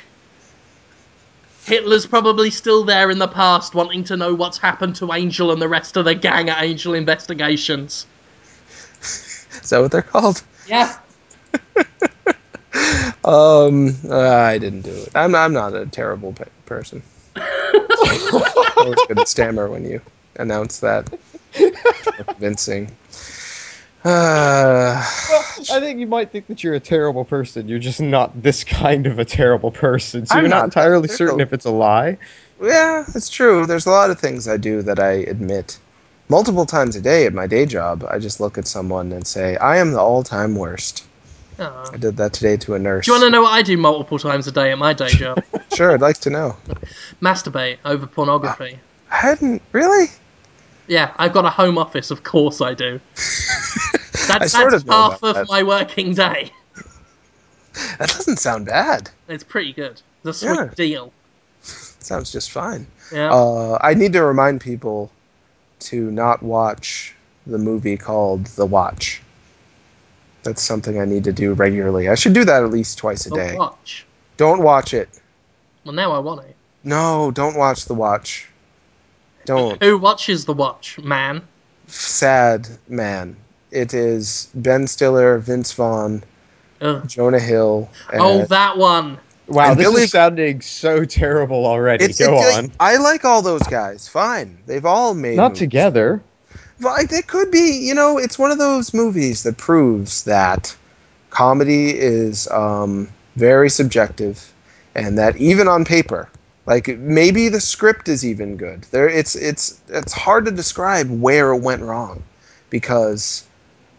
Hitler's 1.65 2.05
probably 2.05 2.49
still 2.49 2.83
there 2.83 3.09
in 3.09 3.19
the 3.19 3.27
past, 3.27 3.73
wanting 3.73 4.03
to 4.05 4.17
know 4.17 4.33
what's 4.33 4.57
happened 4.57 4.95
to 4.97 5.13
Angel 5.13 5.51
and 5.51 5.61
the 5.61 5.69
rest 5.69 5.95
of 5.97 6.05
the 6.05 6.15
gang 6.15 6.49
at 6.49 6.61
Angel 6.61 6.93
Investigations. 6.93 8.05
Is 9.01 9.69
that 9.69 9.79
what 9.79 9.91
they're 9.91 10.01
called? 10.01 10.43
Yeah. 10.67 10.97
Um, 13.25 13.95
uh, 14.09 14.19
I 14.19 14.57
didn't 14.57 14.81
do 14.81 14.91
it. 14.91 15.09
I'm 15.15 15.33
I'm 15.35 15.53
not 15.53 15.75
a 15.75 15.85
terrible 15.85 16.33
pe- 16.33 16.45
person. 16.65 17.01
I 17.35 18.73
was 18.77 18.95
going 19.07 19.17
to 19.17 19.25
stammer 19.25 19.69
when 19.69 19.85
you 19.85 20.01
announced 20.35 20.81
that. 20.81 21.09
Convincing. 21.53 22.91
Uh, 24.05 24.95
I 24.99 25.79
think 25.79 25.99
you 25.99 26.07
might 26.07 26.31
think 26.31 26.47
that 26.47 26.61
you're 26.61 26.73
a 26.73 26.79
terrible 26.79 27.23
person. 27.23 27.69
You're 27.69 27.79
just 27.79 28.01
not 28.01 28.41
this 28.43 28.63
kind 28.65 29.07
of 29.07 29.17
a 29.19 29.25
terrible 29.25 29.71
person. 29.71 30.25
So 30.25 30.35
I'm 30.35 30.41
you're 30.41 30.49
not, 30.49 30.57
not. 30.57 30.65
entirely 30.65 31.07
certain 31.07 31.39
if 31.39 31.53
it's 31.53 31.65
a 31.65 31.71
lie. 31.71 32.17
yeah, 32.61 33.05
it's 33.15 33.29
true. 33.29 33.65
There's 33.65 33.85
a 33.85 33.91
lot 33.91 34.09
of 34.09 34.19
things 34.19 34.47
I 34.47 34.57
do 34.57 34.81
that 34.81 34.99
I 34.99 35.11
admit 35.11 35.79
multiple 36.27 36.65
times 36.65 36.97
a 36.97 37.01
day 37.01 37.25
at 37.25 37.33
my 37.33 37.47
day 37.47 37.65
job. 37.65 38.05
I 38.09 38.19
just 38.19 38.41
look 38.41 38.57
at 38.57 38.67
someone 38.67 39.13
and 39.13 39.25
say, 39.25 39.55
"I 39.57 39.77
am 39.77 39.93
the 39.93 40.01
all-time 40.01 40.55
worst." 40.55 41.05
I 41.59 41.97
did 41.99 42.17
that 42.17 42.33
today 42.33 42.57
to 42.57 42.73
a 42.75 42.79
nurse. 42.79 43.05
Do 43.05 43.11
you 43.11 43.19
want 43.19 43.25
to 43.27 43.29
know 43.29 43.41
what 43.43 43.53
I 43.53 43.61
do 43.61 43.77
multiple 43.77 44.17
times 44.19 44.47
a 44.47 44.51
day 44.51 44.71
at 44.71 44.77
my 44.77 44.93
day 44.93 45.07
job? 45.09 45.43
Sure, 45.75 45.91
I'd 45.91 46.01
like 46.01 46.17
to 46.19 46.29
know. 46.29 46.55
Masturbate 47.21 47.77
over 47.85 48.07
pornography. 48.07 48.79
I 49.11 49.15
hadn't 49.17 49.61
really. 49.71 50.07
Yeah, 50.87 51.13
I've 51.17 51.31
got 51.33 51.45
a 51.45 51.49
home 51.49 51.77
office, 51.77 52.11
of 52.11 52.23
course 52.23 52.59
I 52.61 52.73
do. 52.73 52.99
I 53.17 54.39
That's, 54.39 54.51
sort 54.51 54.73
of 54.73 54.85
half 54.87 55.23
of 55.23 55.35
that. 55.35 55.47
my 55.49 55.63
working 55.63 56.13
day. 56.13 56.51
That 57.97 58.09
doesn't 58.09 58.37
sound 58.37 58.67
bad. 58.67 59.09
It's 59.27 59.43
pretty 59.43 59.73
good. 59.73 59.99
It's 60.23 60.43
a 60.43 60.45
sweet 60.45 60.55
Yeah. 60.59 60.69
deal. 60.75 61.13
sounds 61.63 62.31
just 62.31 62.51
fine. 62.51 62.85
Yeah. 63.11 63.31
Uh, 63.33 63.79
I 63.81 63.95
need 63.95 64.13
to 64.13 64.23
remind 64.23 64.61
people 64.61 65.11
to 65.79 66.11
not 66.11 66.43
watch 66.43 67.15
the 67.47 67.57
movie 67.57 67.97
called 67.97 68.45
The 68.45 68.67
Watch. 68.67 69.22
That's 70.43 70.61
something 70.61 70.99
I 70.99 71.05
need 71.05 71.23
to 71.25 71.31
do 71.33 71.53
regularly. 71.53 72.09
I 72.09 72.15
should 72.15 72.33
do 72.33 72.43
that 72.45 72.63
at 72.63 72.69
least 72.69 72.97
twice 72.97 73.25
a 73.25 73.29
Don't 73.29 73.37
day. 73.39 73.55
watch. 73.57 74.05
Don't 74.37 74.61
watch 74.61 74.93
it. 74.93 75.09
Well, 75.85 75.93
now 75.93 76.11
I 76.11 76.19
want 76.19 76.41
it. 76.45 76.55
No, 76.83 77.31
don't 77.31 77.55
watch 77.55 77.85
The 77.85 77.93
Watch. 77.93 78.49
Don't. 79.45 79.81
Who 79.83 79.97
watches 79.97 80.45
the 80.45 80.53
watch, 80.53 80.97
man? 80.99 81.41
Sad 81.87 82.67
man. 82.87 83.35
it 83.71 83.93
is 83.93 84.49
Ben 84.55 84.85
Stiller, 84.87 85.37
Vince 85.39 85.71
Vaughn, 85.73 86.23
Ugh. 86.81 87.07
Jonah 87.07 87.39
Hill. 87.39 87.89
And 88.11 88.21
Oh, 88.21 88.45
that 88.45 88.77
one. 88.77 89.17
Wow, 89.47 89.71
And 89.71 89.79
this 89.79 89.87
Billy- 89.87 90.03
is 90.03 90.11
sounding 90.11 90.61
so 90.61 91.03
terrible 91.05 91.65
already. 91.65 92.05
it's, 92.05 92.19
Go 92.19 92.35
it's 92.37 92.55
on. 92.57 92.63
like- 92.65 92.71
I 92.79 92.97
like 92.97 93.25
all 93.25 93.41
those 93.41 93.63
guys. 93.63 94.07
Fine, 94.07 94.57
they've 94.67 94.85
all 94.85 95.13
made 95.13 95.35
Not 95.37 95.49
movies. 95.53 95.59
together. 95.59 96.21
I- 96.85 97.07
it 97.09 97.27
could 97.27 97.51
be. 97.51 97.77
You 97.87 97.93
know, 97.93 98.17
it's 98.17 98.37
one 98.39 98.51
of 98.51 98.57
those 98.57 98.93
movies 98.93 99.43
that 99.43 99.57
proves 99.57 100.23
that 100.23 100.75
comedy 101.29 101.97
is 101.97 102.47
um, 102.49 103.09
very 103.35 103.69
subjective, 103.69 104.51
and 104.95 105.17
that 105.17 105.35
even 105.37 105.67
on 105.67 105.85
paper, 105.85 106.29
like 106.65 106.87
maybe 106.99 107.49
the 107.49 107.59
script 107.61 108.07
is 108.07 108.25
even 108.25 108.57
good. 108.57 108.83
There, 108.91 109.09
it's 109.09 109.35
it's 109.35 109.79
it's 109.89 110.13
hard 110.13 110.45
to 110.45 110.51
describe 110.51 111.09
where 111.09 111.51
it 111.53 111.59
went 111.61 111.81
wrong, 111.83 112.23
because 112.69 113.43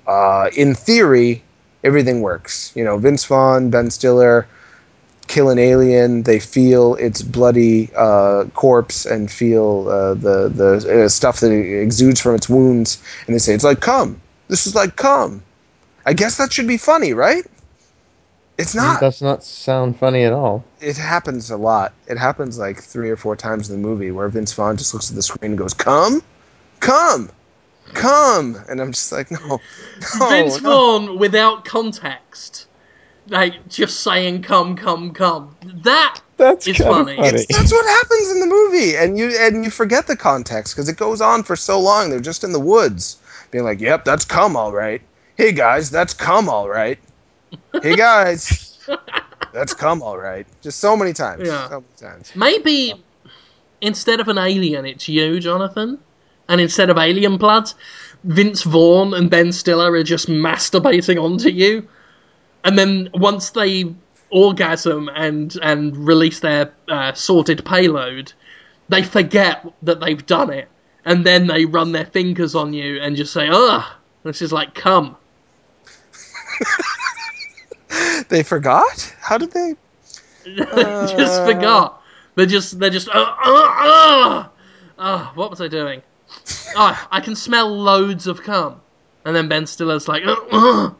uh, 0.06 0.50
in 0.56 0.74
theory 0.74 1.42
everything 1.84 2.20
works. 2.22 2.72
You 2.74 2.84
know, 2.84 2.98
Vince 2.98 3.24
Vaughn, 3.24 3.70
Ben 3.70 3.90
Stiller. 3.90 4.46
Kill 5.26 5.50
an 5.50 5.58
alien. 5.58 6.22
They 6.22 6.38
feel 6.38 6.94
its 6.96 7.22
bloody 7.22 7.90
uh, 7.96 8.44
corpse 8.54 9.06
and 9.06 9.30
feel 9.30 9.88
uh, 9.88 10.14
the 10.14 10.48
the 10.48 11.04
uh, 11.04 11.08
stuff 11.08 11.40
that 11.40 11.50
exudes 11.50 12.20
from 12.20 12.34
its 12.34 12.48
wounds, 12.48 13.02
and 13.26 13.34
they 13.34 13.38
say 13.38 13.54
it's 13.54 13.64
like 13.64 13.80
cum. 13.80 14.20
This 14.48 14.66
is 14.66 14.74
like 14.74 14.96
cum. 14.96 15.42
I 16.06 16.12
guess 16.12 16.36
that 16.36 16.52
should 16.52 16.68
be 16.68 16.76
funny, 16.76 17.14
right? 17.14 17.44
It's 18.58 18.74
not. 18.74 19.00
Does 19.00 19.22
not 19.22 19.42
sound 19.42 19.98
funny 19.98 20.24
at 20.24 20.32
all. 20.32 20.64
It 20.80 20.96
happens 20.96 21.50
a 21.50 21.56
lot. 21.56 21.92
It 22.06 22.18
happens 22.18 22.58
like 22.58 22.80
three 22.80 23.10
or 23.10 23.16
four 23.16 23.34
times 23.34 23.68
in 23.68 23.80
the 23.80 23.88
movie 23.88 24.12
where 24.12 24.28
Vince 24.28 24.52
Vaughn 24.52 24.76
just 24.76 24.94
looks 24.94 25.10
at 25.10 25.16
the 25.16 25.22
screen 25.22 25.52
and 25.52 25.58
goes, 25.58 25.74
"Come, 25.74 26.22
come." 26.80 27.30
Come 27.92 28.58
and 28.68 28.80
I'm 28.80 28.92
just 28.92 29.12
like, 29.12 29.30
"No, 29.30 29.38
no, 30.18 30.28
Vince 30.28 30.60
no." 30.62 30.70
Vaughn 30.70 31.18
without 31.18 31.64
context, 31.64 32.66
like 33.28 33.68
just 33.68 34.00
saying 34.00 34.42
"come, 34.42 34.76
come, 34.76 35.12
come." 35.12 35.56
That 35.82 36.20
That's 36.36 36.66
It's 36.66 36.78
kinda 36.78 36.92
funny. 36.92 37.16
It's, 37.18 37.46
that's 37.46 37.72
what 37.72 37.86
happens 37.86 38.30
in 38.32 38.40
the 38.40 38.46
movie, 38.46 38.96
and 38.96 39.18
you 39.18 39.30
and 39.38 39.64
you 39.64 39.70
forget 39.70 40.06
the 40.06 40.16
context 40.16 40.74
because 40.74 40.88
it 40.88 40.96
goes 40.96 41.20
on 41.20 41.42
for 41.42 41.56
so 41.56 41.80
long. 41.80 42.10
They're 42.10 42.20
just 42.20 42.44
in 42.44 42.52
the 42.52 42.60
woods, 42.60 43.18
being 43.50 43.64
like, 43.64 43.80
"Yep, 43.80 44.04
that's 44.04 44.24
come 44.24 44.56
all 44.56 44.72
right." 44.72 45.00
Hey 45.36 45.52
guys, 45.52 45.90
that's 45.90 46.14
come 46.14 46.48
all 46.48 46.68
right. 46.68 46.98
Hey 47.82 47.96
guys, 47.96 48.78
that's 49.52 49.74
come 49.74 50.02
all 50.02 50.18
right. 50.18 50.46
Just 50.62 50.80
so 50.80 50.96
many 50.96 51.12
times. 51.12 51.48
Yeah. 51.48 51.68
So 51.68 51.80
many 51.80 52.12
times. 52.12 52.32
maybe 52.34 52.94
instead 53.80 54.20
of 54.20 54.28
an 54.28 54.38
alien, 54.38 54.86
it's 54.86 55.08
you, 55.08 55.40
Jonathan, 55.40 55.98
and 56.48 56.60
instead 56.60 56.90
of 56.90 56.98
alien 56.98 57.36
blood, 57.36 57.72
Vince 58.24 58.62
Vaughn 58.62 59.14
and 59.14 59.30
Ben 59.30 59.52
Stiller 59.52 59.92
are 59.92 60.02
just 60.02 60.28
masturbating 60.28 61.22
onto 61.22 61.48
you, 61.48 61.86
and 62.64 62.78
then 62.78 63.10
once 63.14 63.50
they 63.50 63.94
orgasm 64.30 65.08
and 65.14 65.56
and 65.62 65.96
release 65.96 66.40
their 66.40 66.72
uh, 66.88 67.12
sorted 67.12 67.64
payload, 67.64 68.32
they 68.88 69.02
forget 69.02 69.64
that 69.82 70.00
they've 70.00 70.26
done 70.26 70.50
it, 70.50 70.68
and 71.04 71.24
then 71.24 71.46
they 71.46 71.66
run 71.66 71.92
their 71.92 72.06
fingers 72.06 72.54
on 72.54 72.72
you 72.72 73.00
and 73.00 73.16
just 73.16 73.32
say, 73.32 73.48
"Ugh." 73.50 73.84
This 74.24 74.40
is 74.40 74.52
like 74.52 74.74
cum. 74.74 75.16
They 78.28 78.42
forgot. 78.42 79.14
How 79.20 79.38
did 79.38 79.52
they? 79.52 79.74
just 80.56 81.44
forgot. 81.44 82.02
They're 82.34 82.46
just 82.46 82.78
they're 82.78 82.90
just 82.90 83.08
uh, 83.08 83.12
uh, 83.12 83.44
uh, 83.44 84.48
uh, 84.98 85.26
what 85.34 85.50
was 85.50 85.60
I 85.60 85.68
doing? 85.68 86.02
Oh, 86.74 87.06
I 87.10 87.20
can 87.20 87.36
smell 87.36 87.70
loads 87.70 88.26
of 88.26 88.42
cum. 88.42 88.80
And 89.24 89.34
then 89.34 89.48
Ben 89.48 89.66
Stiller's 89.66 90.08
like, 90.08 90.24
uh, 90.26 90.36
uh, 90.50 90.90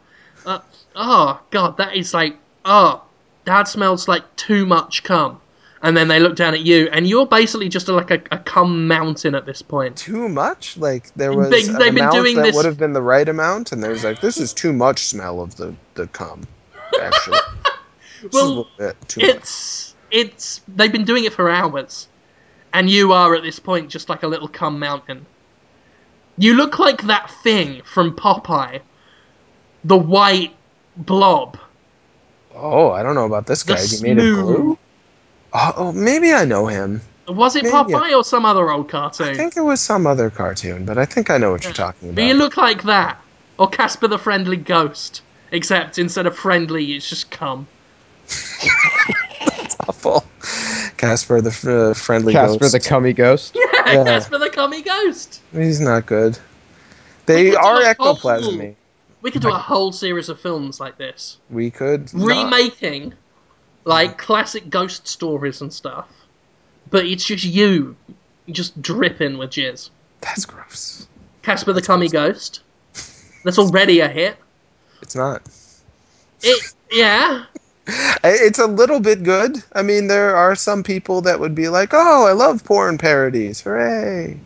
uh, 0.45 0.59
oh 0.95 1.39
god, 1.51 1.77
that 1.77 1.95
is 1.95 2.13
like, 2.13 2.37
oh, 2.63 3.03
that 3.45 3.67
smells 3.67 4.07
like 4.07 4.23
too 4.35 4.65
much 4.65 5.03
cum. 5.03 5.41
And 5.81 5.95
then 5.95 6.07
they 6.07 6.19
look 6.19 6.35
down 6.35 6.55
at 6.55 6.61
you, 6.61 6.89
and 6.91 7.05
you're 7.07 7.27
basically 7.27 7.69
just 7.69 7.87
like 7.89 8.09
a, 8.09 8.19
a 8.31 8.39
cum 8.39 8.87
mountain 8.87 9.35
at 9.35 9.45
this 9.45 9.61
point. 9.61 9.97
Too 9.97 10.27
much? 10.29 10.77
Like 10.77 11.13
there 11.15 11.31
was 11.31 11.49
They- 11.51 11.67
an 11.67 11.73
they've 11.73 11.93
been 11.93 12.05
amount 12.05 12.15
doing 12.15 12.35
that 12.37 12.43
this- 12.43 12.55
would 12.55 12.65
have 12.65 12.77
been 12.79 12.93
the 12.93 13.01
right 13.03 13.27
amount, 13.29 13.71
and 13.71 13.83
there's 13.83 14.03
like 14.03 14.19
this 14.19 14.37
is 14.39 14.51
too 14.53 14.73
much 14.73 15.05
smell 15.05 15.41
of 15.41 15.55
the 15.57 15.75
the 15.93 16.07
cum. 16.07 16.41
Actually, 17.01 17.37
This 18.23 18.33
is 18.33 18.41
a 18.41 18.45
Well, 18.53 18.67
bit 18.77 18.95
much. 19.01 19.17
it's 19.17 19.95
it's 20.09 20.61
they've 20.67 20.91
been 20.91 21.05
doing 21.05 21.25
it 21.25 21.33
for 21.33 21.49
hours, 21.51 22.07
and 22.73 22.89
you 22.89 23.11
are 23.11 23.35
at 23.35 23.43
this 23.43 23.59
point 23.59 23.89
just 23.89 24.09
like 24.09 24.23
a 24.23 24.27
little 24.27 24.47
cum 24.47 24.79
mountain. 24.79 25.27
You 26.37 26.55
look 26.55 26.79
like 26.79 27.03
that 27.03 27.29
thing 27.43 27.81
from 27.83 28.15
Popeye, 28.15 28.81
the 29.83 29.97
white 29.97 30.55
blob. 30.97 31.57
Oh, 32.53 32.91
I 32.91 33.03
don't 33.03 33.15
know 33.15 33.25
about 33.25 33.47
this 33.47 33.63
The 33.63 33.73
guy. 33.73 33.81
You 33.81 34.01
made 34.01 34.17
it 34.17 34.21
snoo. 34.21 34.41
blue. 34.41 34.77
Oh, 35.53 35.73
oh, 35.77 35.91
maybe 35.91 36.33
I 36.33 36.45
know 36.45 36.67
him. 36.67 37.01
Was 37.27 37.55
it 37.55 37.63
Maybe, 37.63 37.73
Popeye 37.75 38.15
or 38.15 38.23
some 38.23 38.45
other 38.45 38.69
old 38.69 38.87
cartoon? 38.89 39.29
I 39.29 39.33
think 39.33 39.57
it 39.57 39.61
was 39.61 39.81
some 39.81 40.05
other 40.05 40.29
cartoon, 40.29 40.85
but 40.85 40.97
I 40.99 41.05
think 41.05 41.29
I 41.31 41.37
know 41.37 41.51
what 41.51 41.63
you're 41.63 41.73
talking 41.73 42.09
about. 42.09 42.15
But 42.17 42.25
you 42.25 42.33
look 42.35 42.55
like 42.55 42.83
that, 42.83 43.19
or 43.57 43.67
Casper 43.67 44.07
the 44.07 44.19
Friendly 44.19 44.57
Ghost, 44.57 45.21
except 45.51 45.97
instead 45.97 46.27
of 46.27 46.37
friendly, 46.37 46.93
it's 46.93 47.09
just 47.09 47.31
cum. 47.31 47.67
Awful. 49.87 50.23
Casper 50.97 51.41
the 51.41 51.49
f- 51.49 51.65
uh, 51.67 51.93
friendly 51.93 52.33
Casper 52.33 52.59
ghost. 52.59 52.71
the 52.73 52.79
cummy 52.79 53.13
ghost. 53.13 53.55
Yeah, 53.85 53.93
Yeah. 53.93 54.03
Casper 54.03 54.37
the 54.39 54.49
Cummy 54.49 54.81
Ghost. 54.81 55.41
He's 55.53 55.79
not 55.79 56.07
good. 56.07 56.39
They 57.27 57.53
are 57.55 57.81
a 57.81 57.93
whole- 57.93 58.15
ectoplasmy. 58.15 58.75
We 59.25 59.31
could 59.31 59.41
do 59.41 59.49
a 59.49 59.57
whole 59.57 59.91
series 59.91 60.29
of 60.29 60.39
films 60.39 60.79
like 60.79 60.99
this. 60.99 61.39
We 61.49 61.71
could 61.71 62.13
not- 62.13 62.27
remaking 62.27 63.15
like 63.83 64.19
classic 64.19 64.69
ghost 64.69 65.07
stories 65.07 65.61
and 65.61 65.73
stuff, 65.73 66.07
but 66.91 67.07
it's 67.07 67.25
just 67.25 67.43
you, 67.43 67.95
just 68.51 68.79
dripping 68.83 69.39
with 69.39 69.49
jizz. 69.49 69.89
That's 70.21 70.45
gross. 70.45 71.07
Casper 71.41 71.73
the 71.73 71.81
Cummy 71.81 72.07
Ghost. 72.07 72.59
That's 73.43 73.57
already 73.57 73.99
a 74.01 74.07
hit. 74.07 74.37
It's 75.01 75.15
not. 75.15 75.41
It, 76.43 76.73
yeah. 76.91 77.45
It's 78.23 78.59
a 78.59 78.67
little 78.67 78.99
bit 78.99 79.23
good. 79.23 79.57
I 79.73 79.81
mean, 79.81 80.05
there 80.05 80.35
are 80.35 80.55
some 80.55 80.83
people 80.83 81.21
that 81.21 81.39
would 81.39 81.55
be 81.55 81.69
like, 81.69 81.93
"Oh, 81.93 82.27
I 82.27 82.31
love 82.33 82.63
porn 82.63 82.99
parodies, 82.99 83.61
hooray!" 83.61 84.39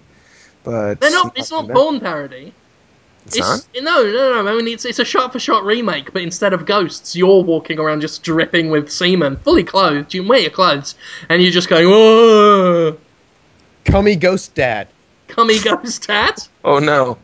But 0.63 1.01
They're 1.01 1.11
not. 1.11 1.37
It's 1.37 1.51
not 1.51 1.69
porn 1.69 1.99
parody. 2.01 2.53
It's 3.25 3.37
not. 3.37 3.67
no, 3.75 4.03
no, 4.03 4.43
no. 4.43 4.47
I 4.51 4.55
mean, 4.55 4.67
it's 4.67 4.85
it's 4.85 4.99
a 4.99 5.05
shot-for-shot 5.05 5.63
remake, 5.63 6.11
but 6.13 6.21
instead 6.23 6.53
of 6.53 6.65
ghosts, 6.65 7.15
you're 7.15 7.43
walking 7.43 7.77
around 7.79 8.01
just 8.01 8.23
dripping 8.23 8.69
with 8.69 8.89
semen, 8.89 9.37
fully 9.37 9.63
clothed. 9.63 10.13
You 10.13 10.27
wear 10.27 10.39
your 10.39 10.49
clothes, 10.51 10.95
and 11.29 11.41
you're 11.41 11.51
just 11.51 11.69
going, 11.69 11.87
"Whoa, 11.87 12.97
Cummy 13.85 14.15
ghost 14.15 14.55
dad. 14.55 14.87
cummy 15.27 15.59
ghost 15.59 16.07
dad." 16.07 16.35
Oh 16.63 16.79
no. 16.79 17.17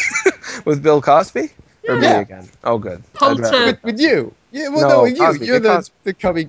With 0.64 0.82
Bill 0.82 1.00
Cosby 1.02 1.50
or 1.88 1.96
me 1.96 2.02
Yeah. 2.02 2.20
again? 2.20 2.48
Oh, 2.64 2.78
good. 2.78 3.02
Polter. 3.12 3.66
With, 3.66 3.82
with 3.84 4.00
you. 4.00 4.34
Yeah, 4.50 4.68
well, 4.70 4.80
No, 4.80 4.88
no, 4.88 5.02
with 5.02 5.16
you. 5.16 5.24
Cosby, 5.24 5.46
You're 5.46 5.60
get 5.60 5.68
the, 5.68 5.74
Cosby. 5.76 5.94
the 6.04 6.14
cummy. 6.14 6.48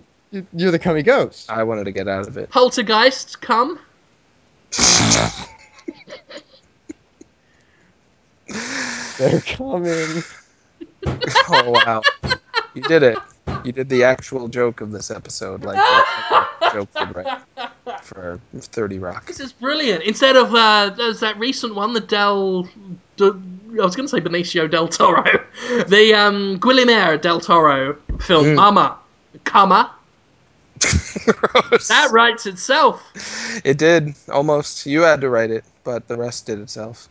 You're 0.53 0.71
the 0.71 0.79
cummy 0.79 1.03
ghost. 1.03 1.51
I 1.51 1.61
wanted 1.63 1.83
to 1.85 1.91
get 1.91 2.07
out 2.07 2.27
of 2.27 2.37
it. 2.37 2.49
Poltergeist, 2.49 3.39
come. 3.41 3.79
They're 9.17 9.41
coming. 9.41 10.23
Oh 11.49 11.71
wow, 11.71 12.01
you 12.73 12.81
did 12.83 13.03
it! 13.03 13.17
You 13.63 13.71
did 13.71 13.87
the 13.87 14.03
actual 14.03 14.47
joke 14.47 14.81
of 14.81 14.91
this 14.91 15.09
episode, 15.11 15.63
like 15.63 15.77
joke 16.73 16.89
would 16.99 17.15
write 17.15 17.41
for 18.01 18.39
Thirty 18.57 18.99
Rock. 18.99 19.25
This 19.27 19.39
is 19.39 19.53
brilliant. 19.53 20.03
Instead 20.03 20.35
of 20.35 20.53
uh, 20.53 20.89
there's 20.89 21.19
that 21.21 21.37
recent 21.39 21.75
one, 21.75 21.93
the 21.93 22.01
Del, 22.01 22.63
the, 23.17 23.39
I 23.79 23.85
was 23.85 23.95
going 23.95 24.07
to 24.07 24.09
say 24.09 24.19
Benicio 24.19 24.69
del 24.69 24.87
Toro, 24.87 25.23
the 25.87 26.13
um, 26.13 26.57
Guillermo 26.59 27.17
del 27.17 27.39
Toro 27.39 27.93
film 28.19 28.45
Mm. 28.47 28.55
Mama, 28.55 28.97
comma 29.45 29.93
Gross. 30.79 31.87
that 31.87 32.09
writes 32.11 32.45
itself. 32.45 33.01
It 33.63 33.77
did 33.77 34.15
almost. 34.29 34.85
You 34.85 35.01
had 35.01 35.21
to 35.21 35.29
write 35.29 35.51
it, 35.51 35.63
but 35.83 36.07
the 36.07 36.17
rest 36.17 36.45
did 36.47 36.59
itself. 36.59 37.07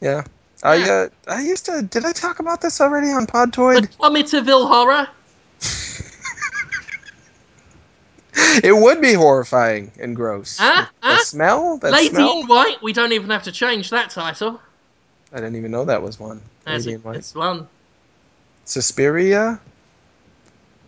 Yeah. 0.00 0.24
I 0.62 0.88
uh, 0.90 1.08
I 1.28 1.42
used 1.42 1.66
to. 1.66 1.82
Did 1.82 2.04
I 2.06 2.12
talk 2.12 2.38
about 2.38 2.60
this 2.62 2.80
already 2.80 3.08
on 3.08 3.26
Podtoid? 3.26 3.82
The 3.82 3.88
Amityville 3.98 4.66
horror. 4.68 5.08
It 8.64 8.72
would 8.76 9.00
be 9.00 9.12
horrifying 9.14 9.92
and 10.00 10.14
gross. 10.16 10.58
Huh? 10.58 10.86
The 11.02 11.08
Huh? 11.08 11.18
smell. 11.18 11.76
That 11.78 11.92
Lady 11.92 12.08
smell. 12.10 12.40
in 12.40 12.46
White. 12.48 12.82
We 12.82 12.92
don't 12.92 13.12
even 13.12 13.30
have 13.30 13.44
to 13.44 13.52
change 13.52 13.90
that 13.90 14.10
title. 14.10 14.60
I 15.32 15.36
didn't 15.36 15.56
even 15.56 15.70
know 15.70 15.84
that 15.84 16.02
was 16.02 16.18
one. 16.18 16.40
That's 16.64 16.84
Lady 16.84 16.92
it. 16.92 16.96
in 16.96 17.02
White. 17.02 17.16
It's 17.16 17.34
one. 17.34 17.68
Suspiria. 18.64 19.60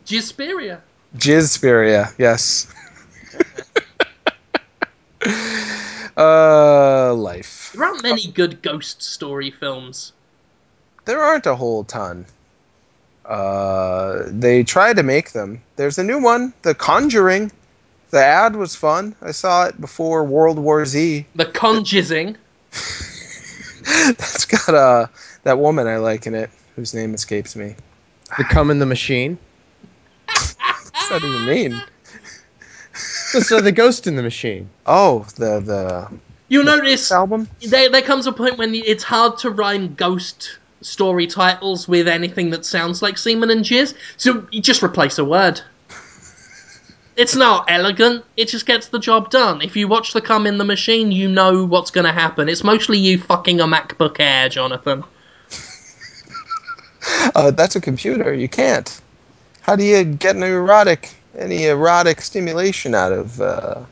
Gisperia. 0.06 0.80
Jizspiria. 1.16 2.12
Yes. 2.18 2.66
uh, 6.16 7.14
life. 7.14 7.72
There 7.74 7.84
aren't 7.84 8.02
many 8.02 8.26
good 8.32 8.62
ghost 8.62 9.02
story 9.02 9.50
films. 9.50 10.12
there 11.04 11.20
aren't 11.20 11.46
a 11.46 11.54
whole 11.54 11.84
ton. 11.84 12.26
Uh, 13.24 14.22
they 14.26 14.62
try 14.64 14.92
to 14.92 15.02
make 15.02 15.32
them. 15.32 15.60
There's 15.76 15.98
a 15.98 16.04
new 16.04 16.20
one, 16.22 16.52
The 16.62 16.74
Conjuring. 16.74 17.50
The 18.10 18.24
ad 18.24 18.54
was 18.56 18.76
fun. 18.76 19.14
I 19.20 19.32
saw 19.32 19.66
it 19.66 19.80
before 19.80 20.24
World 20.24 20.58
War 20.58 20.86
Z. 20.86 21.26
The 21.34 21.46
Conjuring. 21.46 22.36
That's 23.84 24.44
got 24.44 24.68
uh, 24.74 25.06
that 25.42 25.58
woman 25.58 25.86
I 25.86 25.96
like 25.98 26.26
in 26.26 26.34
it, 26.34 26.50
whose 26.76 26.94
name 26.94 27.14
escapes 27.14 27.56
me. 27.56 27.74
The 28.38 28.44
Come 28.44 28.70
in 28.70 28.78
the 28.78 28.86
Machine. 28.86 29.38
What's 30.26 30.54
that 31.08 31.22
even 31.24 31.46
mean? 31.46 31.82
So 33.40 33.60
the 33.60 33.72
Ghost 33.72 34.06
in 34.06 34.16
the 34.16 34.22
Machine. 34.22 34.68
Oh, 34.86 35.26
the 35.36 35.60
the 35.60 36.08
You'll 36.48 36.64
notice 36.64 37.10
album. 37.10 37.48
there, 37.66 37.90
there 37.90 38.02
comes 38.02 38.26
a 38.26 38.32
point 38.32 38.56
when 38.56 38.74
it's 38.74 39.02
hard 39.02 39.36
to 39.38 39.50
rhyme 39.50 39.94
ghost 39.94 40.58
story 40.80 41.26
titles 41.26 41.88
with 41.88 42.06
anything 42.06 42.50
that 42.50 42.64
sounds 42.64 43.02
like 43.02 43.18
semen 43.18 43.50
and 43.50 43.64
jizz, 43.64 43.94
so 44.16 44.46
you 44.52 44.62
just 44.62 44.82
replace 44.82 45.18
a 45.18 45.24
word. 45.24 45.60
It's 47.16 47.34
not 47.34 47.64
elegant, 47.70 48.26
it 48.36 48.48
just 48.48 48.66
gets 48.66 48.88
the 48.88 48.98
job 48.98 49.30
done. 49.30 49.62
If 49.62 49.74
you 49.74 49.88
watch 49.88 50.12
the 50.12 50.20
Come 50.20 50.46
in 50.46 50.58
the 50.58 50.66
Machine, 50.66 51.10
you 51.10 51.28
know 51.28 51.64
what's 51.64 51.90
going 51.90 52.04
to 52.04 52.12
happen. 52.12 52.46
It's 52.46 52.62
mostly 52.62 52.98
you 52.98 53.18
fucking 53.18 53.58
a 53.58 53.64
MacBook 53.64 54.20
Air, 54.20 54.50
Jonathan. 54.50 55.02
Uh, 57.36 57.52
that's 57.52 57.76
a 57.76 57.80
computer. 57.80 58.34
You 58.34 58.48
can't. 58.48 59.00
How 59.60 59.76
do 59.76 59.84
you 59.84 60.02
get 60.04 60.34
an 60.36 60.42
erotic 60.42 61.14
any 61.38 61.66
erotic 61.66 62.20
stimulation 62.20 62.94
out 62.94 63.12
of 63.12 63.40
uh, 63.40 63.82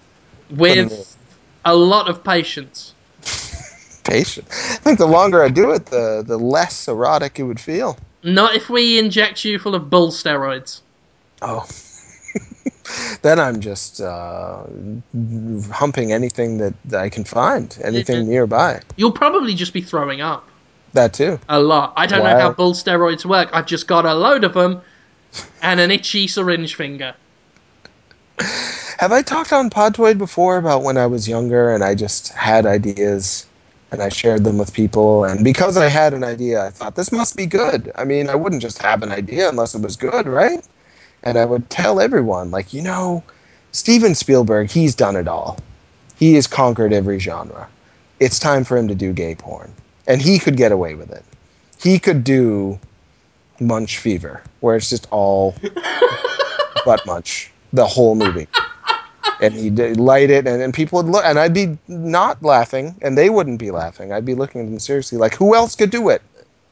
With 0.51 1.17
a 1.65 1.75
lot 1.75 2.09
of 2.09 2.23
patience. 2.25 2.95
patient? 4.05 4.47
I 4.51 4.77
think 4.77 4.99
the 4.99 5.07
longer 5.07 5.43
I 5.43 5.49
do 5.49 5.71
it, 5.73 5.87
the 5.87 6.25
the 6.27 6.39
less 6.39 6.89
erotic 6.89 7.39
it 7.39 7.45
would 7.45 7.61
feel. 7.61 7.99
Not 8.23 8.55
if 8.55 8.71
we 8.71 8.99
inject 8.99 9.45
you 9.45 9.59
full 9.59 9.75
of 9.75 9.91
bull 9.91 10.11
steroids. 10.11 10.81
Oh. 11.43 11.67
then 13.23 13.39
I'm 13.39 13.61
just 13.61 14.01
uh, 14.01 14.65
humping 15.71 16.13
anything 16.13 16.59
that, 16.59 16.75
that 16.87 17.01
I 17.01 17.11
can 17.11 17.25
find, 17.25 17.77
anything 17.83 18.29
nearby. 18.29 18.81
You'll 18.97 19.13
probably 19.13 19.55
just 19.55 19.73
be 19.73 19.83
throwing 19.83 20.21
up. 20.21 20.49
That 20.95 21.13
too. 21.13 21.39
A 21.49 21.61
lot. 21.61 21.93
I 21.97 22.07
don't 22.07 22.23
know 22.23 22.39
how 22.39 22.53
bull 22.53 22.73
steroids 22.73 23.25
work. 23.25 23.51
I've 23.53 23.67
just 23.67 23.89
got 23.89 24.07
a 24.07 24.15
load 24.15 24.45
of 24.45 24.55
them 24.55 24.81
and 25.61 25.81
an 25.81 25.91
itchy 25.91 26.29
syringe 26.29 26.77
finger. 26.77 27.15
Have 28.39 29.13
I 29.13 29.23
talked 29.23 29.53
on 29.53 29.71
Podtoid 29.71 30.19
before 30.19 30.57
about 30.57 30.83
when 30.83 30.97
I 30.97 31.07
was 31.07 31.29
younger 31.29 31.73
and 31.73 31.85
I 31.85 31.95
just 31.95 32.29
had 32.33 32.67
ideas 32.67 33.47
and 33.93 34.03
I 34.03 34.09
shared 34.09 34.45
them 34.45 34.59
with 34.59 34.73
people? 34.73 35.25
And 35.25 35.45
because 35.45 35.77
I 35.77 35.89
had 35.89 36.15
an 36.15 36.25
idea, 36.25 36.65
I 36.65 36.71
thought 36.71 36.97
this 36.97 37.13
must 37.13 37.37
be 37.37 37.47
good. 37.47 37.93
I 37.97 38.05
mean, 38.05 38.29
I 38.29 38.35
wouldn't 38.35 38.63
just 38.63 38.83
have 38.83 39.03
an 39.03 39.13
idea 39.13 39.49
unless 39.49 39.75
it 39.75 39.83
was 39.83 39.97
good, 39.97 40.27
right? 40.27 40.67
And 41.23 41.39
I 41.39 41.45
would 41.45 41.71
tell 41.71 42.01
everyone, 42.01 42.51
like, 42.51 42.73
you 42.73 42.83
know, 42.83 43.23
Steven 43.73 44.15
Spielberg, 44.15 44.71
he's 44.71 44.95
done 44.95 45.17
it 45.17 45.29
all. 45.29 45.59
He 46.17 46.35
has 46.35 46.47
conquered 46.47 46.93
every 46.93 47.19
genre. 47.19 47.69
It's 48.21 48.39
time 48.39 48.65
for 48.65 48.77
him 48.77 48.89
to 48.89 48.95
do 48.95 49.13
gay 49.13 49.35
porn. 49.35 49.73
And 50.07 50.21
he 50.21 50.39
could 50.39 50.57
get 50.57 50.73
away 50.73 50.95
with 50.95 51.11
it. 51.11 51.25
He 51.81 51.99
could 51.99 52.25
do 52.25 52.79
Munch 53.61 53.99
Fever, 53.99 54.43
where 54.61 54.77
it's 54.77 54.91
just 54.91 55.07
all 55.11 55.55
butt 56.85 57.05
munch 57.07 57.51
the 57.75 57.87
whole 57.87 58.15
movie. 58.15 58.47
And 59.41 59.53
he'd 59.53 59.79
light 59.97 60.31
it, 60.31 60.47
and, 60.47 60.63
and 60.63 60.73
people 60.73 61.03
would 61.03 61.11
look, 61.11 61.25
and 61.25 61.39
I'd 61.39 61.53
be 61.53 61.77
not 61.89 62.43
laughing, 62.43 62.95
and 63.03 63.19
they 63.19 63.31
wouldn't 63.31 63.59
be 63.59 63.71
laughing. 63.73 64.13
I'd 64.13 64.25
be 64.25 64.35
looking 64.35 64.61
at 64.61 64.67
them 64.69 64.79
seriously, 64.79 65.19
like, 65.19 65.35
who 65.35 65.55
else 65.55 65.75
could 65.75 65.91
do 65.91 66.09
it? 66.09 66.23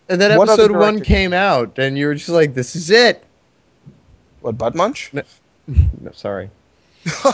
And 0.09 0.21
then 0.21 0.39
What 0.39 0.49
episode 0.49 0.71
one 0.73 1.01
came 1.01 1.33
out, 1.33 1.79
and 1.79 1.99
you 1.99 2.07
were 2.07 2.15
just 2.15 2.29
like, 2.29 2.55
"This 2.55 2.77
is 2.77 2.91
it." 2.91 3.25
What, 4.41 4.59
butt 4.59 4.75
munch? 4.75 5.13
No, 5.13 5.23
sorry. 6.13 6.51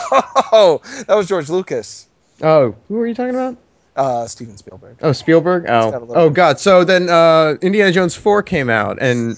oh, 0.51 0.81
that 1.07 1.15
was 1.15 1.27
George 1.27 1.49
Lucas, 1.49 2.07
Oh, 2.41 2.75
who 2.87 2.95
were 2.95 3.07
you 3.07 3.13
talking 3.13 3.35
about? 3.35 3.57
uh, 3.95 4.25
Steven 4.27 4.57
Spielberg. 4.57 4.97
Oh, 5.01 5.11
Spielberg. 5.11 5.65
Oh, 5.67 6.07
oh 6.15 6.29
God. 6.29 6.59
So 6.59 6.83
then, 6.83 7.09
uh, 7.09 7.55
Indiana 7.61 7.91
Jones 7.91 8.15
four 8.15 8.41
came 8.41 8.69
out, 8.69 8.97
and 9.01 9.35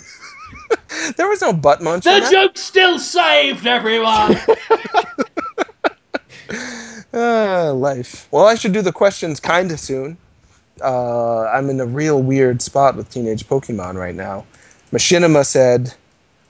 There 1.17 1.27
was 1.27 1.41
no 1.41 1.51
butt 1.53 1.81
munch. 1.81 2.03
The 2.03 2.27
joke's 2.31 2.61
still 2.61 2.99
saved, 2.99 3.65
everyone! 3.65 4.37
Ah, 7.13 7.71
life. 7.75 8.27
Well, 8.31 8.45
I 8.45 8.55
should 8.55 8.71
do 8.71 8.81
the 8.81 8.93
questions 8.93 9.39
kind 9.39 9.71
of 9.71 9.79
soon. 9.79 10.17
Uh, 10.81 11.43
I'm 11.43 11.69
in 11.69 11.79
a 11.79 11.85
real 11.85 12.23
weird 12.23 12.61
spot 12.61 12.95
with 12.95 13.09
Teenage 13.09 13.47
Pokemon 13.47 13.95
right 13.95 14.15
now. 14.15 14.45
Machinima 14.93 15.45
said, 15.45 15.93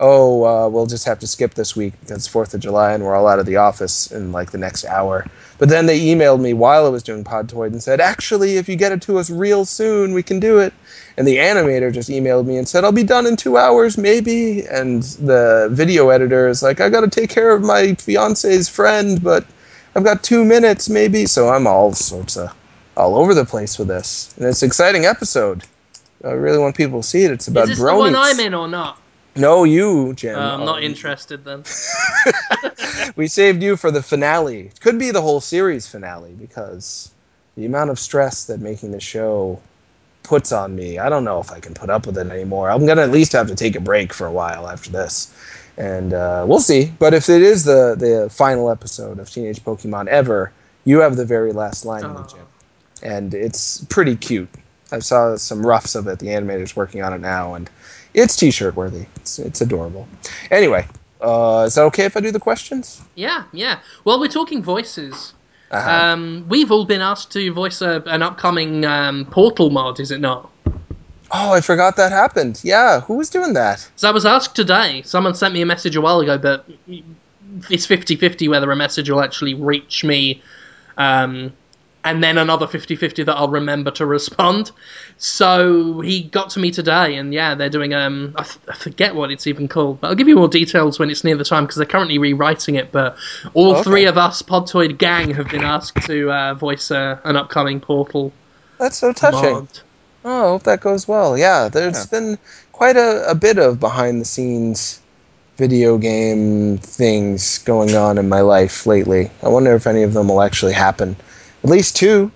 "Oh, 0.02 0.44
uh, 0.44 0.68
we'll 0.68 0.88
just 0.88 1.06
have 1.06 1.19
to 1.19 1.28
skip 1.28 1.53
this 1.53 1.76
week 1.76 1.94
because 2.02 2.18
it's 2.18 2.28
Fourth 2.28 2.53
of 2.53 2.60
July 2.60 2.91
and 2.91 3.06
we're 3.06 3.15
all 3.15 3.28
out 3.28 3.40
of 3.40 3.45
the 3.45 3.56
office 3.56 4.11
in 4.11 4.34
like 4.34 4.52
the 4.52 4.57
next 4.57 4.84
hour." 4.84 5.26
But 5.60 5.69
then 5.69 5.86
they 5.86 5.99
emailed 5.99 6.41
me 6.41 6.53
while 6.53 6.86
I 6.86 6.90
was 6.90 7.03
doing 7.03 7.23
Podtoid 7.23 7.68
and 7.68 7.82
said, 7.82 8.02
"Actually, 8.02 8.57
if 8.57 8.68
you 8.68 8.76
get 8.76 8.91
it 8.91 9.02
to 9.03 9.18
us 9.19 9.30
real 9.30 9.64
soon, 9.64 10.14
we 10.14 10.23
can 10.23 10.41
do 10.41 10.60
it." 10.60 10.73
And 11.18 11.26
the 11.26 11.38
animator 11.38 11.94
just 11.94 12.10
emailed 12.10 12.48
me 12.48 12.57
and 12.57 12.68
said, 12.68 12.84
"I'll 12.84 12.91
be 12.91 13.03
done 13.03 13.26
in 13.26 13.38
two 13.38 13.57
hours, 13.57 13.98
maybe." 13.98 14.65
And 14.65 15.03
the 15.03 15.69
video 15.72 16.10
editor 16.10 16.49
is 16.49 16.61
like, 16.61 16.82
"I 16.82 16.90
got 16.90 17.02
to 17.02 17.07
take 17.07 17.30
care 17.30 17.52
of 17.52 17.61
my 17.61 17.94
fiance's 17.94 18.68
friend, 18.68 19.23
but." 19.23 19.45
I've 19.95 20.03
got 20.03 20.23
two 20.23 20.45
minutes, 20.45 20.90
maybe. 20.90 21.26
So 21.26 21.49
I'm 21.49 21.68
all 21.68 21.94
sorts 21.94 22.38
of 22.38 22.53
all 22.95 23.15
over 23.15 23.34
the 23.34 23.45
place 23.45 23.78
with 23.80 23.88
this, 23.88 24.34
and 24.38 24.48
it's 24.48 24.61
an 24.61 24.68
exciting 24.68 25.06
episode. 25.06 25.64
I 26.23 26.32
really 26.32 26.60
want 26.60 26.78
people 26.78 27.02
to 27.02 27.07
see 27.07 27.23
it. 27.23 27.32
It's 27.32 27.48
about 27.48 27.64
Is 27.64 27.69
this 27.69 27.80
the 27.80 27.95
one. 27.95 28.15
I'm 28.15 28.40
in 28.40 28.53
or 28.53 28.68
not? 28.68 29.01
No, 29.36 29.64
you, 29.64 30.14
Jim. 30.14 30.36
Uh, 30.38 30.40
I'm 30.56 30.66
not 30.66 30.78
Um, 30.80 30.84
interested 30.84 31.45
then. 31.45 31.64
we 33.16 33.28
saved 33.28 33.64
you 33.64 33.78
for 33.78 33.90
the 33.91 34.03
finale. 34.03 34.68
It 34.68 34.82
could 34.82 34.99
be 34.99 35.12
the 35.12 35.22
whole 35.22 35.40
series 35.41 35.88
finale 35.88 36.34
because 36.40 37.12
the 37.56 37.66
amount 37.66 37.90
of 37.90 37.99
stress 37.99 38.45
that 38.45 38.60
making 38.60 38.91
the 38.91 38.99
show 38.99 39.60
puts 40.24 40.52
on 40.52 40.76
me, 40.76 40.99
I 40.99 41.10
don't 41.10 41.24
know 41.24 41.40
if 41.40 41.52
I 41.52 41.60
can 41.60 41.74
put 41.74 41.90
up 41.90 42.06
with 42.06 42.18
it 42.18 42.28
anymore. 42.28 42.70
I'm 42.70 42.86
gonna 42.86 43.02
at 43.03 43.12
least 43.12 43.32
have 43.34 43.48
to 43.48 43.56
take 43.56 43.76
a 43.76 43.80
break 43.80 44.14
for 44.14 44.28
a 44.28 44.32
while 44.32 44.68
after 44.68 44.90
this, 44.90 45.34
and 45.78 46.14
uh, 46.14 46.44
we'll 46.48 46.60
see. 46.60 46.91
But 46.99 47.14
if 47.14 47.30
it 47.30 47.41
is 47.41 47.64
the 47.64 47.95
the 47.98 48.30
final 48.30 48.70
episode 48.70 49.18
of 49.20 49.30
Teenage 49.30 49.64
Pokemon 49.64 50.08
ever, 50.08 50.52
you 50.86 50.99
have 50.99 51.16
the 51.16 51.26
very 51.26 51.53
last 51.53 51.86
line 51.86 52.03
in 52.06 52.12
it, 52.12 52.30
Jim, 52.30 52.45
and 53.02 53.34
it's 53.34 53.84
pretty 53.86 54.16
cute. 54.16 54.49
I 54.91 54.99
saw 54.99 55.38
some 55.38 55.66
roughs 55.66 55.95
of 55.95 56.08
it. 56.08 56.20
The 56.20 56.28
animator's 56.28 56.76
working 56.76 57.02
on 57.02 57.14
it 57.14 57.20
now, 57.22 57.53
and 57.56 57.70
it's 58.13 58.35
t-shirt 58.35 58.75
worthy. 58.75 59.05
It's, 59.17 59.39
it's 59.39 59.61
adorable. 59.61 60.07
Anyway, 60.49 60.88
uh, 61.21 61.65
is 61.67 61.75
that 61.75 61.83
okay 61.83 62.05
if 62.05 62.17
I 62.17 62.19
do 62.19 62.31
the 62.31 62.39
questions? 62.39 63.01
Yeah, 63.15 63.43
yeah. 63.53 63.79
Well, 64.05 64.19
we're 64.19 64.27
talking 64.27 64.63
voices. 64.63 65.33
Uh-huh. 65.71 65.89
Um, 65.89 66.45
we've 66.49 66.71
all 66.71 66.85
been 66.85 67.01
asked 67.01 67.31
to 67.31 67.53
voice 67.53 67.81
a, 67.81 68.03
an 68.07 68.21
upcoming 68.21 68.85
um, 68.85 69.25
Portal 69.25 69.69
mod, 69.69 69.99
is 69.99 70.11
it 70.11 70.19
not? 70.19 70.51
Oh, 71.33 71.53
I 71.53 71.61
forgot 71.61 71.95
that 71.95 72.11
happened. 72.11 72.59
Yeah, 72.63 72.99
who 72.99 73.15
was 73.15 73.29
doing 73.29 73.53
that? 73.53 73.89
So 73.95 74.09
I 74.09 74.11
was 74.11 74.25
asked 74.25 74.53
today. 74.55 75.01
Someone 75.03 75.33
sent 75.33 75.53
me 75.53 75.61
a 75.61 75.65
message 75.65 75.95
a 75.95 76.01
while 76.01 76.19
ago, 76.19 76.38
but 76.38 76.69
it's 77.69 77.85
50 77.85 78.17
50 78.17 78.49
whether 78.49 78.69
a 78.69 78.75
message 78.75 79.09
will 79.09 79.21
actually 79.21 79.53
reach 79.53 80.03
me. 80.03 80.41
Um, 80.97 81.53
and 82.03 82.23
then 82.23 82.38
another 82.38 82.68
50 82.68 82.95
50 82.95 83.23
that 83.23 83.36
I'll 83.36 83.49
remember 83.49 83.91
to 83.91 84.06
respond. 84.06 84.72
So 85.18 86.02
he 86.02 86.23
got 86.23 86.52
to 86.52 86.60
me 86.60 86.72
today, 86.72 87.15
and 87.15 87.34
yeah, 87.34 87.56
they're 87.56 87.69
doing. 87.69 87.94
Um, 87.94 88.34
I, 88.38 88.41
f- 88.41 88.60
I 88.68 88.73
forget 88.76 89.15
what 89.15 89.32
it's 89.32 89.48
even 89.48 89.68
called, 89.68 90.02
but 90.02 90.07
I'll 90.07 90.15
give 90.15 90.28
you 90.28 90.36
more 90.36 90.48
details 90.48 90.99
when 90.99 91.10
it's 91.10 91.23
near 91.23 91.38
the 91.38 91.44
time 91.45 91.64
because 91.65 91.78
they're 91.78 91.86
currently 91.86 92.18
rewriting 92.18 92.76
it. 92.76 92.91
But 92.91 93.18
all 93.53 93.76
Okay. 93.76 93.84
three 93.84 94.06
of 94.06 94.18
us, 94.18 94.41
Podtoid 94.41 94.98
Gang, 94.98 95.34
have 95.36 95.49
been 95.49 95.64
asked 95.64 96.02
to 96.07 96.32
uh, 96.32 96.53
voice 96.56 96.90
uh, 96.91 97.19
an 97.23 97.36
upcoming 97.36 97.80
Portal 97.80 98.34
That's 98.80 98.98
so 98.98 99.14
touching. 99.14 99.56
mod. 99.57 99.80
Oh, 100.23 100.45
I 100.45 100.49
hope 100.49 100.64
that 100.64 100.82
goes 100.82 101.07
well. 101.07 101.38
Yeah, 101.38 101.68
there's 101.69 102.06
Yeah. 102.06 102.06
been 102.06 102.38
quite 102.72 102.95
a, 102.98 103.30
a 103.30 103.36
bit 103.36 103.57
of 103.57 103.80
behind 103.80 104.22
the 104.22 104.26
scenes 104.26 104.99
video 105.57 105.98
game 105.98 106.78
things 106.80 107.60
going 107.60 107.95
on 107.95 108.18
in 108.18 108.28
my 108.30 108.41
life 108.41 108.86
lately. 108.88 109.30
I 109.44 109.49
wonder 109.49 109.76
if 109.76 109.86
any 109.86 110.03
of 110.03 110.14
them 110.14 110.28
will 110.30 110.41
actually 110.41 110.73
happen. 110.73 111.15
At 111.63 111.69
least 111.69 111.95
two 111.95 112.31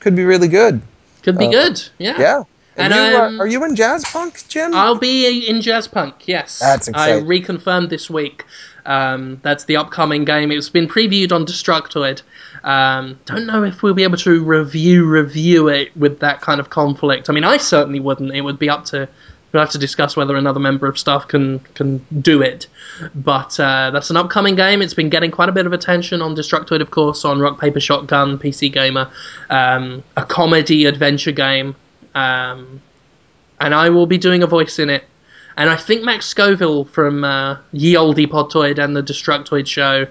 could 0.00 0.16
be 0.16 0.24
really 0.24 0.48
good. 0.48 0.80
Could 1.22 1.38
be 1.38 1.46
Uh, 1.46 1.50
good, 1.50 1.82
yeah. 1.98 2.18
Yeah. 2.18 2.42
And, 2.76 2.94
And, 2.94 3.12
you 3.12 3.18
um, 3.18 3.40
are, 3.40 3.44
are 3.44 3.46
you 3.46 3.64
in 3.64 3.76
jazz 3.76 4.04
punk, 4.04 4.42
Jim? 4.48 4.74
I'll 4.74 4.94
be 4.98 5.46
in 5.46 5.60
Jazz 5.60 5.86
Punk, 5.86 6.14
yes. 6.26 6.60
That's 6.60 6.88
I 6.94 7.20
reconfirmed 7.20 7.90
this 7.90 8.08
week. 8.08 8.44
Um, 8.86 9.38
that's 9.42 9.64
the 9.64 9.76
upcoming 9.76 10.24
game. 10.24 10.50
It's 10.50 10.70
been 10.70 10.88
previewed 10.88 11.32
on 11.32 11.44
Destructoid. 11.44 12.22
Um, 12.64 13.18
don't 13.26 13.46
know 13.46 13.64
if 13.64 13.82
we'll 13.82 13.92
be 13.94 14.04
able 14.04 14.16
to 14.18 14.42
review 14.42 15.04
review 15.04 15.68
it 15.68 15.94
with 15.96 16.20
that 16.20 16.40
kind 16.40 16.60
of 16.60 16.70
conflict. 16.70 17.28
I 17.28 17.32
mean, 17.34 17.44
I 17.44 17.58
certainly 17.58 18.00
wouldn't. 18.00 18.32
It 18.32 18.40
would 18.40 18.58
be 18.58 18.70
up 18.70 18.86
to 18.86 19.08
we'll 19.52 19.60
have 19.62 19.70
to 19.70 19.78
discuss 19.78 20.16
whether 20.16 20.36
another 20.36 20.60
member 20.60 20.86
of 20.86 20.98
staff 20.98 21.26
can 21.28 21.58
can 21.74 22.04
do 22.20 22.42
it. 22.42 22.66
But 23.14 23.58
uh, 23.60 23.90
that's 23.92 24.10
an 24.10 24.16
upcoming 24.16 24.56
game. 24.56 24.82
It's 24.82 24.94
been 24.94 25.08
getting 25.10 25.30
quite 25.30 25.48
a 25.48 25.52
bit 25.52 25.66
of 25.66 25.72
attention 25.72 26.22
on 26.22 26.34
Destructoid, 26.36 26.80
of 26.80 26.90
course, 26.90 27.24
on 27.24 27.40
Rock 27.40 27.60
Paper 27.60 27.80
Shotgun, 27.80 28.38
PC 28.38 28.72
Gamer, 28.72 29.10
um, 29.50 30.02
a 30.16 30.24
comedy 30.24 30.84
adventure 30.86 31.32
game. 31.32 31.74
Um, 32.14 32.80
and 33.60 33.74
I 33.74 33.90
will 33.90 34.06
be 34.06 34.18
doing 34.18 34.42
a 34.42 34.46
voice 34.46 34.78
in 34.78 34.88
it. 34.90 35.04
And 35.56 35.68
I 35.68 35.76
think 35.76 36.02
Max 36.02 36.26
Scoville 36.26 36.84
from 36.86 37.24
uh, 37.24 37.58
Ye 37.72 37.96
Olde 37.96 38.16
Podtoid 38.16 38.78
and 38.78 38.96
the 38.96 39.02
Destructoid 39.02 39.66
show 39.66 40.06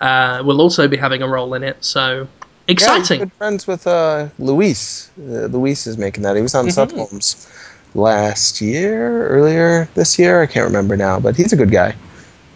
uh, 0.00 0.42
will 0.44 0.60
also 0.60 0.88
be 0.88 0.96
having 0.96 1.20
a 1.22 1.28
role 1.28 1.52
in 1.54 1.62
it. 1.62 1.84
So 1.84 2.20
Yeah, 2.20 2.72
exciting! 2.72 3.18
good 3.20 3.32
friends 3.34 3.66
with 3.66 3.86
uh, 3.86 4.28
Luis. 4.38 5.10
Uh, 5.18 5.46
Luis 5.46 5.86
is 5.86 5.98
making 5.98 6.22
that. 6.22 6.36
He 6.36 6.42
was 6.42 6.54
on 6.54 6.66
Mhm. 6.66 6.72
Sup 6.72 6.92
Holmes 6.92 7.46
last 7.94 8.60
year, 8.60 9.28
earlier 9.28 9.88
this 9.94 10.18
year. 10.18 10.42
I 10.42 10.46
can't 10.46 10.66
remember 10.66 10.96
now, 10.96 11.20
but 11.20 11.36
he's 11.36 11.52
a 11.52 11.56
good 11.56 11.70
guy. 11.70 11.94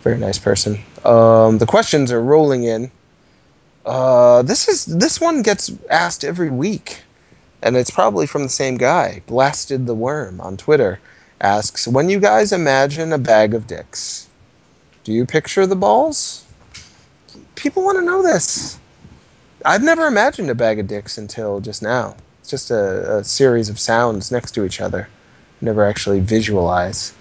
Very 0.03 0.19
nice 0.19 0.39
person. 0.39 0.79
Um, 1.05 1.59
the 1.59 1.67
questions 1.67 2.13
are 2.13 2.23
rolling 2.23 2.65
in. 2.65 2.91
Uh, 3.87 4.43
this 4.43 4.69
is 4.69 4.85
this 4.85 5.21
one 5.21 5.43
gets 5.43 5.71
asked 5.91 6.25
every 6.25 6.51
week, 6.51 7.01
and 7.63 7.77
it's 7.77 7.91
probably 7.91 8.27
from 8.27 8.43
the 8.43 8.49
same 8.49 8.77
guy. 8.77 9.23
Blasted 9.27 9.87
the 9.87 9.95
worm 9.95 10.41
on 10.41 10.57
Twitter 10.57 11.01
asks, 11.41 11.89
"When 11.89 12.09
you 12.11 12.21
guys 12.21 12.53
imagine 12.53 13.13
a 13.13 13.19
bag 13.19 13.55
of 13.55 13.67
dicks, 13.67 14.27
do 15.05 15.13
you 15.13 15.25
picture 15.25 15.67
the 15.67 15.77
balls?" 15.77 16.45
People 17.55 17.83
want 17.83 17.99
to 17.99 18.05
know 18.05 18.23
this. 18.23 18.79
I've 19.65 19.83
never 19.83 20.07
imagined 20.07 20.51
a 20.51 20.55
bag 20.55 20.79
of 20.79 20.87
dicks 20.87 21.19
until 21.19 21.61
just 21.61 21.83
now. 21.83 22.15
It's 22.41 22.51
just 22.51 22.71
a, 22.71 23.19
a 23.19 23.25
series 23.25 23.69
of 23.69 23.81
sounds 23.81 24.31
next 24.31 24.53
to 24.53 24.65
each 24.65 24.81
other. 24.81 25.09
Never 25.61 25.85
actually 25.85 26.21
visualize. 26.21 27.15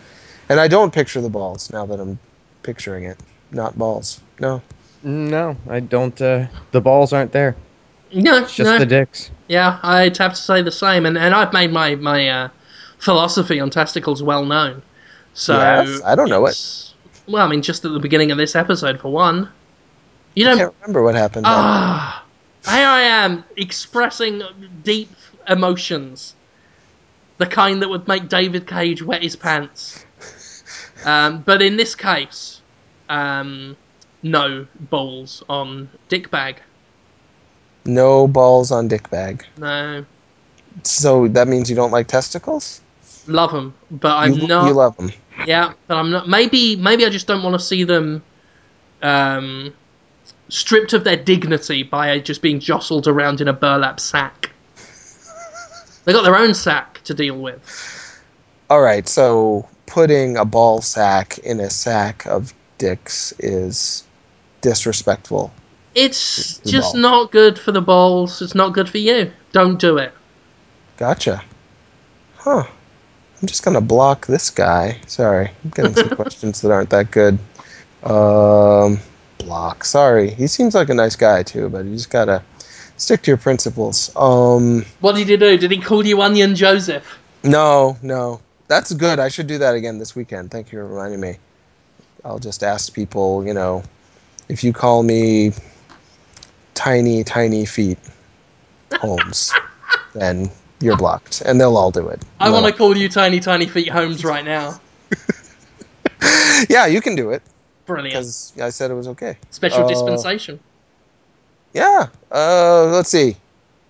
And 0.50 0.60
I 0.60 0.68
don't 0.68 0.94
picture 0.94 1.22
the 1.22 1.30
balls 1.30 1.72
now 1.72 1.86
that 1.86 2.00
I'm 2.00 2.20
picturing 2.64 3.04
it. 3.06 3.18
Not 3.52 3.78
balls. 3.78 4.22
No. 4.40 4.62
No, 5.04 5.56
I 5.70 5.80
don't. 5.80 6.20
Uh, 6.22 6.48
the 6.72 6.82
balls 6.82 7.14
aren't 7.14 7.32
there. 7.32 7.56
No, 8.14 8.38
It's 8.42 8.56
just 8.56 8.70
no. 8.70 8.80
the 8.80 8.86
dicks. 8.86 9.30
Yeah, 9.48 9.80
I'd 9.84 10.18
have 10.18 10.34
to 10.34 10.42
say 10.42 10.62
the 10.62 10.72
same, 10.72 11.06
and 11.06 11.18
and 11.18 11.34
I've 11.36 11.54
made 11.54 11.72
my 11.72 11.96
my 11.96 12.28
uh, 12.28 12.50
philosophy 13.00 13.60
on 13.60 13.70
testicles 13.70 14.24
well 14.24 14.44
known. 14.46 14.82
So 15.34 15.58
Yes? 15.58 16.02
I 16.06 16.16
don't 16.16 16.30
know 16.30 16.46
it. 16.48 16.94
Well, 17.28 17.46
I 17.46 17.50
mean, 17.50 17.62
just 17.62 17.86
at 17.86 17.92
the 17.92 18.00
beginning 18.00 18.32
of 18.32 18.38
this 18.38 18.56
episode, 18.56 19.00
for 19.00 19.12
one. 19.12 19.50
You 20.36 20.46
don't. 20.46 20.58
can't 20.58 20.74
remember 20.82 21.04
what 21.04 21.16
happened. 21.16 21.46
then. 21.46 21.54
Ah, 21.56 22.24
here 22.66 22.88
I 22.88 23.02
am 23.02 23.44
expressing 23.56 24.42
deep 24.84 25.12
emotions, 25.48 26.34
the 27.38 27.46
kind 27.46 27.82
that 27.82 27.90
would 27.90 28.08
make 28.08 28.30
David 28.30 28.68
Cage 28.68 29.02
wet 29.02 29.22
his 29.24 29.36
pants. 29.36 30.06
Um, 31.06 31.42
but 31.42 31.62
in 31.62 31.78
this 31.78 31.94
case, 31.96 32.62
um, 33.10 33.78
no 34.24 34.66
balls 34.80 35.44
on 35.48 35.90
dick 36.10 36.32
bag. 36.32 36.62
No 37.86 38.28
balls 38.28 38.72
on 38.72 38.88
dick 38.88 39.10
bag. 39.10 39.46
No, 39.58 40.06
So 40.84 41.28
that 41.30 41.48
means 41.48 41.70
you 41.70 41.76
don't 41.76 41.92
like 41.92 42.08
testicles? 42.08 42.82
love 43.28 43.52
them, 43.52 43.74
but 43.92 44.16
I'm 44.16 44.34
you, 44.34 44.48
not. 44.48 44.68
you 44.68 44.74
love 44.74 44.96
them. 44.98 45.12
Yeah, 45.46 45.74
but 45.88 45.98
I'm 45.98 46.10
not. 46.12 46.28
Maybe, 46.28 46.76
maybe 46.78 47.06
I 47.06 47.10
just 47.10 47.28
don't 47.28 47.44
want 47.44 47.54
to 47.60 47.60
see 47.66 47.84
them 47.84 48.24
um, 49.04 49.74
stripped 50.50 50.94
of 50.94 51.04
their 51.04 51.18
dignity 51.18 51.84
by 51.84 52.18
just 52.20 52.42
being 52.42 52.60
jostled 52.60 53.08
around 53.08 53.40
in 53.42 53.48
a 53.48 53.54
burlap 53.54 54.00
sack. 54.00 54.50
They 56.08 56.14
got 56.14 56.24
their 56.24 56.38
own 56.38 56.54
sack 56.54 57.02
to 57.04 57.14
deal 57.14 57.38
with. 57.38 58.22
All 58.70 58.80
right, 58.80 59.10
so 59.10 59.68
putting 59.88 60.38
a 60.38 60.46
ball 60.46 60.82
sack 60.82 61.38
in 61.40 61.60
a 61.60 61.70
sack 61.70 62.26
of 62.28 62.54
dicks 62.78 63.34
is 63.40 64.06
disrespectful. 64.62 65.52
It's 65.96 66.60
just 66.60 66.94
ball. 66.94 67.02
not 67.02 67.32
good 67.34 67.60
for 67.60 67.74
the 67.74 67.82
balls. 67.82 68.42
It's 68.42 68.56
not 68.56 68.70
good 68.70 68.88
for 68.88 69.00
you. 69.00 69.30
Don't 69.52 69.82
do 69.82 69.98
it. 69.98 70.14
Gotcha. 70.96 71.44
Huh. 72.38 72.64
I'm 73.42 73.48
just 73.48 73.64
gonna 73.64 73.82
block 73.82 74.28
this 74.28 74.50
guy. 74.50 75.02
Sorry, 75.08 75.52
I'm 75.66 75.72
getting 75.72 75.94
some 75.94 76.10
questions 76.16 76.62
that 76.62 76.72
aren't 76.72 76.90
that 76.92 77.12
good. 77.12 77.38
Um, 78.04 79.00
block. 79.40 79.84
Sorry. 79.84 80.30
He 80.30 80.48
seems 80.48 80.74
like 80.74 80.88
a 80.88 80.94
nice 80.94 81.18
guy 81.18 81.44
too, 81.44 81.68
but 81.68 81.84
you 81.84 81.96
just 81.96 82.10
gotta 82.10 82.42
stick 82.98 83.22
to 83.24 83.32
your 83.32 83.38
principles. 83.38 84.12
Um, 84.16 84.86
What 85.00 85.16
did 85.16 85.28
he 85.30 85.38
do? 85.38 85.58
Did 85.58 85.72
he 85.72 85.78
call 85.80 86.06
you 86.06 86.22
Onion 86.22 86.56
Joseph? 86.56 87.20
no, 87.44 87.98
no, 88.02 88.42
that's 88.68 88.94
good. 88.94 89.20
I 89.20 89.30
should 89.30 89.48
do 89.48 89.60
that 89.60 89.76
again 89.76 90.00
this 90.00 90.16
weekend. 90.16 90.52
Thank 90.52 90.72
you 90.72 90.80
for 90.80 90.86
reminding 90.86 91.20
me. 91.20 91.38
I'll 92.26 92.40
just 92.40 92.64
ask 92.64 92.94
people, 92.94 93.46
you 93.46 93.54
know, 93.54 93.84
if 94.50 94.64
you 94.64 94.74
call 94.74 95.04
me 95.04 95.54
tiny, 96.74 97.24
tiny 97.24 97.66
feet, 97.66 97.98
Holmes, 98.94 99.54
then 100.14 100.50
you're 100.82 100.98
blocked, 100.98 101.42
and 101.42 101.62
they'll 101.62 101.78
all 101.78 101.92
do 101.92 102.08
it. 102.10 102.22
I 102.40 102.50
No. 102.50 102.54
want 102.54 102.66
to 102.66 102.74
call 102.74 102.98
you 102.98 103.08
Tiny 103.10 103.40
Tiny 103.40 103.68
Feet 103.68 103.90
Holmes 103.90 104.24
right 104.26 104.44
now. 104.46 104.80
Yeah, 106.70 106.88
you 106.88 107.02
can 107.02 107.16
do 107.16 107.30
it 107.30 107.44
Brilliant. 107.86 108.14
because 108.14 108.52
I 108.60 108.70
said 108.70 108.90
it 108.92 108.96
was 108.96 109.08
okay. 109.10 109.38
Special 109.52 109.84
uh, 109.84 109.88
dispensation. 109.88 110.60
Yeah. 111.74 112.08
Uh, 112.32 112.86
let's 112.88 113.10
see. 113.10 113.36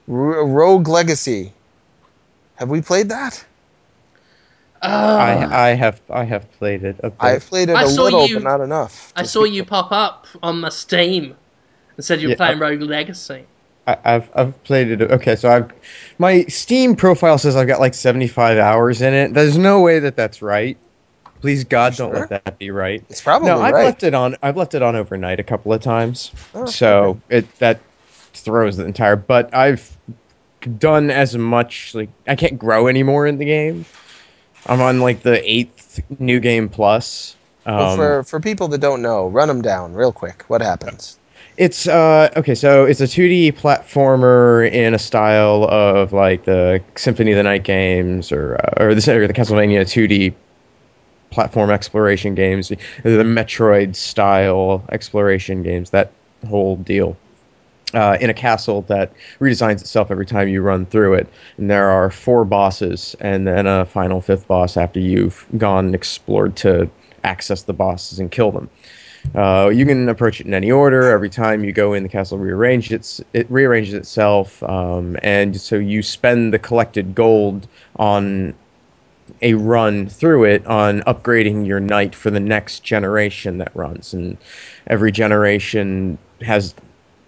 R- 0.09 0.45
Rogue 0.45 0.87
Legacy. 0.87 1.51
Have 2.55 2.69
we 2.69 2.81
played 2.81 3.09
that? 3.09 3.43
Oh, 4.83 4.89
I 5.17 5.69
I 5.69 5.73
have 5.73 6.01
I 6.09 6.23
have 6.23 6.51
played 6.53 6.83
it. 6.83 6.97
A 7.03 7.09
bit. 7.09 7.17
I've 7.19 7.45
played 7.45 7.69
it 7.69 7.75
I 7.75 7.83
a 7.83 7.87
little, 7.87 8.27
you- 8.27 8.35
but 8.35 8.43
not 8.43 8.61
enough. 8.61 9.11
I 9.15 9.23
saw 9.23 9.41
speak 9.43 9.55
you 9.55 9.65
pop 9.65 9.91
up 9.91 10.27
on 10.43 10.59
my 10.61 10.69
Steam 10.69 11.35
and 11.95 12.05
said 12.05 12.21
you 12.21 12.27
were 12.27 12.31
Yeah. 12.33 12.37
playing 12.37 12.59
Rogue 12.59 12.81
Legacy. 12.81 13.45
I've 13.87 14.29
I've 14.35 14.63
played 14.63 14.89
it. 14.89 15.01
Okay, 15.01 15.35
so 15.35 15.49
I've 15.49 15.71
my 16.19 16.43
Steam 16.45 16.95
profile 16.95 17.37
says 17.37 17.55
I've 17.55 17.67
got 17.67 17.79
like 17.79 17.93
75 17.93 18.57
hours 18.57 19.01
in 19.01 19.13
it. 19.13 19.33
There's 19.33 19.57
no 19.57 19.79
way 19.81 19.99
that 19.99 20.15
that's 20.15 20.41
right. 20.41 20.77
Please 21.41 21.63
God, 21.63 21.95
don't 21.95 22.11
Sure. 22.11 22.19
let 22.21 22.43
that 22.43 22.57
be 22.57 22.71
right. 22.71 23.03
It's 23.09 23.21
probably 23.21 23.49
no, 23.49 23.61
I've 23.61 23.73
right. 23.73 23.85
left 23.85 24.03
it 24.03 24.13
on. 24.13 24.35
I've 24.41 24.57
left 24.57 24.73
it 24.75 24.81
on 24.81 24.95
overnight 24.95 25.39
a 25.39 25.43
couple 25.43 25.71
of 25.73 25.81
times, 25.81 26.31
Oh, 26.55 26.65
so 26.65 27.19
it 27.29 27.45
that 27.59 27.79
throws 28.33 28.77
the 28.77 28.85
entire. 28.85 29.15
But 29.15 29.53
I've 29.53 29.95
done 30.79 31.11
as 31.11 31.37
much. 31.37 31.93
Like 31.95 32.09
I 32.27 32.35
can't 32.35 32.57
grow 32.57 32.87
anymore 32.87 33.27
in 33.27 33.37
the 33.37 33.45
game. 33.45 33.85
I'm 34.65 34.81
on 34.81 34.99
like 34.99 35.21
the 35.21 35.39
eighth 35.49 36.01
new 36.19 36.39
game 36.39 36.69
plus. 36.69 37.35
Um, 37.65 37.75
Well, 37.75 37.95
for 37.95 38.23
for 38.23 38.39
people 38.39 38.67
that 38.69 38.79
don't 38.79 39.01
know, 39.01 39.27
run 39.27 39.47
them 39.47 39.61
down 39.61 39.93
real 39.93 40.11
quick. 40.11 40.43
What 40.47 40.61
happens? 40.61 41.17
It's 41.57 41.87
uh 41.87 42.29
okay, 42.35 42.53
so 42.55 42.85
it's 42.85 43.01
a 43.01 43.05
2D 43.07 43.53
platformer 43.53 44.69
in 44.71 44.93
a 44.93 44.99
style 44.99 45.63
of 45.63 46.13
like 46.13 46.45
the 46.45 46.81
Symphony 46.95 47.31
of 47.31 47.37
the 47.37 47.43
Night 47.43 47.63
games 47.63 48.31
or 48.31 48.55
uh, 48.55 48.83
or 48.83 48.93
the 48.95 49.15
or 49.15 49.27
the 49.27 49.33
Castlevania 49.33 49.81
2D 49.81 50.33
platform 51.29 51.69
exploration 51.69 52.35
games, 52.35 52.69
the 52.69 52.75
Metroid 53.03 53.95
style 53.95 54.83
exploration 54.91 55.63
games, 55.63 55.89
that 55.91 56.11
whole 56.47 56.77
deal. 56.77 57.17
Uh, 57.93 58.17
in 58.19 58.29
a 58.29 58.33
castle 58.33 58.81
that 58.81 59.13
redesigns 59.39 59.79
itself 59.79 60.11
every 60.11 60.25
time 60.25 60.49
you 60.49 60.61
run 60.61 60.85
through 60.85 61.13
it, 61.13 61.25
and 61.57 61.71
there 61.71 61.89
are 61.89 62.11
four 62.11 62.43
bosses, 62.43 63.15
and 63.21 63.47
then 63.47 63.65
a 63.65 63.85
final 63.85 64.19
fifth 64.19 64.45
boss 64.45 64.75
after 64.75 64.99
you've 64.99 65.45
gone 65.57 65.85
and 65.85 65.95
explored 65.95 66.53
to 66.57 66.89
access 67.23 67.63
the 67.63 67.71
bosses 67.71 68.19
and 68.19 68.29
kill 68.29 68.51
them. 68.51 68.69
Uh, 69.35 69.69
you 69.73 69.85
can 69.85 70.09
approach 70.09 70.41
it 70.41 70.47
in 70.47 70.53
any 70.53 70.69
order. 70.69 71.09
Every 71.11 71.29
time 71.29 71.63
you 71.63 71.71
go 71.71 71.93
in, 71.93 72.03
the 72.03 72.09
castle 72.09 72.37
rearranges 72.37 72.91
its, 72.91 73.21
it 73.33 73.49
rearranges 73.49 73.93
itself, 73.93 74.61
um, 74.63 75.17
and 75.23 75.59
so 75.59 75.77
you 75.77 76.03
spend 76.03 76.53
the 76.53 76.59
collected 76.59 77.15
gold 77.15 77.69
on 77.95 78.53
a 79.41 79.53
run 79.55 80.07
through 80.07 80.45
it 80.45 80.65
on 80.67 81.01
upgrading 81.01 81.65
your 81.65 81.79
knight 81.79 82.15
for 82.15 82.29
the 82.29 82.39
next 82.39 82.83
generation 82.83 83.57
that 83.57 83.75
runs. 83.75 84.13
And 84.13 84.37
every 84.87 85.11
generation 85.11 86.17
has 86.41 86.73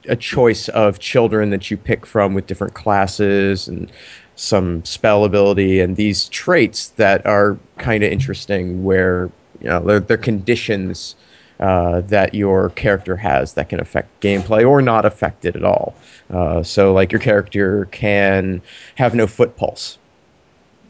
a 0.08 0.16
choice 0.16 0.70
of 0.70 1.00
children 1.00 1.50
that 1.50 1.70
you 1.70 1.78
pick 1.78 2.06
from 2.06 2.34
with 2.34 2.48
different 2.48 2.74
classes 2.74 3.68
and 3.68 3.92
some 4.36 4.84
spell 4.86 5.26
ability 5.26 5.82
and 5.82 5.98
these 5.98 6.30
traits 6.30 6.90
that 6.90 7.26
are 7.26 7.58
kind 7.78 8.04
of 8.04 8.12
interesting 8.12 8.86
where 8.86 9.30
you 9.60 9.68
know 9.68 9.82
they're, 9.82 10.00
they're 10.00 10.18
conditions 10.18 11.16
uh, 11.60 12.00
that 12.02 12.34
your 12.34 12.70
character 12.72 13.18
has 13.18 13.54
that 13.54 13.68
can 13.68 13.82
affect 13.82 14.22
gameplay 14.22 14.66
or 14.66 14.82
not 14.82 15.06
affect 15.06 15.44
it 15.44 15.58
at 15.58 15.64
all. 15.66 15.94
Uh, 16.30 16.64
so, 16.64 16.94
like 16.94 17.12
your 17.12 17.20
character 17.20 17.86
can 17.92 18.62
have 18.96 19.14
no 19.14 19.28
foot 19.28 19.58
pulse, 19.58 19.98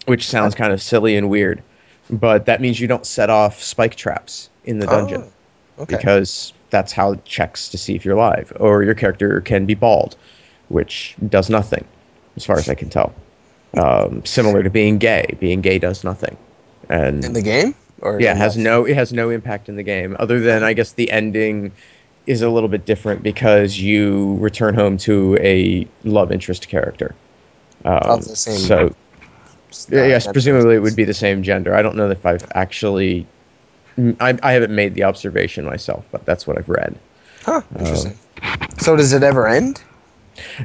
which 0.06 0.28
sounds 0.28 0.56
kind 0.56 0.74
of 0.74 0.82
silly 0.82 1.16
and 1.16 1.30
weird, 1.30 1.62
but 2.10 2.46
that 2.48 2.62
means 2.62 2.80
you 2.80 2.88
don't 2.88 3.06
set 3.06 3.30
off 3.30 3.62
spike 3.64 3.96
traps 3.96 4.50
in 4.66 4.80
the 4.80 4.88
dungeon 4.88 5.24
Oh, 5.78 5.84
okay. 5.84 5.96
because 5.98 6.54
that's 6.70 6.92
how 6.92 7.14
it 7.14 7.26
checks 7.26 7.70
to 7.70 7.78
see 7.78 7.96
if 7.96 8.06
you're 8.06 8.16
alive. 8.16 8.52
Or 8.60 8.84
your 8.84 8.96
character 8.96 9.42
can 9.42 9.66
be 9.66 9.76
bald, 9.76 10.16
which 10.70 11.16
does 11.28 11.50
nothing, 11.50 11.86
as 12.36 12.46
far 12.46 12.58
as 12.58 12.70
I 12.70 12.76
can 12.76 12.90
tell. 12.90 13.14
Um, 13.78 14.26
similar 14.26 14.64
to 14.64 14.70
being 14.70 14.98
gay, 14.98 15.36
being 15.40 15.62
gay 15.62 15.78
does 15.80 16.04
nothing, 16.04 16.36
and 16.90 17.24
in 17.24 17.34
the 17.34 17.42
game, 17.44 17.76
or 18.02 18.20
yeah, 18.20 18.32
it 18.32 18.38
has 18.38 18.58
no 18.58 18.86
it 18.86 18.96
has 18.96 19.14
no 19.14 19.30
impact 19.30 19.70
in 19.70 19.76
the 19.76 19.84
game 19.84 20.16
other 20.20 20.40
than 20.40 20.64
I 20.64 20.74
guess 20.74 20.94
the 20.94 21.12
ending 21.12 21.72
is 22.26 22.42
a 22.42 22.50
little 22.50 22.70
bit 22.70 22.86
different 22.86 23.22
because 23.22 23.80
you 23.80 24.36
return 24.38 24.74
home 24.74 24.98
to 24.98 25.38
a 25.40 25.88
love 26.04 26.32
interest 26.32 26.68
character. 26.68 27.14
Um, 27.86 28.00
Of 28.04 28.26
the 28.28 28.36
same- 28.36 28.58
So 28.58 28.96
Yeah, 29.90 30.06
yes, 30.06 30.28
presumably 30.28 30.76
it 30.76 30.80
would 30.80 30.96
be 30.96 31.04
the 31.04 31.14
same 31.14 31.44
gender. 31.44 31.76
I 31.76 31.82
don't 31.82 31.96
know 31.96 32.10
if 32.10 32.26
I've 32.26 32.46
actually. 32.56 33.26
I, 34.20 34.38
I 34.44 34.54
haven't 34.54 34.74
made 34.74 34.96
the 34.96 35.04
observation 35.04 35.66
myself, 35.66 36.06
but 36.12 36.26
that's 36.26 36.48
what 36.48 36.58
I've 36.58 36.70
read. 36.70 36.96
Huh, 37.44 37.62
interesting. 37.78 38.18
so 38.78 38.96
does 38.96 39.12
it 39.14 39.24
ever 39.24 39.48
end? 39.48 39.82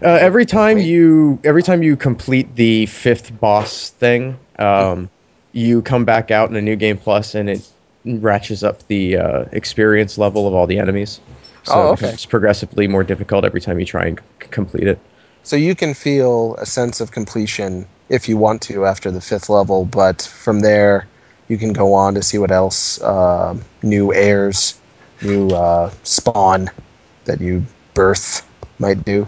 Uh, 0.03 0.19
every 0.21 0.47
time 0.47 0.79
you 0.79 1.39
every 1.45 1.63
time 1.63 1.83
you 1.83 1.97
complete 1.97 2.55
the 2.55 2.87
fifth 2.87 3.39
boss 3.41 3.91
thing, 3.91 4.37
um, 4.59 5.09
you 5.53 5.83
come 5.83 6.05
back 6.05 6.31
out 6.31 6.49
in 6.51 6.57
a 6.57 6.63
new 6.63 6.77
game 6.77 6.97
plus, 6.97 7.35
and 7.35 7.51
it 7.51 7.69
ratchets 8.05 8.63
up 8.63 8.87
the 8.89 9.17
uh, 9.17 9.45
experience 9.53 10.17
level 10.19 10.47
of 10.47 10.55
all 10.55 10.67
the 10.67 10.79
enemies. 10.79 11.21
So 11.65 11.75
Oh, 11.77 11.89
okay. 11.89 12.03
becomes 12.07 12.27
progressively 12.27 12.87
more 12.87 13.03
difficult 13.03 13.45
every 13.45 13.61
time 13.61 13.81
you 13.81 13.87
try 13.87 14.07
and 14.07 14.19
c- 14.41 14.49
complete 14.51 14.87
it. 14.87 14.99
So 15.45 15.57
you 15.57 15.75
can 15.75 15.95
feel 15.95 16.57
a 16.57 16.67
sense 16.67 17.01
of 17.01 17.13
completion 17.13 17.87
if 18.09 18.29
you 18.29 18.37
want 18.37 18.63
to 18.63 18.87
after 18.87 19.11
the 19.11 19.21
fifth 19.21 19.49
level, 19.49 19.85
but 19.85 20.23
from 20.23 20.61
there 20.61 21.07
you 21.49 21.59
can 21.59 21.73
go 21.73 21.93
on 21.95 22.15
to 22.15 22.23
see 22.23 22.39
what 22.39 22.51
else 22.51 23.01
uh, 23.03 23.57
new 23.83 24.13
heirs, 24.13 24.79
new 25.23 25.49
uh, 25.51 25.91
spawn 26.03 26.71
that 27.27 27.41
you 27.41 27.63
birth 27.93 28.47
might 28.79 29.05
do. 29.05 29.27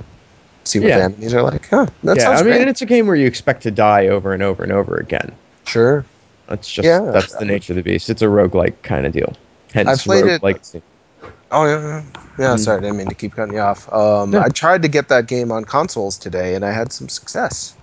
See 0.64 0.80
what 0.80 0.88
Yeah. 0.88 0.98
the 0.98 1.04
enemies 1.04 1.34
are 1.34 1.42
like. 1.42 1.68
Huh, 1.68 1.86
that 2.04 2.16
yeah, 2.16 2.30
I 2.30 2.36
mean, 2.42 2.54
great. 2.54 2.68
it's 2.68 2.82
a 2.82 2.86
game 2.86 3.06
where 3.06 3.14
you 3.16 3.26
expect 3.26 3.62
to 3.64 3.70
die 3.70 4.08
over 4.08 4.32
and 4.32 4.42
over 4.42 4.62
and 4.62 4.72
over 4.72 4.96
again. 4.96 5.32
Sure. 5.66 6.04
That's 6.48 6.70
just 6.70 6.86
Yeah. 6.86 7.00
that's 7.12 7.34
the 7.34 7.44
nature 7.44 7.72
of 7.72 7.76
the 7.76 7.82
beast. 7.82 8.08
It's 8.10 8.22
a 8.22 8.26
roguelike 8.26 8.74
kind 8.82 9.04
of 9.06 9.12
deal. 9.12 9.34
Hence, 9.72 9.88
I've 9.88 10.00
played 10.00 10.24
it- 10.24 10.40
roguelike- 10.42 10.80
Oh 11.56 11.64
yeah, 11.64 12.02
yeah. 12.38 12.54
Mm. 12.54 12.58
Sorry, 12.58 12.76
I 12.76 12.80
didn't 12.82 12.98
mean 12.98 13.08
to 13.08 13.14
keep 13.14 13.34
cutting 13.34 13.54
you 13.54 13.60
off. 13.60 13.90
Um, 13.90 14.32
Yeah. 14.34 14.42
I 14.42 14.50
tried 14.50 14.82
to 14.82 14.88
get 14.88 15.08
that 15.08 15.26
game 15.26 15.50
on 15.50 15.64
consoles 15.64 16.18
today, 16.18 16.54
and 16.54 16.64
I 16.66 16.70
had 16.70 16.92
some 16.92 17.08
success. 17.08 17.74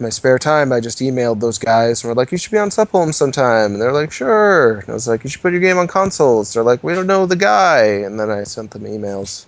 In 0.00 0.04
my 0.04 0.10
spare 0.10 0.38
time, 0.38 0.72
I 0.72 0.80
just 0.80 0.98
emailed 0.98 1.38
those 1.38 1.58
guys 1.58 2.02
and 2.02 2.08
were 2.08 2.16
like, 2.16 2.32
"You 2.32 2.38
should 2.38 2.50
be 2.50 2.58
on 2.58 2.72
Sup 2.72 2.90
Holmes 2.90 3.16
sometime." 3.16 3.72
And 3.72 3.80
they're 3.80 3.92
like, 3.92 4.10
"Sure." 4.10 4.78
And 4.80 4.88
I 4.88 4.94
was 4.94 5.06
like, 5.06 5.22
"You 5.22 5.30
should 5.30 5.42
put 5.42 5.52
your 5.52 5.60
game 5.60 5.78
on 5.78 5.86
consoles." 5.86 6.52
They're 6.52 6.64
like, 6.64 6.82
"We 6.82 6.94
don't 6.94 7.06
know 7.06 7.24
the 7.26 7.36
guy." 7.36 7.84
And 7.84 8.18
then 8.18 8.30
I 8.30 8.42
sent 8.42 8.72
them 8.72 8.82
emails. 8.82 9.46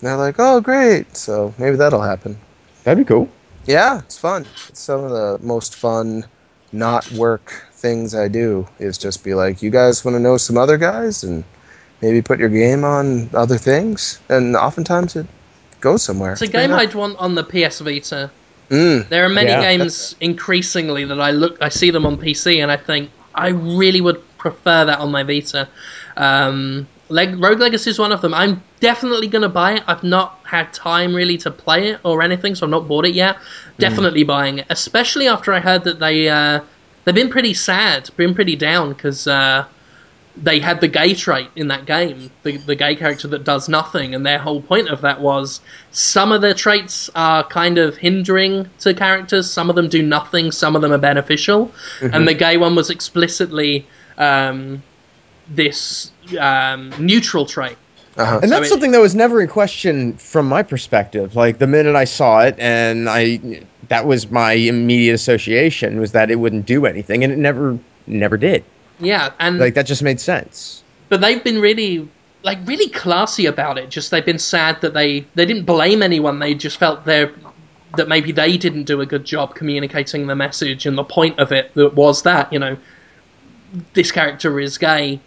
And 0.00 0.08
they're 0.08 0.16
like, 0.16 0.36
"Oh, 0.38 0.60
great!" 0.60 1.16
So 1.16 1.52
maybe 1.58 1.76
that'll 1.76 2.02
happen. 2.02 2.36
That'd 2.84 3.04
be 3.04 3.08
cool. 3.08 3.28
Yeah, 3.66 3.98
it's 3.98 4.16
fun. 4.18 4.46
It's 4.68 4.80
some 4.80 5.02
of 5.02 5.10
the 5.10 5.38
most 5.42 5.74
fun, 5.74 6.24
not 6.70 7.10
work 7.12 7.52
things 7.72 8.14
I 8.14 8.28
do. 8.28 8.68
Is 8.78 8.96
just 8.96 9.24
be 9.24 9.34
like, 9.34 9.60
"You 9.60 9.70
guys 9.70 10.04
want 10.04 10.14
to 10.14 10.20
know 10.20 10.36
some 10.36 10.56
other 10.56 10.78
guys?" 10.78 11.24
and 11.24 11.42
maybe 12.02 12.22
put 12.22 12.38
your 12.38 12.48
game 12.48 12.84
on 12.84 13.30
other 13.34 13.58
things. 13.58 14.20
And 14.28 14.56
oftentimes 14.56 15.16
it 15.16 15.26
goes 15.80 16.02
somewhere. 16.02 16.32
It's 16.32 16.42
a 16.42 16.46
game 16.46 16.72
I'd 16.72 16.94
want 16.94 17.18
on 17.18 17.34
the 17.34 17.44
PS 17.44 17.80
Vita. 17.80 18.30
Mm. 18.70 19.08
There 19.08 19.24
are 19.24 19.28
many 19.28 19.50
Yeah. 19.50 19.60
games 19.60 20.16
increasingly 20.20 21.04
that 21.04 21.20
I 21.20 21.30
look, 21.30 21.56
I 21.60 21.68
see 21.68 21.90
them 21.90 22.04
on 22.04 22.16
PC, 22.16 22.60
and 22.62 22.70
I 22.72 22.76
think 22.76 23.10
I 23.34 23.48
really 23.48 24.00
would 24.00 24.20
prefer 24.38 24.84
that 24.86 24.98
on 24.98 25.10
my 25.10 25.22
Vita. 25.22 25.68
Um, 26.16 26.86
Leg- 27.08 27.40
Rogue 27.40 27.60
Legacy 27.60 27.90
is 27.90 27.98
one 27.98 28.10
of 28.10 28.20
them. 28.20 28.34
I'm 28.34 28.62
definitely 28.80 29.28
going 29.28 29.42
to 29.42 29.48
buy 29.48 29.74
it. 29.74 29.84
I've 29.86 30.02
not 30.02 30.40
had 30.42 30.72
time 30.72 31.14
really 31.14 31.38
to 31.38 31.50
play 31.52 31.90
it 31.90 32.00
or 32.02 32.22
anything, 32.22 32.56
so 32.56 32.66
I've 32.66 32.70
not 32.70 32.88
bought 32.88 33.04
it 33.06 33.14
yet. 33.14 33.36
Definitely 33.78 34.24
buying 34.24 34.58
it, 34.58 34.66
especially 34.70 35.28
after 35.28 35.52
I 35.52 35.60
heard 35.60 35.84
that 35.84 36.00
they 36.00 36.28
uh, 36.28 36.60
they've 37.04 37.14
been 37.14 37.30
pretty 37.30 37.54
sad, 37.54 38.10
been 38.16 38.34
pretty 38.34 38.56
down 38.56 38.92
because. 38.92 39.26
Uh, 39.28 39.64
they 40.36 40.60
had 40.60 40.80
the 40.80 40.88
gay 40.88 41.14
trait 41.14 41.48
in 41.56 41.68
that 41.68 41.86
game, 41.86 42.30
the, 42.42 42.58
the 42.58 42.74
gay 42.74 42.94
character 42.94 43.26
that 43.28 43.44
does 43.44 43.68
nothing, 43.68 44.14
and 44.14 44.26
their 44.26 44.38
whole 44.38 44.60
point 44.60 44.88
of 44.88 45.00
that 45.00 45.20
was 45.20 45.60
some 45.92 46.30
of 46.30 46.42
their 46.42 46.54
traits 46.54 47.08
are 47.14 47.42
kind 47.44 47.78
of 47.78 47.96
hindering 47.96 48.68
to 48.80 48.92
characters, 48.92 49.50
some 49.50 49.70
of 49.70 49.76
them 49.76 49.88
do 49.88 50.02
nothing, 50.02 50.52
some 50.52 50.76
of 50.76 50.82
them 50.82 50.92
are 50.92 50.98
beneficial, 50.98 51.72
and 52.00 52.28
the 52.28 52.34
gay 52.34 52.56
one 52.56 52.74
was 52.74 52.90
explicitly 52.90 53.86
um, 54.18 54.82
this 55.48 56.10
um, 56.38 56.92
neutral 56.98 57.46
trait. 57.46 57.76
Uh-huh. 58.18 58.40
And 58.42 58.50
that's 58.50 58.58
I 58.58 58.60
mean- 58.60 58.70
something 58.70 58.90
that 58.92 59.00
was 59.00 59.14
never 59.14 59.40
in 59.40 59.48
question 59.48 60.14
from 60.16 60.48
my 60.48 60.62
perspective. 60.62 61.36
Like 61.36 61.58
the 61.58 61.66
minute 61.66 61.96
I 61.96 62.04
saw 62.04 62.40
it, 62.40 62.56
and 62.58 63.08
I 63.08 63.62
that 63.88 64.06
was 64.06 64.30
my 64.30 64.52
immediate 64.52 65.14
association 65.14 66.00
was 66.00 66.12
that 66.12 66.30
it 66.30 66.36
wouldn't 66.36 66.66
do 66.66 66.86
anything, 66.86 67.24
and 67.24 67.32
it 67.32 67.38
never 67.38 67.78
never 68.06 68.36
did. 68.36 68.64
Yeah, 68.98 69.30
and 69.38 69.58
Like 69.58 69.74
that 69.74 69.86
just 69.86 70.02
made 70.02 70.20
sense. 70.20 70.82
but 71.08 71.20
they've 71.20 71.42
been 71.42 71.60
really 71.60 72.08
like 72.42 72.58
really 72.64 72.88
classy 72.88 73.46
about 73.46 73.76
it. 73.78 73.90
Just 73.90 74.10
they've 74.10 74.24
been 74.24 74.38
sad 74.38 74.80
that 74.80 74.94
they 74.94 75.20
they 75.34 75.46
didn't 75.46 75.64
blame 75.64 76.02
anyone. 76.02 76.38
They 76.38 76.54
just 76.54 76.78
felt 76.78 77.04
they 77.04 77.30
that 77.96 78.08
maybe 78.08 78.32
they 78.32 78.56
didn't 78.56 78.84
do 78.84 79.00
a 79.00 79.06
good 79.06 79.24
job 79.24 79.54
communicating 79.54 80.26
the 80.26 80.34
message 80.36 80.86
and 80.86 80.98
the 80.98 81.04
point 81.04 81.38
of 81.38 81.50
it 81.52 81.72
that 81.74 81.94
was 81.94 82.22
that 82.22 82.52
you 82.52 82.58
know 82.58 82.76
this 83.94 84.12
character 84.12 84.60
is 84.60 84.78
gay. 84.78 85.20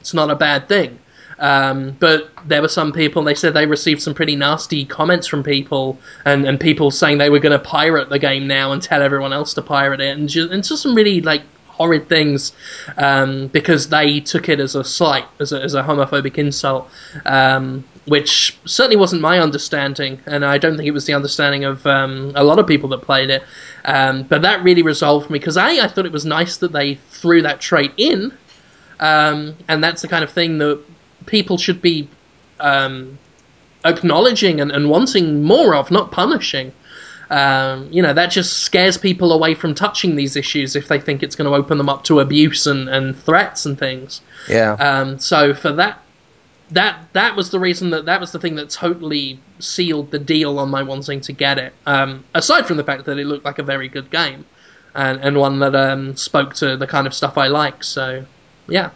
It's 0.00 0.14
not 0.14 0.30
a 0.30 0.34
bad 0.36 0.68
thing. 0.68 0.98
Um, 1.38 1.90
but 2.00 2.30
there 2.46 2.62
were 2.62 2.68
some 2.68 2.92
people, 2.92 3.22
they 3.22 3.34
said 3.34 3.52
they 3.52 3.66
received 3.66 4.00
some 4.00 4.14
pretty 4.14 4.36
nasty 4.36 4.86
comments 4.86 5.26
from 5.26 5.42
people, 5.42 5.98
and, 6.24 6.46
and 6.46 6.58
people 6.58 6.90
saying 6.90 7.18
they 7.18 7.28
were 7.28 7.40
going 7.40 7.52
to 7.52 7.58
pirate 7.58 8.08
the 8.08 8.18
game 8.18 8.46
now 8.46 8.72
and 8.72 8.82
tell 8.82 9.02
everyone 9.02 9.34
else 9.34 9.52
to 9.54 9.62
pirate 9.62 10.00
it, 10.00 10.16
and 10.16 10.30
just, 10.30 10.50
and 10.50 10.64
just 10.64 10.82
some 10.82 10.94
really 10.94 11.20
like 11.20 11.42
horrid 11.76 12.08
things 12.08 12.52
um, 12.96 13.48
because 13.48 13.88
they 13.88 14.20
took 14.20 14.48
it 14.48 14.60
as 14.60 14.74
a 14.74 14.82
slight, 14.82 15.26
as 15.40 15.52
a, 15.52 15.62
as 15.62 15.74
a 15.74 15.82
homophobic 15.82 16.38
insult, 16.38 16.88
um, 17.26 17.84
which 18.06 18.56
certainly 18.64 18.96
wasn't 18.96 19.20
my 19.20 19.38
understanding, 19.38 20.20
and 20.26 20.44
I 20.44 20.58
don't 20.58 20.76
think 20.76 20.88
it 20.88 20.92
was 20.92 21.06
the 21.06 21.14
understanding 21.14 21.64
of 21.64 21.86
um, 21.86 22.32
a 22.34 22.42
lot 22.42 22.58
of 22.58 22.66
people 22.66 22.88
that 22.90 23.02
played 23.02 23.30
it. 23.30 23.42
Um, 23.84 24.22
but 24.24 24.42
that 24.42 24.64
really 24.64 24.82
resolved 24.82 25.30
me 25.30 25.38
because 25.38 25.56
I, 25.56 25.84
I 25.84 25.88
thought 25.88 26.06
it 26.06 26.12
was 26.12 26.24
nice 26.24 26.56
that 26.58 26.72
they 26.72 26.94
threw 27.10 27.42
that 27.42 27.60
trait 27.60 27.92
in, 27.96 28.32
um, 29.00 29.56
and 29.68 29.84
that's 29.84 30.02
the 30.02 30.08
kind 30.08 30.24
of 30.24 30.30
thing 30.30 30.58
that 30.58 30.82
people 31.26 31.58
should 31.58 31.82
be 31.82 32.08
um, 32.58 33.18
acknowledging 33.84 34.60
and, 34.60 34.72
and 34.72 34.88
wanting 34.88 35.42
more 35.42 35.74
of, 35.74 35.90
not 35.90 36.10
punishing. 36.10 36.72
Um, 37.30 37.88
you 37.90 38.02
know, 38.02 38.12
that 38.12 38.30
just 38.30 38.60
scares 38.60 38.96
people 38.96 39.32
away 39.32 39.54
from 39.54 39.74
touching 39.74 40.16
these 40.16 40.36
issues 40.36 40.76
if 40.76 40.88
they 40.88 41.00
think 41.00 41.22
it's 41.22 41.34
going 41.34 41.50
to 41.50 41.56
open 41.56 41.76
them 41.78 41.88
up 41.88 42.04
to 42.04 42.20
abuse 42.20 42.66
and, 42.66 42.88
and 42.88 43.18
threats 43.18 43.66
and 43.66 43.78
things. 43.78 44.20
Yeah. 44.48 44.72
Um, 44.74 45.18
so 45.18 45.52
for 45.54 45.72
that, 45.72 46.00
that 46.70 46.98
that 47.12 47.36
was 47.36 47.50
the 47.50 47.60
reason 47.60 47.90
that 47.90 48.06
that 48.06 48.20
was 48.20 48.32
the 48.32 48.38
thing 48.38 48.56
that 48.56 48.70
totally 48.70 49.38
sealed 49.58 50.10
the 50.10 50.18
deal 50.18 50.58
on 50.58 50.68
my 50.68 50.82
wanting 50.82 51.20
to 51.22 51.32
get 51.32 51.58
it. 51.58 51.72
Um, 51.86 52.24
aside 52.34 52.66
from 52.66 52.76
the 52.76 52.84
fact 52.84 53.04
that 53.04 53.18
it 53.18 53.26
looked 53.26 53.44
like 53.44 53.58
a 53.58 53.62
very 53.62 53.88
good 53.88 54.10
game, 54.10 54.44
and, 54.94 55.20
and 55.20 55.36
one 55.36 55.58
that 55.60 55.74
um, 55.74 56.16
spoke 56.16 56.54
to 56.54 56.76
the 56.76 56.86
kind 56.86 57.06
of 57.06 57.14
stuff 57.14 57.38
I 57.38 57.48
like. 57.48 57.84
So, 57.84 58.24
yeah. 58.68 58.90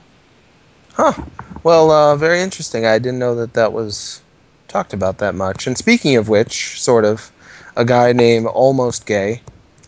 Huh. 0.94 1.12
Well, 1.62 1.90
uh, 1.90 2.16
very 2.16 2.40
interesting. 2.40 2.86
I 2.86 2.98
didn't 2.98 3.18
know 3.18 3.34
that 3.36 3.54
that 3.54 3.72
was 3.72 4.22
talked 4.66 4.92
about 4.92 5.18
that 5.18 5.34
much. 5.34 5.66
And 5.66 5.76
speaking 5.76 6.16
of 6.16 6.28
which, 6.28 6.80
sort 6.80 7.04
of, 7.04 7.30
a 7.80 7.84
guy 7.84 8.12
named 8.12 8.46
Almost 8.46 9.06
Gay 9.06 9.40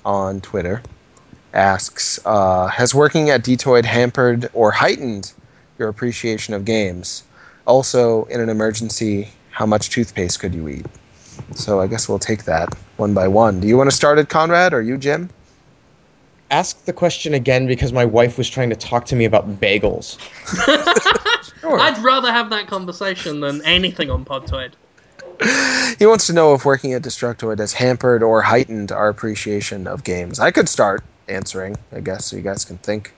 on 0.03 0.41
Twitter 0.41 0.81
asks 1.53 2.19
uh, 2.25 2.67
Has 2.69 2.95
working 2.95 3.29
at 3.29 3.43
Dtoid 3.43 3.85
hampered 3.85 4.49
or 4.55 4.71
heightened 4.71 5.31
your 5.79 5.91
appreciation 5.91 6.55
of 6.55 6.65
games? 6.65 7.23
Also, 7.67 8.25
in 8.25 8.41
an 8.41 8.49
emergency, 8.49 9.29
how 9.51 9.67
much 9.67 9.91
toothpaste 9.91 10.41
could 10.41 10.55
you 10.55 10.69
eat? 10.69 10.87
So 11.55 11.83
I 11.83 11.87
guess 11.87 12.09
we'll 12.09 12.19
take 12.19 12.45
that 12.45 12.75
one 12.97 13.13
by 13.13 13.29
one. 13.29 13.61
Do 13.61 13.69
you 13.69 13.77
want 13.77 13.91
to 13.91 13.95
start 13.95 14.19
it, 14.19 14.31
Conrad, 14.31 14.73
or 14.73 14.81
you, 14.81 14.97
Jim? 14.97 15.29
Ask 16.51 16.87
the 16.87 16.95
question 16.95 17.35
again 17.35 17.67
because 17.67 17.93
my 17.93 18.07
wife 18.07 18.39
was 18.39 18.49
trying 18.49 18.71
to 18.71 18.77
talk 18.77 19.05
to 19.07 19.17
me 19.17 19.27
about 19.27 19.61
bagels. 19.61 20.17
Sure. 21.61 21.79
I'd 21.79 21.99
rather 21.99 22.33
have 22.33 22.51
that 22.51 22.67
conversation 22.67 23.39
than 23.39 23.63
anything 23.65 24.11
on 24.11 24.25
Podtoid. 24.25 24.73
He 25.99 26.07
wants 26.07 26.27
to 26.27 26.33
know 26.33 26.55
if 26.55 26.65
working 26.65 26.95
at 26.95 27.03
Destructoid 27.03 27.59
has 27.59 27.73
hampered 27.73 28.23
or 28.23 28.43
heightened 28.43 28.91
our 28.91 29.09
appreciation 29.09 29.87
of 29.87 30.05
games. 30.05 30.41
I 30.41 30.51
could 30.51 30.69
start 30.69 31.05
answering, 31.29 31.77
I 31.93 32.01
guess, 32.01 32.27
so 32.27 32.37
you 32.37 32.43
guys 32.43 32.65
can 32.65 32.79
think. 32.79 33.15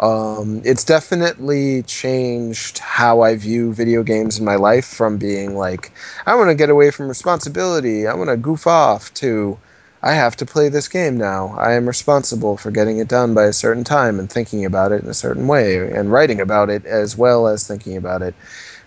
Um, 0.00 0.60
it's 0.64 0.82
definitely 0.82 1.82
changed 1.84 2.78
how 2.78 3.20
I 3.20 3.36
view 3.36 3.72
video 3.72 4.02
games 4.02 4.38
in 4.38 4.44
my 4.44 4.56
life 4.56 4.86
from 4.86 5.18
being 5.18 5.56
like, 5.56 5.92
I 6.26 6.34
want 6.34 6.48
to 6.50 6.54
get 6.54 6.70
away 6.70 6.90
from 6.90 7.08
responsibility, 7.08 8.06
I 8.06 8.14
want 8.14 8.30
to 8.30 8.36
goof 8.36 8.66
off, 8.66 9.14
to 9.14 9.56
I 10.02 10.12
have 10.12 10.36
to 10.36 10.46
play 10.46 10.68
this 10.68 10.88
game 10.88 11.16
now. 11.16 11.54
I 11.58 11.72
am 11.72 11.86
responsible 11.86 12.58
for 12.58 12.70
getting 12.70 12.98
it 12.98 13.08
done 13.08 13.32
by 13.32 13.44
a 13.44 13.54
certain 13.54 13.84
time 13.84 14.18
and 14.18 14.30
thinking 14.30 14.64
about 14.64 14.92
it 14.92 15.02
in 15.02 15.08
a 15.08 15.14
certain 15.14 15.46
way 15.46 15.76
and 15.76 16.12
writing 16.12 16.40
about 16.40 16.68
it 16.68 16.84
as 16.84 17.16
well 17.16 17.46
as 17.46 17.66
thinking 17.66 17.96
about 17.96 18.20
it. 18.20 18.34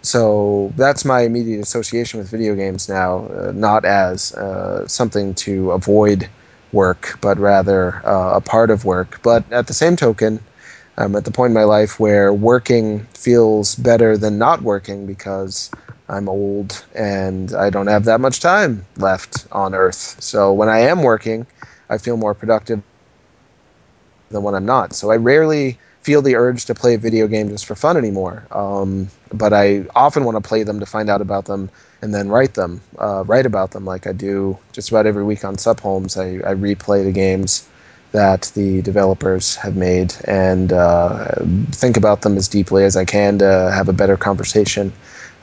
So 0.02 0.72
that's 0.76 1.06
my 1.06 1.22
immediate 1.22 1.62
association 1.62 2.20
with 2.20 2.30
video 2.30 2.56
games 2.56 2.88
now, 2.90 3.26
uh, 3.28 3.52
not 3.54 3.86
as 3.86 4.34
uh, 4.34 4.88
something 4.88 5.34
to 5.36 5.72
avoid 5.72 6.30
work, 6.72 7.18
but 7.22 7.38
rather 7.38 7.96
uh, 8.06 8.36
a 8.36 8.42
part 8.42 8.70
of 8.70 8.86
work. 8.86 9.20
But 9.24 9.52
at 9.52 9.68
the 9.68 9.74
same 9.74 9.96
token, 9.96 10.40
I'm 10.98 11.16
at 11.16 11.26
the 11.26 11.32
point 11.32 11.52
in 11.52 11.54
my 11.54 11.64
life 11.64 12.00
where 12.00 12.34
working 12.34 13.06
feels 13.14 13.76
better 13.76 14.18
than 14.18 14.38
not 14.38 14.62
working 14.62 15.06
because 15.06 15.70
I'm 16.10 16.30
old 16.30 16.84
and 16.96 17.54
I 17.54 17.70
don't 17.70 17.88
have 17.88 18.06
that 18.06 18.20
much 18.22 18.40
time 18.40 18.86
left 18.98 19.46
on 19.52 19.76
Earth. 19.76 20.18
So 20.22 20.54
when 20.54 20.70
I 20.70 20.80
am 20.80 21.04
working, 21.04 21.46
I 21.90 21.98
feel 21.98 22.18
more 22.18 22.34
productive 22.34 22.82
than 24.30 24.44
when 24.44 24.56
I'm 24.56 24.66
not. 24.66 24.94
So 24.94 25.12
I 25.12 25.18
rarely 25.18 25.78
feel 26.08 26.22
the 26.22 26.38
urge 26.38 26.64
to 26.64 26.74
play 26.74 26.94
a 26.94 26.98
video 26.98 27.28
game 27.28 27.50
just 27.50 27.66
for 27.66 27.76
fun 27.76 27.98
anymore. 27.98 28.48
Um, 28.52 29.10
but 29.34 29.52
I 29.52 29.86
often 29.94 30.24
want 30.24 30.42
to 30.42 30.48
play 30.50 30.64
them 30.64 30.80
to 30.80 30.86
find 30.86 31.10
out 31.10 31.20
about 31.20 31.48
them 31.48 31.70
and 32.02 32.16
then 32.16 32.30
write 32.30 32.54
them, 32.54 32.80
uh, 32.98 33.26
write 33.26 33.46
about 33.46 33.72
them 33.72 33.84
like 33.84 34.08
I 34.08 34.14
do 34.14 34.58
just 34.72 34.90
about 34.90 35.06
every 35.06 35.26
week 35.26 35.44
on 35.44 35.58
Sup 35.58 35.82
Holmes. 35.82 36.16
I, 36.16 36.36
I 36.36 36.54
replay 36.56 37.04
the 37.04 37.12
games 37.12 37.68
that 38.14 38.50
the 38.56 38.82
developers 38.84 39.58
have 39.58 39.76
made 39.76 40.16
and 40.24 40.72
uh, 40.72 41.26
think 41.72 41.98
about 41.98 42.22
them 42.22 42.38
as 42.38 42.48
deeply 42.48 42.86
as 42.86 42.96
I 42.96 43.04
can 43.04 43.40
to 43.40 43.70
have 43.74 43.90
a 43.90 43.94
better 43.94 44.16
conversation 44.16 44.94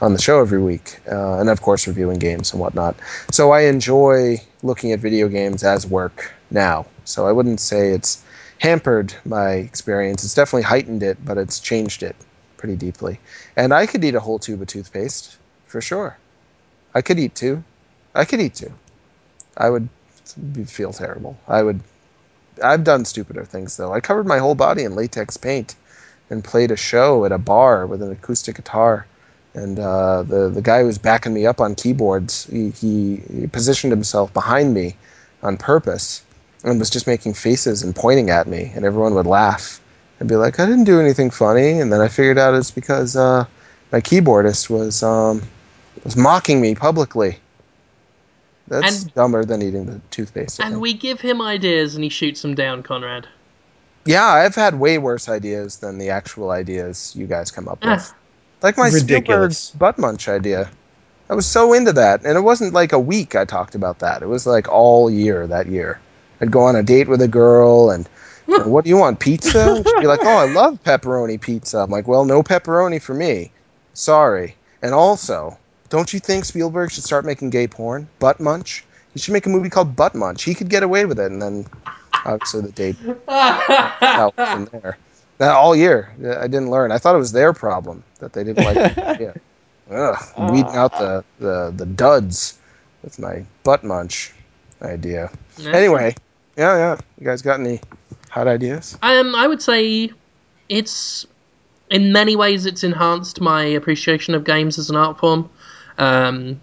on 0.00 0.14
the 0.14 0.18
show 0.20 0.40
every 0.40 0.62
week, 0.62 0.98
uh, 1.12 1.40
and 1.40 1.50
of 1.50 1.60
course 1.60 1.86
reviewing 1.86 2.18
games 2.18 2.52
and 2.52 2.60
whatnot. 2.60 2.96
So 3.30 3.52
I 3.52 3.66
enjoy 3.66 4.40
looking 4.62 4.92
at 4.92 5.00
video 5.00 5.28
games 5.28 5.62
as 5.62 5.86
work 5.86 6.32
now. 6.50 6.86
So 7.04 7.26
I 7.26 7.32
wouldn't 7.32 7.60
say 7.60 7.90
it's 7.90 8.23
hampered 8.64 9.12
my 9.26 9.50
experience. 9.50 10.24
It's 10.24 10.32
definitely 10.32 10.62
heightened 10.62 11.02
it, 11.02 11.22
but 11.22 11.36
it's 11.36 11.60
changed 11.60 12.02
it 12.02 12.16
pretty 12.56 12.76
deeply. 12.76 13.20
And 13.56 13.74
I 13.74 13.84
could 13.84 14.02
eat 14.02 14.14
a 14.14 14.20
whole 14.20 14.38
tube 14.38 14.62
of 14.62 14.68
toothpaste 14.68 15.36
for 15.66 15.82
sure. 15.82 16.16
I 16.94 17.02
could 17.02 17.18
eat 17.18 17.34
two. 17.34 17.62
I 18.14 18.24
could 18.24 18.40
eat 18.40 18.54
two. 18.54 18.72
I 19.54 19.68
would 19.68 19.90
feel 20.66 20.94
terrible. 20.94 21.36
I 21.46 21.62
would. 21.62 21.80
I've 22.62 22.84
done 22.84 23.04
stupider 23.04 23.44
things 23.44 23.76
though. 23.76 23.92
I 23.92 24.00
covered 24.00 24.26
my 24.26 24.38
whole 24.38 24.54
body 24.54 24.84
in 24.84 24.94
latex 24.94 25.36
paint 25.36 25.76
and 26.30 26.42
played 26.42 26.70
a 26.70 26.76
show 26.76 27.26
at 27.26 27.32
a 27.32 27.38
bar 27.38 27.86
with 27.86 28.00
an 28.00 28.12
acoustic 28.12 28.56
guitar 28.56 29.06
and 29.52 29.78
uh, 29.78 30.22
the 30.22 30.48
the 30.48 30.62
guy 30.62 30.80
who 30.80 30.86
was 30.86 30.98
backing 30.98 31.34
me 31.34 31.46
up 31.46 31.60
on 31.60 31.74
keyboards, 31.74 32.46
he, 32.46 32.70
he, 32.70 33.16
he, 33.32 33.46
positioned 33.46 33.92
himself 33.92 34.32
behind 34.32 34.74
me 34.74 34.96
on 35.42 35.56
purpose 35.56 36.23
and 36.64 36.78
was 36.78 36.90
just 36.90 37.06
making 37.06 37.34
faces 37.34 37.82
and 37.82 37.94
pointing 37.94 38.30
at 38.30 38.48
me, 38.48 38.72
and 38.74 38.84
everyone 38.84 39.14
would 39.14 39.26
laugh 39.26 39.80
and 40.18 40.28
be 40.28 40.36
like, 40.36 40.58
"I 40.58 40.66
didn't 40.66 40.84
do 40.84 41.00
anything 41.00 41.30
funny," 41.30 41.78
and 41.80 41.92
then 41.92 42.00
I 42.00 42.08
figured 42.08 42.38
out 42.38 42.54
it's 42.54 42.70
because 42.70 43.16
uh, 43.16 43.44
my 43.92 44.00
keyboardist 44.00 44.70
was 44.70 45.02
um, 45.02 45.42
was 46.02 46.16
mocking 46.16 46.60
me 46.60 46.74
publicly. 46.74 47.38
That's 48.66 49.02
and, 49.02 49.14
dumber 49.14 49.44
than 49.44 49.60
eating 49.60 49.84
the 49.84 50.00
toothpaste. 50.10 50.58
and 50.58 50.80
we 50.80 50.94
give 50.94 51.20
him 51.20 51.42
ideas, 51.42 51.94
and 51.94 52.02
he 52.02 52.10
shoots 52.10 52.40
them 52.40 52.54
down, 52.54 52.82
Conrad. 52.82 53.28
Yeah, 54.06 54.24
I've 54.24 54.54
had 54.54 54.78
way 54.78 54.98
worse 54.98 55.28
ideas 55.28 55.78
than 55.78 55.98
the 55.98 56.10
actual 56.10 56.50
ideas 56.50 57.14
you 57.16 57.26
guys 57.26 57.50
come 57.50 57.68
up 57.68 57.84
with. 57.84 58.12
Like 58.62 58.78
my 58.78 58.88
Ridiculous. 58.88 59.58
Spielberg 59.58 59.78
butt 59.78 59.98
munch 59.98 60.28
idea. 60.28 60.70
I 61.28 61.34
was 61.34 61.46
so 61.46 61.72
into 61.72 61.92
that, 61.92 62.24
and 62.24 62.36
it 62.36 62.42
wasn't 62.42 62.74
like 62.74 62.92
a 62.92 62.98
week 62.98 63.34
I 63.34 63.44
talked 63.44 63.74
about 63.74 63.98
that. 64.00 64.22
It 64.22 64.28
was 64.28 64.46
like 64.46 64.68
all 64.68 65.10
year 65.10 65.46
that 65.46 65.66
year. 65.66 66.00
I'd 66.44 66.50
go 66.50 66.60
on 66.60 66.76
a 66.76 66.82
date 66.82 67.08
with 67.08 67.22
a 67.22 67.28
girl, 67.28 67.90
and 67.90 68.06
you 68.46 68.58
know, 68.58 68.68
what 68.74 68.84
do 68.84 68.90
you 68.90 68.98
want, 68.98 69.18
pizza? 69.18 69.76
she'd 69.76 70.00
be 70.00 70.06
like, 70.06 70.20
"Oh, 70.22 70.36
I 70.36 70.44
love 70.52 70.82
pepperoni 70.84 71.40
pizza." 71.40 71.78
I'm 71.78 71.90
like, 71.90 72.06
"Well, 72.06 72.26
no 72.26 72.42
pepperoni 72.42 73.00
for 73.00 73.14
me. 73.14 73.50
Sorry." 73.94 74.54
And 74.82 74.92
also, 74.92 75.56
don't 75.88 76.12
you 76.12 76.20
think 76.20 76.44
Spielberg 76.44 76.90
should 76.90 77.04
start 77.04 77.24
making 77.24 77.48
gay 77.48 77.66
porn? 77.66 78.06
Butt 78.18 78.40
munch. 78.40 78.84
He 79.14 79.20
should 79.20 79.32
make 79.32 79.46
a 79.46 79.48
movie 79.48 79.70
called 79.70 79.96
Butt 79.96 80.14
Munch. 80.14 80.42
He 80.42 80.54
could 80.54 80.68
get 80.68 80.82
away 80.82 81.06
with 81.06 81.18
it, 81.20 81.30
and 81.32 81.40
then 81.40 81.66
obviously 82.26 82.60
the 82.62 82.72
date 82.72 82.96
out 83.28 84.34
from 84.36 84.68
there 84.72 84.98
all 85.40 85.74
year. 85.74 86.12
Uh, 86.22 86.38
I 86.40 86.48
didn't 86.48 86.68
learn. 86.68 86.92
I 86.92 86.98
thought 86.98 87.14
it 87.14 87.18
was 87.18 87.32
their 87.32 87.52
problem 87.54 88.02
that 88.18 88.32
they 88.34 88.44
didn't 88.44 88.64
like. 88.64 88.96
yeah, 89.20 89.32
Ugh, 89.90 90.50
weeding 90.52 90.74
out 90.74 90.92
the, 90.92 91.24
the 91.38 91.72
the 91.76 91.86
duds 91.86 92.58
with 93.02 93.18
my 93.18 93.44
butt 93.62 93.84
munch 93.84 94.32
idea. 94.82 95.30
Anyway, 95.64 96.14
yeah, 96.56 96.76
yeah. 96.76 96.96
You 97.18 97.26
guys 97.26 97.42
got 97.42 97.60
any 97.60 97.80
hot 98.30 98.48
ideas? 98.48 98.98
Um, 99.02 99.34
I 99.34 99.46
would 99.46 99.62
say 99.62 100.10
it's 100.68 101.26
in 101.90 102.12
many 102.12 102.36
ways 102.36 102.66
it's 102.66 102.84
enhanced 102.84 103.40
my 103.40 103.64
appreciation 103.64 104.34
of 104.34 104.44
games 104.44 104.78
as 104.78 104.90
an 104.90 104.96
art 104.96 105.18
form. 105.18 105.50
Um, 105.98 106.60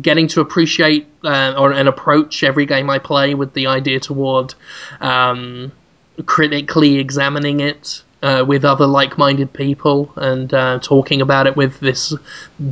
getting 0.00 0.26
to 0.26 0.40
appreciate 0.40 1.06
uh, 1.22 1.54
or 1.58 1.72
and 1.72 1.88
approach 1.88 2.42
every 2.42 2.66
game 2.66 2.88
I 2.88 2.98
play 2.98 3.34
with 3.34 3.52
the 3.52 3.66
idea 3.66 4.00
toward 4.00 4.54
um, 5.00 5.70
critically 6.24 6.98
examining 6.98 7.60
it 7.60 8.02
uh, 8.22 8.44
with 8.46 8.64
other 8.64 8.86
like-minded 8.86 9.52
people 9.52 10.12
and 10.16 10.52
uh, 10.54 10.78
talking 10.80 11.20
about 11.20 11.46
it 11.46 11.56
with 11.56 11.78
this 11.80 12.14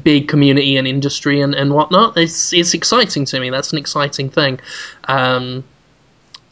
big 0.02 0.28
community 0.28 0.76
and 0.76 0.86
industry 0.86 1.40
and, 1.40 1.54
and 1.54 1.74
whatnot. 1.74 2.16
It's 2.16 2.52
it's 2.52 2.74
exciting 2.74 3.24
to 3.26 3.40
me. 3.40 3.50
That's 3.50 3.72
an 3.72 3.78
exciting 3.78 4.30
thing. 4.30 4.60
Um, 5.04 5.64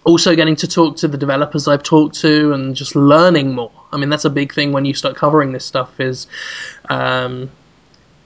also, 0.09 0.35
getting 0.35 0.57
to 0.57 0.67
talk 0.67 0.97
to 0.97 1.09
the 1.09 1.19
developers 1.19 1.69
I've 1.69 1.83
talked 1.83 2.19
to 2.21 2.53
and 2.55 2.75
just 2.75 2.97
learning 2.97 3.55
more. 3.55 3.71
I 3.93 3.99
mean, 3.99 4.09
that's 4.09 4.25
a 4.25 4.31
big 4.31 4.55
thing 4.55 4.73
when 4.73 4.85
you 4.87 4.95
start 4.95 5.17
covering 5.17 5.53
this 5.53 5.67
stuff. 5.67 6.01
Is 6.01 6.27
um, 6.89 7.51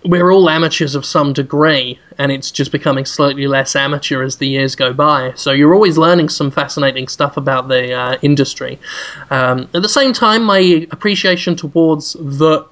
we're 0.04 0.30
all 0.30 0.48
amateurs 0.48 0.94
of 0.94 1.04
some 1.04 1.32
degree, 1.32 1.98
and 2.18 2.30
it's 2.30 2.52
just 2.52 2.70
becoming 2.70 3.04
slightly 3.04 3.48
less 3.48 3.74
amateur 3.74 4.22
as 4.22 4.36
the 4.36 4.46
years 4.46 4.76
go 4.76 4.92
by. 4.92 5.32
So 5.34 5.50
you're 5.50 5.74
always 5.74 5.98
learning 5.98 6.28
some 6.28 6.52
fascinating 6.52 7.08
stuff 7.08 7.36
about 7.36 7.66
the 7.66 7.92
uh, 7.92 8.18
industry. 8.22 8.78
Um, 9.30 9.68
at 9.74 9.82
the 9.82 9.88
same 9.88 10.12
time, 10.12 10.44
my 10.44 10.86
appreciation 10.92 11.56
towards 11.56 12.14
the 12.14 12.64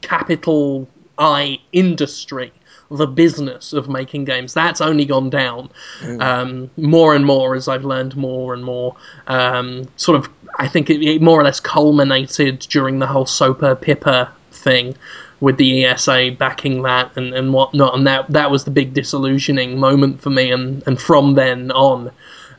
capital 0.00 0.88
I 1.18 1.60
industry, 1.72 2.52
the 2.96 3.06
business 3.06 3.72
of 3.72 3.88
making 3.88 4.24
games, 4.24 4.54
that's 4.54 4.80
only 4.80 5.04
gone 5.04 5.30
down 5.30 5.70
mm. 6.00 6.20
um, 6.20 6.70
more 6.76 7.14
and 7.14 7.24
more 7.24 7.54
as 7.54 7.68
I've 7.68 7.84
learned 7.84 8.16
more 8.16 8.54
and 8.54 8.64
more. 8.64 8.96
Um, 9.26 9.88
sort 9.96 10.18
of, 10.18 10.30
I 10.58 10.68
think 10.68 10.90
it, 10.90 11.02
it 11.02 11.22
more 11.22 11.40
or 11.40 11.44
less 11.44 11.60
culminated 11.60 12.60
during 12.60 12.98
the 12.98 13.06
whole 13.06 13.26
SOPA 13.26 13.76
PIPA 13.76 14.30
thing 14.52 14.96
with 15.40 15.56
the 15.58 15.84
ESA 15.84 16.36
backing 16.38 16.82
that 16.82 17.16
and, 17.16 17.34
and 17.34 17.52
whatnot, 17.52 17.94
and 17.94 18.06
that 18.06 18.30
that 18.30 18.50
was 18.50 18.64
the 18.64 18.70
big 18.70 18.94
disillusioning 18.94 19.78
moment 19.78 20.20
for 20.20 20.30
me. 20.30 20.50
And, 20.50 20.82
and 20.86 21.00
from 21.00 21.34
then 21.34 21.70
on, 21.72 22.10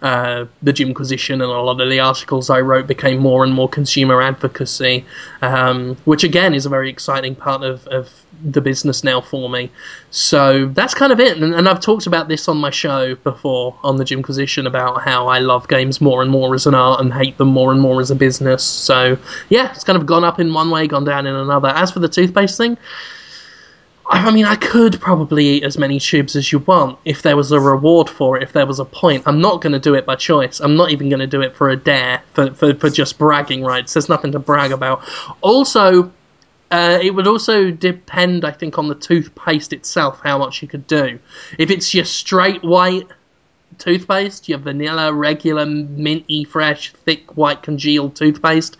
uh, 0.01 0.45
the 0.61 0.73
Jimquisition 0.73 1.41
and 1.41 1.51
a 1.51 1.61
lot 1.61 1.81
of 1.81 1.89
the 1.89 1.99
articles 1.99 2.49
I 2.49 2.61
wrote 2.61 2.85
became 2.85 3.17
more 3.17 3.43
and 3.43 3.53
more 3.53 3.67
consumer 3.67 4.21
advocacy, 4.21 5.05
um, 5.41 5.95
which 6.05 6.23
again 6.23 6.53
is 6.53 6.65
a 6.65 6.69
very 6.69 6.89
exciting 6.89 7.35
part 7.35 7.63
of, 7.63 7.87
of 7.87 8.24
the 8.51 8.61
business 8.61 9.03
now 9.03 9.21
for 9.21 9.49
me. 9.49 9.71
So 10.11 10.67
that's 10.67 10.93
kind 10.93 11.11
of 11.11 11.19
it. 11.19 11.37
And, 11.37 11.53
and, 11.53 11.67
I've 11.67 11.79
talked 11.79 12.05
about 12.05 12.27
this 12.27 12.47
on 12.47 12.57
my 12.57 12.69
show 12.69 13.15
before 13.15 13.77
on 13.83 13.97
the 13.97 14.05
Jimquisition 14.05 14.67
about 14.67 15.01
how 15.01 15.27
I 15.27 15.39
love 15.39 15.67
games 15.67 15.99
more 15.99 16.21
and 16.21 16.29
more 16.29 16.53
as 16.53 16.67
an 16.67 16.75
art 16.75 17.01
and 17.01 17.13
hate 17.13 17.37
them 17.37 17.49
more 17.49 17.71
and 17.71 17.81
more 17.81 17.99
as 18.01 18.11
a 18.11 18.15
business. 18.15 18.63
So 18.63 19.17
yeah, 19.49 19.71
it's 19.71 19.83
kind 19.83 19.97
of 19.97 20.05
gone 20.05 20.23
up 20.23 20.39
in 20.39 20.53
one 20.53 20.69
way, 20.69 20.87
gone 20.87 21.05
down 21.05 21.25
in 21.25 21.35
another. 21.35 21.69
As 21.69 21.91
for 21.91 21.99
the 21.99 22.09
toothpaste 22.09 22.57
thing, 22.57 22.77
I 24.07 24.31
mean, 24.31 24.45
I 24.45 24.55
could 24.55 25.01
probably 25.01 25.45
eat 25.45 25.63
as 25.63 25.79
many 25.79 25.99
tubes 25.99 26.35
as 26.35 26.51
you 26.51 26.59
want 26.59 26.99
if 27.05 27.23
there 27.23 27.35
was 27.35 27.51
a 27.51 27.59
reward 27.59 28.07
for 28.07 28.37
it, 28.37 28.43
if 28.43 28.53
there 28.53 28.67
was 28.67 28.79
a 28.79 28.85
point. 28.85 29.23
I'm 29.25 29.41
not 29.41 29.61
going 29.61 29.73
to 29.73 29.79
do 29.79 29.95
it 29.95 30.05
by 30.05 30.15
choice. 30.15 30.59
I'm 30.59 30.75
not 30.75 30.91
even 30.91 31.09
going 31.09 31.21
to 31.21 31.27
do 31.27 31.41
it 31.41 31.55
for 31.55 31.69
a 31.69 31.75
dare, 31.75 32.21
for, 32.33 32.53
for, 32.53 32.75
for 32.75 32.89
just 32.91 33.17
bragging 33.17 33.63
rights. 33.63 33.93
There's 33.93 34.07
nothing 34.07 34.31
to 34.33 34.39
brag 34.39 34.71
about. 34.71 35.01
Also, 35.41 36.11
uh, 36.71 36.99
it 37.01 37.11
would 37.11 37.27
also 37.27 37.71
depend, 37.71 38.43
I 38.43 38.51
think, 38.51 38.77
on 38.77 38.87
the 38.87 38.95
toothpaste 38.95 39.73
itself, 39.73 40.19
how 40.23 40.37
much 40.37 40.61
you 40.61 40.67
could 40.67 40.87
do. 40.87 41.19
If 41.57 41.69
it's 41.69 41.93
your 41.93 42.05
straight 42.05 42.63
white 42.63 43.07
toothpaste, 43.77 44.49
your 44.49 44.59
vanilla, 44.59 45.13
regular, 45.13 45.65
minty, 45.65 46.43
fresh, 46.43 46.93
thick, 47.05 47.37
white, 47.37 47.61
congealed 47.61 48.15
toothpaste, 48.15 48.77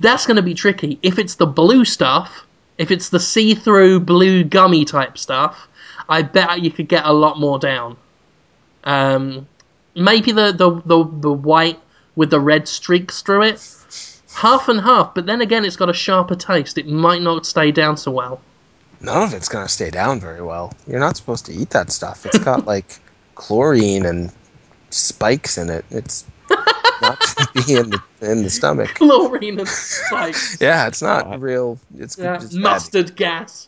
that's 0.00 0.26
going 0.26 0.36
to 0.36 0.42
be 0.42 0.54
tricky. 0.54 0.98
If 1.02 1.18
it's 1.18 1.36
the 1.36 1.46
blue 1.46 1.84
stuff, 1.84 2.46
if 2.78 2.90
it's 2.90 3.10
the 3.10 3.20
see-through 3.20 4.00
blue 4.00 4.42
gummy 4.42 4.84
type 4.84 5.16
stuff, 5.16 5.68
I 6.08 6.22
bet 6.22 6.62
you 6.62 6.70
could 6.70 6.88
get 6.88 7.04
a 7.04 7.12
lot 7.12 7.38
more 7.38 7.58
down. 7.58 7.96
Um, 8.84 9.46
maybe 9.94 10.32
the, 10.32 10.52
the, 10.52 10.82
the, 10.84 11.04
the 11.20 11.32
white 11.32 11.78
with 12.16 12.30
the 12.30 12.40
red 12.40 12.66
streaks 12.66 13.22
through 13.22 13.42
it, 13.42 13.76
half 14.34 14.68
and 14.68 14.80
half. 14.80 15.14
But 15.14 15.26
then 15.26 15.40
again, 15.40 15.64
it's 15.64 15.76
got 15.76 15.88
a 15.88 15.94
sharper 15.94 16.34
taste. 16.34 16.78
It 16.78 16.86
might 16.88 17.22
not 17.22 17.46
stay 17.46 17.70
down 17.70 17.96
so 17.96 18.10
well. 18.10 18.40
None 19.00 19.22
of 19.22 19.34
it's 19.34 19.48
gonna 19.48 19.68
stay 19.68 19.90
down 19.90 20.20
very 20.20 20.42
well. 20.42 20.72
You're 20.86 21.00
not 21.00 21.16
supposed 21.16 21.44
to 21.46 21.52
eat 21.52 21.70
that 21.70 21.90
stuff. 21.90 22.24
It's 22.24 22.38
got 22.38 22.66
like 22.74 22.98
chlorine 23.34 24.06
and 24.06 24.32
spikes 24.90 25.58
in 25.58 25.70
it. 25.70 25.84
It's 25.90 26.24
not 27.02 27.20
to 27.20 27.48
be 27.54 27.74
in 27.74 27.90
the 27.90 28.02
in 28.20 28.42
the 28.44 28.50
stomach. 28.50 28.94
Chlorine 28.94 29.58
and 29.58 29.68
spikes. 29.68 30.56
yeah, 30.60 30.86
it's 30.86 31.02
not 31.02 31.40
real. 31.40 31.78
It's, 31.98 32.16
yeah, 32.16 32.36
it's 32.36 32.54
mustard 32.54 33.16
gas. 33.16 33.66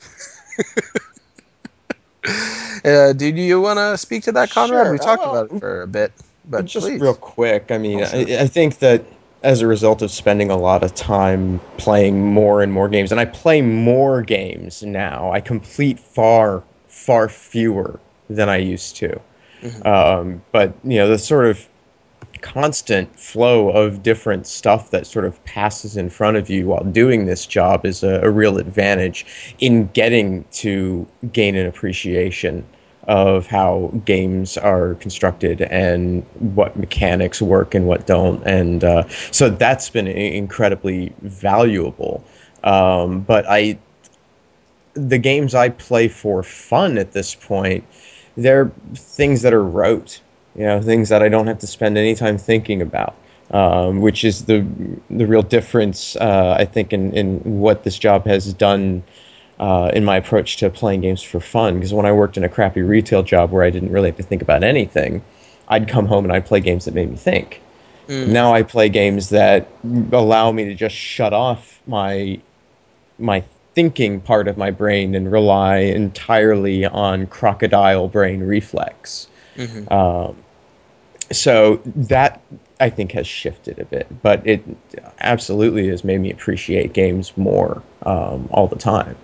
uh, 2.85 3.13
do 3.13 3.27
you 3.27 3.61
want 3.61 3.79
to 3.79 3.99
speak 3.99 4.23
to 4.25 4.33
that, 4.33 4.51
Conrad? 4.51 4.87
Sure. 4.87 4.93
We 4.93 4.99
talked 4.99 5.25
uh, 5.25 5.31
about 5.31 5.53
it 5.53 5.59
for 5.59 5.83
a 5.83 5.89
bit, 5.89 6.13
but 6.49 6.65
just 6.65 6.87
please. 6.87 7.01
real 7.01 7.15
quick. 7.15 7.73
I 7.73 7.79
mean, 7.79 8.03
oh, 8.03 8.05
sure. 8.05 8.21
I, 8.21 8.43
I 8.43 8.47
think 8.47 8.79
that 8.79 9.05
as 9.45 9.61
a 9.61 9.67
result 9.67 10.01
of 10.01 10.11
spending 10.11 10.51
a 10.51 10.57
lot 10.57 10.83
of 10.83 10.95
time 10.95 11.61
playing 11.77 12.33
more 12.33 12.63
and 12.63 12.73
more 12.73 12.89
games, 12.89 13.13
and 13.13 13.21
I 13.21 13.27
play 13.27 13.61
more 13.61 14.23
games 14.23 14.83
now. 14.83 15.31
I 15.31 15.41
complete 15.41 16.01
far, 16.01 16.65
far 16.89 17.29
fewer 17.29 18.01
than 18.31 18.49
I 18.49 18.57
used 18.57 18.97
to. 18.97 19.21
Mm-hmm. 19.61 19.87
Um, 19.87 20.43
but 20.51 20.73
you 20.83 20.97
know, 20.97 21.09
the 21.09 21.19
sort 21.19 21.45
of 21.45 21.69
constant 22.41 23.19
flow 23.19 23.69
of 23.69 24.03
different 24.03 24.47
stuff 24.47 24.91
that 24.91 25.07
sort 25.07 25.27
of 25.27 25.43
passes 25.45 25.97
in 25.97 26.09
front 26.09 26.39
of 26.39 26.49
you 26.49 26.67
while 26.67 26.85
doing 26.85 27.27
this 27.27 27.47
job 27.47 27.85
is 27.85 28.03
a, 28.03 28.21
a 28.23 28.31
real 28.31 28.59
advantage 28.59 29.55
in 29.61 29.87
getting 29.89 30.45
to 30.53 31.07
gain 31.33 31.55
an 31.55 31.67
appreciation 31.67 32.65
of 33.07 33.47
how 33.47 33.93
games 34.05 34.57
are 34.57 34.95
constructed 34.95 35.61
and 35.61 36.23
what 36.39 36.77
mechanics 36.77 37.43
work 37.43 37.75
and 37.75 37.87
what 37.87 38.07
don't. 38.07 38.43
And 38.45 38.83
uh, 38.83 39.09
so 39.31 39.51
that's 39.51 39.91
been 39.91 40.07
incredibly 40.07 41.13
valuable. 41.21 42.25
Um, 42.63 43.21
but 43.21 43.45
I, 43.49 43.79
the 44.95 45.19
games 45.19 45.55
I 45.55 45.69
play 45.69 46.09
for 46.09 46.43
fun 46.43 46.99
at 46.99 47.13
this 47.13 47.35
point, 47.35 47.85
they're 48.37 48.73
things 48.95 49.43
that 49.43 49.53
are 49.53 49.63
rote, 49.63 50.21
you 50.57 50.65
know, 50.65 50.81
things 50.81 51.11
that 51.11 51.23
I 51.23 51.29
don't 51.29 51.47
have 51.47 51.59
to 51.59 51.67
spend 51.67 51.99
any 51.99 52.15
time 52.15 52.39
thinking 52.39 52.83
about. 52.83 53.15
Um, 53.51 54.01
which 54.01 54.25
is 54.25 54.47
the 54.47 54.67
the 55.11 55.27
real 55.27 55.43
difference, 55.43 56.17
uh, 56.17 56.57
I 56.59 56.65
think, 56.65 56.95
in, 56.95 57.13
in 57.13 57.61
what 57.61 57.85
this 57.85 57.99
job 57.99 58.27
has 58.27 58.55
done 58.55 59.05
uh, 59.59 59.91
in 59.95 60.05
my 60.05 60.17
approach 60.17 60.57
to 60.59 60.71
playing 60.71 61.01
games 61.01 61.23
for 61.23 61.41
fun. 61.41 61.75
Because 61.75 61.95
when 61.95 62.07
I 62.07 62.13
worked 62.13 62.37
in 62.37 62.45
a 62.45 62.49
crappy 62.49 62.83
retail 62.83 63.23
job 63.23 63.51
where 63.51 63.63
I 63.63 63.71
didn't 63.71 63.93
really 63.93 64.09
have 64.09 64.17
to 64.17 64.23
think 64.23 64.43
about 64.43 64.65
anything, 64.65 65.23
I'd 65.69 65.89
come 65.89 66.07
home 66.07 66.25
and 66.25 66.33
I'd 66.33 66.47
play 66.47 66.61
games 66.61 66.85
that 66.85 66.95
made 66.95 67.11
me 67.11 67.17
think. 67.17 67.61
Mm. 68.09 68.29
Now 68.29 68.53
I 68.53 68.63
play 68.63 68.89
games 68.89 69.31
that 69.31 69.69
allow 70.13 70.53
me 70.53 70.65
to 70.67 70.75
just 70.75 70.95
shut 70.95 71.33
off 71.33 71.81
my 71.87 72.41
my 73.19 73.45
thinking 73.75 74.21
part 74.21 74.49
of 74.49 74.57
my 74.57 74.71
brain 74.71 75.15
and 75.15 75.31
rely 75.31 75.79
entirely 75.79 76.85
on 76.85 77.27
crocodile 77.27 78.09
brain 78.09 78.41
reflex. 78.41 79.29
Mm-hmm. 79.57 79.93
Um, 79.93 80.37
so 81.33 81.81
that 81.87 82.41
I 82.81 82.91
think 82.91 83.13
has 83.13 83.27
shifted 83.27 83.79
a 83.79 83.85
bit, 83.85 84.07
but 84.23 84.47
it 84.47 84.63
absolutely 85.21 85.89
has 85.89 86.05
made 86.05 86.21
me 86.21 86.31
appreciate 86.31 86.93
games 86.93 87.37
more 87.37 87.83
um, 88.05 88.49
all 88.51 88.67
the 88.67 88.77
time. 88.77 89.17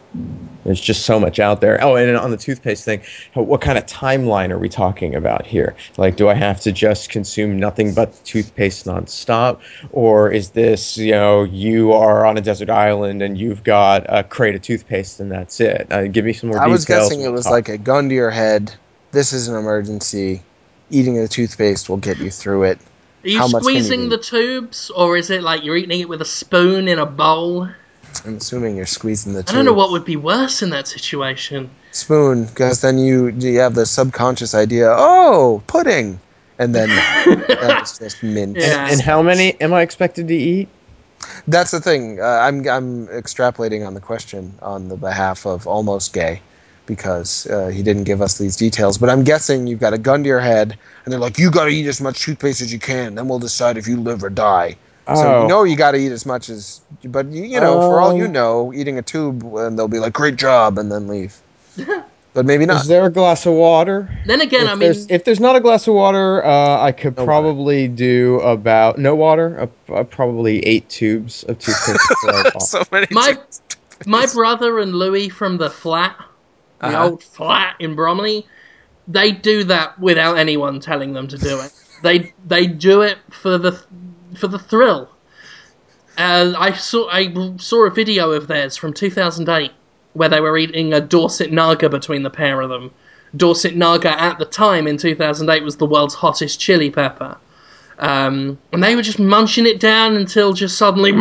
There's 0.65 0.81
just 0.81 1.07
so 1.07 1.21
much 1.21 1.39
out 1.39 1.61
there. 1.61 1.83
Oh, 1.83 1.97
and 1.97 2.17
on 2.17 2.31
the 2.31 2.37
toothpaste 2.37 2.85
thing, 2.85 3.03
what 3.35 3.61
kind 3.61 3.79
of 3.79 3.87
timeline 3.87 4.51
are 4.51 4.59
we 4.59 4.69
talking 4.69 5.15
about 5.15 5.47
here? 5.47 5.75
Like, 5.97 6.17
do 6.17 6.29
I 6.29 6.35
have 6.35 6.61
to 6.63 6.73
just 6.73 7.11
consume 7.11 7.59
nothing 7.59 7.95
but 7.95 8.23
toothpaste 8.25 8.87
nonstop, 8.87 9.61
or 9.93 10.31
is 10.31 10.51
this, 10.51 10.99
you 10.99 11.13
know, 11.13 11.45
you 11.45 11.93
are 11.93 12.27
on 12.27 12.37
a 12.37 12.41
desert 12.41 12.71
island 12.71 13.23
and 13.23 13.39
you've 13.39 13.63
got 13.63 14.05
a 14.09 14.25
crate 14.25 14.55
of 14.55 14.63
toothpaste 14.63 15.21
and 15.21 15.31
that's 15.31 15.61
it? 15.61 15.87
Uh, 15.91 16.09
give 16.09 16.25
me 16.25 16.33
some 16.33 16.51
more. 16.51 16.61
I 16.61 16.67
was 16.67 16.85
guessing 16.85 17.23
it 17.23 17.33
was 17.33 17.45
talk. 17.45 17.53
like 17.53 17.69
a 17.69 17.79
gun 17.79 18.09
to 18.09 18.15
your 18.15 18.31
head. 18.31 18.75
This 19.13 19.33
is 19.33 19.49
an 19.49 19.57
emergency. 19.57 20.43
Eating 20.91 21.15
the 21.15 21.29
toothpaste 21.29 21.89
will 21.89 21.99
get 21.99 22.19
you 22.19 22.31
through 22.31 22.65
it 22.65 22.81
are 23.23 23.29
you 23.29 23.49
squeezing 23.49 24.05
you 24.05 24.09
the 24.09 24.19
tubes, 24.19 24.91
or 24.91 25.17
is 25.17 25.29
it 25.31 25.43
like 25.43 25.63
you're 25.63 25.77
eating 25.77 26.01
it 26.01 26.09
with 26.09 26.23
a 26.23 26.27
spoon 26.27 26.89
in 26.89 26.99
a 26.99 27.05
bowl? 27.05 27.69
I'm 28.25 28.37
assuming 28.37 28.77
you're 28.77 28.87
squeezing 28.87 29.33
the. 29.33 29.45
I 29.49 29.53
don't 29.53 29.65
know 29.65 29.73
what 29.73 29.91
would 29.93 30.05
be 30.05 30.17
worse 30.17 30.63
in 30.63 30.71
that 30.71 30.89
situation. 30.89 31.71
Spoon, 31.93 32.45
because 32.45 32.81
then 32.81 32.99
you 32.99 33.29
you 33.29 33.59
have 33.61 33.75
the 33.75 33.87
subconscious 33.87 34.55
idea. 34.55 34.89
Oh, 34.91 35.63
pudding, 35.67 36.21
and 36.59 36.75
then 36.75 36.89
that's 37.49 37.99
just 37.99 38.23
mint. 38.23 38.57
Yeah. 38.57 38.85
And, 38.85 38.93
and, 38.93 39.01
how 39.01 39.23
many 39.23 39.61
am 39.61 39.73
I 39.73 39.83
expected 39.83 40.29
to 40.29 40.35
eat? 40.35 40.69
That's 41.47 41.71
the 41.71 41.81
thing. 41.81 42.21
Uh, 42.21 42.25
I'm 42.25 42.69
I'm 42.69 43.07
extrapolating 43.09 43.87
on 43.87 43.95
the 43.95 44.01
question 44.01 44.55
on 44.63 44.89
the 44.89 44.97
behalf 44.97 45.47
of 45.47 45.67
almost 45.67 46.13
gay 46.13 46.41
because 46.87 47.47
uh, 47.47 47.69
he 47.69 47.83
didn't 47.83 48.05
give 48.05 48.21
us 48.21 48.39
these 48.39 48.57
details. 48.57 48.99
But 48.99 49.11
I'm 49.11 49.23
guessing 49.25 49.67
you've 49.67 49.81
got 49.81 49.95
a 49.95 49.99
gun 49.99 50.23
to 50.25 50.29
your 50.29 50.41
head, 50.41 50.77
and 51.05 51.13
they're 51.13 51.21
like, 51.21 51.39
"You 51.39 51.51
got 51.51 51.65
to 51.65 51.71
eat 51.71 51.87
as 51.87 52.01
much 52.01 52.21
toothpaste 52.21 52.61
as 52.61 52.73
you 52.73 52.79
can. 52.79 53.15
Then 53.15 53.29
we'll 53.29 53.39
decide 53.39 53.77
if 53.77 53.87
you 53.87 53.97
live 54.01 54.25
or 54.25 54.31
die." 54.31 54.77
Oh. 55.11 55.15
So 55.23 55.43
you 55.43 55.49
know 55.49 55.65
you 55.65 55.77
got 55.77 55.93
to 55.93 55.99
eat 55.99 56.13
as 56.13 56.25
much 56.25 56.49
as, 56.49 56.81
but 57.05 57.27
you, 57.27 57.45
you 57.45 57.61
know, 57.61 57.81
for 57.81 58.01
all 58.01 58.17
you 58.17 58.25
oh. 58.25 58.31
know, 58.31 58.73
eating 58.73 58.99
a 58.99 59.03
tube, 59.03 59.43
and 59.57 59.79
they'll 59.79 59.89
be 59.89 59.99
like, 59.99 60.13
"Great 60.13 60.37
job," 60.37 60.79
and 60.79 60.91
then 60.91 61.09
leave. 61.09 61.41
but 62.35 62.47
maybe 62.47 62.67
not. 62.67 62.83
Is 62.83 62.89
there 62.89 63.07
a 63.07 63.11
glass 63.11 63.47
of 63.47 63.55
water? 63.55 64.09
Then 64.27 64.41
again, 64.41 64.65
if 64.65 64.69
I 64.69 64.73
mean, 64.73 64.81
there's, 64.81 65.11
if 65.11 65.25
there's 65.25 65.41
not 65.41 65.57
a 65.57 65.61
glass 65.61 65.87
of 65.89 65.95
water, 65.95 66.45
uh, 66.45 66.83
I 66.83 66.93
could 66.93 67.17
no 67.17 67.25
probably 67.25 67.89
water. 67.89 67.97
do 67.97 68.41
about 68.41 68.99
no 68.99 69.15
water, 69.15 69.69
uh, 69.89 69.93
uh, 69.93 70.05
probably 70.05 70.61
eight 70.67 70.89
tubes 70.89 71.45
of 71.45 71.59
toothpaste. 71.59 72.61
so 72.71 72.83
many. 72.93 73.07
My 73.11 73.39
my 74.07 74.27
brother 74.33 74.79
and 74.79 74.95
Louis 74.95 75.29
from 75.29 75.59
the 75.59 75.71
flat 75.71 76.17
the 76.81 76.87
uh-huh. 76.87 77.05
old 77.05 77.23
flat 77.23 77.77
in 77.79 77.95
Bromley, 77.95 78.47
they 79.07 79.33
do 79.33 79.65
that 79.65 79.99
without 79.99 80.39
anyone 80.39 80.81
telling 80.81 81.13
them 81.13 81.29
to 81.29 81.39
do 81.39 81.61
it. 81.61 81.73
they 82.03 82.33
they 82.47 82.67
do 82.67 83.03
it 83.03 83.19
for 83.31 83.59
the 83.59 83.73
for 84.37 84.49
the 84.49 84.59
thrill. 84.59 85.09
And 86.17 86.57
I 86.57 86.73
saw 86.73 87.09
I 87.09 87.33
saw 87.57 87.87
a 87.87 87.91
video 87.91 88.33
of 88.33 88.47
theirs 88.47 88.77
from 88.77 88.93
2008 88.93 89.73
where 90.13 90.29
they 90.29 90.41
were 90.41 90.59
eating 90.59 90.93
a 90.93 91.01
Dorset 91.01 91.53
Naga 91.53 91.89
between 91.89 92.23
the 92.23 92.31
pair 92.31 92.61
of 92.61 92.69
them. 92.69 92.91
Dorset 93.37 93.77
Naga 93.77 94.21
at 94.21 94.39
the 94.39 94.45
time 94.45 94.87
in 94.87 94.97
2008 94.97 95.63
was 95.63 95.77
the 95.77 95.87
world's 95.87 96.15
hottest 96.15 96.59
chili 96.59 96.91
pepper. 96.91 97.37
Um, 97.99 98.59
and 98.73 98.83
they 98.83 98.97
were 98.97 99.03
just 99.03 99.19
munching 99.19 99.67
it 99.67 99.79
down 99.79 100.17
until 100.17 100.53
just 100.53 100.77
suddenly. 100.79 101.13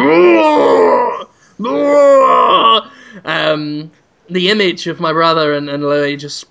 Um, 3.26 3.92
the 4.30 4.50
image 4.50 4.88
of 4.88 5.00
my 5.00 5.12
brother 5.12 5.54
and, 5.54 5.70
and 5.70 5.84
Louis 5.84 6.16
just 6.16 6.46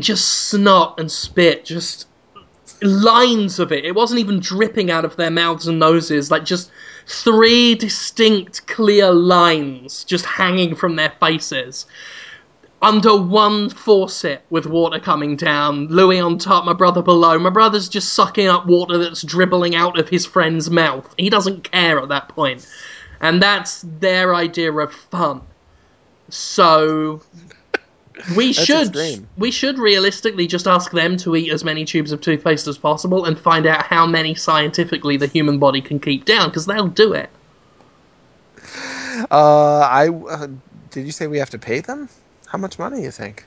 just 0.00 0.48
snot 0.48 1.00
and 1.00 1.10
spit, 1.10 1.64
just 1.64 2.06
lines 2.82 3.58
of 3.58 3.72
it. 3.72 3.84
It 3.84 3.94
wasn't 3.94 4.20
even 4.20 4.40
dripping 4.40 4.90
out 4.90 5.04
of 5.04 5.16
their 5.16 5.30
mouths 5.30 5.66
and 5.66 5.78
noses, 5.78 6.30
like 6.30 6.44
just 6.44 6.70
three 7.06 7.74
distinct 7.74 8.66
clear 8.66 9.12
lines 9.12 10.04
just 10.04 10.24
hanging 10.24 10.74
from 10.74 10.96
their 10.96 11.12
faces. 11.20 11.86
Under 12.82 13.16
one 13.16 13.70
faucet 13.70 14.42
with 14.50 14.66
water 14.66 15.00
coming 15.00 15.36
down, 15.36 15.88
Louis 15.88 16.20
on 16.20 16.38
top, 16.38 16.64
my 16.64 16.74
brother 16.74 17.02
below. 17.02 17.38
My 17.38 17.50
brother's 17.50 17.88
just 17.88 18.12
sucking 18.12 18.46
up 18.46 18.66
water 18.66 18.98
that's 18.98 19.22
dribbling 19.22 19.74
out 19.74 19.98
of 19.98 20.08
his 20.08 20.26
friend's 20.26 20.70
mouth. 20.70 21.14
He 21.16 21.30
doesn't 21.30 21.70
care 21.70 21.98
at 21.98 22.08
that 22.10 22.28
point. 22.28 22.68
And 23.20 23.42
that's 23.42 23.82
their 23.98 24.34
idea 24.34 24.72
of 24.72 24.92
fun. 24.92 25.40
So 26.28 27.22
we 28.34 28.52
should 28.52 28.88
extreme. 28.88 29.28
we 29.36 29.50
should 29.50 29.78
realistically 29.78 30.46
just 30.46 30.66
ask 30.66 30.90
them 30.90 31.16
to 31.18 31.36
eat 31.36 31.52
as 31.52 31.64
many 31.64 31.84
tubes 31.84 32.12
of 32.12 32.20
toothpaste 32.20 32.66
as 32.66 32.78
possible 32.78 33.24
and 33.24 33.38
find 33.38 33.66
out 33.66 33.84
how 33.84 34.06
many 34.06 34.34
scientifically 34.34 35.16
the 35.16 35.26
human 35.26 35.58
body 35.58 35.80
can 35.80 36.00
keep 36.00 36.24
down 36.24 36.48
because 36.48 36.66
they'll 36.66 36.88
do 36.88 37.12
it. 37.12 37.30
Uh, 39.30 39.80
I 39.80 40.08
uh, 40.08 40.48
did 40.90 41.06
you 41.06 41.12
say 41.12 41.26
we 41.26 41.38
have 41.38 41.50
to 41.50 41.58
pay 41.58 41.80
them? 41.80 42.08
How 42.46 42.58
much 42.58 42.78
money 42.78 43.02
you 43.02 43.10
think? 43.10 43.44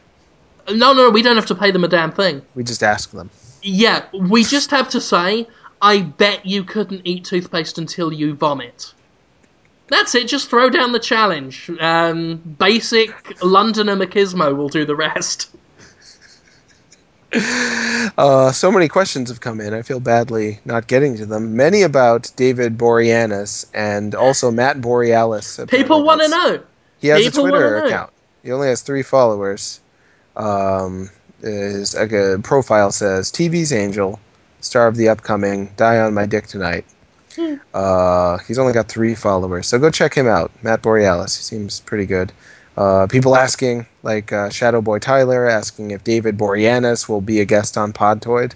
No, 0.72 0.94
no, 0.94 1.10
we 1.10 1.22
don't 1.22 1.36
have 1.36 1.48
to 1.48 1.56
pay 1.56 1.72
them 1.72 1.84
a 1.84 1.88
damn 1.88 2.12
thing. 2.12 2.44
We 2.54 2.64
just 2.64 2.84
ask 2.84 3.12
them. 3.12 3.30
Yeah, 3.62 4.06
we 4.14 4.44
just 4.44 4.72
have 4.72 4.90
to 4.90 5.02
say, 5.02 5.48
"I 5.82 6.02
bet 6.02 6.46
you 6.46 6.64
couldn't 6.64 7.02
eat 7.06 7.26
toothpaste 7.26 7.78
until 7.78 8.14
you 8.14 8.36
vomit." 8.36 8.94
That's 9.90 10.14
it. 10.16 10.28
Just 10.28 10.50
throw 10.50 10.70
down 10.70 10.92
the 10.92 11.00
challenge. 11.00 11.70
Um, 11.80 12.38
basic 12.38 13.42
Londoner 13.44 13.96
machismo 13.96 14.56
will 14.56 14.70
do 14.70 14.86
the 14.86 14.96
rest. 14.96 15.50
Uh, 18.18 18.52
so 18.52 18.72
many 18.72 18.88
questions 18.88 19.30
have 19.30 19.40
come 19.40 19.62
in. 19.62 19.74
I 19.74 19.84
feel 19.84 20.00
badly 20.00 20.60
not 20.66 20.88
getting 20.88 21.16
to 21.18 21.28
them. 21.28 21.56
Many 21.56 21.84
about 21.84 22.32
David 22.36 22.76
Boreanaz 22.76 23.68
and 23.74 24.16
also 24.16 24.50
Matt 24.50 24.82
Borealis. 24.82 25.60
People 25.68 26.04
want 26.04 26.22
to 26.22 26.28
know. 26.28 26.64
He 27.00 27.08
has 27.10 27.24
People 27.24 27.46
a 27.46 27.50
Twitter 27.50 27.78
account. 27.86 28.12
He 28.44 28.52
only 28.52 28.68
has 28.68 28.82
three 28.82 29.04
followers. 29.04 29.80
Um, 30.36 31.10
his 31.42 31.96
uh, 31.96 32.38
profile 32.44 32.92
says 32.92 33.32
TV's 33.32 33.72
Angel, 33.72 34.20
star 34.62 34.88
of 34.88 34.96
the 34.96 35.10
upcoming 35.10 35.72
Die 35.78 36.00
on 36.00 36.14
My 36.14 36.26
Dick 36.26 36.48
Tonight. 36.48 36.86
Uh, 37.74 38.38
he's 38.40 38.60
only 38.60 38.74
got 38.74 38.88
three 38.88 39.16
followers, 39.16 39.68
so 39.68 39.80
go 39.80 39.90
check 39.90 40.14
him 40.14 40.28
out, 40.28 40.52
Matt 40.64 40.82
Borealis. 40.82 41.38
He 41.38 41.44
seems 41.44 41.80
pretty 41.80 42.06
good. 42.06 42.32
Uh, 42.76 43.08
people 43.08 43.36
asking, 43.36 43.86
like 44.04 44.32
uh, 44.32 44.50
Shadow 44.50 44.82
Boy 44.82 45.00
Tyler, 45.00 45.48
asking 45.48 45.92
if 45.92 46.04
David 46.04 46.38
Boreanaz 46.38 47.08
will 47.08 47.22
be 47.22 47.40
a 47.40 47.46
guest 47.46 47.78
on 47.78 47.94
Podtoid. 47.94 48.54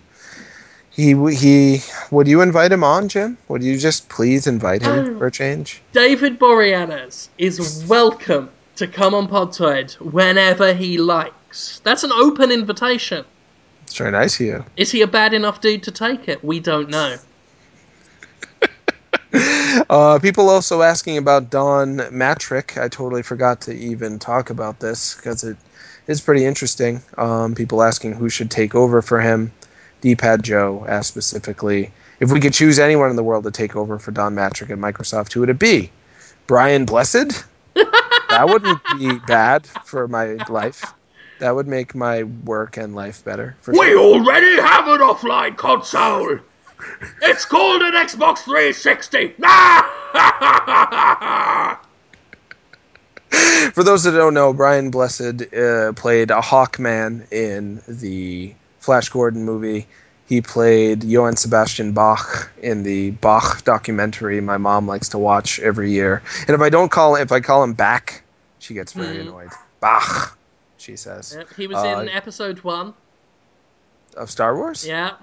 He 0.89 1.13
he. 1.35 1.81
Would 2.11 2.27
you 2.27 2.41
invite 2.41 2.71
him 2.71 2.83
on, 2.83 3.07
Jim? 3.09 3.37
Would 3.47 3.63
you 3.63 3.77
just 3.77 4.09
please 4.09 4.47
invite 4.47 4.81
him 4.81 5.17
for 5.17 5.27
a 5.27 5.31
change? 5.31 5.81
David 5.91 6.39
Boreanaz 6.39 7.29
is 7.37 7.83
welcome 7.87 8.49
to 8.75 8.87
come 8.87 9.13
on 9.13 9.27
Podtoid 9.27 9.93
whenever 9.99 10.73
he 10.73 10.97
likes. 10.97 11.81
That's 11.83 12.03
an 12.03 12.11
open 12.11 12.51
invitation. 12.51 13.25
It's 13.83 13.97
very 13.97 14.11
nice 14.11 14.39
of 14.39 14.45
you. 14.45 14.65
Is 14.77 14.91
he 14.91 15.01
a 15.01 15.07
bad 15.07 15.33
enough 15.33 15.61
dude 15.61 15.83
to 15.83 15.91
take 15.91 16.27
it? 16.27 16.43
We 16.43 16.59
don't 16.59 16.89
know. 16.89 17.17
Uh, 19.89 20.19
people 20.19 20.49
also 20.49 20.81
asking 20.81 21.17
about 21.17 21.49
Don 21.49 21.97
Mattrick. 21.97 22.81
I 22.81 22.87
totally 22.87 23.23
forgot 23.23 23.61
to 23.61 23.73
even 23.73 24.19
talk 24.19 24.49
about 24.49 24.79
this 24.79 25.15
because 25.15 25.43
it 25.43 25.57
is 26.07 26.21
pretty 26.21 26.45
interesting. 26.45 27.01
Um, 27.17 27.55
people 27.55 27.81
asking 27.81 28.13
who 28.13 28.29
should 28.29 28.51
take 28.51 28.75
over 28.75 29.01
for 29.01 29.19
him. 29.19 29.51
D-Pad 30.01 30.43
Joe 30.43 30.85
asked 30.87 31.09
specifically 31.09 31.91
if 32.19 32.31
we 32.31 32.39
could 32.39 32.53
choose 32.53 32.77
anyone 32.77 33.09
in 33.09 33.15
the 33.15 33.23
world 33.23 33.43
to 33.45 33.51
take 33.51 33.75
over 33.75 33.97
for 33.99 34.11
Don 34.11 34.35
Mattrick 34.35 34.69
at 34.69 34.77
Microsoft, 34.77 35.33
who 35.33 35.39
would 35.39 35.49
it 35.49 35.59
be? 35.59 35.91
Brian 36.47 36.85
Blessed? 36.85 37.45
that 37.73 38.45
wouldn't 38.47 38.79
be 38.99 39.17
bad 39.27 39.65
for 39.85 40.07
my 40.07 40.33
life. 40.49 40.93
That 41.39 41.55
would 41.55 41.67
make 41.67 41.95
my 41.95 42.23
work 42.23 42.77
and 42.77 42.95
life 42.95 43.23
better. 43.23 43.55
For 43.61 43.71
We 43.71 43.77
sure. 43.91 43.99
already 43.99 44.61
have 44.61 44.87
an 44.87 44.99
offline 44.99 45.57
console. 45.57 46.39
It's 47.21 47.45
called 47.45 47.81
an 47.81 47.93
Xbox 47.93 48.39
360. 48.39 49.35
For 53.73 53.83
those 53.83 54.03
that 54.03 54.11
don't 54.11 54.33
know, 54.35 54.53
Brian 54.53 54.91
Blessed 54.91 55.53
uh, 55.53 55.93
played 55.93 56.29
a 56.31 56.39
Hawkman 56.41 57.31
in 57.31 57.81
the 57.87 58.53
Flash 58.79 59.09
Gordon 59.09 59.43
movie. 59.43 59.87
He 60.27 60.41
played 60.41 61.03
Johann 61.03 61.35
Sebastian 61.35 61.93
Bach 61.93 62.51
in 62.61 62.83
the 62.83 63.11
Bach 63.11 63.63
documentary 63.63 64.39
my 64.41 64.57
mom 64.57 64.87
likes 64.87 65.09
to 65.09 65.17
watch 65.17 65.59
every 65.59 65.91
year. 65.91 66.21
And 66.47 66.51
if 66.51 66.61
I 66.61 66.69
don't 66.69 66.89
call 66.89 67.15
if 67.15 67.31
I 67.31 67.39
call 67.39 67.63
him 67.63 67.73
Bach, 67.73 68.21
she 68.59 68.73
gets 68.73 68.93
very 68.93 69.17
Mhm. 69.17 69.21
annoyed. 69.21 69.49
Bach, 69.79 70.37
she 70.77 70.95
says. 70.95 71.35
Yep, 71.37 71.47
he 71.55 71.67
was 71.67 71.77
Uh, 71.77 71.99
in 72.03 72.09
episode 72.09 72.59
one. 72.63 72.93
Of 74.15 74.29
Star 74.29 74.55
Wars? 74.55 74.85
Yeah, 74.87 75.13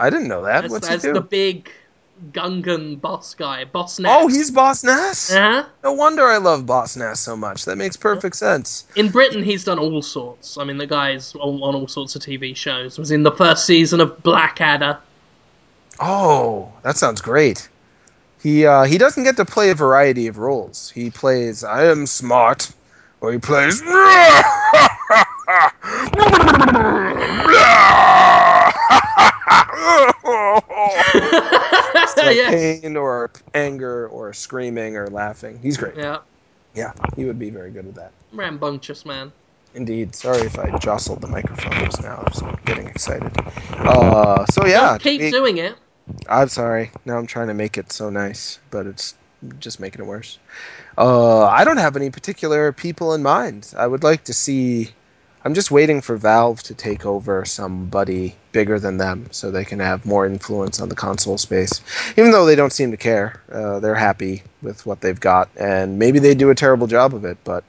I 0.00 0.08
didn't 0.08 0.28
know 0.28 0.42
that. 0.44 0.62
that's, 0.62 0.72
What's 0.72 0.88
that's 0.88 1.04
he 1.04 1.10
do? 1.10 1.14
the 1.14 1.20
big 1.20 1.70
Gungan 2.32 3.00
boss 3.00 3.34
guy, 3.34 3.64
Boss 3.64 3.98
Nass. 3.98 4.10
Oh, 4.14 4.28
he's 4.28 4.50
Boss 4.50 4.82
Nass. 4.82 5.30
Uh-huh. 5.30 5.64
No 5.84 5.92
wonder 5.92 6.24
I 6.24 6.38
love 6.38 6.66
Boss 6.66 6.96
Nass 6.96 7.20
so 7.20 7.36
much. 7.36 7.66
That 7.66 7.76
makes 7.76 7.96
perfect 7.96 8.36
sense. 8.36 8.86
In 8.96 9.10
Britain, 9.10 9.42
he's 9.42 9.64
done 9.64 9.78
all 9.78 10.02
sorts. 10.02 10.58
I 10.58 10.64
mean, 10.64 10.78
the 10.78 10.86
guy's 10.86 11.34
on, 11.34 11.62
on 11.62 11.74
all 11.74 11.86
sorts 11.86 12.16
of 12.16 12.22
TV 12.22 12.56
shows. 12.56 12.98
Was 12.98 13.10
in 13.10 13.22
the 13.22 13.32
first 13.32 13.66
season 13.66 14.00
of 14.00 14.22
Blackadder. 14.22 14.98
Oh, 15.98 16.72
that 16.82 16.96
sounds 16.96 17.20
great. 17.20 17.68
He 18.42 18.64
uh, 18.64 18.84
he 18.84 18.96
doesn't 18.96 19.24
get 19.24 19.36
to 19.36 19.44
play 19.44 19.68
a 19.68 19.74
variety 19.74 20.26
of 20.26 20.38
roles. 20.38 20.90
He 20.90 21.10
plays 21.10 21.62
I 21.62 21.84
am 21.84 22.06
smart, 22.06 22.72
or 23.20 23.32
he 23.32 23.38
plays 23.38 23.82
like 32.16 32.36
yes. 32.36 32.50
pain 32.82 32.96
or 32.96 33.30
anger 33.54 34.08
or 34.08 34.32
screaming 34.32 34.96
or 34.96 35.06
laughing. 35.08 35.58
He's 35.62 35.76
great. 35.76 35.96
Yeah, 35.96 36.18
Yeah, 36.74 36.92
he 37.16 37.24
would 37.24 37.38
be 37.38 37.50
very 37.50 37.70
good 37.70 37.86
at 37.86 37.94
that. 37.96 38.12
rambunctious 38.32 39.04
man. 39.04 39.32
Indeed. 39.74 40.14
Sorry 40.14 40.42
if 40.42 40.58
I 40.58 40.76
jostled 40.78 41.20
the 41.20 41.28
microphone 41.28 41.78
just 41.86 42.02
now. 42.02 42.16
I 42.16 42.28
was 42.28 42.42
getting 42.66 42.86
excited. 42.88 43.30
Uh, 43.86 44.44
so 44.46 44.66
yeah, 44.66 44.98
Don't 44.98 45.00
keep 45.02 45.30
doing 45.30 45.58
it. 45.58 45.74
I'm 46.28 46.48
sorry. 46.48 46.90
Now 47.04 47.18
I'm 47.18 47.26
trying 47.26 47.48
to 47.48 47.54
make 47.54 47.78
it 47.78 47.92
so 47.92 48.10
nice, 48.10 48.58
but 48.70 48.86
it's 48.86 49.14
just 49.58 49.78
making 49.80 50.02
it 50.02 50.06
worse. 50.06 50.38
Uh, 50.98 51.44
I 51.44 51.64
don't 51.64 51.76
have 51.78 51.96
any 51.96 52.10
particular 52.10 52.72
people 52.72 53.14
in 53.14 53.22
mind. 53.22 53.72
I 53.76 53.86
would 53.86 54.02
like 54.02 54.24
to 54.24 54.32
see. 54.34 54.90
I'm 55.42 55.54
just 55.54 55.70
waiting 55.70 56.02
for 56.02 56.18
Valve 56.18 56.62
to 56.64 56.74
take 56.74 57.06
over 57.06 57.46
somebody 57.46 58.36
bigger 58.52 58.78
than 58.78 58.98
them 58.98 59.26
so 59.30 59.50
they 59.50 59.64
can 59.64 59.78
have 59.78 60.04
more 60.04 60.26
influence 60.26 60.80
on 60.80 60.90
the 60.90 60.94
console 60.94 61.38
space. 61.38 61.80
Even 62.18 62.30
though 62.30 62.44
they 62.44 62.56
don't 62.56 62.74
seem 62.74 62.90
to 62.90 62.98
care, 62.98 63.40
uh, 63.50 63.80
they're 63.80 63.94
happy 63.94 64.42
with 64.60 64.84
what 64.84 65.00
they've 65.00 65.18
got, 65.18 65.48
and 65.56 65.98
maybe 65.98 66.18
they 66.18 66.34
do 66.34 66.50
a 66.50 66.54
terrible 66.54 66.86
job 66.86 67.14
of 67.14 67.24
it, 67.24 67.38
but 67.42 67.64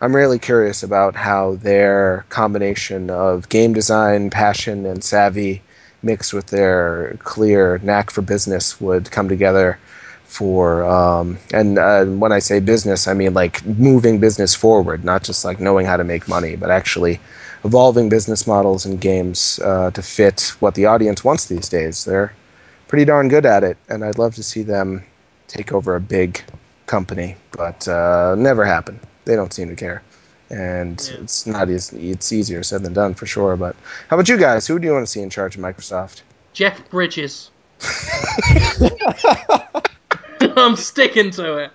I'm 0.00 0.14
really 0.14 0.38
curious 0.38 0.84
about 0.84 1.16
how 1.16 1.56
their 1.56 2.24
combination 2.28 3.10
of 3.10 3.48
game 3.48 3.72
design, 3.72 4.30
passion, 4.30 4.86
and 4.86 5.02
savvy 5.02 5.62
mixed 6.04 6.32
with 6.32 6.46
their 6.46 7.16
clear 7.24 7.78
knack 7.82 8.10
for 8.10 8.22
business 8.22 8.80
would 8.80 9.10
come 9.10 9.28
together 9.28 9.78
for 10.26 10.84
um, 10.84 11.38
and 11.54 11.78
uh, 11.78 12.04
when 12.04 12.32
I 12.32 12.38
say 12.40 12.60
business, 12.60 13.06
I 13.08 13.14
mean 13.14 13.34
like 13.34 13.64
moving 13.66 14.18
business 14.18 14.54
forward, 14.54 15.04
not 15.04 15.22
just 15.24 15.44
like 15.44 15.60
knowing 15.60 15.86
how 15.86 15.96
to 15.96 16.04
make 16.04 16.28
money, 16.28 16.56
but 16.56 16.70
actually 16.70 17.20
evolving 17.64 18.08
business 18.08 18.46
models 18.46 18.84
and 18.84 19.00
games 19.00 19.58
uh, 19.64 19.90
to 19.92 20.02
fit 20.02 20.52
what 20.60 20.74
the 20.74 20.86
audience 20.86 21.24
wants 21.24 21.46
these 21.46 21.68
days. 21.68 22.04
They're 22.04 22.32
pretty 22.88 23.04
darn 23.04 23.28
good 23.28 23.46
at 23.46 23.64
it, 23.64 23.76
and 23.88 24.04
I'd 24.04 24.18
love 24.18 24.34
to 24.36 24.42
see 24.42 24.62
them 24.62 25.04
take 25.48 25.72
over 25.72 25.94
a 25.96 26.00
big 26.00 26.42
company, 26.86 27.36
but 27.52 27.86
uh, 27.88 28.34
never 28.36 28.64
happen. 28.64 29.00
They 29.24 29.34
don't 29.36 29.52
seem 29.52 29.68
to 29.68 29.76
care, 29.76 30.02
and 30.50 31.00
Yeah. 31.10 31.22
it's 31.22 31.46
not 31.46 31.68
as 31.68 31.92
it's 31.92 32.32
easier 32.32 32.62
said 32.62 32.82
than 32.82 32.92
done 32.92 33.14
for 33.14 33.26
sure. 33.26 33.56
But 33.56 33.74
how 34.08 34.16
about 34.16 34.28
you 34.28 34.36
guys? 34.36 34.66
Who 34.66 34.78
do 34.78 34.86
you 34.86 34.92
want 34.92 35.06
to 35.06 35.10
see 35.10 35.22
in 35.22 35.30
charge 35.30 35.56
of 35.56 35.62
Microsoft? 35.62 36.22
Jeff 36.52 36.88
Bridges. 36.90 37.50
I'm 40.56 40.76
sticking 40.76 41.30
to 41.32 41.56
it. 41.58 41.72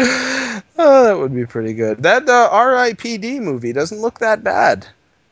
Oh, 0.80 1.04
that 1.04 1.18
would 1.18 1.34
be 1.34 1.44
pretty 1.44 1.74
good. 1.74 2.04
That 2.04 2.28
uh, 2.28 2.48
R.I.P.D. 2.52 3.40
movie 3.40 3.72
doesn't 3.72 4.00
look 4.00 4.20
that 4.20 4.44
bad. 4.44 4.86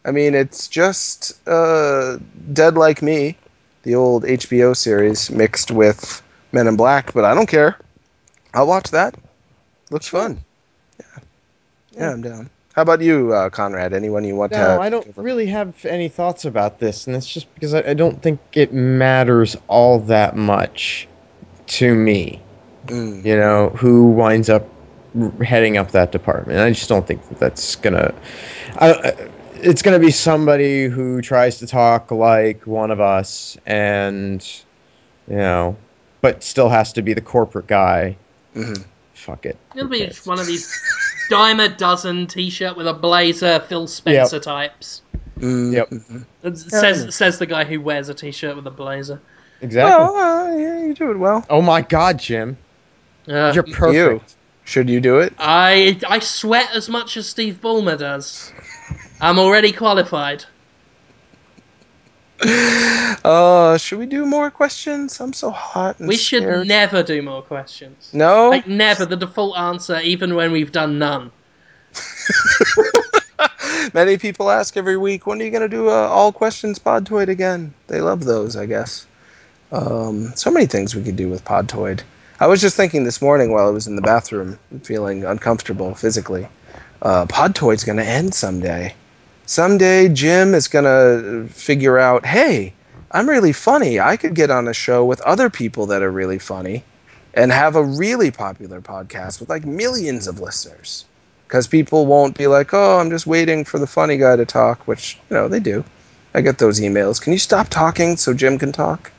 I 0.05 0.11
mean, 0.11 0.35
it's 0.35 0.66
just 0.66 1.35
uh, 1.49 2.19
Dead 2.53 2.74
Like 2.74 3.01
Me, 3.01 3.37
the 3.85 3.95
old 3.95 4.24
HBO 4.24 4.77
series, 4.77 5.31
mixed 5.31 5.70
with 5.70 6.20
Men 6.51 6.66
in 6.66 6.77
Black, 6.77 7.12
but 7.15 7.24
I 7.24 7.33
don't 7.35 7.49
care. 7.49 7.78
I'll 8.55 8.66
watch 8.66 8.91
that. 8.91 9.15
Looks 9.91 10.09
fun. 10.09 10.41
Yeah. 10.99 11.23
Yeah, 11.93 12.11
I'm 12.11 12.23
down. 12.23 12.51
How 12.77 12.82
about 12.82 13.01
you, 13.01 13.32
uh, 13.32 13.48
Conrad? 13.48 13.94
Anyone 13.94 14.23
you 14.24 14.36
want 14.36 14.53
to? 14.53 14.59
No, 14.59 14.82
I 14.82 14.90
don't 14.90 15.11
really 15.16 15.47
have 15.47 15.82
any 15.86 16.11
thoughts 16.11 16.44
about 16.44 16.78
this, 16.78 17.07
and 17.07 17.16
it's 17.16 17.27
just 17.27 17.53
because 17.55 17.73
I, 17.73 17.81
I 17.90 17.94
don't 17.94 18.20
think 18.20 18.39
it 18.53 18.70
matters 18.74 19.57
all 19.66 19.98
that 20.01 20.36
much 20.36 21.09
to 21.69 21.94
me. 21.94 22.43
Mm. 22.89 23.24
You 23.24 23.36
know, 23.36 23.70
who 23.70 24.11
winds 24.11 24.51
up 24.51 24.69
heading 25.43 25.78
up 25.78 25.93
that 25.93 26.12
department? 26.12 26.61
I 26.61 26.69
just 26.70 26.90
don't 26.90 27.07
think 27.07 27.27
that 27.31 27.39
that's 27.39 27.77
gonna. 27.77 28.15
I, 28.77 28.93
I- 28.93 29.28
it's 29.59 29.81
gonna 29.81 29.98
be 29.98 30.11
somebody 30.11 30.85
who 30.85 31.23
tries 31.23 31.61
to 31.61 31.66
talk 31.66 32.11
like 32.11 32.66
one 32.66 32.90
of 32.90 33.01
us, 33.01 33.57
and 33.65 34.47
you 35.28 35.36
know, 35.36 35.77
but 36.20 36.43
still 36.44 36.69
has 36.69 36.93
to 36.93 37.01
be 37.03 37.15
the 37.15 37.23
corporate 37.23 37.69
guy. 37.69 38.19
Mhm. 38.55 38.85
Fuck 39.15 39.47
it. 39.47 39.57
It'll 39.74 39.89
be 39.89 40.11
one 40.24 40.39
of 40.39 40.47
these 40.47 40.70
dime 41.28 41.61
a 41.61 41.69
dozen 41.69 42.27
T-shirt 42.27 42.77
with 42.77 42.86
a 42.86 42.93
blazer, 42.94 43.61
Phil 43.69 43.86
Spencer 43.86 44.39
types. 44.40 45.03
Mm, 45.39 45.73
Yep. 45.73 45.90
mhm. 45.90 46.24
It 46.44 46.59
says 46.59 47.15
says 47.15 47.39
the 47.39 47.47
guy 47.47 47.65
who 47.65 47.81
wears 47.81 48.09
a 48.09 48.15
T-shirt 48.15 48.57
with 48.57 48.66
a 48.66 48.70
blazer. 48.70 49.20
Exactly. 49.61 50.05
Well, 50.05 50.16
uh, 50.16 50.57
yeah, 50.57 50.85
you 50.85 50.94
do 50.94 51.11
it 51.11 51.19
well. 51.19 51.44
oh 51.51 51.62
my 51.62 51.81
God, 51.82 52.19
Jim, 52.19 52.57
Uh, 53.28 53.53
you're 53.55 53.65
perfect. 53.65 54.35
Should 54.65 54.89
you 54.90 55.01
do 55.01 55.19
it? 55.19 55.32
I 55.39 55.98
I 56.09 56.19
sweat 56.19 56.69
as 56.74 56.89
much 56.89 57.16
as 57.16 57.28
Steve 57.28 57.61
Ballmer 57.62 57.97
does. 57.98 58.53
I'm 59.20 59.39
already 59.39 59.73
qualified. 59.73 60.44
Uh, 62.43 63.79
should 63.79 63.99
we 63.99 64.07
do 64.07 64.27
more 64.27 64.51
questions? 64.51 65.21
I'm 65.21 65.33
so 65.33 65.51
hot 65.51 65.99
and 65.99 66.09
We 66.09 66.17
should 66.17 66.43
scared. 66.43 66.69
never 66.69 67.03
do 67.03 67.23
more 67.23 67.43
questions. 67.43 68.11
No. 68.13 68.51
Like 68.51 68.67
never. 68.67 69.07
The 69.07 69.17
default 69.17 69.57
answer, 69.59 69.99
even 70.01 70.35
when 70.35 70.53
we've 70.53 70.73
done 70.73 70.99
none. 70.99 71.31
Many 73.95 74.19
people 74.19 74.51
ask 74.51 74.77
every 74.77 74.97
week, 74.97 75.27
when 75.27 75.41
are 75.41 75.45
you 75.45 75.51
going 75.51 75.63
to 75.63 75.69
do 75.69 75.89
uh, 75.89 75.93
all 75.93 76.33
questions 76.33 76.79
Podtoid 76.79 77.29
again? 77.29 77.73
They 77.87 78.01
love 78.01 78.25
those, 78.25 78.57
I 78.57 78.67
guess. 78.67 79.07
Um, 79.73 80.33
so 80.35 80.51
many 80.51 80.67
things 80.67 80.95
we 80.95 81.03
could 81.03 81.17
do 81.17 81.29
with 81.29 81.45
Podtoid. 81.45 82.03
I 82.39 82.47
was 82.47 82.61
just 82.61 82.77
thinking 82.77 83.05
this 83.05 83.23
morning 83.23 83.53
while 83.53 83.67
I 83.67 83.71
was 83.71 83.87
in 83.87 83.97
the 83.97 84.03
bathroom, 84.03 84.59
feeling 84.83 85.25
uncomfortable 85.25 85.95
physically. 85.95 86.47
Uh, 87.03 87.27
Podtoid's 87.27 87.85
going 87.85 87.99
to 87.99 88.05
end 88.05 88.35
someday. 88.35 88.95
Someday 89.47 90.09
Jim 90.09 90.55
is 90.55 90.68
going 90.68 90.85
to 90.85 91.52
figure 91.52 91.98
out, 91.98 92.27
hey, 92.27 92.73
I'm 93.12 93.28
really 93.28 93.52
funny. 93.52 94.01
I 94.01 94.16
could 94.16 94.35
get 94.35 94.51
on 94.51 94.68
a 94.68 94.74
show 94.74 95.05
with 95.05 95.20
other 95.20 95.48
people 95.48 95.86
that 95.86 96.02
are 96.02 96.10
really 96.10 96.39
funny 96.39 96.82
and 97.35 97.52
have 97.52 97.77
a 97.77 97.85
really 97.85 98.31
popular 98.31 98.81
podcast 98.81 99.39
with 99.40 99.48
like 99.48 99.64
millions 99.64 100.27
of 100.27 100.40
listeners 100.40 101.05
because 101.47 101.66
people 101.66 102.06
won't 102.06 102.36
be 102.36 102.47
like, 102.47 102.74
"Oh, 102.74 102.98
I'm 102.98 103.10
just 103.10 103.27
waiting 103.27 103.64
for 103.64 103.78
the 103.78 103.86
funny 103.86 104.16
guy 104.16 104.36
to 104.36 104.44
talk," 104.44 104.86
which 104.89 105.18
you 105.31 105.36
know 105.36 105.47
they 105.47 105.60
do. 105.60 105.85
I 106.35 106.40
get 106.40 106.59
those 106.59 106.81
emails. 106.81 107.20
Can 107.20 107.32
you 107.32 107.39
stop 107.39 107.68
talking 107.68 108.16
so 108.16 108.35
Jim 108.35 108.59
can 108.59 108.73
talk? 108.73 109.12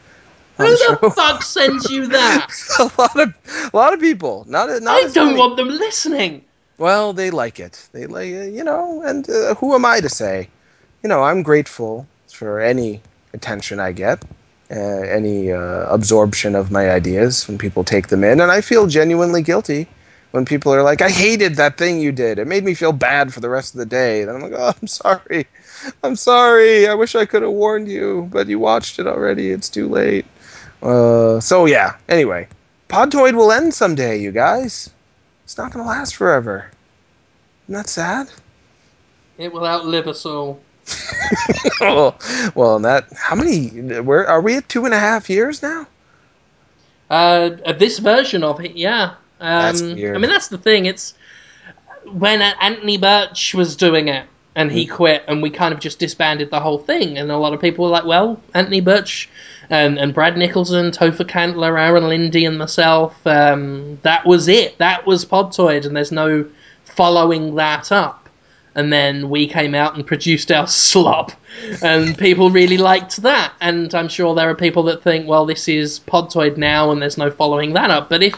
Who 0.58 0.66
the 0.66 1.00
the 1.02 1.12
fuck 1.12 1.44
sends 1.44 1.90
you 1.90 2.08
that? 2.08 2.48
a 2.80 3.02
lot 3.02 3.20
of 3.20 3.34
a 3.74 3.78
lot 3.78 3.94
of 3.94 4.00
people. 4.00 4.46
Not 4.48 4.70
not 4.82 5.04
I 5.04 5.08
don't 5.10 5.38
want 5.38 5.56
them 5.58 5.70
listening. 5.70 6.44
Well, 6.78 7.14
they 7.14 7.32
like 7.32 7.60
it. 7.60 7.88
They 7.92 8.06
like 8.06 8.34
uh, 8.34 8.50
you 8.58 8.64
know. 8.64 9.02
And 9.04 9.30
uh, 9.30 9.56
who 9.56 9.74
am 9.74 9.86
I 9.86 10.00
to 10.00 10.10
say? 10.10 10.50
You 11.04 11.10
know, 11.10 11.24
I'm 11.24 11.44
grateful 11.44 12.06
for 12.32 12.60
any 12.60 13.02
attention 13.34 13.80
I 13.80 13.92
get, 13.92 14.24
uh, 14.72 14.76
any 14.76 15.52
uh, 15.52 15.86
absorption 15.94 16.56
of 16.56 16.72
my 16.72 16.90
ideas 16.90 17.48
when 17.48 17.58
people 17.58 17.84
take 17.84 18.08
them 18.08 18.24
in, 18.24 18.42
and 18.42 18.52
I 18.52 18.62
feel 18.62 18.88
genuinely 18.88 19.42
guilty 19.42 19.88
when 20.32 20.46
people 20.46 20.74
are 20.74 20.84
like, 20.84 21.02
"I 21.02 21.10
hated 21.10 21.56
that 21.56 21.78
thing 21.78 22.00
you 22.00 22.12
did. 22.12 22.38
It 22.38 22.48
made 22.48 22.64
me 22.64 22.74
feel 22.76 22.92
bad 22.94 23.34
for 23.34 23.40
the 23.40 23.50
rest 23.50 23.74
of 23.74 23.80
the 23.80 23.86
day." 23.86 24.24
Then 24.24 24.36
I'm 24.36 24.42
like, 24.42 24.54
"Oh, 24.56 24.74
I'm 24.80 24.88
sorry. 24.88 25.48
I'm 26.04 26.16
sorry. 26.16 26.88
I 26.88 26.94
wish 26.94 27.16
I 27.16 27.26
could 27.26 27.42
have 27.42 27.52
warned 27.52 27.88
you, 27.88 28.28
but 28.32 28.48
you 28.48 28.60
watched 28.60 29.00
it 29.00 29.08
already. 29.08 29.52
It's 29.52 29.70
too 29.70 29.88
late. 29.88 30.26
Uh, 30.84 31.40
so 31.40 31.66
yeah. 31.66 31.96
Anyway, 32.08 32.48
Podtoid 32.90 33.34
will 33.34 33.52
end 33.52 33.74
someday, 33.74 34.18
you 34.20 34.32
guys. 34.32 34.90
It's 35.48 35.58
not 35.58 35.72
gonna 35.72 35.88
last 35.88 36.18
forever. 36.18 36.70
Isn't 37.68 37.76
that 37.76 37.88
sad? 37.88 38.28
It 39.38 39.54
will 39.54 39.66
outlive 39.66 40.06
us 40.06 40.26
all. 40.26 40.60
well, 41.80 42.80
that 42.80 43.06
how 43.16 43.34
many? 43.34 43.70
Where 44.02 44.28
are 44.28 44.42
we 44.42 44.58
at? 44.58 44.68
Two 44.68 44.84
and 44.84 44.94
a 44.94 45.00
half 45.00 45.30
years 45.30 45.64
now. 45.64 45.88
Uh, 47.10 47.52
this 47.80 48.00
version 48.00 48.44
of 48.44 48.60
it, 48.60 48.76
yeah. 48.76 49.16
Um, 49.40 49.62
That's 49.62 49.82
weird. 49.82 50.18
I 50.18 50.20
mean, 50.20 50.30
that's 50.30 50.50
the 50.50 50.58
thing. 50.58 50.86
It's 50.86 51.14
when 52.04 52.42
Anthony 52.42 52.98
Burch 52.98 53.54
was 53.54 53.78
doing 53.78 54.10
it 54.10 54.28
and 54.54 54.70
he 54.70 54.86
quit, 54.86 55.24
and 55.30 55.42
we 55.42 55.50
kind 55.50 55.74
of 55.74 55.80
just 55.80 55.98
disbanded 55.98 56.52
the 56.52 56.60
whole 56.60 56.80
thing. 56.80 57.18
And 57.18 57.32
a 57.32 57.38
lot 57.38 57.54
of 57.54 57.62
people 57.62 57.86
were 57.86 57.92
like, 57.92 58.04
"Well, 58.04 58.42
Anthony 58.54 58.82
Burch 58.82 59.30
and, 59.70 59.98
and 59.98 60.14
Brad 60.14 60.38
Nicholson, 60.38 60.92
Topher 60.92 61.28
Cantler, 61.28 61.78
Aaron 61.78 62.04
Linde, 62.04 62.48
and 62.48 62.58
myself. 62.58 63.16
Um, 63.26 64.00
that 64.04 64.26
was 64.26 64.48
it. 64.48 64.78
That 64.78 65.06
was 65.06 65.26
Podtoid, 65.26 65.86
and 65.86 65.96
there's 65.96 66.12
no 66.12 66.46
following 66.86 67.56
that 67.56 67.92
up." 67.92 68.30
And 68.76 68.94
then 68.94 69.30
we 69.30 69.48
came 69.48 69.74
out 69.74 69.96
and 69.96 70.06
produced 70.06 70.52
our 70.52 70.68
slop, 70.86 71.32
and 71.84 72.18
people 72.18 72.50
really 72.50 72.78
liked 72.78 73.18
that. 73.18 73.54
And 73.60 73.94
I'm 73.94 74.08
sure 74.08 74.36
there 74.36 74.50
are 74.50 74.56
people 74.56 74.84
that 74.84 75.04
think, 75.04 75.28
well, 75.28 75.46
this 75.46 75.68
is 75.68 76.00
Podtoid 76.00 76.58
now, 76.58 76.92
and 76.92 77.02
there's 77.02 77.18
no 77.18 77.32
following 77.32 77.74
that 77.74 77.90
up. 77.90 78.10
But 78.10 78.24
if, 78.24 78.36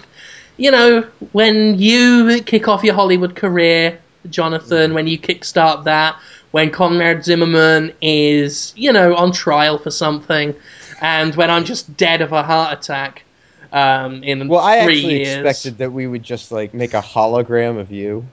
you 0.57 0.71
know, 0.71 1.01
when 1.33 1.77
you 1.77 2.41
kick 2.43 2.67
off 2.67 2.83
your 2.83 2.95
Hollywood 2.95 3.35
career, 3.35 3.99
Jonathan, 4.29 4.93
when 4.93 5.07
you 5.07 5.19
kickstart 5.19 5.83
that, 5.83 6.17
when 6.51 6.71
Conrad 6.71 7.23
Zimmerman 7.23 7.93
is, 8.01 8.73
you 8.75 8.91
know, 8.91 9.15
on 9.15 9.31
trial 9.31 9.77
for 9.77 9.91
something, 9.91 10.55
and 11.01 11.35
when 11.35 11.49
I'm 11.51 11.65
just 11.65 11.95
dead 11.97 12.21
of 12.21 12.31
a 12.31 12.43
heart 12.43 12.77
attack 12.77 13.25
um, 13.71 14.23
in 14.23 14.47
Well, 14.47 14.59
I 14.59 14.77
three 14.77 14.99
actually 14.99 15.15
years. 15.17 15.37
expected 15.37 15.77
that 15.79 15.91
we 15.91 16.07
would 16.07 16.23
just 16.23 16.51
like 16.51 16.73
make 16.73 16.93
a 16.93 17.01
hologram 17.01 17.79
of 17.79 17.91
you. 17.91 18.25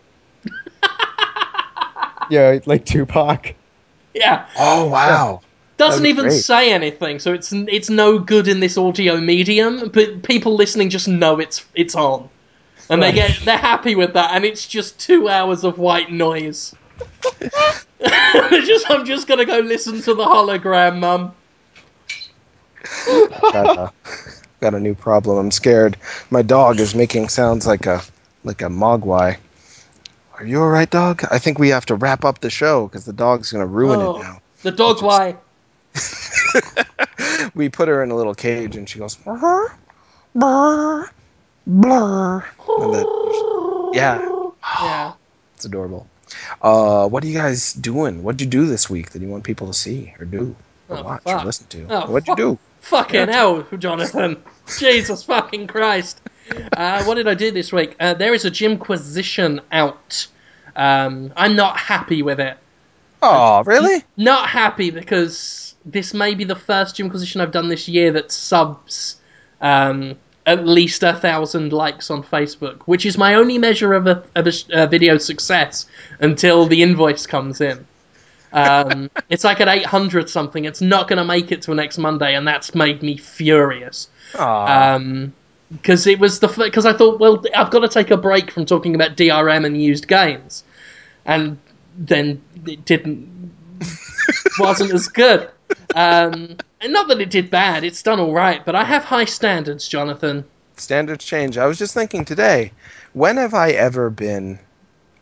yeah, 2.30 2.58
like 2.66 2.84
Tupac. 2.84 3.54
Yeah, 4.14 4.46
Oh 4.56 4.88
wow. 4.88 5.40
doesn't 5.76 6.06
even 6.06 6.24
great. 6.24 6.32
say 6.32 6.72
anything, 6.72 7.18
so 7.18 7.32
it's 7.34 7.52
it's 7.52 7.90
no 7.90 8.18
good 8.18 8.48
in 8.48 8.60
this 8.60 8.78
audio 8.78 9.20
medium. 9.20 9.90
But 9.92 10.22
people 10.22 10.54
listening 10.56 10.90
just 10.90 11.08
know 11.08 11.38
it's 11.38 11.66
it's 11.74 11.94
on, 11.94 12.30
and 12.88 13.02
they 13.02 13.12
get 13.12 13.44
they're 13.44 13.58
happy 13.58 13.94
with 13.94 14.14
that. 14.14 14.30
And 14.34 14.44
it's 14.44 14.66
just 14.66 14.98
two 15.00 15.28
hours 15.28 15.64
of 15.64 15.78
white 15.78 16.10
noise. 16.10 16.74
Just 18.00 18.90
I'm 18.90 19.06
just 19.06 19.26
gonna 19.26 19.46
go 19.46 19.58
listen 19.60 20.00
to 20.02 20.14
the 20.14 20.24
hologram, 20.24 20.98
mum. 21.00 21.35
Got, 23.52 23.78
a, 23.78 23.92
got 24.60 24.74
a 24.74 24.80
new 24.80 24.94
problem. 24.94 25.38
I'm 25.38 25.50
scared. 25.50 25.96
My 26.30 26.42
dog 26.42 26.80
is 26.80 26.94
making 26.94 27.28
sounds 27.28 27.66
like 27.66 27.86
a 27.86 28.02
like 28.44 28.62
a 28.62 28.66
mogwai. 28.66 29.36
Are 30.38 30.44
you 30.46 30.60
all 30.62 30.68
right, 30.68 30.88
dog? 30.90 31.22
I 31.30 31.38
think 31.38 31.58
we 31.58 31.70
have 31.70 31.86
to 31.86 31.94
wrap 31.94 32.24
up 32.24 32.40
the 32.40 32.50
show 32.50 32.86
because 32.86 33.04
the 33.06 33.12
dog's 33.12 33.50
gonna 33.52 33.66
ruin 33.66 34.00
Oh. 34.00 34.16
it 34.16 34.22
now. 34.22 34.40
The 34.62 34.70
dog 34.72 35.02
why? 35.02 35.36
We 37.54 37.68
put 37.70 37.88
her 37.88 38.02
in 38.02 38.10
a 38.10 38.14
little 38.16 38.34
cage 38.34 38.76
and 38.76 38.86
she 38.88 38.98
goes, 38.98 39.16
"Brr, 39.16 39.72
brr, 40.34 41.10
brr." 41.66 42.44
And 42.68 42.94
that- 42.94 43.90
yeah, 43.94 44.28
Yeah. 44.82 45.12
it's 45.54 45.64
adorable. 45.64 46.06
Uh, 46.60 47.08
what 47.08 47.24
are 47.24 47.26
you 47.26 47.38
guys 47.38 47.72
doing? 47.72 48.22
What'd 48.22 48.40
you 48.42 48.46
do 48.46 48.66
this 48.66 48.90
week 48.90 49.10
that 49.10 49.22
you 49.22 49.28
want 49.28 49.44
people 49.44 49.66
to 49.68 49.72
see 49.72 50.12
or 50.18 50.26
do 50.26 50.54
or 50.88 50.98
Oh, 50.98 51.02
watch 51.02 51.22
fuck. 51.22 51.42
or 51.42 51.46
listen 51.46 51.66
to? 51.68 51.86
Oh, 51.88 52.10
What'd 52.10 52.28
you 52.28 52.36
do? 52.36 52.58
Fucking 52.88 53.28
hell, 53.28 53.66
Jonathan. 53.78 54.42
Jesus 54.78 55.24
fucking 55.24 55.66
Christ. 55.66 56.20
Uh, 56.76 57.02
what 57.02 57.14
did 57.14 57.26
I 57.26 57.34
do 57.34 57.50
this 57.50 57.72
week? 57.72 57.96
Uh, 57.98 58.14
there 58.14 58.32
is 58.32 58.44
a 58.44 58.50
Jimquisition 58.50 59.60
out. 59.72 60.28
Um, 60.76 61.32
I'm 61.36 61.56
not 61.56 61.76
happy 61.76 62.22
with 62.22 62.38
it. 62.38 62.56
Oh, 63.22 63.64
really? 63.64 64.04
Not 64.16 64.48
happy 64.48 64.90
because 64.90 65.74
this 65.84 66.14
may 66.14 66.34
be 66.36 66.44
the 66.44 66.54
first 66.54 66.94
Jimquisition 66.94 67.40
I've 67.40 67.50
done 67.50 67.68
this 67.68 67.88
year 67.88 68.12
that 68.12 68.30
subs 68.30 69.16
um, 69.60 70.16
at 70.46 70.64
least 70.64 71.02
a 71.02 71.14
thousand 71.14 71.72
likes 71.72 72.08
on 72.08 72.22
Facebook, 72.22 72.82
which 72.82 73.04
is 73.04 73.18
my 73.18 73.34
only 73.34 73.58
measure 73.58 73.94
of 73.94 74.06
a, 74.06 74.22
of 74.36 74.46
a, 74.46 74.52
a 74.72 74.86
video 74.86 75.18
success 75.18 75.86
until 76.20 76.66
the 76.66 76.84
invoice 76.84 77.26
comes 77.26 77.60
in. 77.60 77.84
Um, 78.56 79.10
it's 79.28 79.44
like 79.44 79.60
at 79.60 79.68
800 79.68 80.30
something. 80.30 80.64
It's 80.64 80.80
not 80.80 81.08
going 81.08 81.18
to 81.18 81.24
make 81.24 81.52
it 81.52 81.62
till 81.62 81.74
next 81.74 81.98
Monday, 81.98 82.34
and 82.34 82.48
that's 82.48 82.74
made 82.74 83.02
me 83.02 83.18
furious. 83.18 84.08
Aw. 84.38 84.94
Um, 84.94 85.34
because 85.70 86.06
it 86.06 86.18
was 86.18 86.40
the 86.40 86.48
because 86.48 86.86
I 86.86 86.92
thought, 86.92 87.20
well, 87.20 87.42
I've 87.54 87.70
got 87.70 87.80
to 87.80 87.88
take 87.88 88.10
a 88.10 88.16
break 88.16 88.50
from 88.50 88.66
talking 88.66 88.94
about 88.94 89.16
DRM 89.16 89.66
and 89.66 89.80
used 89.80 90.06
games, 90.08 90.64
and 91.24 91.58
then 91.98 92.40
it 92.66 92.84
didn't 92.84 93.52
wasn't 94.58 94.92
as 94.92 95.08
good. 95.08 95.50
Um, 95.94 96.56
and 96.80 96.92
not 96.92 97.08
that 97.08 97.20
it 97.20 97.30
did 97.30 97.50
bad; 97.50 97.84
it's 97.84 98.02
done 98.02 98.20
all 98.20 98.32
right. 98.32 98.64
But 98.64 98.76
I 98.76 98.84
have 98.84 99.04
high 99.04 99.24
standards, 99.24 99.88
Jonathan. 99.88 100.44
standards 100.76 101.24
change. 101.24 101.58
I 101.58 101.66
was 101.66 101.78
just 101.78 101.94
thinking 101.94 102.24
today, 102.24 102.72
when 103.12 103.36
have 103.36 103.52
I 103.52 103.70
ever 103.70 104.08
been 104.08 104.60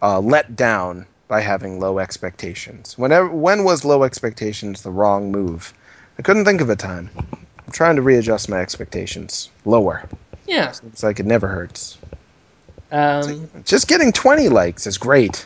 uh, 0.02 0.20
let 0.20 0.54
down 0.54 1.06
by 1.28 1.40
having 1.40 1.80
low 1.80 1.98
expectations? 1.98 2.96
Whenever, 2.98 3.28
when 3.28 3.64
was 3.64 3.84
low 3.84 4.04
expectations 4.04 4.82
the 4.82 4.90
wrong 4.90 5.30
move? 5.32 5.72
I 6.18 6.22
couldn't 6.22 6.44
think 6.44 6.60
of 6.60 6.70
a 6.70 6.76
time. 6.76 7.10
I'm 7.32 7.72
trying 7.72 7.96
to 7.96 8.02
readjust 8.02 8.48
my 8.48 8.60
expectations 8.60 9.50
lower. 9.64 10.08
Yeah. 10.46 10.72
It's 10.86 11.02
like 11.02 11.18
it 11.20 11.26
never 11.26 11.48
hurts. 11.48 11.98
Um, 12.92 13.50
Just 13.64 13.88
getting 13.88 14.12
20 14.12 14.48
likes 14.50 14.86
is 14.86 14.98
great. 14.98 15.44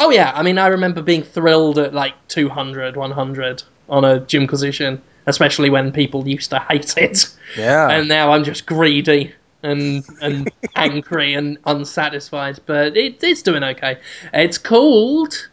oh 0.00 0.10
yeah, 0.10 0.32
I 0.34 0.42
mean, 0.42 0.58
I 0.58 0.66
remember 0.68 1.02
being 1.02 1.22
thrilled 1.22 1.78
at 1.78 1.94
like 1.94 2.14
200, 2.28 2.96
100 2.96 3.62
on 3.88 4.04
a 4.04 4.20
Jimquisition, 4.20 5.00
especially 5.26 5.70
when 5.70 5.92
people 5.92 6.26
used 6.26 6.50
to 6.50 6.58
hate 6.58 6.96
it. 6.96 7.28
Yeah. 7.56 7.88
and 7.90 8.08
now 8.08 8.32
I'm 8.32 8.44
just 8.44 8.66
greedy 8.66 9.32
and 9.62 10.04
and 10.20 10.50
angry 10.76 11.34
and 11.34 11.58
unsatisfied. 11.64 12.60
But 12.66 12.96
it, 12.96 13.22
it's 13.22 13.42
doing 13.42 13.62
okay. 13.62 13.98
It's 14.32 14.58
called 14.58 15.48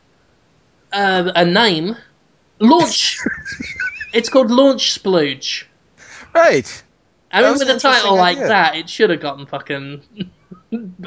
uh, 0.92 1.32
a 1.36 1.46
name. 1.46 1.96
Launch. 2.60 3.20
it's 4.14 4.30
called 4.30 4.52
Launch 4.52 5.02
Splooge. 5.02 5.66
right. 6.34 6.84
I 7.32 7.42
mean, 7.42 7.60
with 7.60 7.70
a 7.70 7.80
title 7.80 8.16
like 8.16 8.38
that, 8.38 8.78
it 8.78 8.90
should 8.90 9.10
have 9.10 9.20
gotten 9.20 9.46
fucking 9.46 10.02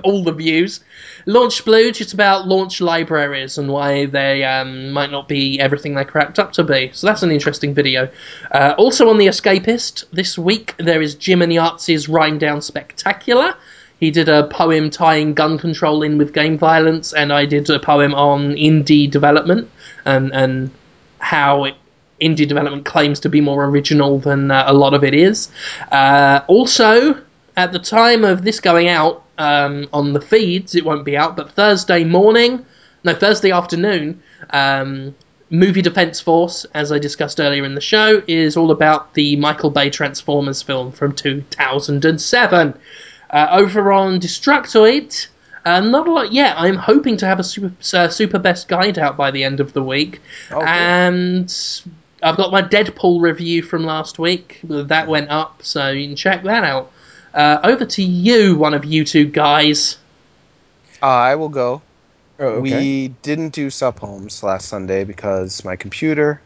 all 0.05 0.23
the 0.25 0.33
views. 0.33 0.81
Launch 1.27 1.65
Splooge, 1.65 2.01
it's 2.01 2.13
about 2.13 2.47
launch 2.47 2.81
libraries 2.81 3.59
and 3.59 3.69
why 3.71 4.07
they 4.07 4.45
um, 4.45 4.91
might 4.91 5.11
not 5.11 5.29
be 5.29 5.59
everything 5.61 5.95
they're 5.95 6.05
cracked 6.05 6.39
up 6.39 6.53
to 6.53 6.65
be. 6.65 6.91
So 6.93 7.07
that's 7.07 7.23
an 7.23 7.31
interesting 7.31 7.75
video. 7.75 8.09
Uh, 8.53 8.75
also 8.79 9.09
on 9.11 9.19
The 9.19 9.27
Escapist, 9.27 10.05
this 10.13 10.39
week 10.39 10.75
there 10.79 11.03
is 11.03 11.15
Jim 11.15 11.43
and 11.43 11.53
Yahtzee's 11.53 12.09
Rhyme 12.09 12.39
Down 12.39 12.63
Spectacular. 12.63 13.55
He 14.01 14.11
did 14.11 14.29
a 14.29 14.47
poem 14.47 14.91
tying 14.91 15.35
gun 15.35 15.59
control 15.59 16.03
in 16.03 16.19
with 16.19 16.33
game 16.33 16.57
violence, 16.57 17.13
and 17.13 17.33
I 17.33 17.45
did 17.47 17.69
a 17.69 17.81
poem 17.81 18.15
on 18.15 18.55
indie 18.55 19.11
development 19.11 19.69
and, 20.05 20.33
and 20.33 20.71
how 21.19 21.65
it, 21.65 21.75
indie 22.21 22.47
development 22.47 22.85
claims 22.85 23.21
to 23.21 23.29
be 23.29 23.41
more 23.41 23.65
original 23.65 24.19
than 24.21 24.51
uh, 24.51 24.65
a 24.67 24.73
lot 24.73 24.95
of 24.95 25.03
it 25.03 25.15
is. 25.15 25.51
Uh, 25.91 26.41
also, 26.47 27.21
at 27.59 27.73
the 27.73 27.79
time 27.81 28.25
of 28.25 28.45
this 28.45 28.61
going 28.61 28.89
out 28.89 29.25
um, 29.37 29.89
on 29.93 30.13
the 30.13 30.21
feeds, 30.21 30.77
it 30.77 30.85
won't 30.85 31.05
be 31.05 31.17
out, 31.17 31.37
but 31.37 31.51
Thursday 31.51 32.05
morning, 32.05 32.65
no, 33.03 33.13
Thursday 33.13 33.51
afternoon, 33.51 34.23
um, 34.51 35.13
Movie 35.51 35.83
Defense 35.83 36.21
Force, 36.21 36.67
as 36.73 36.93
I 36.93 37.01
discussed 37.01 37.41
earlier 37.41 37.65
in 37.65 37.75
the 37.75 37.81
show, 37.81 38.23
is 38.29 38.57
all 38.57 38.71
about 38.71 39.13
the 39.15 39.35
Michael 39.35 39.71
Bay 39.71 39.91
Transformers 39.91 40.63
film 40.63 40.93
from 40.93 41.13
2007. 41.17 42.75
Uh, 43.31 43.47
over 43.51 43.91
on 43.91 44.21
Destructoid, 44.21 45.27
uh, 45.65 45.81
not 45.81 46.07
a 46.07 46.13
lot 46.13 46.33
yet. 46.33 46.55
I'm 46.57 46.77
hoping 46.77 47.17
to 47.17 47.27
have 47.27 47.41
a 47.41 47.45
super, 47.45 47.73
uh, 47.93 48.09
super 48.09 48.39
best 48.39 48.69
guide 48.69 49.01
out 49.01 49.17
by 49.17 49.33
the 49.33 49.43
end 49.43 49.59
of 49.59 49.73
the 49.73 49.83
week. 49.83 50.21
Oh, 50.53 50.63
and 50.63 51.53
I've 52.23 52.37
got 52.37 52.53
my 52.53 52.63
Deadpool 52.63 53.21
review 53.21 53.63
from 53.63 53.83
last 53.83 54.21
week. 54.21 54.61
That 54.63 55.09
went 55.09 55.29
up, 55.31 55.65
so 55.65 55.91
you 55.91 56.07
can 56.07 56.15
check 56.17 56.45
that 56.45 56.63
out. 56.63 56.93
Uh, 57.35 57.61
over 57.63 57.85
to 57.85 58.03
you, 58.03 58.57
one 58.57 58.75
of 58.75 58.85
you 58.85 59.05
two 59.05 59.27
guys. 59.27 59.97
Uh, 61.03 61.07
I 61.07 61.35
will 61.37 61.49
go. 61.49 61.83
Oh, 62.39 62.47
okay. 62.47 62.61
We 62.61 63.09
didn't 63.23 63.51
do 63.51 63.71
Sup 63.71 63.99
Holmes 63.99 64.43
last 64.43 64.69
Sunday 64.69 65.05
because 65.05 65.65
my 65.65 65.77
computer, 65.77 66.41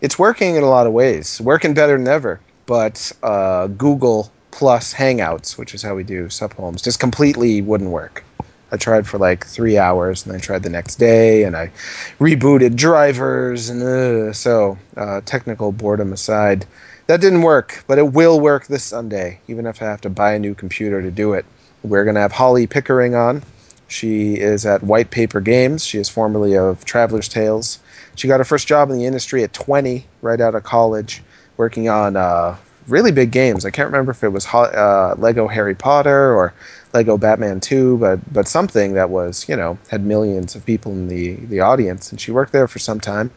it's 0.00 0.18
working 0.18 0.56
in 0.56 0.62
a 0.62 0.68
lot 0.68 0.86
of 0.86 0.92
ways, 0.92 1.40
working 1.40 1.74
better 1.74 1.96
than 1.96 2.08
ever. 2.08 2.40
But 2.66 3.12
uh, 3.22 3.66
Google 3.68 4.30
plus 4.50 4.94
Hangouts, 4.94 5.58
which 5.58 5.74
is 5.74 5.82
how 5.82 5.94
we 5.94 6.04
do 6.04 6.30
Sup 6.30 6.52
Holmes, 6.54 6.82
just 6.82 7.00
completely 7.00 7.60
wouldn't 7.62 7.90
work. 7.90 8.24
I 8.70 8.76
tried 8.76 9.06
for 9.06 9.18
like 9.18 9.46
three 9.46 9.78
hours, 9.78 10.26
and 10.26 10.34
I 10.34 10.38
tried 10.38 10.62
the 10.62 10.70
next 10.70 10.96
day, 10.96 11.44
and 11.44 11.56
I 11.56 11.70
rebooted 12.18 12.74
drivers, 12.76 13.68
and 13.68 13.82
uh, 13.82 14.32
so 14.32 14.78
uh, 14.96 15.20
technical 15.20 15.70
boredom 15.70 16.12
aside, 16.12 16.66
that 17.06 17.20
didn't 17.20 17.42
work. 17.42 17.84
But 17.86 17.98
it 17.98 18.12
will 18.12 18.40
work 18.40 18.66
this 18.66 18.84
Sunday, 18.84 19.40
even 19.48 19.66
if 19.66 19.82
I 19.82 19.86
have 19.86 20.00
to 20.02 20.10
buy 20.10 20.34
a 20.34 20.38
new 20.38 20.54
computer 20.54 21.02
to 21.02 21.10
do 21.10 21.32
it. 21.32 21.44
We're 21.82 22.04
gonna 22.04 22.20
have 22.20 22.32
Holly 22.32 22.66
Pickering 22.66 23.14
on. 23.14 23.42
She 23.88 24.34
is 24.34 24.64
at 24.64 24.82
White 24.82 25.10
Paper 25.10 25.40
Games. 25.40 25.84
She 25.84 25.98
is 25.98 26.08
formerly 26.08 26.56
of 26.56 26.84
Traveller's 26.84 27.28
Tales. 27.28 27.78
She 28.16 28.28
got 28.28 28.40
her 28.40 28.44
first 28.44 28.66
job 28.66 28.90
in 28.90 28.98
the 28.98 29.06
industry 29.06 29.44
at 29.44 29.52
20, 29.52 30.06
right 30.22 30.40
out 30.40 30.54
of 30.54 30.64
college, 30.64 31.22
working 31.56 31.88
on 31.88 32.16
uh, 32.16 32.56
really 32.88 33.12
big 33.12 33.30
games. 33.30 33.64
I 33.64 33.70
can't 33.70 33.86
remember 33.86 34.12
if 34.12 34.24
it 34.24 34.30
was 34.30 34.46
uh, 34.46 35.14
Lego 35.18 35.46
Harry 35.48 35.74
Potter 35.74 36.34
or 36.34 36.54
Lego 36.94 37.18
Batman 37.18 37.60
2, 37.60 37.98
but 37.98 38.20
but 38.32 38.46
something 38.46 38.94
that 38.94 39.10
was 39.10 39.48
you 39.48 39.56
know 39.56 39.76
had 39.88 40.04
millions 40.06 40.54
of 40.54 40.64
people 40.64 40.92
in 40.92 41.08
the 41.08 41.34
the 41.46 41.60
audience, 41.60 42.10
and 42.10 42.20
she 42.20 42.30
worked 42.30 42.52
there 42.52 42.68
for 42.68 42.78
some 42.78 43.00
time. 43.00 43.30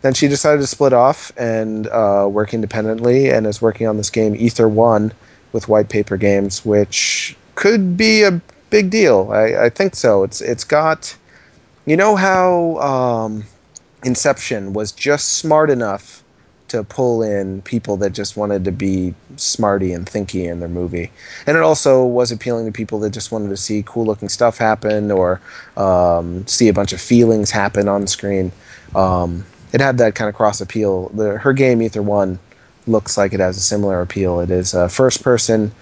Then 0.00 0.14
she 0.14 0.28
decided 0.28 0.62
to 0.62 0.66
split 0.66 0.94
off 0.94 1.30
and 1.36 1.86
uh, 1.88 2.26
work 2.30 2.54
independently, 2.54 3.28
and 3.30 3.46
is 3.46 3.60
working 3.60 3.86
on 3.86 3.98
this 3.98 4.10
game 4.10 4.34
Ether 4.34 4.68
One 4.68 5.12
with 5.52 5.68
White 5.68 5.90
Paper 5.90 6.16
Games, 6.16 6.64
which 6.64 7.36
could 7.54 7.96
be 7.96 8.22
a 8.22 8.40
big 8.70 8.90
deal. 8.90 9.30
I, 9.30 9.66
I 9.66 9.68
think 9.68 9.94
so. 9.94 10.24
It's 10.24 10.40
it's 10.40 10.64
got, 10.64 11.14
you 11.84 11.96
know 11.96 12.16
how 12.16 12.78
um, 12.78 13.44
Inception 14.04 14.72
was 14.72 14.90
just 14.90 15.34
smart 15.34 15.68
enough 15.70 16.21
to 16.72 16.82
pull 16.82 17.22
in 17.22 17.62
people 17.62 17.96
that 17.98 18.10
just 18.10 18.36
wanted 18.36 18.64
to 18.64 18.72
be 18.72 19.14
smarty 19.36 19.92
and 19.92 20.06
thinky 20.06 20.50
in 20.50 20.60
their 20.60 20.68
movie. 20.68 21.10
And 21.46 21.56
it 21.56 21.62
also 21.62 22.04
was 22.04 22.32
appealing 22.32 22.66
to 22.66 22.72
people 22.72 22.98
that 23.00 23.10
just 23.10 23.30
wanted 23.30 23.50
to 23.50 23.56
see 23.56 23.84
cool 23.86 24.04
looking 24.04 24.28
stuff 24.28 24.58
happen 24.58 25.10
or 25.10 25.40
um, 25.76 26.46
see 26.46 26.68
a 26.68 26.72
bunch 26.72 26.92
of 26.92 27.00
feelings 27.00 27.50
happen 27.50 27.88
on 27.88 28.06
screen. 28.06 28.52
Um, 28.94 29.44
it 29.72 29.80
had 29.80 29.98
that 29.98 30.14
kind 30.14 30.28
of 30.28 30.34
cross 30.34 30.60
appeal. 30.60 31.08
The, 31.10 31.38
her 31.38 31.52
game, 31.52 31.80
Ether 31.80 32.02
One, 32.02 32.38
looks 32.86 33.16
like 33.16 33.32
it 33.32 33.40
has 33.40 33.56
a 33.56 33.60
similar 33.60 34.00
appeal. 34.00 34.40
It 34.40 34.50
is 34.50 34.74
a 34.74 34.88
first 34.88 35.22
person 35.22 35.72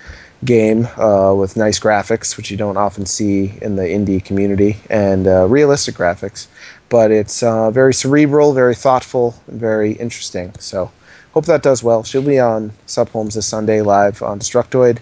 game 0.44 0.86
uh, 0.96 1.34
with 1.34 1.56
nice 1.56 1.78
graphics, 1.78 2.36
which 2.36 2.50
you 2.50 2.56
don't 2.56 2.76
often 2.76 3.06
see 3.06 3.52
in 3.60 3.76
the 3.76 3.82
indie 3.82 4.24
community, 4.24 4.76
and 4.88 5.26
uh, 5.26 5.46
realistic 5.46 5.94
graphics 5.94 6.46
but 6.90 7.10
it's 7.12 7.42
uh, 7.42 7.70
very 7.70 7.94
cerebral, 7.94 8.52
very 8.52 8.74
thoughtful, 8.74 9.34
very 9.48 9.92
interesting. 9.92 10.52
So, 10.58 10.90
hope 11.32 11.46
that 11.46 11.62
does 11.62 11.82
well. 11.82 12.02
She'll 12.02 12.20
be 12.20 12.38
on 12.38 12.72
Sup 12.86 13.08
Holmes 13.08 13.36
this 13.36 13.46
Sunday 13.46 13.80
live 13.80 14.22
on 14.22 14.40
Destructoid, 14.40 14.98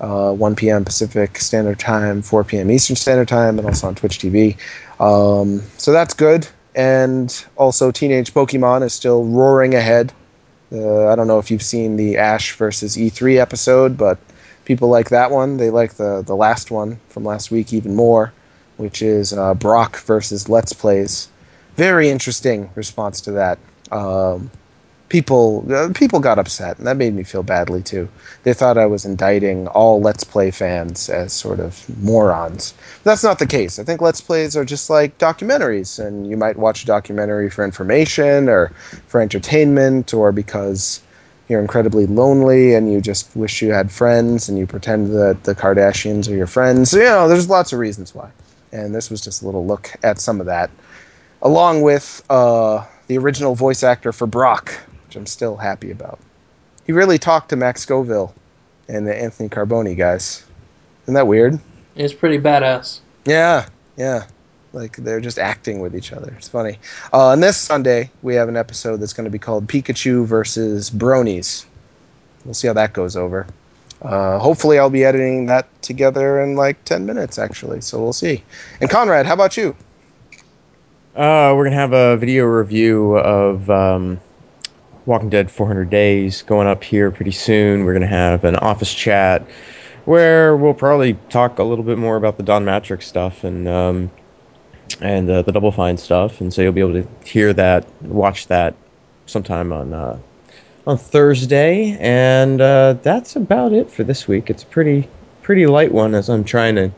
uh, 0.00 0.32
1 0.32 0.56
p.m. 0.56 0.84
Pacific 0.84 1.38
Standard 1.38 1.80
Time, 1.80 2.22
4 2.22 2.44
p.m. 2.44 2.70
Eastern 2.70 2.96
Standard 2.96 3.28
Time, 3.28 3.58
and 3.58 3.66
also 3.66 3.88
on 3.88 3.96
Twitch 3.96 4.18
TV. 4.18 4.56
Um, 5.00 5.60
so 5.78 5.92
that's 5.92 6.14
good. 6.14 6.46
And 6.74 7.44
also, 7.56 7.90
Teenage 7.90 8.32
Pokemon 8.32 8.82
is 8.82 8.94
still 8.94 9.24
roaring 9.24 9.74
ahead. 9.74 10.12
Uh, 10.70 11.08
I 11.08 11.16
don't 11.16 11.26
know 11.26 11.38
if 11.38 11.50
you've 11.50 11.62
seen 11.62 11.96
the 11.96 12.16
Ash 12.16 12.56
versus 12.56 12.96
E3 12.96 13.38
episode, 13.38 13.96
but 13.98 14.18
people 14.64 14.88
like 14.88 15.10
that 15.10 15.32
one. 15.32 15.56
They 15.56 15.70
like 15.70 15.94
the 15.94 16.22
the 16.22 16.36
last 16.36 16.70
one 16.70 16.98
from 17.08 17.24
last 17.24 17.50
week 17.50 17.74
even 17.74 17.94
more, 17.94 18.32
which 18.78 19.02
is 19.02 19.34
uh, 19.34 19.52
Brock 19.52 19.98
versus 19.98 20.48
Let's 20.48 20.72
Plays 20.72 21.28
very 21.76 22.10
interesting 22.10 22.70
response 22.74 23.20
to 23.22 23.32
that. 23.32 23.58
Um, 23.90 24.50
people 25.12 25.64
uh, 25.70 25.90
people 25.94 26.20
got 26.20 26.38
upset, 26.38 26.78
and 26.78 26.86
that 26.86 26.96
made 26.96 27.14
me 27.14 27.22
feel 27.22 27.42
badly 27.42 27.82
too. 27.82 28.08
They 28.44 28.54
thought 28.54 28.78
I 28.78 28.86
was 28.86 29.04
indicting 29.04 29.68
all 29.68 30.00
Let's 30.00 30.24
Play 30.24 30.50
fans 30.50 31.10
as 31.10 31.32
sort 31.32 31.60
of 31.60 31.86
morons. 32.02 32.72
But 33.04 33.10
that's 33.10 33.22
not 33.22 33.38
the 33.38 33.46
case. 33.46 33.78
I 33.78 33.84
think 33.84 34.00
Let's 34.00 34.20
Plays 34.20 34.56
are 34.56 34.64
just 34.64 34.88
like 34.88 35.18
documentaries, 35.18 36.04
and 36.04 36.26
you 36.26 36.36
might 36.36 36.56
watch 36.56 36.82
a 36.82 36.86
documentary 36.86 37.50
for 37.50 37.64
information 37.64 38.48
or 38.48 38.68
for 39.06 39.20
entertainment 39.20 40.14
or 40.14 40.32
because 40.32 41.00
you're 41.48 41.60
incredibly 41.60 42.06
lonely 42.06 42.74
and 42.74 42.90
you 42.90 43.00
just 43.00 43.36
wish 43.36 43.60
you 43.60 43.72
had 43.72 43.90
friends 43.90 44.48
and 44.48 44.58
you 44.58 44.66
pretend 44.66 45.12
that 45.12 45.44
the 45.44 45.54
Kardashians 45.54 46.30
are 46.30 46.34
your 46.34 46.46
friends. 46.46 46.94
You 46.94 47.00
know, 47.00 47.28
there's 47.28 47.50
lots 47.50 47.74
of 47.74 47.78
reasons 47.78 48.14
why. 48.14 48.30
And 48.72 48.94
this 48.94 49.10
was 49.10 49.20
just 49.20 49.42
a 49.42 49.44
little 49.44 49.66
look 49.66 49.92
at 50.02 50.18
some 50.18 50.40
of 50.40 50.46
that 50.46 50.70
along 51.42 51.82
with 51.82 52.24
uh, 52.30 52.84
the 53.08 53.18
original 53.18 53.54
voice 53.54 53.82
actor 53.82 54.12
for 54.12 54.26
Brock, 54.26 54.72
which 55.06 55.16
I'm 55.16 55.26
still 55.26 55.56
happy 55.56 55.90
about. 55.90 56.18
He 56.86 56.92
really 56.92 57.18
talked 57.18 57.50
to 57.50 57.56
Max 57.56 57.82
Scoville 57.82 58.34
and 58.88 59.06
the 59.06 59.14
Anthony 59.14 59.48
Carboni 59.48 59.96
guys. 59.96 60.44
Isn't 61.04 61.14
that 61.14 61.26
weird? 61.26 61.58
It's 61.94 62.14
pretty 62.14 62.38
badass. 62.38 63.00
Yeah, 63.26 63.66
yeah. 63.96 64.24
Like 64.72 64.96
they're 64.96 65.20
just 65.20 65.38
acting 65.38 65.80
with 65.80 65.94
each 65.94 66.12
other. 66.12 66.32
It's 66.38 66.48
funny. 66.48 66.78
Uh, 67.12 67.32
and 67.32 67.42
this 67.42 67.58
Sunday 67.58 68.10
we 68.22 68.34
have 68.34 68.48
an 68.48 68.56
episode 68.56 68.96
that's 68.98 69.12
going 69.12 69.24
to 69.24 69.30
be 69.30 69.38
called 69.38 69.66
Pikachu 69.66 70.24
versus 70.24 70.90
Bronies. 70.90 71.66
We'll 72.44 72.54
see 72.54 72.68
how 72.68 72.74
that 72.74 72.92
goes 72.92 73.14
over. 73.14 73.46
Uh, 74.00 74.38
hopefully, 74.38 74.80
I'll 74.80 74.90
be 74.90 75.04
editing 75.04 75.46
that 75.46 75.68
together 75.82 76.42
in 76.42 76.56
like 76.56 76.82
ten 76.84 77.06
minutes, 77.06 77.38
actually. 77.38 77.82
So 77.82 78.02
we'll 78.02 78.12
see. 78.12 78.42
And 78.80 78.90
Conrad, 78.90 79.26
how 79.26 79.34
about 79.34 79.56
you? 79.56 79.76
Uh, 81.14 81.52
we're 81.54 81.64
gonna 81.64 81.76
have 81.76 81.92
a 81.92 82.16
video 82.16 82.46
review 82.46 83.18
of 83.18 83.68
um, 83.68 84.18
Walking 85.04 85.28
Dead 85.28 85.50
400 85.50 85.90
Days 85.90 86.40
going 86.40 86.66
up 86.66 86.82
here 86.82 87.10
pretty 87.10 87.32
soon. 87.32 87.84
We're 87.84 87.92
gonna 87.92 88.06
have 88.06 88.44
an 88.44 88.56
office 88.56 88.94
chat 88.94 89.46
where 90.06 90.56
we'll 90.56 90.72
probably 90.72 91.18
talk 91.28 91.58
a 91.58 91.64
little 91.64 91.84
bit 91.84 91.98
more 91.98 92.16
about 92.16 92.38
the 92.38 92.42
Don 92.42 92.64
Mattrick 92.64 93.02
stuff 93.02 93.44
and 93.44 93.68
um, 93.68 94.10
and 95.02 95.28
uh, 95.28 95.42
the 95.42 95.52
Double 95.52 95.70
Fine 95.70 95.98
stuff, 95.98 96.40
and 96.40 96.52
so 96.52 96.62
you'll 96.62 96.72
be 96.72 96.80
able 96.80 97.02
to 97.02 97.06
hear 97.26 97.52
that, 97.52 97.86
watch 98.00 98.46
that 98.46 98.74
sometime 99.26 99.70
on 99.70 99.92
uh, 99.92 100.18
on 100.86 100.96
Thursday, 100.96 101.94
and 102.00 102.58
uh, 102.58 102.94
that's 102.94 103.36
about 103.36 103.74
it 103.74 103.90
for 103.90 104.02
this 104.02 104.26
week. 104.26 104.48
It's 104.48 104.62
a 104.62 104.66
pretty 104.66 105.10
pretty 105.42 105.66
light 105.66 105.92
one 105.92 106.14
as 106.14 106.30
I'm 106.30 106.44
trying 106.44 106.76
to 106.76 106.90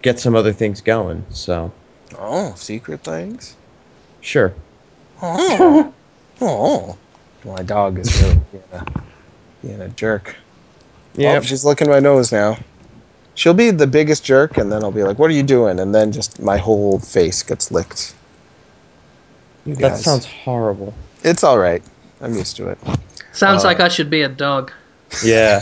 get 0.00 0.18
some 0.18 0.34
other 0.34 0.54
things 0.54 0.80
going. 0.80 1.26
So. 1.28 1.72
Oh, 2.18 2.54
secret 2.56 3.02
things? 3.02 3.56
Sure. 4.20 4.54
Oh. 5.22 5.92
oh. 6.40 6.96
My 7.44 7.62
dog 7.62 7.98
is 7.98 8.22
really 8.22 8.40
being 8.52 8.64
a, 8.72 9.02
being 9.62 9.80
a 9.82 9.88
jerk. 9.90 10.36
Yeah. 11.14 11.36
Oh, 11.38 11.40
she's 11.42 11.64
licking 11.64 11.88
my 11.88 12.00
nose 12.00 12.32
now. 12.32 12.58
She'll 13.34 13.54
be 13.54 13.70
the 13.70 13.86
biggest 13.86 14.24
jerk, 14.24 14.58
and 14.58 14.70
then 14.70 14.84
I'll 14.84 14.92
be 14.92 15.02
like, 15.02 15.18
"What 15.18 15.30
are 15.30 15.34
you 15.34 15.42
doing?" 15.42 15.80
And 15.80 15.94
then 15.94 16.12
just 16.12 16.40
my 16.40 16.56
whole 16.56 16.98
face 17.00 17.42
gets 17.42 17.70
licked. 17.70 18.14
You 19.66 19.74
that 19.76 19.90
guys. 19.90 20.04
sounds 20.04 20.26
horrible. 20.26 20.94
It's 21.22 21.42
all 21.42 21.58
right. 21.58 21.82
I'm 22.20 22.34
used 22.34 22.56
to 22.56 22.68
it. 22.68 22.78
Sounds 23.32 23.64
uh, 23.64 23.68
like 23.68 23.80
I 23.80 23.88
should 23.88 24.08
be 24.08 24.22
a 24.22 24.28
dog. 24.28 24.72
Yeah. 25.24 25.60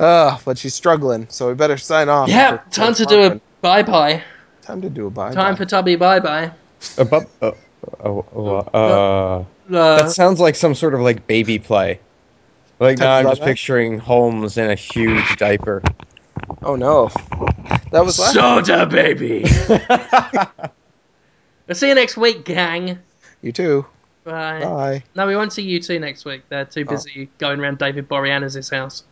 uh, 0.00 0.38
but 0.44 0.56
she's 0.56 0.74
struggling, 0.74 1.26
so 1.28 1.48
we 1.48 1.54
better 1.54 1.76
sign 1.76 2.08
off. 2.08 2.28
Yeah, 2.28 2.58
time 2.70 2.94
to 2.94 3.04
do 3.04 3.22
a 3.22 3.40
Bye 3.62 3.82
bye. 3.84 4.22
Time 4.60 4.82
to 4.82 4.90
do 4.90 5.06
a 5.06 5.10
bye. 5.10 5.32
Time 5.32 5.56
for 5.56 5.64
Tubby 5.64 5.96
bye 5.96 6.20
bye. 6.20 6.52
Uh, 6.98 7.04
bu- 7.04 7.26
uh, 7.40 7.52
uh, 8.04 8.58
uh, 8.58 9.44
that 9.68 10.10
sounds 10.10 10.40
like 10.40 10.56
some 10.56 10.74
sort 10.74 10.94
of 10.94 11.00
like 11.00 11.26
baby 11.26 11.58
play. 11.60 12.00
Like 12.80 12.98
now, 12.98 13.14
I'm 13.14 13.24
just 13.24 13.40
picturing 13.42 14.00
Holmes 14.00 14.58
in 14.58 14.68
a 14.68 14.74
huge 14.74 15.36
diaper. 15.36 15.80
Oh 16.62 16.74
no, 16.74 17.08
that 17.92 18.04
was 18.04 18.16
soda 18.16 18.84
baby. 18.86 19.44
I'll 21.68 21.74
see 21.74 21.88
you 21.88 21.94
next 21.94 22.16
week, 22.16 22.44
gang. 22.44 22.98
You 23.42 23.52
too. 23.52 23.86
Bye. 24.24 24.60
Bye. 24.60 25.04
No, 25.14 25.26
we 25.28 25.36
won't 25.36 25.52
see 25.52 25.62
you 25.62 25.80
two 25.80 26.00
next 26.00 26.24
week. 26.24 26.42
They're 26.48 26.64
too 26.64 26.84
busy 26.84 27.28
oh. 27.30 27.34
going 27.38 27.60
around 27.60 27.78
David 27.78 28.08
Boreanaz's 28.08 28.70
house. 28.70 29.04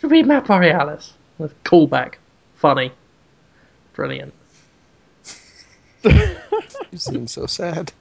Should 0.00 0.10
be 0.10 0.22
Matt 0.22 0.44
Boreanaz. 0.44 1.12
Callback. 1.64 2.14
Funny. 2.56 2.92
Brilliant. 3.96 4.34
you 6.04 6.98
seem 6.98 7.26
so 7.26 7.46
sad. 7.46 7.92